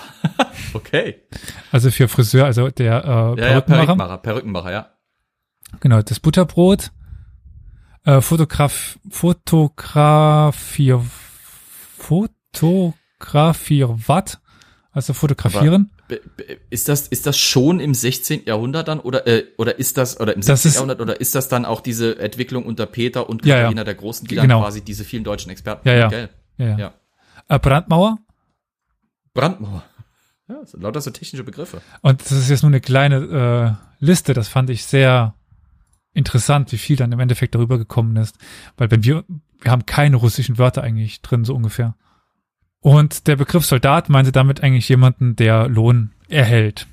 Okay. 0.74 1.22
Also 1.72 1.90
für 1.90 2.06
Friseur, 2.08 2.44
also 2.44 2.68
der 2.70 3.04
äh, 3.04 3.08
Ja, 3.08 3.26
ja, 3.48 3.60
Perückenmacher. 3.60 3.62
Perückenmacher, 3.86 4.18
Perückenmacher, 4.18 4.72
ja. 4.72 4.90
Genau, 5.80 6.02
das 6.02 6.20
Butterbrot. 6.20 6.90
Äh, 8.04 8.20
Fotograf, 8.20 8.98
Fotografier, 9.10 11.02
Fotografier. 11.98 13.96
Also 14.92 15.12
fotografieren. 15.12 15.90
B- 16.08 16.18
Ist 16.70 16.88
das, 16.88 17.08
ist 17.08 17.26
das 17.26 17.36
schon 17.36 17.80
im 17.80 17.92
16. 17.94 18.44
Jahrhundert 18.46 18.86
dann 18.88 19.00
oder, 19.00 19.26
äh, 19.26 19.44
oder 19.58 19.78
ist 19.78 19.96
das, 19.98 20.18
oder 20.20 20.34
im 20.34 20.40
Das 20.40 20.46
16. 20.62 20.68
ist- 20.68 20.74
Jahrhundert 20.76 21.00
oder 21.00 21.20
ist 21.20 21.34
das 21.34 21.48
dann 21.48 21.64
auch 21.64 21.80
diese 21.80 22.18
Entwicklung 22.18 22.64
unter 22.64 22.86
Peter 22.86 23.28
und 23.28 23.44
Ja, 23.44 23.54
ja. 23.56 23.60
Katharina 23.62 23.84
der 23.84 23.94
Großen, 23.96 24.26
die 24.28 24.36
Genau. 24.36 24.46
dann 24.56 24.62
quasi 24.62 24.82
diese 24.82 25.04
vielen 25.04 25.24
deutschen 25.24 25.50
Experten 25.50 25.88
Ja, 25.88 25.94
ja. 25.94 26.08
gell? 26.08 26.28
ja, 26.58 26.66
ja. 26.66 26.78
Ja. 26.78 26.94
Äh, 27.48 27.58
Brandmauer. 27.58 28.18
Brandmauer. 29.36 29.84
Ja, 30.48 30.60
das 30.60 30.72
sind 30.72 30.82
lauter 30.82 31.00
so 31.00 31.10
technische 31.10 31.44
Begriffe. 31.44 31.80
Und 32.02 32.20
das 32.20 32.32
ist 32.32 32.50
jetzt 32.50 32.62
nur 32.62 32.70
eine 32.70 32.80
kleine 32.80 33.78
äh, 34.00 34.04
Liste, 34.04 34.32
das 34.32 34.48
fand 34.48 34.70
ich 34.70 34.84
sehr 34.84 35.34
interessant, 36.12 36.72
wie 36.72 36.78
viel 36.78 36.96
dann 36.96 37.12
im 37.12 37.20
Endeffekt 37.20 37.54
darüber 37.54 37.78
gekommen 37.78 38.16
ist. 38.16 38.36
Weil 38.76 38.90
wenn 38.90 39.04
wir, 39.04 39.24
wir 39.60 39.70
haben 39.70 39.86
keine 39.86 40.16
russischen 40.16 40.58
Wörter 40.58 40.82
eigentlich 40.82 41.20
drin, 41.20 41.44
so 41.44 41.54
ungefähr. 41.54 41.94
Und 42.80 43.26
der 43.26 43.36
Begriff 43.36 43.66
Soldat 43.66 44.08
meinte 44.08 44.32
damit 44.32 44.62
eigentlich 44.62 44.88
jemanden, 44.88 45.36
der 45.36 45.68
Lohn 45.68 46.12
erhält. 46.28 46.86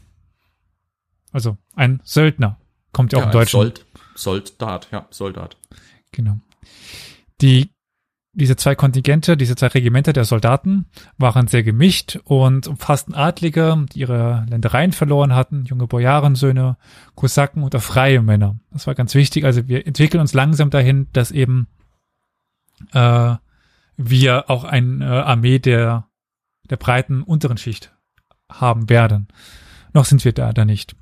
Also 1.32 1.57
ein 1.76 2.02
Söldner. 2.03 2.60
Kommt 2.91 3.14
ja 3.14 3.20
auch 3.20 3.24
ja, 3.24 3.28
im 3.28 3.34
Deutschen. 3.34 3.60
Sold, 3.60 3.86
Soldat, 4.15 4.88
ja, 4.91 5.07
Soldat. 5.10 5.57
Genau. 6.11 6.40
Die, 7.41 7.73
diese 8.34 8.56
zwei 8.56 8.74
Kontingente, 8.74 9.38
diese 9.38 9.56
zwei 9.56 9.68
Regimenter 9.68 10.12
der 10.12 10.26
Soldaten 10.26 10.86
waren 11.18 11.48
sehr 11.48 11.62
gemischt 11.62 12.20
und 12.24 12.68
umfassten 12.68 13.14
Adlige, 13.14 13.86
die 13.94 14.00
ihre 14.00 14.46
Ländereien 14.50 14.92
verloren 14.92 15.36
hatten, 15.36 15.66
junge 15.66 15.86
Bojarensöhne, 15.86 16.78
Kosaken 17.14 17.64
auch 17.64 17.80
freie 17.80 18.24
Männer. 18.24 18.56
Das 18.72 18.88
war 18.88 18.96
ganz 18.96 19.14
wichtig. 19.14 19.46
Also 19.46 19.68
wir 19.68 19.86
entwickeln 19.86 20.20
uns 20.20 20.34
langsam 20.34 20.72
dahin, 20.72 21.08
dass 21.14 21.30
eben 21.30 21.68
äh, 22.92 23.36
wir 23.98 24.50
auch 24.50 24.64
eine 24.64 25.06
äh, 25.06 25.08
Armee 25.08 25.60
der, 25.60 26.08
der 26.70 26.78
breiten 26.78 27.22
unteren 27.22 27.58
Schicht 27.58 27.94
haben 28.52 28.90
werden. 28.90 29.28
Noch 29.94 30.06
sind 30.06 30.26
wir 30.26 30.34
da, 30.34 30.54
da 30.54 30.66
nicht. 30.66 30.96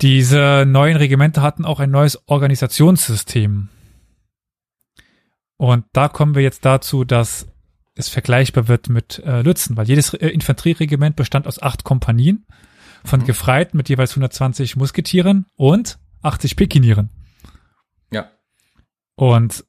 Diese 0.00 0.64
neuen 0.66 0.96
Regimenter 0.96 1.42
hatten 1.42 1.66
auch 1.66 1.80
ein 1.80 1.90
neues 1.90 2.26
Organisationssystem. 2.26 3.68
Und 5.58 5.84
da 5.92 6.08
kommen 6.08 6.34
wir 6.34 6.42
jetzt 6.42 6.64
dazu, 6.64 7.04
dass 7.04 7.48
es 7.94 8.08
vergleichbar 8.08 8.68
wird 8.68 8.88
mit 8.88 9.18
äh, 9.18 9.42
Lützen, 9.42 9.76
weil 9.76 9.86
jedes 9.88 10.14
äh, 10.14 10.28
Infanterieregiment 10.28 11.16
bestand 11.16 11.46
aus 11.46 11.60
acht 11.60 11.84
Kompanien 11.84 12.46
von 13.04 13.20
Mhm. 13.20 13.24
Gefreiten 13.26 13.76
mit 13.76 13.88
jeweils 13.88 14.12
120 14.12 14.76
Musketieren 14.76 15.46
und 15.56 15.98
80 16.22 16.56
Pikinieren. 16.56 17.10
Ja. 18.12 18.30
Und 19.16 19.64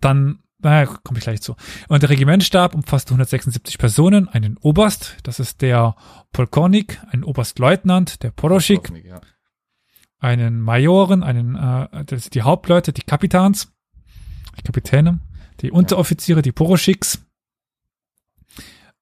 dann, 0.00 0.40
naja, 0.58 0.86
komme 1.04 1.18
ich 1.18 1.24
gleich 1.24 1.40
zu. 1.40 1.56
Und 1.88 2.02
der 2.02 2.10
Regimentstab 2.10 2.74
umfasste 2.74 3.10
176 3.12 3.78
Personen, 3.78 4.28
einen 4.28 4.58
Oberst, 4.58 5.16
das 5.22 5.40
ist 5.40 5.62
der 5.62 5.96
Polkovnik, 6.32 7.00
einen 7.10 7.24
Oberstleutnant, 7.24 8.22
der 8.22 8.30
Poroschik, 8.30 8.92
Ja. 9.04 9.22
einen 10.18 10.60
Majoren, 10.60 11.22
einen, 11.22 11.54
äh, 11.54 12.04
das 12.04 12.24
sind 12.24 12.34
die 12.34 12.42
Hauptleute, 12.42 12.92
die 12.92 13.02
Kapitans, 13.02 13.72
Kapitäne, 14.62 15.20
die 15.60 15.70
Unteroffiziere, 15.70 16.42
die 16.42 16.52
Poroschiks, 16.52 17.24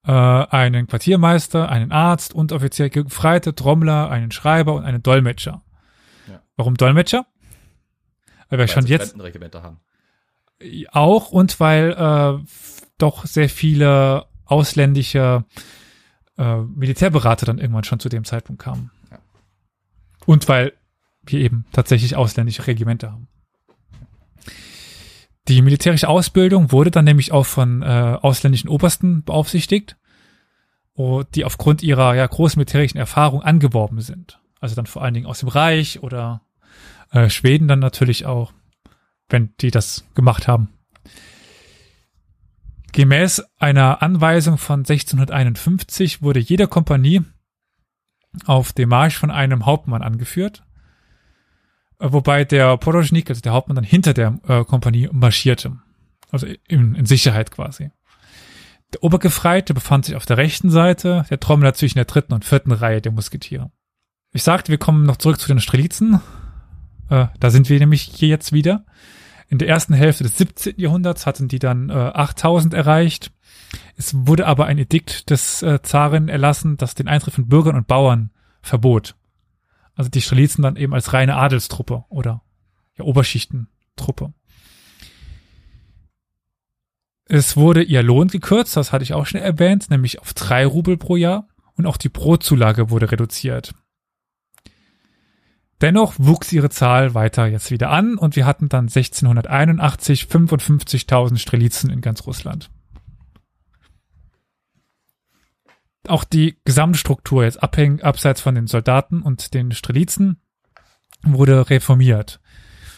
äh, 0.05 0.13
einen 0.13 0.87
Quartiermeister, 0.87 1.69
einen 1.69 1.93
Arzt, 1.93 2.35
Unteroffizier, 2.35 2.91
Gefreite, 2.91 3.55
Trommler, 3.55 4.11
einen 4.11 4.31
Schreiber 4.31 4.75
und 4.75 4.85
einen 4.85 5.03
Dolmetscher. 5.03 5.63
Ja. 6.29 6.43
Warum 6.57 6.77
Dolmetscher? 6.77 7.27
Weil 8.49 8.59
wir 8.59 8.69
Weil 8.69 8.69
schon 8.69 8.87
jetzt 8.87 9.17
haben. 9.17 9.81
auch 10.93 11.31
und 11.31 11.59
weil 11.59 11.93
äh, 11.93 12.45
doch 12.99 13.27
sehr 13.27 13.49
viele 13.49 14.27
ausländische 14.45 15.45
äh, 16.37 16.57
Militärberater 16.57 17.47
dann 17.47 17.59
irgendwann 17.59 17.85
schon 17.85 18.01
zu 18.01 18.09
dem 18.09 18.25
Zeitpunkt 18.25 18.63
kamen. 18.63 18.91
Ja. 19.11 19.19
Und 20.27 20.49
weil 20.49 20.73
wir 21.23 21.41
eben 21.41 21.65
tatsächlich 21.73 22.17
ausländische 22.17 22.67
Regimenter 22.67 23.13
haben. 23.13 23.29
Die 25.49 25.61
militärische 25.61 26.09
Ausbildung 26.09 26.73
wurde 26.73 26.91
dann 26.91 27.05
nämlich 27.05 27.33
auch 27.33 27.45
von 27.45 27.83
äh, 27.83 28.19
ausländischen 28.21 28.69
Obersten 28.69 29.25
beaufsichtigt, 29.25 29.97
die 30.97 31.45
aufgrund 31.45 31.83
ihrer 31.83 32.15
ja, 32.15 32.27
großen 32.27 32.59
militärischen 32.59 32.99
Erfahrung 32.99 33.43
angeworben 33.43 34.01
sind. 34.01 34.41
Also 34.61 34.77
dann 34.77 34.87
vor 34.87 35.03
allen 35.03 35.15
Dingen 35.15 35.27
aus 35.27 35.41
dem 35.41 35.49
Reich 35.49 36.03
oder 36.03 36.43
äh, 37.11 37.29
Schweden 37.29 37.69
dann 37.69 37.81
natürlich 37.81 38.27
auch, 38.27 38.53
wenn 39.29 39.55
die 39.61 39.71
das 39.71 40.05
gemacht 40.15 40.49
haben. 40.49 40.71
Gemäß 42.93 43.43
einer 43.59 44.03
Anweisung 44.03 44.57
von 44.57 44.81
1651 44.81 46.23
wurde 46.23 46.39
jede 46.39 46.69
Kompanie 46.69 47.23
auf 48.47 48.73
dem 48.73 48.89
Marsch 48.89 49.19
von 49.19 49.33
einem 49.33 49.67
Hauptmann 49.67 50.03
angeführt, 50.03 50.63
wobei 51.99 52.45
der 52.45 52.77
Poroschnik, 52.77 53.31
also 53.31 53.41
der 53.41 53.53
Hauptmann, 53.53 53.77
dann 53.77 53.85
hinter 53.85 54.15
der 54.15 54.39
äh, 54.47 54.65
Kompanie 54.65 55.09
marschierte. 55.13 55.79
Also 56.31 56.47
in, 56.69 56.95
in 56.95 57.07
Sicherheit 57.07 57.51
quasi. 57.51 57.91
Der 58.93 59.03
Obergefreite 59.03 59.75
befand 59.75 60.05
sich 60.05 60.17
auf 60.17 60.27
der 60.27 60.37
rechten 60.37 60.71
Seite, 60.71 61.25
der 61.31 61.41
Trommler 61.41 61.75
zwischen 61.75 61.99
der 61.99 62.05
dritten 62.05 62.33
und 62.33 62.45
vierten 62.45 62.73
Reihe 62.73 63.01
der 63.01 63.13
Musketiere. 63.13 63.71
Ich 64.33 64.43
sagte, 64.43 64.71
wir 64.71 64.79
kommen 64.79 65.05
noch 65.05 65.17
zurück 65.17 65.39
zu 65.39 65.49
den 65.49 65.61
Strelitzen. 65.61 66.21
Äh, 67.09 67.27
da 67.39 67.51
sind 67.51 67.69
wir 67.69 67.79
nämlich 67.79 68.03
hier 68.03 68.29
jetzt 68.29 68.53
wieder. 68.53 68.85
In 69.49 69.59
der 69.59 69.69
ersten 69.69 69.95
Hälfte 69.95 70.25
des 70.25 70.39
17. 70.39 70.75
Jahrhunderts 70.79 71.27
hatten 71.27 71.49
die 71.49 71.59
dann 71.59 71.91
äh, 71.91 71.93
8000 71.93 72.75
erreicht. 72.75 73.33
Es 73.97 74.15
wurde 74.27 74.47
aber 74.47 74.67
ein 74.67 74.79
Edikt 74.79 75.31
des 75.31 75.63
äh, 75.63 75.81
Zaren 75.83 76.29
erlassen, 76.29 76.77
das 76.77 76.95
den 76.95 77.09
Eintritt 77.09 77.35
von 77.35 77.49
Bürgern 77.49 77.77
und 77.77 77.87
Bauern 77.87 78.31
verbot. 78.63 79.15
Also 79.95 80.11
die 80.11 80.23
Strelitzen 80.23 80.63
dann 80.63 80.77
eben 80.77 80.95
als 80.95 81.13
reine 81.13 81.37
Adelstruppe 81.37 82.05
oder 82.09 82.43
ja, 82.97 83.05
Oberschichtentruppe. 83.05 84.33
Es 87.27 87.57
wurde 87.57 87.83
ihr 87.83 88.03
Lohn 88.03 88.29
gekürzt, 88.29 88.77
das 88.77 88.93
hatte 88.93 89.03
ich 89.03 89.15
auch 89.15 89.27
schon 89.27 89.41
erwähnt, 89.41 89.89
nämlich 89.91 90.21
auf 90.21 90.35
drei 90.35 90.67
Rubel 90.67 90.97
pro 90.97 91.17
Jahr 91.17 91.49
und 91.75 91.87
auch 91.87 91.97
die 91.97 92.11
Brotzulage 92.11 92.91
wurde 92.91 93.11
reduziert. 93.11 93.75
Dennoch 95.81 96.15
wuchs 96.19 96.53
ihre 96.53 96.71
Zahl 96.71 97.15
weiter 97.15 97.47
jetzt 97.47 97.71
wieder 97.71 97.91
an 97.91 98.17
und 98.17 98.37
wir 98.37 98.47
hatten 98.47 98.69
dann 98.69 98.85
1681 98.85 100.25
55.000 100.25 101.39
Strelitzen 101.39 101.91
in 101.91 102.01
ganz 102.01 102.27
Russland. 102.27 102.71
Auch 106.09 106.25
die 106.25 106.59
Gesamtstruktur 106.65 107.45
jetzt 107.45 107.63
abhängig, 107.63 108.05
abseits 108.05 108.41
von 108.41 108.55
den 108.55 108.67
Soldaten 108.67 109.23
und 109.23 109.55
den 109.55 109.73
Strelitzen, 109.73 110.37
wurde 111.23 111.71
reformiert. 111.71 112.41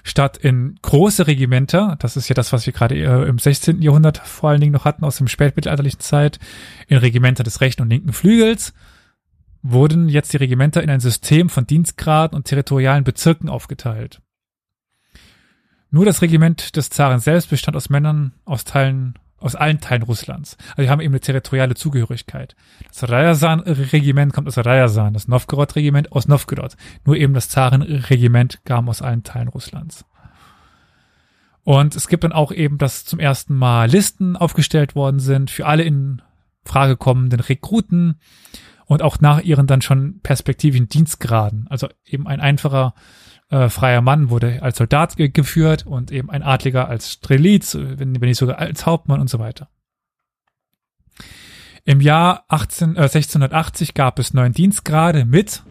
Statt 0.02 0.36
in 0.36 0.78
große 0.82 1.26
Regimenter, 1.26 1.96
das 1.98 2.16
ist 2.16 2.28
ja 2.28 2.34
das, 2.34 2.52
was 2.52 2.64
wir 2.66 2.72
gerade 2.72 2.94
äh, 2.94 3.28
im 3.28 3.38
16. 3.38 3.82
Jahrhundert 3.82 4.18
vor 4.18 4.50
allen 4.50 4.60
Dingen 4.60 4.72
noch 4.72 4.84
hatten 4.84 5.04
aus 5.04 5.16
dem 5.16 5.26
spätmittelalterlichen 5.26 6.00
Zeit, 6.00 6.38
in 6.86 6.98
Regimenter 6.98 7.42
des 7.42 7.60
rechten 7.60 7.82
und 7.82 7.90
linken 7.90 8.12
Flügels, 8.12 8.72
wurden 9.62 10.08
jetzt 10.08 10.32
die 10.32 10.36
Regimenter 10.36 10.82
in 10.82 10.90
ein 10.90 11.00
System 11.00 11.48
von 11.48 11.66
Dienstgraden 11.66 12.36
und 12.36 12.44
territorialen 12.44 13.02
Bezirken 13.02 13.48
aufgeteilt. 13.48 14.20
Nur 15.90 16.04
das 16.04 16.22
Regiment 16.22 16.76
des 16.76 16.90
Zaren 16.90 17.20
selbst 17.20 17.50
bestand 17.50 17.76
aus 17.76 17.90
Männern 17.90 18.32
aus 18.44 18.64
Teilen 18.64 19.18
aus 19.46 19.54
allen 19.54 19.80
Teilen 19.80 20.02
Russlands. 20.02 20.56
Also 20.70 20.82
die 20.82 20.90
haben 20.90 21.00
eben 21.00 21.14
eine 21.14 21.20
territoriale 21.20 21.74
Zugehörigkeit. 21.74 22.54
Das 22.88 23.08
Ryazan-Regiment 23.08 24.32
kommt 24.32 24.48
aus 24.48 24.58
Ryazan, 24.58 25.14
das 25.14 25.28
Novgorod-Regiment 25.28 26.12
aus 26.12 26.28
Novgorod. 26.28 26.76
Nur 27.04 27.16
eben 27.16 27.32
das 27.32 27.48
Zaren-Regiment 27.48 28.60
kam 28.64 28.88
aus 28.88 29.02
allen 29.02 29.22
Teilen 29.22 29.48
Russlands. 29.48 30.04
Und 31.62 31.96
es 31.96 32.06
gibt 32.06 32.22
dann 32.22 32.32
auch 32.32 32.52
eben, 32.52 32.78
dass 32.78 33.04
zum 33.04 33.18
ersten 33.18 33.56
Mal 33.56 33.88
Listen 33.88 34.36
aufgestellt 34.36 34.94
worden 34.94 35.18
sind 35.18 35.50
für 35.50 35.66
alle 35.66 35.82
in 35.82 36.22
Frage 36.64 36.96
kommenden 36.96 37.40
Rekruten 37.40 38.20
und 38.86 39.02
auch 39.02 39.20
nach 39.20 39.40
ihren 39.40 39.66
dann 39.66 39.82
schon 39.82 40.20
perspektivischen 40.20 40.88
Dienstgraden. 40.88 41.66
Also 41.68 41.88
eben 42.04 42.28
ein 42.28 42.40
einfacher 42.40 42.94
äh, 43.48 43.68
freier 43.68 44.00
Mann 44.00 44.30
wurde 44.30 44.62
als 44.62 44.78
Soldat 44.78 45.16
ge 45.16 45.28
geführt 45.28 45.86
und 45.86 46.10
eben 46.10 46.30
ein 46.30 46.42
Adliger 46.42 46.88
als 46.88 47.12
Streliz, 47.12 47.74
wenn, 47.74 48.20
wenn 48.20 48.28
nicht 48.28 48.38
sogar 48.38 48.58
als 48.58 48.86
Hauptmann 48.86 49.20
und 49.20 49.30
so 49.30 49.38
weiter. 49.38 49.68
Im 51.84 52.00
Jahr 52.00 52.44
18, 52.48 52.96
äh, 52.96 53.02
1680 53.02 53.94
gab 53.94 54.18
es 54.18 54.34
neun 54.34 54.52
Dienstgrade 54.52 55.24
mit, 55.24 55.62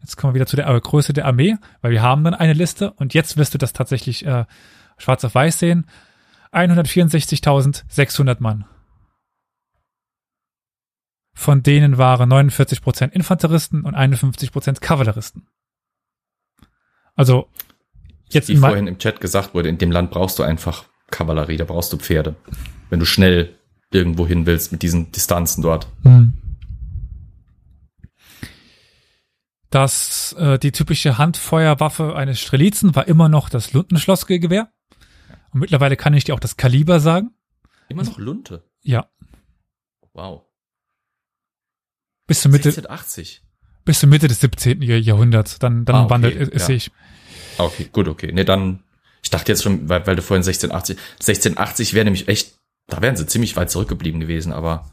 jetzt 0.00 0.16
kommen 0.16 0.32
wir 0.32 0.36
wieder 0.36 0.46
zu 0.46 0.56
der 0.56 0.66
äh, 0.66 0.80
Größe 0.80 1.12
der 1.12 1.26
Armee, 1.26 1.56
weil 1.82 1.92
wir 1.92 2.02
haben 2.02 2.24
dann 2.24 2.34
eine 2.34 2.54
Liste 2.54 2.92
und 2.92 3.12
jetzt 3.12 3.36
wirst 3.36 3.52
du 3.52 3.58
das 3.58 3.74
tatsächlich 3.74 4.24
äh, 4.24 4.46
schwarz 4.96 5.24
auf 5.24 5.34
weiß 5.34 5.58
sehen. 5.58 5.86
164.600 6.52 8.36
Mann. 8.40 8.64
Von 11.34 11.62
denen 11.62 11.98
waren 11.98 12.32
49% 12.32 13.12
Infanteristen 13.12 13.84
und 13.84 13.94
51% 13.94 14.80
Kavalleristen. 14.80 15.46
Also 17.18 17.48
jetzt 18.28 18.48
wie 18.48 18.56
vorhin 18.56 18.86
im 18.86 18.98
Chat 18.98 19.20
gesagt 19.20 19.52
wurde, 19.52 19.68
in 19.68 19.76
dem 19.76 19.90
Land 19.90 20.12
brauchst 20.12 20.38
du 20.38 20.44
einfach 20.44 20.84
Kavallerie, 21.10 21.56
da 21.56 21.64
brauchst 21.64 21.92
du 21.92 21.96
Pferde, 21.96 22.36
wenn 22.90 23.00
du 23.00 23.06
schnell 23.06 23.58
irgendwo 23.90 24.24
hin 24.24 24.46
willst 24.46 24.70
mit 24.70 24.82
diesen 24.82 25.10
Distanzen 25.10 25.62
dort. 25.62 25.88
Hm. 26.04 26.34
Das 29.68 30.36
äh, 30.38 30.60
die 30.60 30.70
typische 30.70 31.18
Handfeuerwaffe 31.18 32.14
eines 32.14 32.38
Strelitzen 32.38 32.94
war 32.94 33.08
immer 33.08 33.28
noch 33.28 33.48
das 33.48 33.72
Luntenschlossgewehr. 33.72 34.72
Und 35.50 35.58
mittlerweile 35.58 35.96
kann 35.96 36.14
ich 36.14 36.22
dir 36.22 36.36
auch 36.36 36.40
das 36.40 36.56
Kaliber 36.56 37.00
sagen. 37.00 37.34
Immer 37.88 38.04
noch 38.04 38.18
Lunte. 38.18 38.62
Ja. 38.82 39.10
Wow. 40.12 40.44
Bis 42.28 42.42
zur 42.42 42.52
Mitte. 42.52 42.68
1680 42.68 43.42
bis 43.88 44.00
zur 44.00 44.10
Mitte 44.10 44.28
des 44.28 44.40
17. 44.40 44.82
Jahrhunderts. 44.82 45.58
Dann, 45.58 45.86
dann 45.86 45.96
ah, 45.96 46.02
okay, 46.02 46.10
wandelt 46.10 46.54
es 46.54 46.60
ja. 46.60 46.66
sich. 46.66 46.90
Okay, 47.56 47.88
gut, 47.90 48.06
okay. 48.06 48.30
Nee, 48.34 48.44
dann, 48.44 48.80
ich 49.22 49.30
dachte 49.30 49.50
jetzt 49.50 49.62
schon, 49.62 49.88
weil, 49.88 50.06
weil 50.06 50.14
du 50.14 50.20
vorhin 50.20 50.42
1680, 50.42 50.98
1680 51.14 51.94
wäre 51.94 52.04
nämlich 52.04 52.28
echt, 52.28 52.58
da 52.86 53.00
wären 53.00 53.16
sie 53.16 53.26
ziemlich 53.26 53.56
weit 53.56 53.70
zurückgeblieben 53.70 54.20
gewesen, 54.20 54.52
aber 54.52 54.90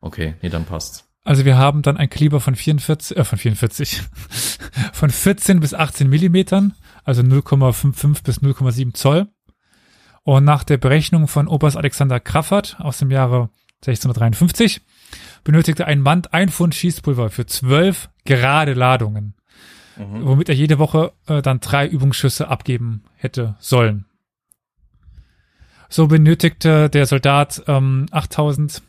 okay, 0.00 0.34
nee, 0.42 0.48
dann 0.48 0.64
passt. 0.64 1.04
Also 1.22 1.44
wir 1.44 1.56
haben 1.56 1.82
dann 1.82 1.96
ein 1.96 2.10
Kaliber 2.10 2.40
von 2.40 2.56
44, 2.56 3.16
äh, 3.16 3.22
von 3.22 3.38
44, 3.38 4.02
von 4.92 5.10
14 5.10 5.60
bis 5.60 5.72
18 5.72 6.08
Millimetern, 6.08 6.74
also 7.04 7.22
0,55 7.22 8.24
bis 8.24 8.38
0,7 8.40 8.92
Zoll. 8.94 9.28
Und 10.24 10.44
nach 10.44 10.64
der 10.64 10.78
Berechnung 10.78 11.28
von 11.28 11.46
Oberst 11.46 11.76
Alexander 11.76 12.18
Kraffert 12.18 12.76
aus 12.80 12.98
dem 12.98 13.12
Jahre 13.12 13.50
1653 13.86 14.80
benötigte 15.46 15.86
ein 15.86 16.00
Mann 16.00 16.22
ein 16.32 16.48
Pfund 16.48 16.74
Schießpulver 16.74 17.30
für 17.30 17.46
zwölf 17.46 18.10
gerade 18.24 18.74
Ladungen, 18.74 19.34
mhm. 19.96 20.26
womit 20.26 20.48
er 20.48 20.56
jede 20.56 20.80
Woche 20.80 21.12
äh, 21.28 21.40
dann 21.40 21.60
drei 21.60 21.86
Übungsschüsse 21.86 22.48
abgeben 22.48 23.04
hätte 23.14 23.54
sollen. 23.60 24.06
So 25.88 26.08
benötigte 26.08 26.90
der 26.90 27.06
Soldat 27.06 27.62
ähm, 27.68 28.06
8000, 28.10 28.82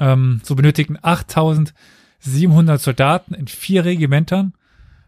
ähm, 0.00 0.40
so 0.42 0.54
benötigten 0.54 0.98
8700 1.02 2.80
Soldaten 2.80 3.34
in 3.34 3.46
vier 3.46 3.84
Regimentern 3.84 4.54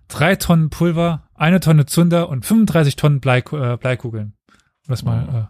drei 0.09 0.37
Tonnen 0.37 0.69
Pulver, 0.69 1.29
eine 1.35 1.61
Tonne 1.61 1.87
Zunder 1.87 2.29
und 2.29 2.45
35 2.45 2.97
Tonnen 2.97 3.21
Blei, 3.21 3.39
äh, 3.39 3.79
Bleikugeln. 3.79 4.35
Um 4.51 4.89
das 4.89 5.03
mal 5.03 5.23
mhm. 5.23 5.37
äh, 5.37 5.45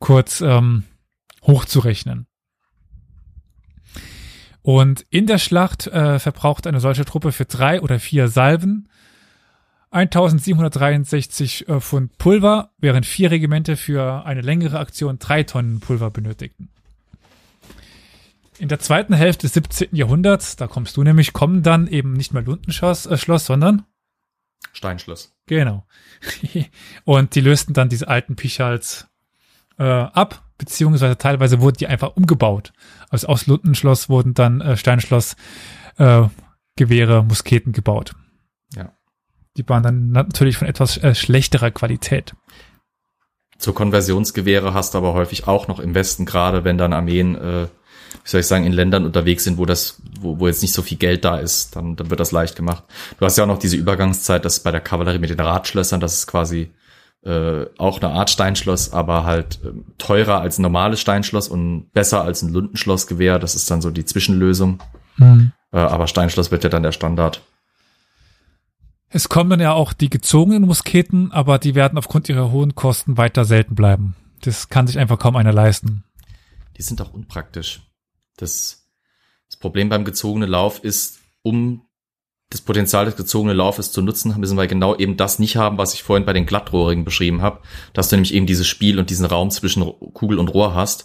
kurz 0.00 0.42
ähm, 0.42 0.84
hochzurechnen. 1.46 2.26
Und 4.68 5.06
in 5.08 5.26
der 5.26 5.38
Schlacht 5.38 5.86
äh, 5.86 6.18
verbraucht 6.18 6.66
eine 6.66 6.78
solche 6.78 7.06
Truppe 7.06 7.32
für 7.32 7.46
drei 7.46 7.80
oder 7.80 7.98
vier 7.98 8.28
Salven 8.28 8.90
1763 9.92 11.70
äh, 11.70 11.80
Pfund 11.80 12.18
Pulver, 12.18 12.72
während 12.76 13.06
vier 13.06 13.30
Regimente 13.30 13.78
für 13.78 14.26
eine 14.26 14.42
längere 14.42 14.78
Aktion 14.78 15.18
drei 15.18 15.42
Tonnen 15.42 15.80
Pulver 15.80 16.10
benötigten. 16.10 16.68
In 18.58 18.68
der 18.68 18.78
zweiten 18.78 19.14
Hälfte 19.14 19.46
des 19.46 19.54
17. 19.54 19.96
Jahrhunderts, 19.96 20.56
da 20.56 20.66
kommst 20.66 20.98
du 20.98 21.02
nämlich, 21.02 21.32
kommen 21.32 21.62
dann 21.62 21.86
eben 21.86 22.12
nicht 22.12 22.34
mehr 22.34 22.42
Lundenschloss, 22.42 23.06
äh, 23.06 23.16
Schloss, 23.16 23.46
sondern 23.46 23.86
Steinschloss. 24.74 25.34
Genau. 25.46 25.86
Und 27.04 27.34
die 27.34 27.40
lösten 27.40 27.72
dann 27.72 27.88
diese 27.88 28.08
alten 28.08 28.36
Pichals 28.36 29.07
äh, 29.78 29.84
ab 29.84 30.42
beziehungsweise 30.58 31.16
teilweise 31.16 31.60
wurden 31.60 31.76
die 31.78 31.86
einfach 31.86 32.16
umgebaut. 32.16 32.72
Also 33.08 33.28
aus 33.28 33.46
Lundenschloss 33.46 34.08
wurden 34.08 34.34
dann 34.34 34.60
äh, 34.60 34.76
Steinschloss 34.76 35.36
äh, 35.96 36.24
Gewehre, 36.76 37.24
Musketen 37.24 37.72
gebaut. 37.72 38.14
Ja. 38.74 38.92
Die 39.56 39.68
waren 39.68 39.82
dann 39.82 40.10
natürlich 40.10 40.58
von 40.58 40.68
etwas 40.68 40.98
äh, 40.98 41.14
schlechterer 41.14 41.70
Qualität. 41.70 42.34
Zur 43.56 43.74
Konversionsgewehre 43.74 44.74
hast 44.74 44.94
du 44.94 44.98
aber 44.98 45.14
häufig 45.14 45.48
auch 45.48 45.66
noch 45.66 45.80
im 45.80 45.94
Westen, 45.94 46.26
gerade 46.26 46.62
wenn 46.62 46.78
dann 46.78 46.92
Armeen, 46.92 47.34
äh, 47.34 47.64
wie 47.64 48.28
soll 48.28 48.40
ich 48.40 48.46
sagen, 48.46 48.64
in 48.64 48.72
Ländern 48.72 49.04
unterwegs 49.04 49.42
sind, 49.42 49.58
wo 49.58 49.64
das, 49.64 50.00
wo, 50.20 50.38
wo 50.38 50.46
jetzt 50.46 50.62
nicht 50.62 50.74
so 50.74 50.82
viel 50.82 50.98
Geld 50.98 51.24
da 51.24 51.38
ist, 51.38 51.74
dann, 51.74 51.96
dann 51.96 52.10
wird 52.10 52.20
das 52.20 52.30
leicht 52.30 52.54
gemacht. 52.54 52.84
Du 53.18 53.24
hast 53.24 53.36
ja 53.36 53.44
auch 53.44 53.48
noch 53.48 53.58
diese 53.58 53.76
Übergangszeit, 53.76 54.44
das 54.44 54.60
bei 54.60 54.70
der 54.70 54.80
Kavallerie 54.80 55.18
mit 55.18 55.30
den 55.30 55.40
Radschlössern, 55.40 56.00
das 56.00 56.14
ist 56.14 56.26
quasi 56.28 56.72
äh, 57.24 57.66
auch 57.78 58.00
eine 58.00 58.12
Art 58.12 58.30
Steinschloss, 58.30 58.92
aber 58.92 59.24
halt 59.24 59.60
äh, 59.64 59.72
teurer 59.98 60.40
als 60.40 60.58
ein 60.58 60.62
normales 60.62 61.00
Steinschloss 61.00 61.48
und 61.48 61.90
besser 61.92 62.22
als 62.22 62.42
ein 62.42 62.52
Lundenschlossgewehr. 62.52 63.38
Das 63.38 63.54
ist 63.54 63.70
dann 63.70 63.82
so 63.82 63.90
die 63.90 64.04
Zwischenlösung. 64.04 64.82
Mhm. 65.16 65.52
Äh, 65.72 65.78
aber 65.78 66.06
Steinschloss 66.06 66.50
wird 66.50 66.64
ja 66.64 66.70
dann 66.70 66.82
der 66.82 66.92
Standard. 66.92 67.42
Es 69.10 69.28
kommen 69.28 69.50
dann 69.50 69.60
ja 69.60 69.72
auch 69.72 69.92
die 69.92 70.10
gezogenen 70.10 70.62
Musketen, 70.62 71.32
aber 71.32 71.58
die 71.58 71.74
werden 71.74 71.98
aufgrund 71.98 72.28
ihrer 72.28 72.50
hohen 72.50 72.74
Kosten 72.74 73.16
weiter 73.16 73.44
selten 73.44 73.74
bleiben. 73.74 74.14
Das 74.42 74.68
kann 74.68 74.86
sich 74.86 74.98
einfach 74.98 75.18
kaum 75.18 75.36
einer 75.36 75.52
leisten. 75.52 76.04
Die 76.76 76.82
sind 76.82 77.00
auch 77.00 77.12
unpraktisch. 77.12 77.80
Das, 78.36 78.86
das 79.48 79.56
Problem 79.58 79.88
beim 79.88 80.04
gezogenen 80.04 80.48
Lauf 80.48 80.84
ist, 80.84 81.20
um 81.42 81.87
das 82.50 82.62
Potenzial 82.62 83.04
des 83.04 83.16
gezogenen 83.16 83.56
Laufes 83.56 83.92
zu 83.92 84.00
nutzen, 84.00 84.34
müssen 84.38 84.56
wir 84.56 84.66
genau 84.66 84.96
eben 84.96 85.16
das 85.16 85.38
nicht 85.38 85.56
haben, 85.56 85.76
was 85.76 85.92
ich 85.92 86.02
vorhin 86.02 86.24
bei 86.24 86.32
den 86.32 86.46
Glattrohrigen 86.46 87.04
beschrieben 87.04 87.42
habe, 87.42 87.60
dass 87.92 88.08
du 88.08 88.16
nämlich 88.16 88.32
eben 88.32 88.46
dieses 88.46 88.66
Spiel 88.66 88.98
und 88.98 89.10
diesen 89.10 89.26
Raum 89.26 89.50
zwischen 89.50 89.82
Kugel 90.14 90.38
und 90.38 90.48
Rohr 90.48 90.74
hast. 90.74 91.04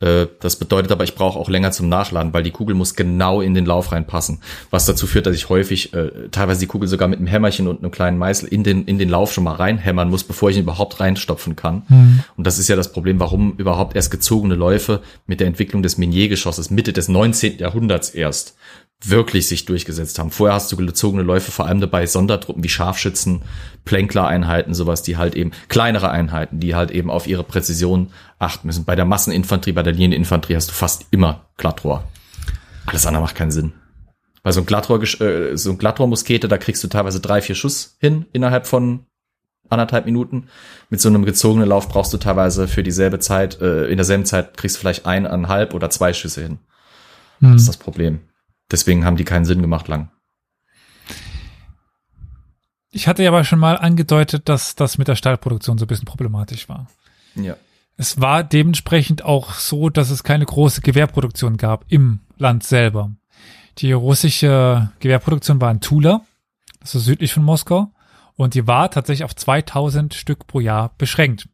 Äh, 0.00 0.26
das 0.40 0.56
bedeutet 0.56 0.92
aber, 0.92 1.04
ich 1.04 1.14
brauche 1.14 1.38
auch 1.38 1.48
länger 1.48 1.70
zum 1.70 1.88
Nachladen, 1.88 2.34
weil 2.34 2.42
die 2.42 2.50
Kugel 2.50 2.74
muss 2.74 2.94
genau 2.94 3.40
in 3.40 3.54
den 3.54 3.64
Lauf 3.64 3.92
reinpassen. 3.92 4.40
Was 4.70 4.84
dazu 4.84 5.06
führt, 5.06 5.26
dass 5.26 5.34
ich 5.34 5.48
häufig 5.48 5.94
äh, 5.94 6.28
teilweise 6.30 6.60
die 6.60 6.66
Kugel 6.66 6.88
sogar 6.88 7.08
mit 7.08 7.20
einem 7.20 7.28
Hämmerchen 7.28 7.68
und 7.68 7.78
einem 7.78 7.90
kleinen 7.90 8.18
Meißel 8.18 8.48
in 8.48 8.62
den, 8.62 8.84
in 8.84 8.98
den 8.98 9.08
Lauf 9.08 9.32
schon 9.32 9.44
mal 9.44 9.54
reinhämmern 9.54 10.10
muss, 10.10 10.24
bevor 10.24 10.50
ich 10.50 10.56
ihn 10.56 10.64
überhaupt 10.64 11.00
reinstopfen 11.00 11.56
kann. 11.56 11.84
Mhm. 11.88 12.24
Und 12.36 12.46
das 12.46 12.58
ist 12.58 12.68
ja 12.68 12.76
das 12.76 12.92
Problem, 12.92 13.18
warum 13.18 13.54
überhaupt 13.56 13.96
erst 13.96 14.10
gezogene 14.10 14.56
Läufe 14.56 15.00
mit 15.26 15.40
der 15.40 15.46
Entwicklung 15.46 15.82
des 15.82 15.96
Minier-Geschosses 15.96 16.70
Mitte 16.70 16.92
des 16.92 17.08
19. 17.08 17.58
Jahrhunderts 17.58 18.10
erst 18.10 18.56
wirklich 19.04 19.48
sich 19.48 19.64
durchgesetzt 19.64 20.18
haben. 20.18 20.30
Vorher 20.30 20.54
hast 20.54 20.70
du 20.70 20.76
gezogene 20.76 21.22
Läufe 21.22 21.50
vor 21.50 21.66
allem 21.66 21.80
dabei 21.80 22.06
Sondertruppen 22.06 22.62
wie 22.62 22.68
Scharfschützen, 22.68 23.42
Plänkler-Einheiten, 23.84 24.74
sowas, 24.74 25.02
die 25.02 25.16
halt 25.16 25.34
eben 25.34 25.52
kleinere 25.68 26.10
Einheiten, 26.10 26.60
die 26.60 26.74
halt 26.74 26.90
eben 26.90 27.10
auf 27.10 27.26
ihre 27.26 27.44
Präzision 27.44 28.10
achten 28.38 28.66
müssen. 28.66 28.84
Bei 28.84 28.96
der 28.96 29.04
Masseninfanterie, 29.04 29.72
bei 29.72 29.82
der 29.82 29.92
Linieninfanterie 29.92 30.56
hast 30.56 30.70
du 30.70 30.74
fast 30.74 31.06
immer 31.10 31.46
Glattrohr. 31.56 32.04
Alles 32.86 33.06
andere 33.06 33.22
macht 33.22 33.34
keinen 33.34 33.50
Sinn. 33.50 33.72
Bei 34.42 34.52
so 34.52 34.60
einem 34.60 34.66
Glattrohr, 34.66 35.02
äh, 35.02 35.56
so 35.56 35.70
ein 35.70 35.78
Glattrohrmuskete, 35.78 36.48
da 36.48 36.58
kriegst 36.58 36.82
du 36.82 36.88
teilweise 36.88 37.20
drei, 37.20 37.40
vier 37.40 37.54
Schuss 37.54 37.96
hin 38.00 38.26
innerhalb 38.32 38.66
von 38.66 39.06
anderthalb 39.68 40.04
Minuten. 40.04 40.48
Mit 40.90 41.00
so 41.00 41.08
einem 41.08 41.24
gezogenen 41.24 41.68
Lauf 41.68 41.88
brauchst 41.88 42.12
du 42.12 42.18
teilweise 42.18 42.68
für 42.68 42.82
dieselbe 42.82 43.18
Zeit, 43.18 43.60
äh, 43.60 43.86
in 43.86 43.96
derselben 43.96 44.26
Zeit 44.26 44.56
kriegst 44.56 44.76
du 44.76 44.80
vielleicht 44.80 45.06
eineinhalb 45.06 45.74
oder 45.74 45.90
zwei 45.90 46.12
Schüsse 46.12 46.42
hin. 46.42 46.58
Mhm. 47.40 47.52
Das 47.52 47.62
ist 47.62 47.68
das 47.68 47.76
Problem. 47.76 48.20
Deswegen 48.70 49.04
haben 49.04 49.16
die 49.16 49.24
keinen 49.24 49.44
Sinn 49.44 49.60
gemacht 49.60 49.88
lang. 49.88 50.10
Ich 52.90 53.08
hatte 53.08 53.22
ja 53.22 53.30
aber 53.30 53.44
schon 53.44 53.58
mal 53.58 53.78
angedeutet, 53.78 54.48
dass 54.48 54.74
das 54.74 54.98
mit 54.98 55.08
der 55.08 55.16
Stahlproduktion 55.16 55.78
so 55.78 55.86
ein 55.86 55.88
bisschen 55.88 56.04
problematisch 56.04 56.68
war. 56.68 56.88
Ja. 57.34 57.56
Es 57.96 58.20
war 58.20 58.44
dementsprechend 58.44 59.22
auch 59.22 59.54
so, 59.54 59.88
dass 59.88 60.10
es 60.10 60.24
keine 60.24 60.44
große 60.44 60.82
Gewehrproduktion 60.82 61.56
gab 61.56 61.84
im 61.88 62.20
Land 62.36 62.64
selber. 62.64 63.12
Die 63.78 63.92
russische 63.92 64.92
Gewehrproduktion 65.00 65.60
war 65.60 65.70
in 65.70 65.80
Tula, 65.80 66.22
das 66.80 66.94
ist 66.94 67.04
südlich 67.04 67.32
von 67.32 67.44
Moskau, 67.44 67.90
und 68.34 68.54
die 68.54 68.66
war 68.66 68.90
tatsächlich 68.90 69.24
auf 69.24 69.34
2000 69.36 70.12
Stück 70.14 70.46
pro 70.46 70.60
Jahr 70.60 70.94
beschränkt. 70.98 71.48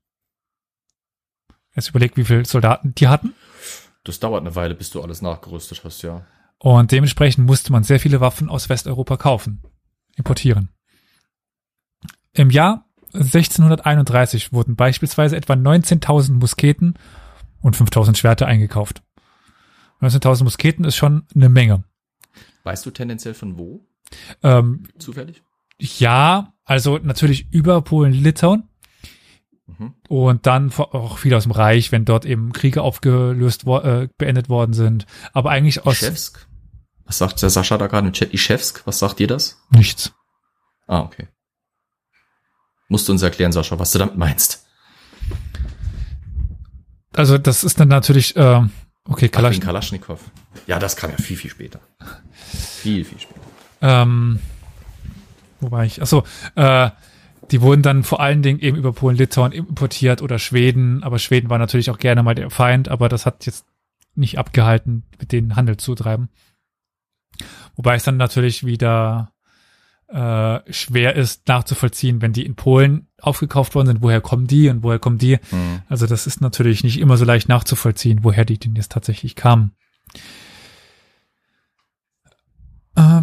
Jetzt 1.74 1.90
überlegt, 1.90 2.16
wie 2.16 2.24
viele 2.24 2.44
Soldaten 2.44 2.94
die 2.96 3.06
hatten. 3.06 3.34
Das 4.02 4.18
dauert 4.18 4.40
eine 4.40 4.56
Weile, 4.56 4.74
bis 4.74 4.90
du 4.90 5.02
alles 5.02 5.22
nachgerüstet 5.22 5.82
hast, 5.84 6.02
ja. 6.02 6.24
Und 6.58 6.90
dementsprechend 6.92 7.46
musste 7.46 7.72
man 7.72 7.84
sehr 7.84 8.00
viele 8.00 8.20
Waffen 8.20 8.48
aus 8.48 8.68
Westeuropa 8.68 9.16
kaufen, 9.16 9.62
importieren. 10.16 10.70
Im 12.32 12.50
Jahr 12.50 12.84
1631 13.14 14.52
wurden 14.52 14.76
beispielsweise 14.76 15.36
etwa 15.36 15.54
19.000 15.54 16.32
Musketen 16.32 16.94
und 17.60 17.76
5.000 17.76 18.16
Schwerter 18.16 18.46
eingekauft. 18.46 19.02
19.000 20.00 20.44
Musketen 20.44 20.84
ist 20.84 20.96
schon 20.96 21.26
eine 21.34 21.48
Menge. 21.48 21.84
Weißt 22.64 22.84
du 22.86 22.90
tendenziell 22.90 23.34
von 23.34 23.58
wo? 23.58 23.86
Ähm, 24.42 24.84
Zufällig? 24.98 25.42
Ja, 25.78 26.54
also 26.64 26.98
natürlich 26.98 27.52
über 27.52 27.80
Polen, 27.82 28.12
Litauen. 28.12 28.68
Mhm. 29.66 29.94
Und 30.08 30.46
dann 30.46 30.72
auch 30.72 31.18
viel 31.18 31.34
aus 31.34 31.44
dem 31.44 31.52
Reich, 31.52 31.92
wenn 31.92 32.04
dort 32.04 32.24
eben 32.24 32.52
Kriege 32.52 32.82
aufgelöst, 32.82 33.66
äh, 33.66 34.08
beendet 34.16 34.48
worden 34.48 34.72
sind. 34.72 35.06
Aber 35.32 35.50
eigentlich 35.50 35.86
aus. 35.86 36.02
Ischewsk? 36.02 36.47
Was 37.08 37.18
sagt 37.18 37.40
der 37.40 37.48
Sascha 37.48 37.78
da 37.78 37.86
gerade 37.86 38.06
im 38.06 38.12
Chat? 38.12 38.34
Ischewsk? 38.34 38.82
Was 38.84 38.98
sagt 38.98 39.18
dir 39.18 39.26
das? 39.26 39.58
Nichts. 39.70 40.12
Ah, 40.86 41.00
okay. 41.00 41.26
Musst 42.88 43.08
du 43.08 43.12
uns 43.12 43.22
erklären, 43.22 43.50
Sascha, 43.50 43.78
was 43.78 43.92
du 43.92 43.98
damit 43.98 44.16
meinst. 44.16 44.66
Also 47.14 47.38
das 47.38 47.64
ist 47.64 47.80
dann 47.80 47.88
natürlich, 47.88 48.36
äh, 48.36 48.60
okay, 49.06 49.30
Kalaschnikow. 49.30 49.66
Kalaschnikow. 49.66 50.20
Ja, 50.66 50.78
das 50.78 50.96
kam 50.96 51.10
ja 51.10 51.16
viel, 51.16 51.36
viel 51.38 51.50
später. 51.50 51.80
Viel, 52.44 53.04
viel 53.06 53.18
später. 53.18 53.40
Ähm, 53.80 54.38
wobei 55.60 55.86
ich, 55.86 56.02
achso, 56.02 56.24
äh, 56.56 56.90
die 57.50 57.62
wurden 57.62 57.82
dann 57.82 58.04
vor 58.04 58.20
allen 58.20 58.42
Dingen 58.42 58.60
eben 58.60 58.76
über 58.76 58.92
Polen, 58.92 59.16
Litauen 59.16 59.52
importiert 59.52 60.20
oder 60.20 60.38
Schweden, 60.38 61.02
aber 61.02 61.18
Schweden 61.18 61.48
war 61.48 61.58
natürlich 61.58 61.90
auch 61.90 61.98
gerne 61.98 62.22
mal 62.22 62.34
der 62.34 62.50
Feind, 62.50 62.90
aber 62.90 63.08
das 63.08 63.24
hat 63.24 63.46
jetzt 63.46 63.64
nicht 64.14 64.38
abgehalten, 64.38 65.04
mit 65.18 65.32
denen 65.32 65.56
Handel 65.56 65.78
zu 65.78 65.94
treiben. 65.94 66.28
Wobei 67.76 67.94
es 67.94 68.04
dann 68.04 68.16
natürlich 68.16 68.64
wieder 68.64 69.32
äh, 70.08 70.60
schwer 70.72 71.16
ist 71.16 71.46
nachzuvollziehen, 71.48 72.22
wenn 72.22 72.32
die 72.32 72.46
in 72.46 72.56
Polen 72.56 73.08
aufgekauft 73.20 73.74
worden 73.74 73.88
sind, 73.88 74.02
woher 74.02 74.20
kommen 74.20 74.46
die 74.46 74.68
und 74.68 74.82
woher 74.82 74.98
kommen 74.98 75.18
die. 75.18 75.38
Mhm. 75.50 75.82
Also 75.88 76.06
das 76.06 76.26
ist 76.26 76.40
natürlich 76.40 76.82
nicht 76.82 76.98
immer 76.98 77.16
so 77.16 77.24
leicht 77.24 77.48
nachzuvollziehen, 77.48 78.20
woher 78.22 78.44
die 78.44 78.58
denn 78.58 78.74
jetzt 78.74 78.92
tatsächlich 78.92 79.36
kamen. 79.36 79.72
Äh, 82.96 83.22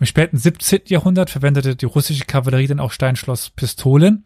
Im 0.00 0.06
späten 0.06 0.38
17. 0.38 0.82
Jahrhundert 0.86 1.30
verwendete 1.30 1.76
die 1.76 1.86
russische 1.86 2.24
Kavallerie 2.24 2.66
dann 2.66 2.80
auch 2.80 2.90
Steinschlosspistolen, 2.90 4.24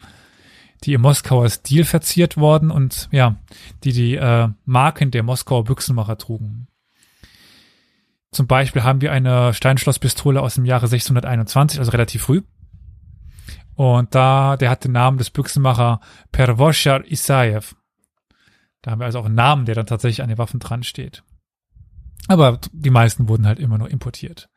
die 0.85 0.93
im 0.93 1.01
Moskauer 1.01 1.51
Stil 1.51 1.85
verziert 1.85 2.37
worden 2.37 2.71
und 2.71 3.09
ja, 3.11 3.37
die 3.83 3.93
die 3.93 4.15
äh, 4.15 4.49
Marken 4.65 5.11
der 5.11 5.25
Moskauer 5.25 5.65
Büchsenmacher 5.65 6.17
trugen. 6.17 6.68
Zum 8.31 8.47
Beispiel 8.47 8.83
haben 8.83 9.01
wir 9.01 9.13
eine 9.13 9.55
Steinschlosspistole 9.55 10.41
aus 10.41 10.57
dem 10.57 10.65
Jahre 10.65 10.87
1621, 10.87 11.79
also 11.79 11.91
relativ 11.91 12.23
früh. 12.23 12.43
Und 13.75 14.15
da, 14.15 14.57
der 14.57 14.71
hat 14.71 14.85
den 14.85 14.93
Namen 14.93 15.19
des 15.19 15.31
Büchsenmacher 15.31 16.01
Pervoshar 16.33 17.05
Isaev. 17.07 17.75
Da 18.83 18.91
haben 18.91 19.01
wir 19.01 19.07
also 19.07 19.21
auch 19.21 19.27
einen 19.27 19.35
Namen, 19.35 19.65
der 19.67 19.75
dann 19.75 19.87
tatsächlich 19.87 20.23
an 20.23 20.29
den 20.29 20.39
Waffen 20.39 20.61
dran 20.61 20.83
steht. 20.83 21.23
Aber 22.27 22.61
die 22.73 22.91
meisten 22.91 23.29
wurden 23.29 23.47
halt 23.47 23.59
immer 23.59 23.79
noch 23.79 23.87
importiert. 23.87 24.49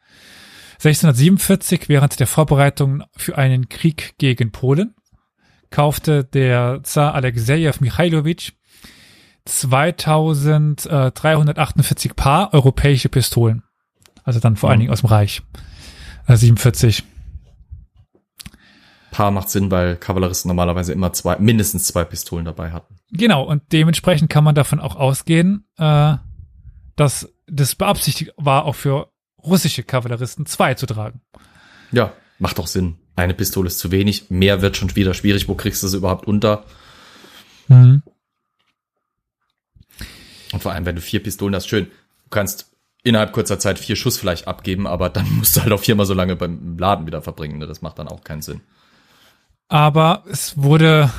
1647, 0.83 1.87
während 1.87 2.19
der 2.19 2.27
Vorbereitungen 2.27 3.03
für 3.15 3.37
einen 3.37 3.69
Krieg 3.69 4.15
gegen 4.17 4.51
Polen, 4.51 4.95
kaufte 5.69 6.23
der 6.23 6.81
Zar 6.83 7.13
Alexejew 7.13 7.73
Michailowitsch 7.79 8.53
2348 9.45 12.15
Paar 12.15 12.53
europäische 12.53 13.09
Pistolen. 13.09 13.63
Also 14.23 14.39
dann 14.39 14.55
vor 14.55 14.69
mhm. 14.69 14.71
allen 14.71 14.79
Dingen 14.81 14.91
aus 14.91 15.01
dem 15.01 15.09
Reich. 15.09 15.41
Äh, 16.27 16.37
47. 16.37 17.03
Paar 19.11 19.31
macht 19.31 19.49
Sinn, 19.49 19.71
weil 19.71 19.97
Kavalleristen 19.97 20.49
normalerweise 20.49 20.93
immer 20.93 21.11
zwei, 21.11 21.37
mindestens 21.37 21.85
zwei 21.85 22.05
Pistolen 22.05 22.45
dabei 22.45 22.71
hatten. 22.71 22.95
Genau, 23.11 23.43
und 23.43 23.61
dementsprechend 23.73 24.29
kann 24.29 24.45
man 24.45 24.55
davon 24.55 24.79
auch 24.79 24.95
ausgehen, 24.95 25.65
äh, 25.77 26.15
dass 26.95 27.29
das 27.47 27.75
beabsichtigt 27.75 28.31
war, 28.37 28.65
auch 28.65 28.75
für 28.75 29.11
russische 29.43 29.83
Kavalleristen 29.83 30.45
zwei 30.45 30.75
zu 30.75 30.85
tragen. 30.85 31.19
Ja, 31.91 32.13
macht 32.39 32.57
doch 32.57 32.67
Sinn. 32.67 32.95
Eine 33.17 33.33
Pistole 33.33 33.67
ist 33.67 33.79
zu 33.79 33.91
wenig, 33.91 34.29
mehr 34.29 34.61
wird 34.61 34.77
schon 34.77 34.95
wieder 34.95 35.13
schwierig. 35.13 35.49
Wo 35.49 35.55
kriegst 35.55 35.83
du 35.83 35.87
es 35.87 35.93
überhaupt 35.93 36.25
unter? 36.25 36.63
Mhm. 37.67 38.03
Und 40.51 40.61
vor 40.61 40.71
allem, 40.71 40.85
wenn 40.85 40.95
du 40.95 41.01
vier 41.01 41.23
Pistolen 41.23 41.55
hast, 41.55 41.67
schön. 41.67 41.85
Du 41.85 42.29
kannst 42.29 42.71
innerhalb 43.03 43.31
kurzer 43.33 43.59
Zeit 43.59 43.79
vier 43.79 43.95
Schuss 43.95 44.17
vielleicht 44.17 44.47
abgeben, 44.47 44.87
aber 44.87 45.09
dann 45.09 45.31
musst 45.37 45.55
du 45.55 45.61
halt 45.61 45.71
auch 45.71 45.79
viermal 45.79 46.05
so 46.05 46.13
lange 46.13 46.35
beim 46.35 46.77
Laden 46.77 47.07
wieder 47.07 47.21
verbringen. 47.21 47.57
Ne? 47.57 47.67
Das 47.67 47.81
macht 47.81 47.99
dann 47.99 48.07
auch 48.07 48.23
keinen 48.23 48.41
Sinn. 48.41 48.61
Aber 49.67 50.23
es 50.29 50.57
wurde 50.57 51.11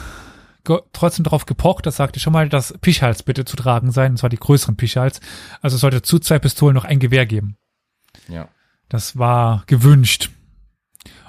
trotzdem 0.93 1.25
darauf 1.25 1.47
gepocht, 1.47 1.87
das 1.87 1.97
sagte 1.97 2.19
ich 2.19 2.23
schon 2.23 2.33
mal, 2.33 2.49
dass 2.49 2.75
Pichals 2.81 3.23
bitte 3.23 3.45
zu 3.45 3.57
tragen 3.57 3.91
sein, 3.91 4.13
und 4.13 4.17
zwar 4.19 4.31
die 4.31 4.37
größeren 4.37 4.77
Pichals. 4.77 5.21
Also 5.61 5.75
es 5.75 5.81
sollte 5.81 6.03
zu 6.03 6.19
zwei 6.19 6.39
Pistolen 6.39 6.75
noch 6.75 6.85
ein 6.85 7.01
Gewehr 7.01 7.27
geben. 7.27 7.57
Ja. 8.29 8.49
Das 8.89 9.19
war 9.19 9.65
gewünscht. 9.67 10.31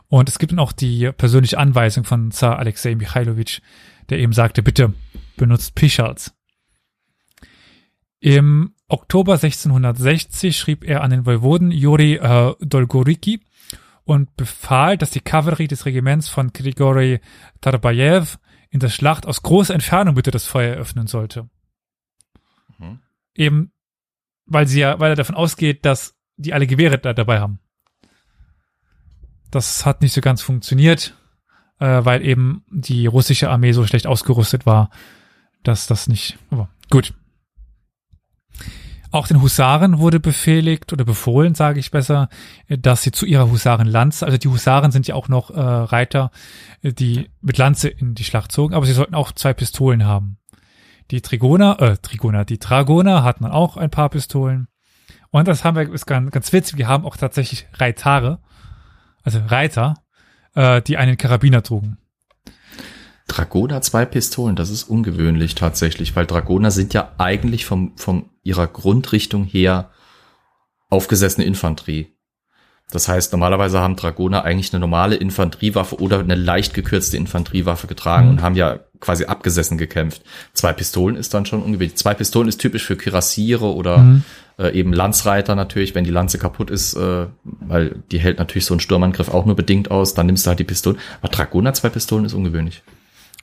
Und 0.07 0.29
es 0.29 0.37
gibt 0.37 0.51
dann 0.51 0.59
auch 0.59 0.73
die 0.73 1.11
persönliche 1.13 1.57
Anweisung 1.57 2.03
von 2.03 2.29
Zar 2.29 2.59
Alexei 2.59 2.93
Michailowitsch, 2.93 3.61
der 4.09 4.19
eben 4.19 4.33
sagte, 4.33 4.61
bitte 4.61 4.93
benutzt 5.37 5.73
Pichals. 5.73 6.33
Im 8.23 8.73
Oktober 8.87 9.33
1660 9.33 10.55
schrieb 10.55 10.85
er 10.85 11.01
an 11.01 11.09
den 11.09 11.25
Woiwoden 11.25 11.71
Juri 11.71 12.13
äh, 12.13 12.55
Dolgoriki 12.61 13.41
und 14.05 14.37
befahl, 14.37 14.97
dass 14.97 15.09
die 15.09 15.19
Kavallerie 15.19 15.67
des 15.67 15.85
Regiments 15.85 16.29
von 16.29 16.53
Grigori 16.53 17.19
Tarbayev 17.59 18.37
in 18.69 18.79
der 18.79 18.87
Schlacht 18.87 19.25
aus 19.25 19.43
großer 19.43 19.73
Entfernung 19.73 20.15
bitte 20.15 20.31
das 20.31 20.47
Feuer 20.47 20.75
eröffnen 20.75 21.07
sollte. 21.07 21.49
Mhm. 22.77 22.99
Eben, 23.35 23.73
weil 24.45 24.69
sie 24.69 24.79
ja, 24.79 25.01
weil 25.01 25.11
er 25.11 25.17
davon 25.17 25.35
ausgeht, 25.35 25.83
dass 25.83 26.15
die 26.37 26.53
alle 26.53 26.65
Gewehre 26.65 26.99
da 26.99 27.11
dabei 27.11 27.41
haben. 27.41 27.59
Das 29.51 29.85
hat 29.85 30.01
nicht 30.01 30.13
so 30.13 30.21
ganz 30.21 30.41
funktioniert, 30.41 31.13
äh, 31.79 32.05
weil 32.05 32.25
eben 32.25 32.63
die 32.69 33.05
russische 33.05 33.49
Armee 33.49 33.73
so 33.73 33.85
schlecht 33.85 34.07
ausgerüstet 34.07 34.65
war, 34.65 34.91
dass 35.63 35.87
das 35.87 36.07
nicht, 36.07 36.37
aber 36.51 36.69
gut. 36.89 37.13
Auch 39.13 39.27
den 39.27 39.43
Husaren 39.43 39.99
wurde 39.99 40.19
befehligt 40.19 40.91
oder 40.91 41.05
befohlen, 41.05 41.53
sage 41.53 41.79
ich 41.79 41.91
besser, 41.91 42.29
dass 42.67 43.03
sie 43.03 43.11
zu 43.11 43.27
ihrer 43.27 43.47
Husarenlanze, 43.51 44.25
also 44.25 44.39
die 44.39 44.47
Husaren 44.47 44.91
sind 44.91 45.07
ja 45.07 45.13
auch 45.13 45.27
noch 45.27 45.51
äh, 45.51 45.59
Reiter, 45.59 46.31
die 46.81 47.29
mit 47.39 47.59
Lanze 47.59 47.89
in 47.89 48.15
die 48.15 48.23
Schlacht 48.23 48.51
zogen, 48.51 48.73
aber 48.73 48.87
sie 48.87 48.93
sollten 48.93 49.13
auch 49.13 49.31
zwei 49.31 49.53
Pistolen 49.53 50.05
haben. 50.05 50.37
Die 51.11 51.21
Trigoner, 51.21 51.79
äh, 51.79 51.97
Trigoner, 51.97 52.43
die 52.43 52.57
Dragoner 52.57 53.23
hatten 53.23 53.45
auch 53.45 53.77
ein 53.77 53.91
paar 53.91 54.09
Pistolen. 54.09 54.67
Und 55.29 55.47
das 55.47 55.63
haben 55.63 55.77
wir, 55.77 55.93
ist 55.93 56.07
ganz, 56.07 56.31
ganz 56.31 56.51
witzig, 56.51 56.79
wir 56.79 56.87
haben 56.87 57.05
auch 57.05 57.15
tatsächlich 57.15 57.67
Reitare, 57.73 58.39
also 59.21 59.39
Reiter, 59.45 59.93
äh, 60.55 60.81
die 60.81 60.97
einen 60.97 61.17
Karabiner 61.17 61.61
trugen. 61.61 61.99
Dragoner 63.27 63.83
zwei 63.83 64.05
Pistolen, 64.05 64.55
das 64.55 64.71
ist 64.71 64.85
ungewöhnlich 64.85 65.53
tatsächlich, 65.53 66.15
weil 66.15 66.25
Dragoner 66.25 66.71
sind 66.71 66.95
ja 66.95 67.11
eigentlich 67.19 67.65
vom, 67.65 67.95
von 67.95 68.29
ihrer 68.43 68.67
Grundrichtung 68.67 69.45
her 69.45 69.91
aufgesessene 70.89 71.45
Infanterie. 71.45 72.13
Das 72.91 73.07
heißt, 73.07 73.31
normalerweise 73.31 73.79
haben 73.79 73.95
Dragoner 73.95 74.43
eigentlich 74.43 74.71
eine 74.71 74.79
normale 74.79 75.15
Infanteriewaffe 75.15 75.99
oder 75.99 76.19
eine 76.19 76.35
leicht 76.35 76.73
gekürzte 76.75 77.17
Infanteriewaffe 77.17 77.87
getragen 77.87 78.27
mhm. 78.27 78.31
und 78.33 78.41
haben 78.41 78.55
ja 78.55 78.79
quasi 78.99 79.25
abgesessen 79.25 79.77
gekämpft. 79.77 80.21
Zwei 80.53 80.73
Pistolen 80.73 81.15
ist 81.15 81.33
dann 81.33 81.45
schon 81.45 81.63
ungewöhnlich. 81.63 81.95
Zwei 81.95 82.13
Pistolen 82.13 82.47
ist 82.47 82.61
typisch 82.61 82.85
für 82.85 82.95
Kürassiere 82.95 83.73
oder 83.73 83.97
mhm. 83.97 84.23
äh, 84.59 84.77
eben 84.77 84.93
Lanzreiter 84.93 85.55
natürlich, 85.55 85.95
wenn 85.95 86.03
die 86.03 86.11
Lanze 86.11 86.37
kaputt 86.37 86.69
ist, 86.69 86.93
äh, 86.93 87.25
weil 87.43 88.03
die 88.11 88.19
hält 88.19 88.37
natürlich 88.37 88.65
so 88.65 88.75
einen 88.75 88.79
Sturmangriff 88.79 89.29
auch 89.29 89.45
nur 89.45 89.55
bedingt 89.55 89.89
aus, 89.89 90.13
dann 90.13 90.27
nimmst 90.27 90.45
du 90.45 90.49
halt 90.49 90.59
die 90.59 90.63
Pistolen. 90.63 90.99
Aber 91.21 91.29
Dragoner 91.29 91.73
zwei 91.73 91.89
Pistolen 91.89 92.25
ist 92.25 92.33
ungewöhnlich. 92.33 92.83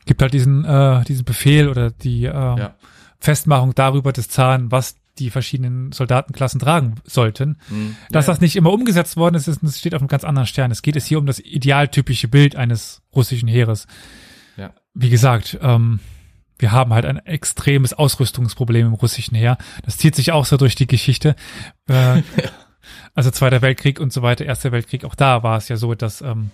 Gibt 0.07 0.23
halt 0.23 0.33
diesen, 0.33 0.65
äh, 0.65 1.03
diesen 1.05 1.25
Befehl 1.25 1.69
oder 1.69 1.91
die 1.91 2.25
äh, 2.25 2.31
ja. 2.31 2.75
Festmachung 3.21 3.75
darüber 3.75 4.13
des 4.13 4.29
Zahn, 4.29 4.73
was 4.73 4.97
die 5.19 5.31
verschiedenen 5.31 5.93
Soldatenklassen 5.93 6.59
tragen 6.61 6.97
sollten. 7.05 7.59
Mhm. 7.69 7.97
Dass 8.11 8.27
ja. 8.27 8.33
das 8.33 8.41
nicht 8.41 8.57
immer 8.57 8.73
umgesetzt 8.73 9.17
worden 9.17 9.35
ist, 9.35 9.47
ist, 9.47 9.79
steht 9.79 9.95
auf 9.95 10.01
einem 10.01 10.09
ganz 10.09 10.25
anderen 10.25 10.47
Stern. 10.47 10.71
Es 10.71 10.83
geht 10.83 10.97
es 10.97 11.07
hier 11.07 11.19
um 11.19 11.27
das 11.27 11.39
idealtypische 11.39 12.29
Bild 12.29 12.57
eines 12.57 13.03
russischen 13.15 13.49
Heeres. 13.49 13.87
Ja. 14.57 14.73
Wie 14.95 15.11
gesagt, 15.11 15.59
ähm, 15.61 16.01
wir 16.59 16.73
haben 16.73 16.93
halt 16.93 17.05
ein 17.05 17.19
extremes 17.19 17.93
Ausrüstungsproblem 17.93 18.87
im 18.87 18.95
russischen 18.95 19.37
Heer. 19.37 19.59
Das 19.85 19.99
zieht 19.99 20.15
sich 20.15 20.33
auch 20.33 20.47
so 20.47 20.57
durch 20.57 20.75
die 20.75 20.87
Geschichte. 20.87 21.37
Äh, 21.87 22.23
also 23.15 23.31
Zweiter 23.31 23.61
Weltkrieg 23.61 24.01
und 24.01 24.13
so 24.13 24.23
weiter, 24.23 24.47
Erster 24.47 24.73
Weltkrieg, 24.73 25.05
auch 25.05 25.15
da 25.15 25.43
war 25.43 25.59
es 25.59 25.69
ja 25.69 25.77
so, 25.77 25.95
dass 25.95 26.23
ähm, 26.23 26.51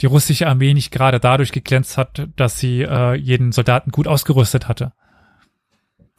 die 0.00 0.06
russische 0.06 0.48
Armee 0.48 0.74
nicht 0.74 0.90
gerade 0.90 1.20
dadurch 1.20 1.52
geglänzt 1.52 1.96
hat, 1.96 2.28
dass 2.34 2.58
sie 2.58 2.82
äh, 2.82 3.14
jeden 3.14 3.52
Soldaten 3.52 3.92
gut 3.92 4.08
ausgerüstet 4.08 4.66
hatte 4.66 4.92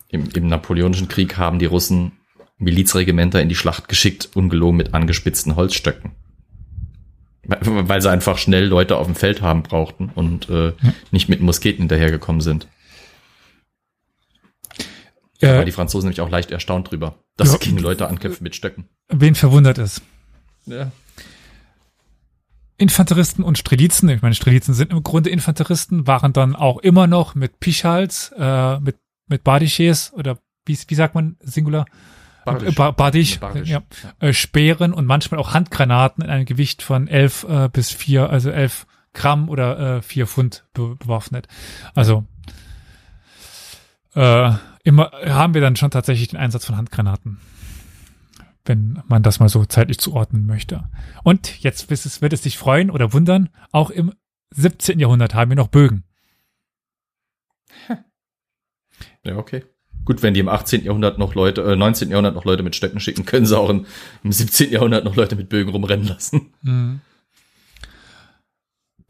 im, 0.09 0.29
im 0.33 0.47
Napoleonischen 0.47 1.07
Krieg 1.07 1.37
haben 1.37 1.59
die 1.59 1.65
Russen 1.65 2.13
Milizregimenter 2.57 3.41
in 3.41 3.49
die 3.49 3.55
Schlacht 3.55 3.87
geschickt, 3.89 4.29
ungelogen 4.33 4.77
mit 4.77 4.93
angespitzten 4.93 5.55
Holzstöcken. 5.55 6.11
Weil 7.43 8.01
sie 8.01 8.09
einfach 8.09 8.37
schnell 8.37 8.65
Leute 8.65 8.97
auf 8.97 9.05
dem 9.05 9.15
Feld 9.15 9.41
haben 9.41 9.61
brauchten 9.61 10.09
und 10.15 10.49
äh, 10.49 10.73
nicht 11.11 11.29
mit 11.29 11.41
Musketen 11.41 11.81
hinterhergekommen 11.81 12.41
sind. 12.41 12.67
Da 15.39 15.61
äh, 15.61 15.65
die 15.65 15.71
Franzosen 15.71 16.07
nämlich 16.07 16.21
auch 16.21 16.29
leicht 16.29 16.51
erstaunt 16.51 16.91
drüber, 16.91 17.15
dass 17.37 17.51
ja, 17.51 17.57
gegen 17.59 17.77
Leute 17.77 18.07
ankämpfen 18.07 18.43
mit 18.43 18.55
Stöcken. 18.55 18.85
Wen 19.09 19.35
verwundert 19.35 19.77
es? 19.77 20.01
Ja. 20.65 20.91
Infanteristen 22.77 23.43
und 23.43 23.57
Strelitzen, 23.57 24.09
ich 24.09 24.21
meine, 24.21 24.35
Strelitzen 24.35 24.73
sind 24.73 24.91
im 24.91 25.03
Grunde 25.03 25.29
Infanteristen, 25.29 26.07
waren 26.07 26.33
dann 26.33 26.55
auch 26.55 26.79
immer 26.79 27.07
noch 27.07 27.35
mit 27.35 27.59
Pischals, 27.59 28.33
äh, 28.37 28.79
mit 28.79 28.97
mit 29.27 29.43
Badiches 29.43 30.13
oder 30.13 30.37
wie, 30.65 30.77
wie 30.87 30.95
sagt 30.95 31.15
man 31.15 31.37
Singular? 31.41 31.85
Badisch. 32.45 32.75
Ba 32.75 32.91
Badisch, 32.91 33.39
Badisch. 33.39 33.69
Ja. 33.69 33.81
ja. 34.03 34.27
Äh, 34.27 34.33
Speeren 34.33 34.93
und 34.93 35.05
manchmal 35.05 35.39
auch 35.39 35.53
Handgranaten 35.53 36.23
in 36.23 36.29
einem 36.29 36.45
Gewicht 36.45 36.83
von 36.83 37.07
elf 37.07 37.43
äh, 37.49 37.69
bis 37.69 37.91
vier, 37.91 38.29
also 38.29 38.51
elf 38.51 38.85
Gramm 39.13 39.49
oder 39.49 39.97
äh, 39.97 40.01
vier 40.01 40.27
Pfund 40.27 40.65
be 40.73 40.95
bewaffnet. 40.95 41.47
Also 41.95 42.25
äh, 44.13 44.51
immer 44.83 45.11
haben 45.27 45.53
wir 45.55 45.61
dann 45.61 45.75
schon 45.75 45.91
tatsächlich 45.91 46.29
den 46.29 46.39
Einsatz 46.39 46.65
von 46.65 46.77
Handgranaten, 46.77 47.39
wenn 48.65 49.01
man 49.07 49.23
das 49.23 49.39
mal 49.39 49.49
so 49.49 49.65
zeitlich 49.65 49.97
zuordnen 49.97 50.45
möchte. 50.45 50.83
Und 51.23 51.59
jetzt 51.61 51.89
wird 51.89 52.05
es, 52.05 52.21
wird 52.21 52.33
es 52.33 52.41
dich 52.41 52.57
freuen 52.57 52.91
oder 52.91 53.13
wundern, 53.13 53.49
auch 53.71 53.89
im 53.89 54.13
17. 54.51 54.99
Jahrhundert 54.99 55.33
haben 55.33 55.49
wir 55.49 55.55
noch 55.55 55.67
Bögen. 55.67 56.03
Ja, 59.25 59.37
okay. 59.37 59.63
Gut, 60.05 60.21
wenn 60.21 60.35
die 60.35 60.39
im 60.39 60.49
18. 60.49 60.83
Jahrhundert 60.83 61.17
noch 61.17 61.33
Leute, 61.33 61.61
äh, 61.61 61.75
19. 61.75 62.09
Jahrhundert 62.09 62.35
noch 62.35 62.45
Leute 62.45 62.61
mit 62.61 62.75
Stöcken 62.75 62.99
schicken, 62.99 63.25
können 63.25 63.45
sie 63.45 63.57
auch 63.57 63.69
im, 63.69 63.85
im 64.23 64.31
17. 64.31 64.71
Jahrhundert 64.71 65.03
noch 65.03 65.15
Leute 65.15 65.35
mit 65.35 65.49
Bögen 65.49 65.71
rumrennen 65.71 66.07
lassen. 66.07 66.53
Mhm. 66.61 67.01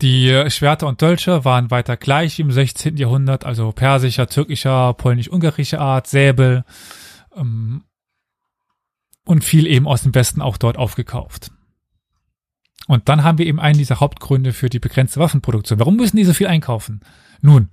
Die 0.02 0.50
Schwerter 0.50 0.88
und 0.88 1.02
Dolche 1.02 1.46
waren 1.46 1.72
weiter 1.72 1.96
gleich 1.96 2.40
im 2.40 2.52
16. 2.52 2.98
Jahrhundert, 2.98 3.46
also 3.46 3.72
persischer, 3.72 4.28
türkischer, 4.28 4.94
polnisch-ungarischer 4.94 5.80
Art, 5.80 6.08
Säbel 6.08 6.66
ähm, 7.36 7.84
und 9.26 9.44
viel 9.44 9.68
eben 9.68 9.88
aus 9.88 10.04
dem 10.04 10.14
Westen 10.14 10.42
auch 10.42 10.58
dort 10.58 10.78
aufgekauft. 10.78 11.52
Und 12.88 13.10
dann 13.10 13.24
haben 13.24 13.38
wir 13.38 13.48
eben 13.48 13.60
einen 13.60 13.78
dieser 13.78 14.00
Hauptgründe 14.00 14.54
für 14.54 14.70
die 14.70 14.80
begrenzte 14.80 15.20
Waffenproduktion. 15.20 15.80
Warum 15.80 15.96
müssen 15.96 16.18
die 16.18 16.26
so 16.26 16.34
viel 16.34 16.48
einkaufen? 16.48 17.00
Nun, 17.42 17.70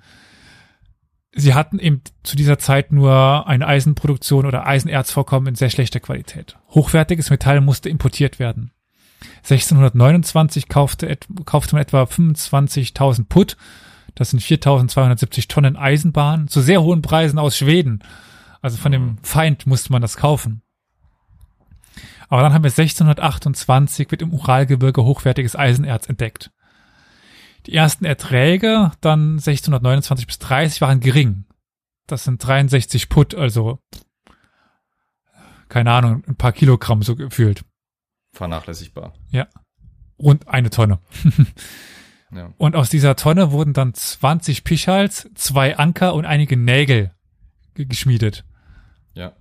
sie 1.35 1.55
hatten 1.55 1.79
eben 1.79 2.03
zu 2.23 2.37
dieser 2.37 2.59
Zeit 2.59 2.93
nur 2.93 3.47
eine 3.47 3.67
Eisenproduktion 3.67 4.47
oder 4.47 4.67
Eisenerzvorkommen 4.67 5.49
in 5.49 5.55
sehr 5.55 5.71
schlechter 5.71 6.01
Qualität. 6.01 6.57
Hochwertiges 6.71 7.31
Metall 7.31 7.61
musste 7.61 7.89
importiert 7.89 8.39
werden. 8.39 8.73
1629 9.45 10.69
kaufte, 10.69 11.19
kaufte 11.45 11.75
man 11.75 11.83
etwa 11.83 12.03
25.000 12.03 13.27
Put, 13.29 13.57
das 14.15 14.31
sind 14.31 14.43
4.270 14.43 15.49
Tonnen 15.49 15.77
Eisenbahn, 15.77 16.49
zu 16.49 16.61
sehr 16.61 16.83
hohen 16.83 17.03
Preisen 17.03 17.39
aus 17.39 17.57
Schweden. 17.57 18.03
Also 18.61 18.77
von 18.77 18.93
dem 18.93 19.19
Feind 19.23 19.67
musste 19.67 19.91
man 19.91 20.03
das 20.03 20.17
kaufen. 20.17 20.63
Aber 22.29 22.43
dann 22.43 22.53
haben 22.53 22.65
wir 22.65 22.71
1628 22.71 24.11
wird 24.11 24.23
im 24.23 24.33
Uralgebirge 24.33 25.05
hochwertiges 25.05 25.57
Eisenerz 25.57 26.09
entdeckt. 26.09 26.51
Die 27.67 27.75
ersten 27.75 28.05
Erträge 28.05 28.93
dann 29.01 29.33
1629 29.33 30.27
bis 30.27 30.39
30 30.39 30.81
waren 30.81 31.01
gering. 31.01 31.45
Das 32.07 32.25
sind 32.25 32.45
63 32.45 33.09
Put, 33.09 33.35
also 33.35 33.79
keine 35.69 35.91
Ahnung, 35.93 36.23
ein 36.27 36.37
paar 36.37 36.53
Kilogramm 36.53 37.03
so 37.03 37.17
gefühlt. 37.17 37.65
Vernachlässigbar. 38.33 39.15
Ja. 39.31 39.47
Und 40.19 40.47
eine 40.49 40.69
Tonne. 40.69 40.99
ja. 42.31 42.53
Und 42.59 42.77
aus 42.77 42.91
dieser 42.91 43.17
Tonne 43.17 43.53
wurden 43.53 43.73
dann 43.73 43.95
20 43.95 44.65
Pischals, 44.65 45.31
zwei 45.35 45.79
Anker 45.79 46.13
und 46.15 46.27
einige 46.27 46.59
Nägel 46.59 47.13
geschmiedet. 47.75 48.45
Ja. 49.15 49.33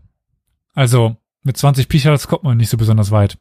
Also 0.74 1.18
mit 1.44 1.58
20 1.58 1.90
Pischals 1.90 2.28
kommt 2.28 2.44
man 2.44 2.56
nicht 2.56 2.70
so 2.70 2.78
besonders 2.78 3.12
weit. 3.12 3.38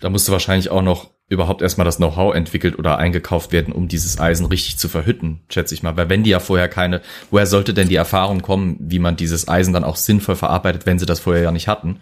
Da 0.00 0.08
musste 0.08 0.30
wahrscheinlich 0.30 0.70
auch 0.70 0.82
noch 0.82 1.10
überhaupt 1.28 1.60
erstmal 1.60 1.84
das 1.84 1.98
Know-how 1.98 2.34
entwickelt 2.34 2.78
oder 2.78 2.98
eingekauft 2.98 3.52
werden, 3.52 3.72
um 3.72 3.86
dieses 3.86 4.18
Eisen 4.18 4.46
richtig 4.46 4.78
zu 4.78 4.88
verhütten, 4.88 5.40
schätze 5.50 5.74
ich 5.74 5.82
mal. 5.82 5.96
Weil 5.96 6.08
wenn 6.08 6.24
die 6.24 6.30
ja 6.30 6.40
vorher 6.40 6.68
keine, 6.68 7.02
woher 7.30 7.46
sollte 7.46 7.74
denn 7.74 7.88
die 7.88 7.96
Erfahrung 7.96 8.40
kommen, 8.40 8.76
wie 8.80 8.98
man 8.98 9.16
dieses 9.16 9.46
Eisen 9.46 9.74
dann 9.74 9.84
auch 9.84 9.96
sinnvoll 9.96 10.36
verarbeitet, 10.36 10.86
wenn 10.86 10.98
sie 10.98 11.06
das 11.06 11.20
vorher 11.20 11.42
ja 11.42 11.50
nicht 11.50 11.68
hatten? 11.68 12.00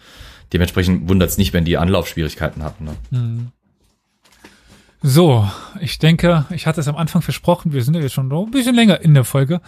Dementsprechend 0.53 1.09
wundert 1.09 1.31
es 1.31 1.39
nicht, 1.39 1.53
wenn 1.53 1.65
die 1.65 1.77
Anlaufschwierigkeiten 1.77 2.63
hatten. 2.63 2.85
Ne? 2.85 2.97
Hm. 3.11 3.49
So, 5.03 5.49
ich 5.81 5.99
denke, 5.99 6.47
ich 6.51 6.67
hatte 6.69 6.81
es 6.81 6.89
am 6.89 6.97
Anfang 6.97 7.21
versprochen, 7.21 7.73
wir 7.73 7.83
sind 7.83 7.95
ja 7.95 8.01
jetzt 8.01 8.15
schon 8.15 8.33
ein 8.33 8.51
bisschen 8.53 8.75
länger 8.77 9.01
in 9.01 9.15
der 9.15 9.25
Folge. 9.25 9.61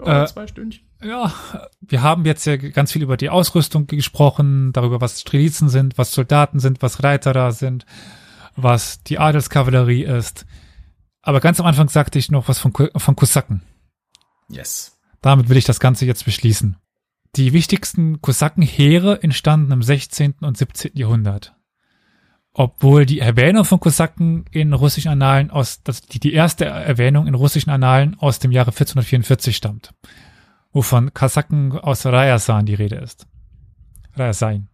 Oh, 0.00 0.08
äh, 0.08 0.26
zwei 0.26 0.46
Stündchen. 0.48 0.84
Ja, 1.02 1.32
wir 1.80 2.02
haben 2.02 2.24
jetzt 2.24 2.44
ja 2.44 2.56
ganz 2.56 2.90
viel 2.90 3.02
über 3.02 3.16
die 3.16 3.30
Ausrüstung 3.30 3.86
gesprochen, 3.86 4.72
darüber, 4.72 5.00
was 5.00 5.20
Strelizen 5.20 5.68
sind, 5.68 5.96
was 5.96 6.12
Soldaten 6.12 6.58
sind, 6.58 6.82
was 6.82 7.04
Reiter 7.04 7.32
da 7.32 7.52
sind 7.52 7.86
was 8.62 9.02
die 9.04 9.18
Adelskavallerie 9.18 10.04
ist. 10.04 10.46
Aber 11.22 11.40
ganz 11.40 11.60
am 11.60 11.66
Anfang 11.66 11.88
sagte 11.88 12.18
ich 12.18 12.30
noch 12.30 12.48
was 12.48 12.58
von, 12.58 12.72
von 12.72 13.16
Kosaken. 13.16 13.62
Yes. 14.48 14.98
Damit 15.20 15.48
will 15.48 15.56
ich 15.56 15.64
das 15.64 15.80
Ganze 15.80 16.06
jetzt 16.06 16.24
beschließen. 16.24 16.76
Die 17.36 17.52
wichtigsten 17.52 18.20
Kosakenheere 18.20 19.22
entstanden 19.22 19.72
im 19.72 19.82
16. 19.82 20.36
und 20.40 20.56
17. 20.56 20.92
Jahrhundert. 20.94 21.54
Obwohl 22.52 23.06
die 23.06 23.20
Erwähnung 23.20 23.64
von 23.64 23.78
Kosaken 23.78 24.46
in 24.50 24.72
russischen 24.72 25.10
Annalen 25.10 25.50
aus, 25.50 25.82
das, 25.82 26.00
die, 26.00 26.18
die 26.18 26.32
erste 26.32 26.64
Erwähnung 26.64 27.26
in 27.26 27.34
russischen 27.34 27.70
Annalen 27.70 28.18
aus 28.18 28.38
dem 28.38 28.50
Jahre 28.50 28.70
1444 28.70 29.54
stammt. 29.54 29.94
Wovon 30.72 31.14
Kosaken 31.14 31.72
aus 31.72 32.04
Rajasan 32.06 32.66
die 32.66 32.74
Rede 32.74 32.96
ist. 32.96 33.26
Rajasan. 34.14 34.68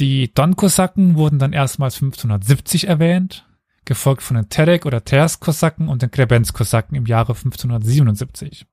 Die 0.00 0.32
Don-Kosaken 0.32 1.16
wurden 1.16 1.38
dann 1.38 1.52
erstmals 1.52 1.96
1570 1.96 2.88
erwähnt, 2.88 3.46
gefolgt 3.84 4.22
von 4.22 4.36
den 4.36 4.48
Terek- 4.48 4.86
oder 4.86 5.04
Ters-Kosaken 5.04 5.88
und 5.88 6.00
den 6.00 6.10
Krebenz-Kosaken 6.10 6.96
im 6.96 7.04
Jahre 7.04 7.34
1577. 7.34 8.66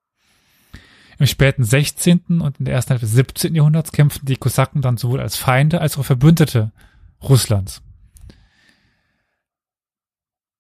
Im 1.20 1.28
späten 1.28 1.66
16. 1.66 2.40
und 2.40 2.60
in 2.60 2.66
der 2.66 2.76
ersten 2.76 2.92
Hälfte 2.92 3.08
des 3.08 3.16
17. 3.16 3.56
Jahrhunderts 3.56 3.92
kämpften 3.92 4.26
die 4.26 4.38
Kosaken 4.38 4.82
dann 4.82 4.96
sowohl 4.96 5.20
als 5.20 5.36
Feinde 5.36 5.82
als 5.82 5.98
auch 5.98 6.06
Verbündete 6.06 6.72
Russlands. 7.22 7.82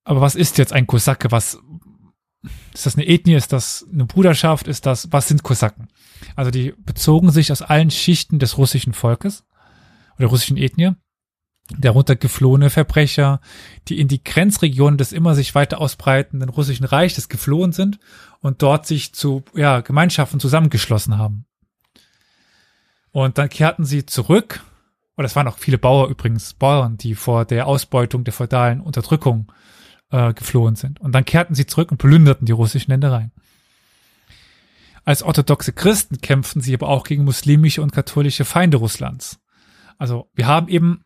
Aber 0.03 0.19
was 0.19 0.35
ist 0.35 0.57
jetzt 0.57 0.73
ein 0.73 0.87
Kosake? 0.87 1.31
Was, 1.31 1.59
ist 2.73 2.85
das 2.85 2.95
eine 2.95 3.07
Ethnie, 3.07 3.35
ist 3.35 3.53
das 3.53 3.87
eine 3.91 4.05
Bruderschaft, 4.05 4.67
ist 4.67 4.85
das, 4.85 5.13
was 5.13 5.29
sind 5.29 5.43
Kosaken? 5.43 5.87
Also 6.35 6.51
die 6.51 6.73
bezogen 6.77 7.31
sich 7.31 7.53
aus 7.53 7.61
allen 7.61 7.91
Schichten 7.91 8.39
des 8.39 8.57
russischen 8.57 8.91
Volkes 8.91 9.45
oder 10.17 10.27
russischen 10.27 10.57
Ethnie, 10.57 10.93
darunter 11.77 12.15
geflohene 12.15 12.69
Verbrecher, 12.69 13.41
die 13.87 13.99
in 13.99 14.07
die 14.07 14.23
Grenzregionen 14.23 14.97
des 14.97 15.11
immer 15.11 15.35
sich 15.35 15.53
weiter 15.55 15.79
ausbreitenden 15.79 16.49
russischen 16.49 16.85
Reiches 16.85 17.29
geflohen 17.29 17.71
sind 17.71 17.99
und 18.39 18.61
dort 18.61 18.85
sich 18.85 19.13
zu 19.13 19.43
ja, 19.53 19.81
Gemeinschaften 19.81 20.39
zusammengeschlossen 20.39 21.17
haben. 21.17 21.45
Und 23.11 23.37
dann 23.37 23.49
kehrten 23.49 23.85
sie 23.85 24.05
zurück, 24.05 24.63
und 25.15 25.25
es 25.25 25.35
waren 25.35 25.47
auch 25.47 25.57
viele 25.57 25.77
Bauer 25.77 26.07
übrigens, 26.09 26.53
Bauern, 26.53 26.97
die 26.97 27.15
vor 27.15 27.45
der 27.45 27.67
Ausbeutung 27.67 28.23
der 28.23 28.33
feudalen 28.33 28.79
Unterdrückung 28.81 29.51
äh, 30.11 30.33
geflohen 30.33 30.75
sind. 30.75 31.01
Und 31.01 31.13
dann 31.13 31.25
kehrten 31.25 31.55
sie 31.55 31.65
zurück 31.65 31.91
und 31.91 31.97
plünderten 31.97 32.45
die 32.45 32.51
russischen 32.51 32.91
Ländereien. 32.91 33.31
Als 35.03 35.23
orthodoxe 35.23 35.73
Christen 35.73 36.19
kämpften 36.21 36.61
sie 36.61 36.73
aber 36.73 36.89
auch 36.89 37.05
gegen 37.05 37.23
muslimische 37.23 37.81
und 37.81 37.93
katholische 37.93 38.45
Feinde 38.45 38.77
Russlands. 38.77 39.39
Also 39.97 40.29
wir 40.33 40.47
haben 40.47 40.67
eben 40.67 41.03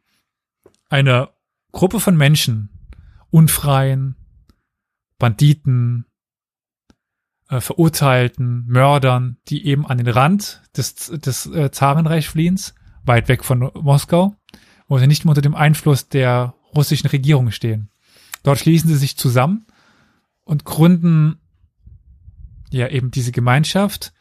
eine 0.90 1.30
Gruppe 1.72 2.00
von 2.00 2.18
Menschen, 2.18 2.70
Unfreien, 3.30 4.16
Banditen, 5.18 6.06
äh, 7.50 7.62
Verurteilten, 7.62 8.66
Mördern, 8.66 9.38
die 9.48 9.66
eben 9.66 9.86
an 9.86 9.98
den 9.98 10.08
Rand 10.08 10.62
des, 10.76 10.96
des 10.96 11.46
äh, 11.46 11.72
Zarenreichfliehens, 11.72 12.76
weit 13.06 13.28
weg 13.28 13.44
von 13.44 13.72
Moskau, 13.76 14.36
wo 14.88 14.98
sie 14.98 15.08
nicht 15.08 15.26
mehr 15.26 15.32
unter 15.32 15.42
dem 15.42 15.56
Einfluss 15.56 16.10
der 16.10 16.54
russischen 16.76 17.08
Regierung 17.08 17.52
stehen. 17.52 17.90
Dort 18.44 18.60
schließen 18.60 18.90
sie 18.90 18.98
sich 18.98 19.18
zusammen 19.18 19.66
und 20.44 20.66
gründen 20.66 21.40
ja 22.72 22.88
eben 22.88 23.12
diese 23.12 23.32
Gemeinschaft, 23.32 24.14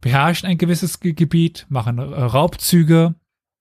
beherrschen 0.00 0.48
ein 0.48 0.58
gewisses 0.58 1.00
Ge 1.00 1.12
Gebiet, 1.12 1.66
machen 1.68 1.98
äh, 1.98 2.02
Raubzüge 2.02 3.14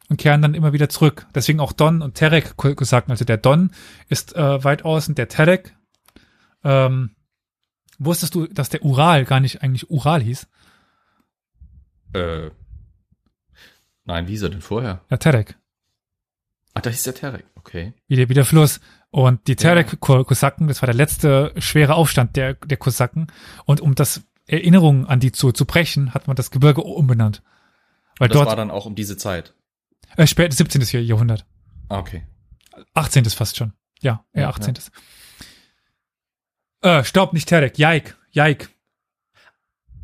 und 0.09 0.17
kehren 0.17 0.41
dann 0.41 0.55
immer 0.55 0.73
wieder 0.73 0.89
zurück. 0.89 1.27
Deswegen 1.33 1.59
auch 1.59 1.71
Don 1.71 2.01
und 2.01 2.15
Terek 2.15 2.57
gesagt. 2.57 3.09
Also 3.09 3.25
der 3.25 3.37
Don 3.37 3.71
ist 4.09 4.35
äh, 4.35 4.63
weit 4.63 4.83
außen, 4.83 5.15
der 5.15 5.29
Terek. 5.29 5.75
Ähm, 6.63 7.11
wusstest 7.99 8.35
du, 8.35 8.47
dass 8.47 8.69
der 8.69 8.83
Ural 8.83 9.25
gar 9.25 9.39
nicht 9.39 9.61
eigentlich 9.61 9.89
Ural 9.89 10.21
hieß? 10.21 10.47
Äh, 12.13 12.49
nein, 14.05 14.27
wie 14.27 14.33
ist 14.33 14.41
er 14.41 14.49
denn 14.49 14.61
vorher? 14.61 15.01
Ja, 15.09 15.17
Terek. 15.17 15.57
Ah, 16.73 16.81
da 16.81 16.89
hieß 16.89 17.03
der 17.03 17.15
Terek, 17.15 17.45
okay. 17.55 17.93
Wie 18.07 18.15
der, 18.15 18.29
wie 18.29 18.33
der 18.33 18.45
Fluss. 18.45 18.79
Und 19.11 19.47
die 19.47 19.55
Terek-Kosaken, 19.55 20.67
das 20.67 20.81
war 20.81 20.87
der 20.87 20.95
letzte 20.95 21.53
schwere 21.57 21.95
Aufstand 21.95 22.35
der, 22.35 22.53
der 22.53 22.77
Kosaken. 22.77 23.27
Und 23.65 23.81
um 23.81 23.95
das 23.95 24.21
Erinnerungen 24.45 25.05
an 25.05 25.19
die 25.19 25.31
zu, 25.31 25.51
zu 25.51 25.65
brechen, 25.65 26.13
hat 26.13 26.27
man 26.27 26.35
das 26.35 26.51
Gebirge 26.51 26.81
umbenannt. 26.81 27.41
Weil 28.17 28.27
das 28.27 28.35
dort, 28.35 28.47
war 28.49 28.55
dann 28.55 28.71
auch 28.71 28.85
um 28.85 28.95
diese 28.95 29.17
Zeit. 29.17 29.53
Äh, 30.17 30.27
spät 30.27 30.53
17. 30.53 30.81
Jahrhundert. 31.05 31.45
Ah, 31.87 31.99
okay. 31.99 32.23
18. 32.93 33.25
fast 33.25 33.57
schon. 33.57 33.73
Ja, 34.01 34.25
eher 34.33 34.49
18. 34.49 34.75
Ja. 36.81 36.99
Äh, 36.99 37.03
stopp, 37.03 37.33
nicht 37.33 37.49
Terek, 37.49 37.77
Jaik, 37.77 38.15
Jaik. 38.31 38.69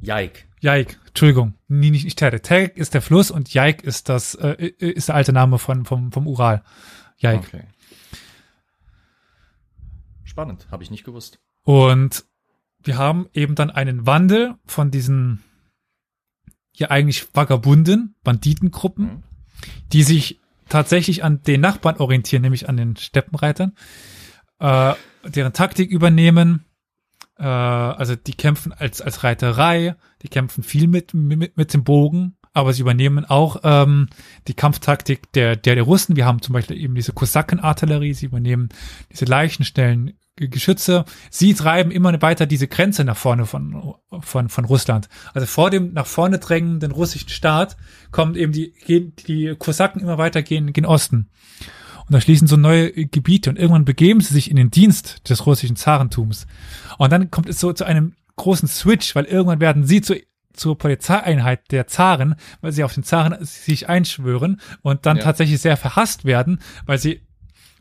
Jaik. 0.01 0.47
Jaik, 0.59 0.99
Entschuldigung, 1.07 1.53
nie, 1.67 1.91
nicht, 1.91 2.05
nicht 2.05 2.17
Terek. 2.17 2.43
Terek 2.43 2.77
ist 2.77 2.93
der 2.93 3.01
Fluss 3.01 3.31
und 3.31 3.53
Jaik 3.53 3.83
ist 3.83 4.09
das, 4.09 4.35
äh, 4.35 4.53
ist 4.79 5.07
der 5.09 5.15
alte 5.15 5.31
Name 5.31 5.59
von, 5.59 5.85
vom, 5.85 6.11
vom 6.11 6.27
Ural. 6.27 6.63
Jaik. 7.17 7.47
Okay. 7.47 7.63
Spannend, 10.23 10.67
habe 10.71 10.83
ich 10.83 10.91
nicht 10.91 11.05
gewusst. 11.05 11.39
Und 11.63 12.25
wir 12.83 12.97
haben 12.97 13.29
eben 13.33 13.55
dann 13.55 13.69
einen 13.69 14.05
Wandel 14.05 14.55
von 14.65 14.91
diesen 14.91 15.43
ja 16.73 16.89
eigentlich 16.89 17.27
vagabunden 17.33 18.15
Banditengruppen, 18.23 19.05
mhm. 19.05 19.23
Die 19.93 20.03
sich 20.03 20.39
tatsächlich 20.69 21.23
an 21.23 21.41
den 21.43 21.61
Nachbarn 21.61 21.97
orientieren, 21.97 22.41
nämlich 22.41 22.67
an 22.69 22.77
den 22.77 22.95
Steppenreitern, 22.95 23.73
äh, 24.59 24.93
deren 25.25 25.53
Taktik 25.53 25.89
übernehmen. 25.89 26.65
Äh, 27.37 27.43
also 27.43 28.15
die 28.15 28.33
kämpfen 28.33 28.73
als 28.73 29.01
als 29.01 29.23
Reiterei, 29.23 29.95
die 30.21 30.29
kämpfen 30.29 30.63
viel 30.63 30.87
mit 30.87 31.13
mit, 31.13 31.57
mit 31.57 31.73
dem 31.73 31.83
Bogen, 31.83 32.37
aber 32.53 32.73
sie 32.73 32.81
übernehmen 32.81 33.25
auch 33.25 33.57
ähm, 33.63 34.07
die 34.47 34.53
Kampftaktik 34.53 35.31
der, 35.33 35.55
der 35.55 35.75
der 35.75 35.83
Russen. 35.83 36.15
Wir 36.15 36.25
haben 36.25 36.41
zum 36.41 36.53
Beispiel 36.53 36.77
eben 36.77 36.95
diese 36.95 37.13
Kosakenartillerie, 37.13 38.13
sie 38.13 38.27
übernehmen 38.27 38.69
diese 39.11 39.25
Leichenstellen 39.25 40.13
Geschütze, 40.37 41.05
sie 41.29 41.53
treiben 41.53 41.91
immer 41.91 42.21
weiter 42.21 42.45
diese 42.45 42.67
Grenze 42.67 43.05
nach 43.05 43.15
vorne 43.15 43.45
von, 43.45 43.95
von, 44.19 44.49
von 44.49 44.65
Russland. 44.65 45.07
Also 45.33 45.47
vor 45.47 45.69
dem 45.69 45.93
nach 45.93 46.05
vorne 46.05 46.39
drängenden 46.39 46.91
russischen 46.91 47.29
Staat 47.29 47.77
kommt 48.11 48.35
eben 48.35 48.51
die, 48.51 48.73
gehen, 48.73 49.13
die 49.27 49.55
Kosaken 49.57 50.01
immer 50.01 50.17
weiter 50.17 50.43
gehen, 50.43 50.73
gehen 50.73 50.85
Osten. 50.85 51.29
Und 52.07 52.13
da 52.13 52.21
schließen 52.21 52.47
so 52.47 52.57
neue 52.57 52.91
Gebiete 52.91 53.49
und 53.49 53.57
irgendwann 53.57 53.85
begeben 53.85 54.19
sie 54.19 54.33
sich 54.33 54.51
in 54.51 54.57
den 54.57 54.71
Dienst 54.71 55.29
des 55.29 55.45
russischen 55.45 55.75
Zarentums. 55.77 56.47
Und 56.97 57.11
dann 57.11 57.31
kommt 57.31 57.49
es 57.49 57.59
so 57.59 57.73
zu 57.73 57.85
einem 57.85 58.13
großen 58.35 58.67
Switch, 58.67 59.15
weil 59.15 59.25
irgendwann 59.25 59.61
werden 59.61 59.85
sie 59.85 60.01
zu, 60.01 60.15
zur 60.53 60.77
Polizeieinheit 60.77 61.71
der 61.71 61.87
Zaren, 61.87 62.35
weil 62.61 62.73
sie 62.73 62.83
auf 62.83 62.93
den 62.93 63.03
Zaren 63.03 63.37
sich 63.43 63.89
einschwören 63.89 64.59
und 64.81 65.05
dann 65.05 65.17
ja. 65.17 65.23
tatsächlich 65.23 65.61
sehr 65.61 65.77
verhasst 65.77 66.25
werden, 66.25 66.59
weil 66.85 66.97
sie 66.97 67.21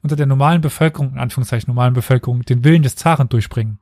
unter 0.04 0.16
der 0.16 0.26
normalen 0.26 0.60
Bevölkerung, 0.60 1.14
in 1.14 1.18
Anführungszeichen 1.18 1.68
normalen 1.68 1.94
Bevölkerung, 1.94 2.42
den 2.42 2.62
Willen 2.62 2.82
des 2.82 2.94
Zaren 2.94 3.28
durchbringen. 3.28 3.78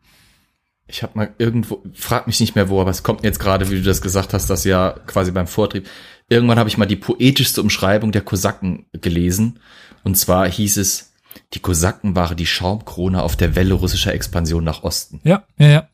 Ich 0.86 1.03
habe 1.03 1.12
mal 1.16 1.35
irgendwo, 1.39 1.82
frag 1.94 2.27
mich 2.27 2.39
nicht 2.39 2.55
mehr 2.55 2.69
wo, 2.69 2.81
aber 2.81 2.90
es 2.90 3.03
kommt 3.03 3.24
jetzt 3.24 3.40
gerade, 3.40 3.70
wie 3.70 3.77
du 3.77 3.82
das 3.82 4.03
gesagt 4.03 4.32
hast, 4.32 4.49
das 4.49 4.65
ja 4.65 4.94
quasi 5.07 5.32
beim 5.32 5.47
Vortrieb. 5.49 5.89
Irgendwann 6.28 6.59
habe 6.59 6.69
ich 6.69 6.78
mal 6.78 6.86
die 6.86 6.97
poetischste 6.97 7.61
Umschreibung 7.61 8.12
der 8.12 8.23
Kosaken 8.23 8.86
gelesen. 8.93 9.59
Und 10.05 10.16
zwar 10.16 10.49
hieß 10.49 10.77
es, 10.77 11.12
die 11.55 11.61
Kosaken 11.61 12.15
waren 12.15 12.36
die 12.36 12.47
Schaumkrone 12.47 13.23
auf 13.23 13.36
der 13.36 13.57
Welle 13.57 13.74
russischer 13.74 14.15
Expansion 14.15 14.62
nach 14.62 14.85
Osten. 14.85 15.20
Ja, 15.24 15.44
ja, 15.59 15.69
ja. 15.69 15.89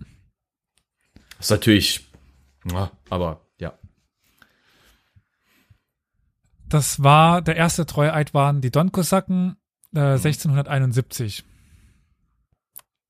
Das 1.38 1.46
ist 1.46 1.50
natürlich, 1.50 2.10
aber 3.08 3.46
ja. 3.58 3.72
Das 6.68 7.02
war, 7.02 7.40
der 7.40 7.56
erste 7.56 7.86
Treueid 7.86 8.34
waren 8.34 8.60
die 8.60 8.70
Don-Kosaken, 8.70 9.56
1671. 9.94 11.40
Äh, 11.40 11.42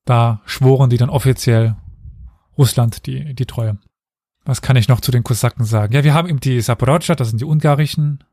da 0.05 0.41
schworen 0.47 0.89
die 0.89 0.97
dann 0.97 1.11
offiziell 1.11 1.77
Russland 2.57 3.07
die, 3.07 3.35
die 3.35 3.47
Treue. 3.47 3.79
Was 4.45 4.63
kann 4.63 4.77
ich 4.77 4.89
noch 4.89 5.01
zu 5.01 5.13
den 5.13 5.23
Kosaken 5.23 5.65
sagen? 5.65 5.93
Ja, 5.93 6.05
wir 6.05 6.15
haben 6.15 6.29
eben 6.29 6.41
die 6.41 6.61
Saporodscha, 6.63 7.15
das 7.15 7.29
sind 7.29 7.41
die 7.43 7.45
ungarischen. 7.45 8.25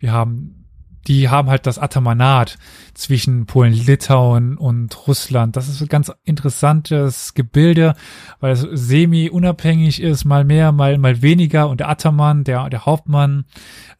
Wir 0.00 0.10
haben, 0.10 0.66
die 1.06 1.28
haben 1.28 1.48
halt 1.48 1.66
das 1.66 1.78
Atamanat 1.78 2.58
zwischen 2.94 3.46
Polen, 3.46 3.72
Litauen 3.72 4.58
und 4.58 5.06
Russland. 5.06 5.54
Das 5.54 5.68
ist 5.68 5.80
ein 5.80 5.86
ganz 5.86 6.10
interessantes 6.24 7.34
Gebilde, 7.34 7.94
weil 8.40 8.52
es 8.52 8.62
semi-unabhängig 8.62 10.02
ist, 10.02 10.24
mal 10.24 10.44
mehr, 10.44 10.72
mal, 10.72 10.98
mal 10.98 11.22
weniger. 11.22 11.68
Und 11.68 11.78
der 11.78 11.88
Ataman, 11.88 12.42
der, 12.42 12.68
der 12.68 12.86
Hauptmann, 12.86 13.44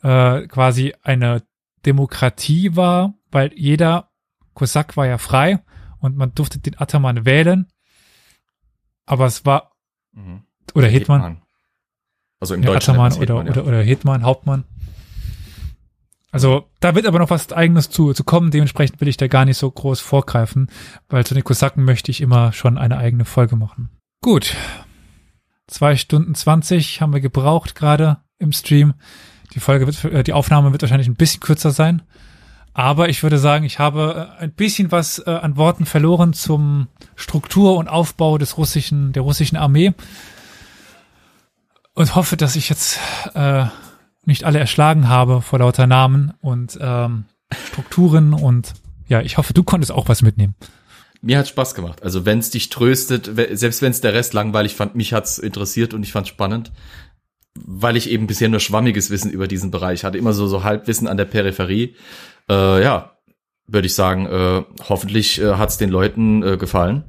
äh, 0.02 0.48
quasi 0.48 0.94
eine 1.02 1.44
Demokratie 1.86 2.74
war, 2.74 3.14
weil 3.30 3.52
jeder 3.54 4.10
Kosak 4.54 4.96
war 4.96 5.06
ja 5.06 5.18
frei 5.18 5.62
und 5.98 6.16
man 6.16 6.34
durfte 6.34 6.58
den 6.58 6.78
Ataman 6.80 7.24
wählen. 7.24 7.68
Aber 9.06 9.26
es 9.26 9.44
war, 9.44 9.72
mhm. 10.12 10.42
oder 10.74 10.88
Hetman. 10.88 11.20
Hetman. 11.22 11.42
Also 12.40 12.54
im 12.54 12.62
ja, 12.62 12.72
Deutschen 12.72 12.94
Ataman 12.94 13.12
oder, 13.12 13.20
Hetman, 13.20 13.46
ja. 13.46 13.52
oder, 13.52 13.66
oder 13.66 13.82
Hetman, 13.82 14.22
Hauptmann. 14.22 14.64
Also 16.32 16.70
da 16.78 16.94
wird 16.94 17.06
aber 17.06 17.18
noch 17.18 17.30
was 17.30 17.52
eigenes 17.52 17.90
zu, 17.90 18.12
zu 18.12 18.22
kommen. 18.22 18.52
Dementsprechend 18.52 19.00
will 19.00 19.08
ich 19.08 19.16
da 19.16 19.26
gar 19.26 19.44
nicht 19.44 19.58
so 19.58 19.70
groß 19.70 20.00
vorgreifen, 20.00 20.70
weil 21.08 21.26
zu 21.26 21.34
den 21.34 21.42
Kosaken 21.42 21.84
möchte 21.84 22.12
ich 22.12 22.20
immer 22.20 22.52
schon 22.52 22.78
eine 22.78 22.98
eigene 22.98 23.24
Folge 23.24 23.56
machen. 23.56 23.90
Gut. 24.22 24.54
Zwei 25.66 25.96
Stunden 25.96 26.34
zwanzig 26.34 27.00
haben 27.00 27.12
wir 27.12 27.20
gebraucht 27.20 27.74
gerade 27.74 28.18
im 28.38 28.52
Stream. 28.52 28.94
Die 29.54 29.60
Folge 29.60 29.86
wird, 29.86 30.04
äh, 30.04 30.22
die 30.22 30.32
Aufnahme 30.32 30.70
wird 30.70 30.82
wahrscheinlich 30.82 31.08
ein 31.08 31.16
bisschen 31.16 31.40
kürzer 31.40 31.72
sein. 31.72 32.02
Aber 32.80 33.10
ich 33.10 33.22
würde 33.22 33.38
sagen, 33.38 33.66
ich 33.66 33.78
habe 33.78 34.30
äh, 34.38 34.44
ein 34.44 34.52
bisschen 34.54 34.90
was 34.90 35.18
äh, 35.18 35.30
an 35.30 35.58
Worten 35.58 35.84
verloren 35.84 36.32
zum 36.32 36.88
Struktur 37.14 37.76
und 37.76 37.88
Aufbau 37.88 38.38
des 38.38 38.56
russischen, 38.56 39.12
der 39.12 39.22
russischen 39.22 39.58
Armee. 39.58 39.92
Und 41.92 42.14
hoffe, 42.14 42.38
dass 42.38 42.56
ich 42.56 42.70
jetzt 42.70 42.98
äh, 43.34 43.66
nicht 44.24 44.44
alle 44.44 44.58
erschlagen 44.58 45.10
habe 45.10 45.42
vor 45.42 45.58
lauter 45.58 45.86
Namen 45.86 46.32
und 46.40 46.78
ähm, 46.80 47.26
Strukturen 47.66 48.32
und 48.32 48.72
ja, 49.08 49.20
ich 49.20 49.36
hoffe, 49.36 49.52
du 49.52 49.62
konntest 49.62 49.92
auch 49.92 50.08
was 50.08 50.22
mitnehmen. 50.22 50.54
Mir 51.20 51.36
hat 51.36 51.48
Spaß 51.48 51.74
gemacht. 51.74 52.02
Also 52.02 52.24
wenn 52.24 52.38
es 52.38 52.48
dich 52.48 52.70
tröstet, 52.70 53.30
selbst 53.58 53.82
wenn 53.82 53.90
es 53.90 54.00
der 54.00 54.14
Rest 54.14 54.32
langweilig 54.32 54.74
fand, 54.74 54.94
mich 54.94 55.12
hat's 55.12 55.36
interessiert 55.36 55.92
und 55.92 56.02
ich 56.02 56.12
fand 56.12 56.28
spannend 56.28 56.72
weil 57.54 57.96
ich 57.96 58.10
eben 58.10 58.26
bisher 58.26 58.48
nur 58.48 58.60
schwammiges 58.60 59.10
Wissen 59.10 59.30
über 59.30 59.48
diesen 59.48 59.70
Bereich 59.70 60.04
hatte, 60.04 60.18
immer 60.18 60.32
so, 60.32 60.46
so 60.46 60.64
Halbwissen 60.64 61.08
an 61.08 61.16
der 61.16 61.24
Peripherie. 61.24 61.94
Äh, 62.48 62.82
ja, 62.82 63.16
würde 63.66 63.86
ich 63.86 63.94
sagen, 63.94 64.26
äh, 64.26 64.64
hoffentlich 64.88 65.40
äh, 65.40 65.54
hat 65.54 65.70
es 65.70 65.78
den 65.78 65.90
Leuten 65.90 66.42
äh, 66.42 66.56
gefallen. 66.56 67.04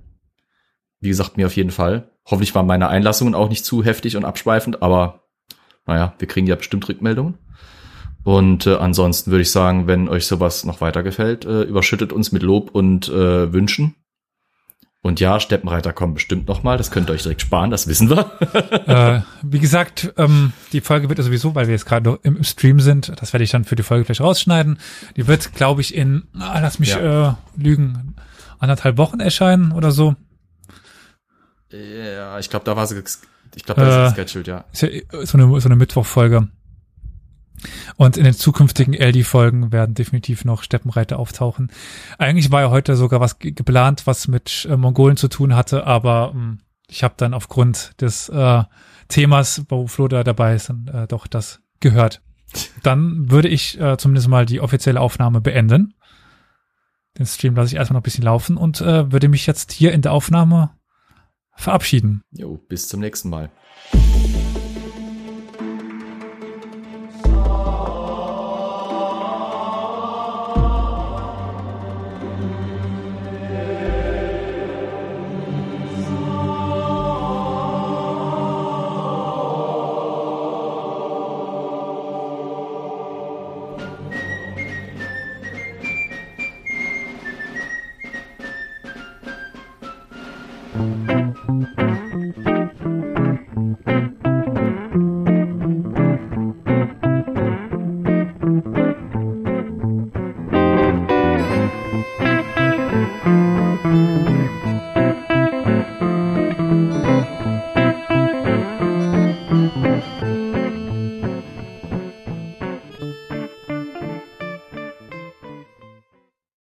wie 1.00 1.10
gesagt, 1.10 1.38
mir 1.38 1.48
auf 1.48 1.56
jeden 1.56 1.72
Fall. 1.72 2.12
Hoffentlich 2.26 2.54
waren 2.54 2.68
meine 2.68 2.88
Einlassungen 2.88 3.34
auch 3.34 3.50
nicht 3.50 3.66
zu 3.66 3.84
heftig 3.84 4.16
und 4.16 4.26
abschweifend, 4.26 4.84
aber 4.84 5.24
naja, 5.88 6.14
wir 6.20 6.28
kriegen 6.28 6.46
ja 6.46 6.56
bestimmt 6.56 6.88
Rückmeldungen. 6.88 7.40
Und 8.24 8.68
äh, 8.68 8.76
ansonsten 8.76 9.32
würde 9.32 9.42
ich 9.42 9.52
sagen, 9.52 9.88
wenn 9.88 10.08
euch 10.08 10.28
sowas 10.28 10.64
noch 10.64 10.80
weiter 10.80 11.02
gefällt, 11.02 11.46
äh, 11.46 11.64
überschüttet 11.64 12.14
uns 12.14 12.32
mit 12.32 12.44
Lob 12.44 12.70
und 12.72 13.10
äh, 13.10 13.52
Wünschen. 13.52 13.96
Und 15.04 15.20
ja, 15.20 15.40
Steppenreiter 15.40 15.94
kommen 15.94 16.14
bestimmt 16.14 16.48
noch 16.48 16.62
mal. 16.62 16.78
Das 16.78 16.92
könnt 16.92 17.10
ihr 17.10 17.14
euch 17.14 17.24
direkt 17.24 17.42
sparen, 17.42 17.72
das 17.72 17.88
wissen 17.88 18.10
wir. 18.10 18.32
äh, 18.88 19.22
wie 19.42 19.60
gesagt, 19.60 20.14
ähm, 20.18 20.54
die 20.74 20.82
Folge 20.82 21.10
wird 21.10 21.18
ja 21.18 21.26
sowieso, 21.26 21.56
weil 21.56 21.66
wir 21.66 21.74
jetzt 21.74 21.88
gerade 21.88 22.08
noch 22.08 22.20
im 22.22 22.44
Stream 22.44 22.80
sind, 22.80 23.12
das 23.20 23.34
werde 23.34 23.44
ich 23.44 23.50
dann 23.50 23.64
für 23.64 23.76
die 23.76 23.84
Folge 23.84 24.06
vielleicht 24.06 24.22
rausschneiden. 24.22 24.78
Die 25.16 25.26
wird, 25.26 25.54
glaube 25.56 25.82
ich, 25.82 25.96
in, 25.96 26.28
ah, 26.40 26.60
lass 26.60 26.78
mich 26.78 26.90
ja. 26.90 27.32
äh, 27.32 27.34
lügen, 27.58 28.16
anderthalb 28.60 28.98
Wochen 28.98 29.20
erscheinen 29.20 29.72
oder 29.72 29.92
so. 29.92 30.16
Ja, 31.72 32.38
ich 32.38 32.50
glaube, 32.50 32.66
da 32.66 32.76
war 32.76 32.86
sie, 32.86 33.02
ich 33.56 33.64
glaube, 33.64 33.82
da 33.82 34.08
ist 34.08 34.14
äh, 34.14 34.24
gescheduled, 34.24 34.48
ja. 34.48 34.66
Ist 34.72 34.84
ja 34.84 34.90
so 35.26 35.38
eine, 35.38 35.62
so 35.62 35.68
eine 35.68 35.78
Mittwochfolge. 35.78 36.48
Und 37.96 38.18
in 38.18 38.24
den 38.24 38.34
zukünftigen 38.34 38.94
LD-Folgen 38.94 39.72
werden 39.72 39.96
definitiv 39.96 40.46
noch 40.46 40.64
Steppenreiter 40.64 41.20
auftauchen. 41.20 41.72
Eigentlich 42.18 42.52
war 42.52 42.62
ja 42.62 42.70
heute 42.70 42.96
sogar 42.96 43.20
was 43.20 43.40
geplant, 43.40 44.08
was 44.08 44.28
mit 44.28 44.68
äh, 44.70 44.78
Mongolen 44.78 45.18
zu 45.18 45.28
tun 45.28 45.56
hatte, 45.56 45.86
aber 45.86 46.34
äh, 46.36 46.58
ich 46.88 47.04
habe 47.04 47.14
dann 47.18 47.34
aufgrund 47.34 48.02
des 48.02 48.30
äh, 48.30 48.64
Themas, 49.08 49.64
wo 49.70 49.88
Flo 49.88 50.08
da 50.08 50.24
dabei 50.24 50.56
ist, 50.56 50.70
dann, 50.70 50.88
äh, 50.88 51.08
doch 51.08 51.28
das 51.28 51.62
gehört. 51.80 52.22
Dann 52.84 53.32
würde 53.32 53.48
ich 53.48 53.80
äh, 53.80 53.98
zumindest 53.98 54.28
mal 54.28 54.46
die 54.46 54.60
offizielle 54.60 55.00
Aufnahme 55.00 55.42
beenden. 55.42 55.94
Den 57.18 57.26
Stream 57.26 57.56
lasse 57.56 57.68
ich 57.68 57.76
erstmal 57.76 57.96
noch 57.96 58.02
ein 58.02 58.04
bisschen 58.04 58.24
laufen 58.24 58.58
und 58.58 58.82
äh, 58.82 59.12
würde 59.12 59.28
mich 59.28 59.46
jetzt 59.46 59.72
hier 59.72 59.92
in 59.94 60.02
der 60.02 60.14
Aufnahme 60.14 60.72
verabschieden. 61.56 62.24
Jo, 62.32 62.58
bis 62.58 62.88
zum 62.88 63.00
nächsten 63.02 63.30
Mal. 63.30 63.52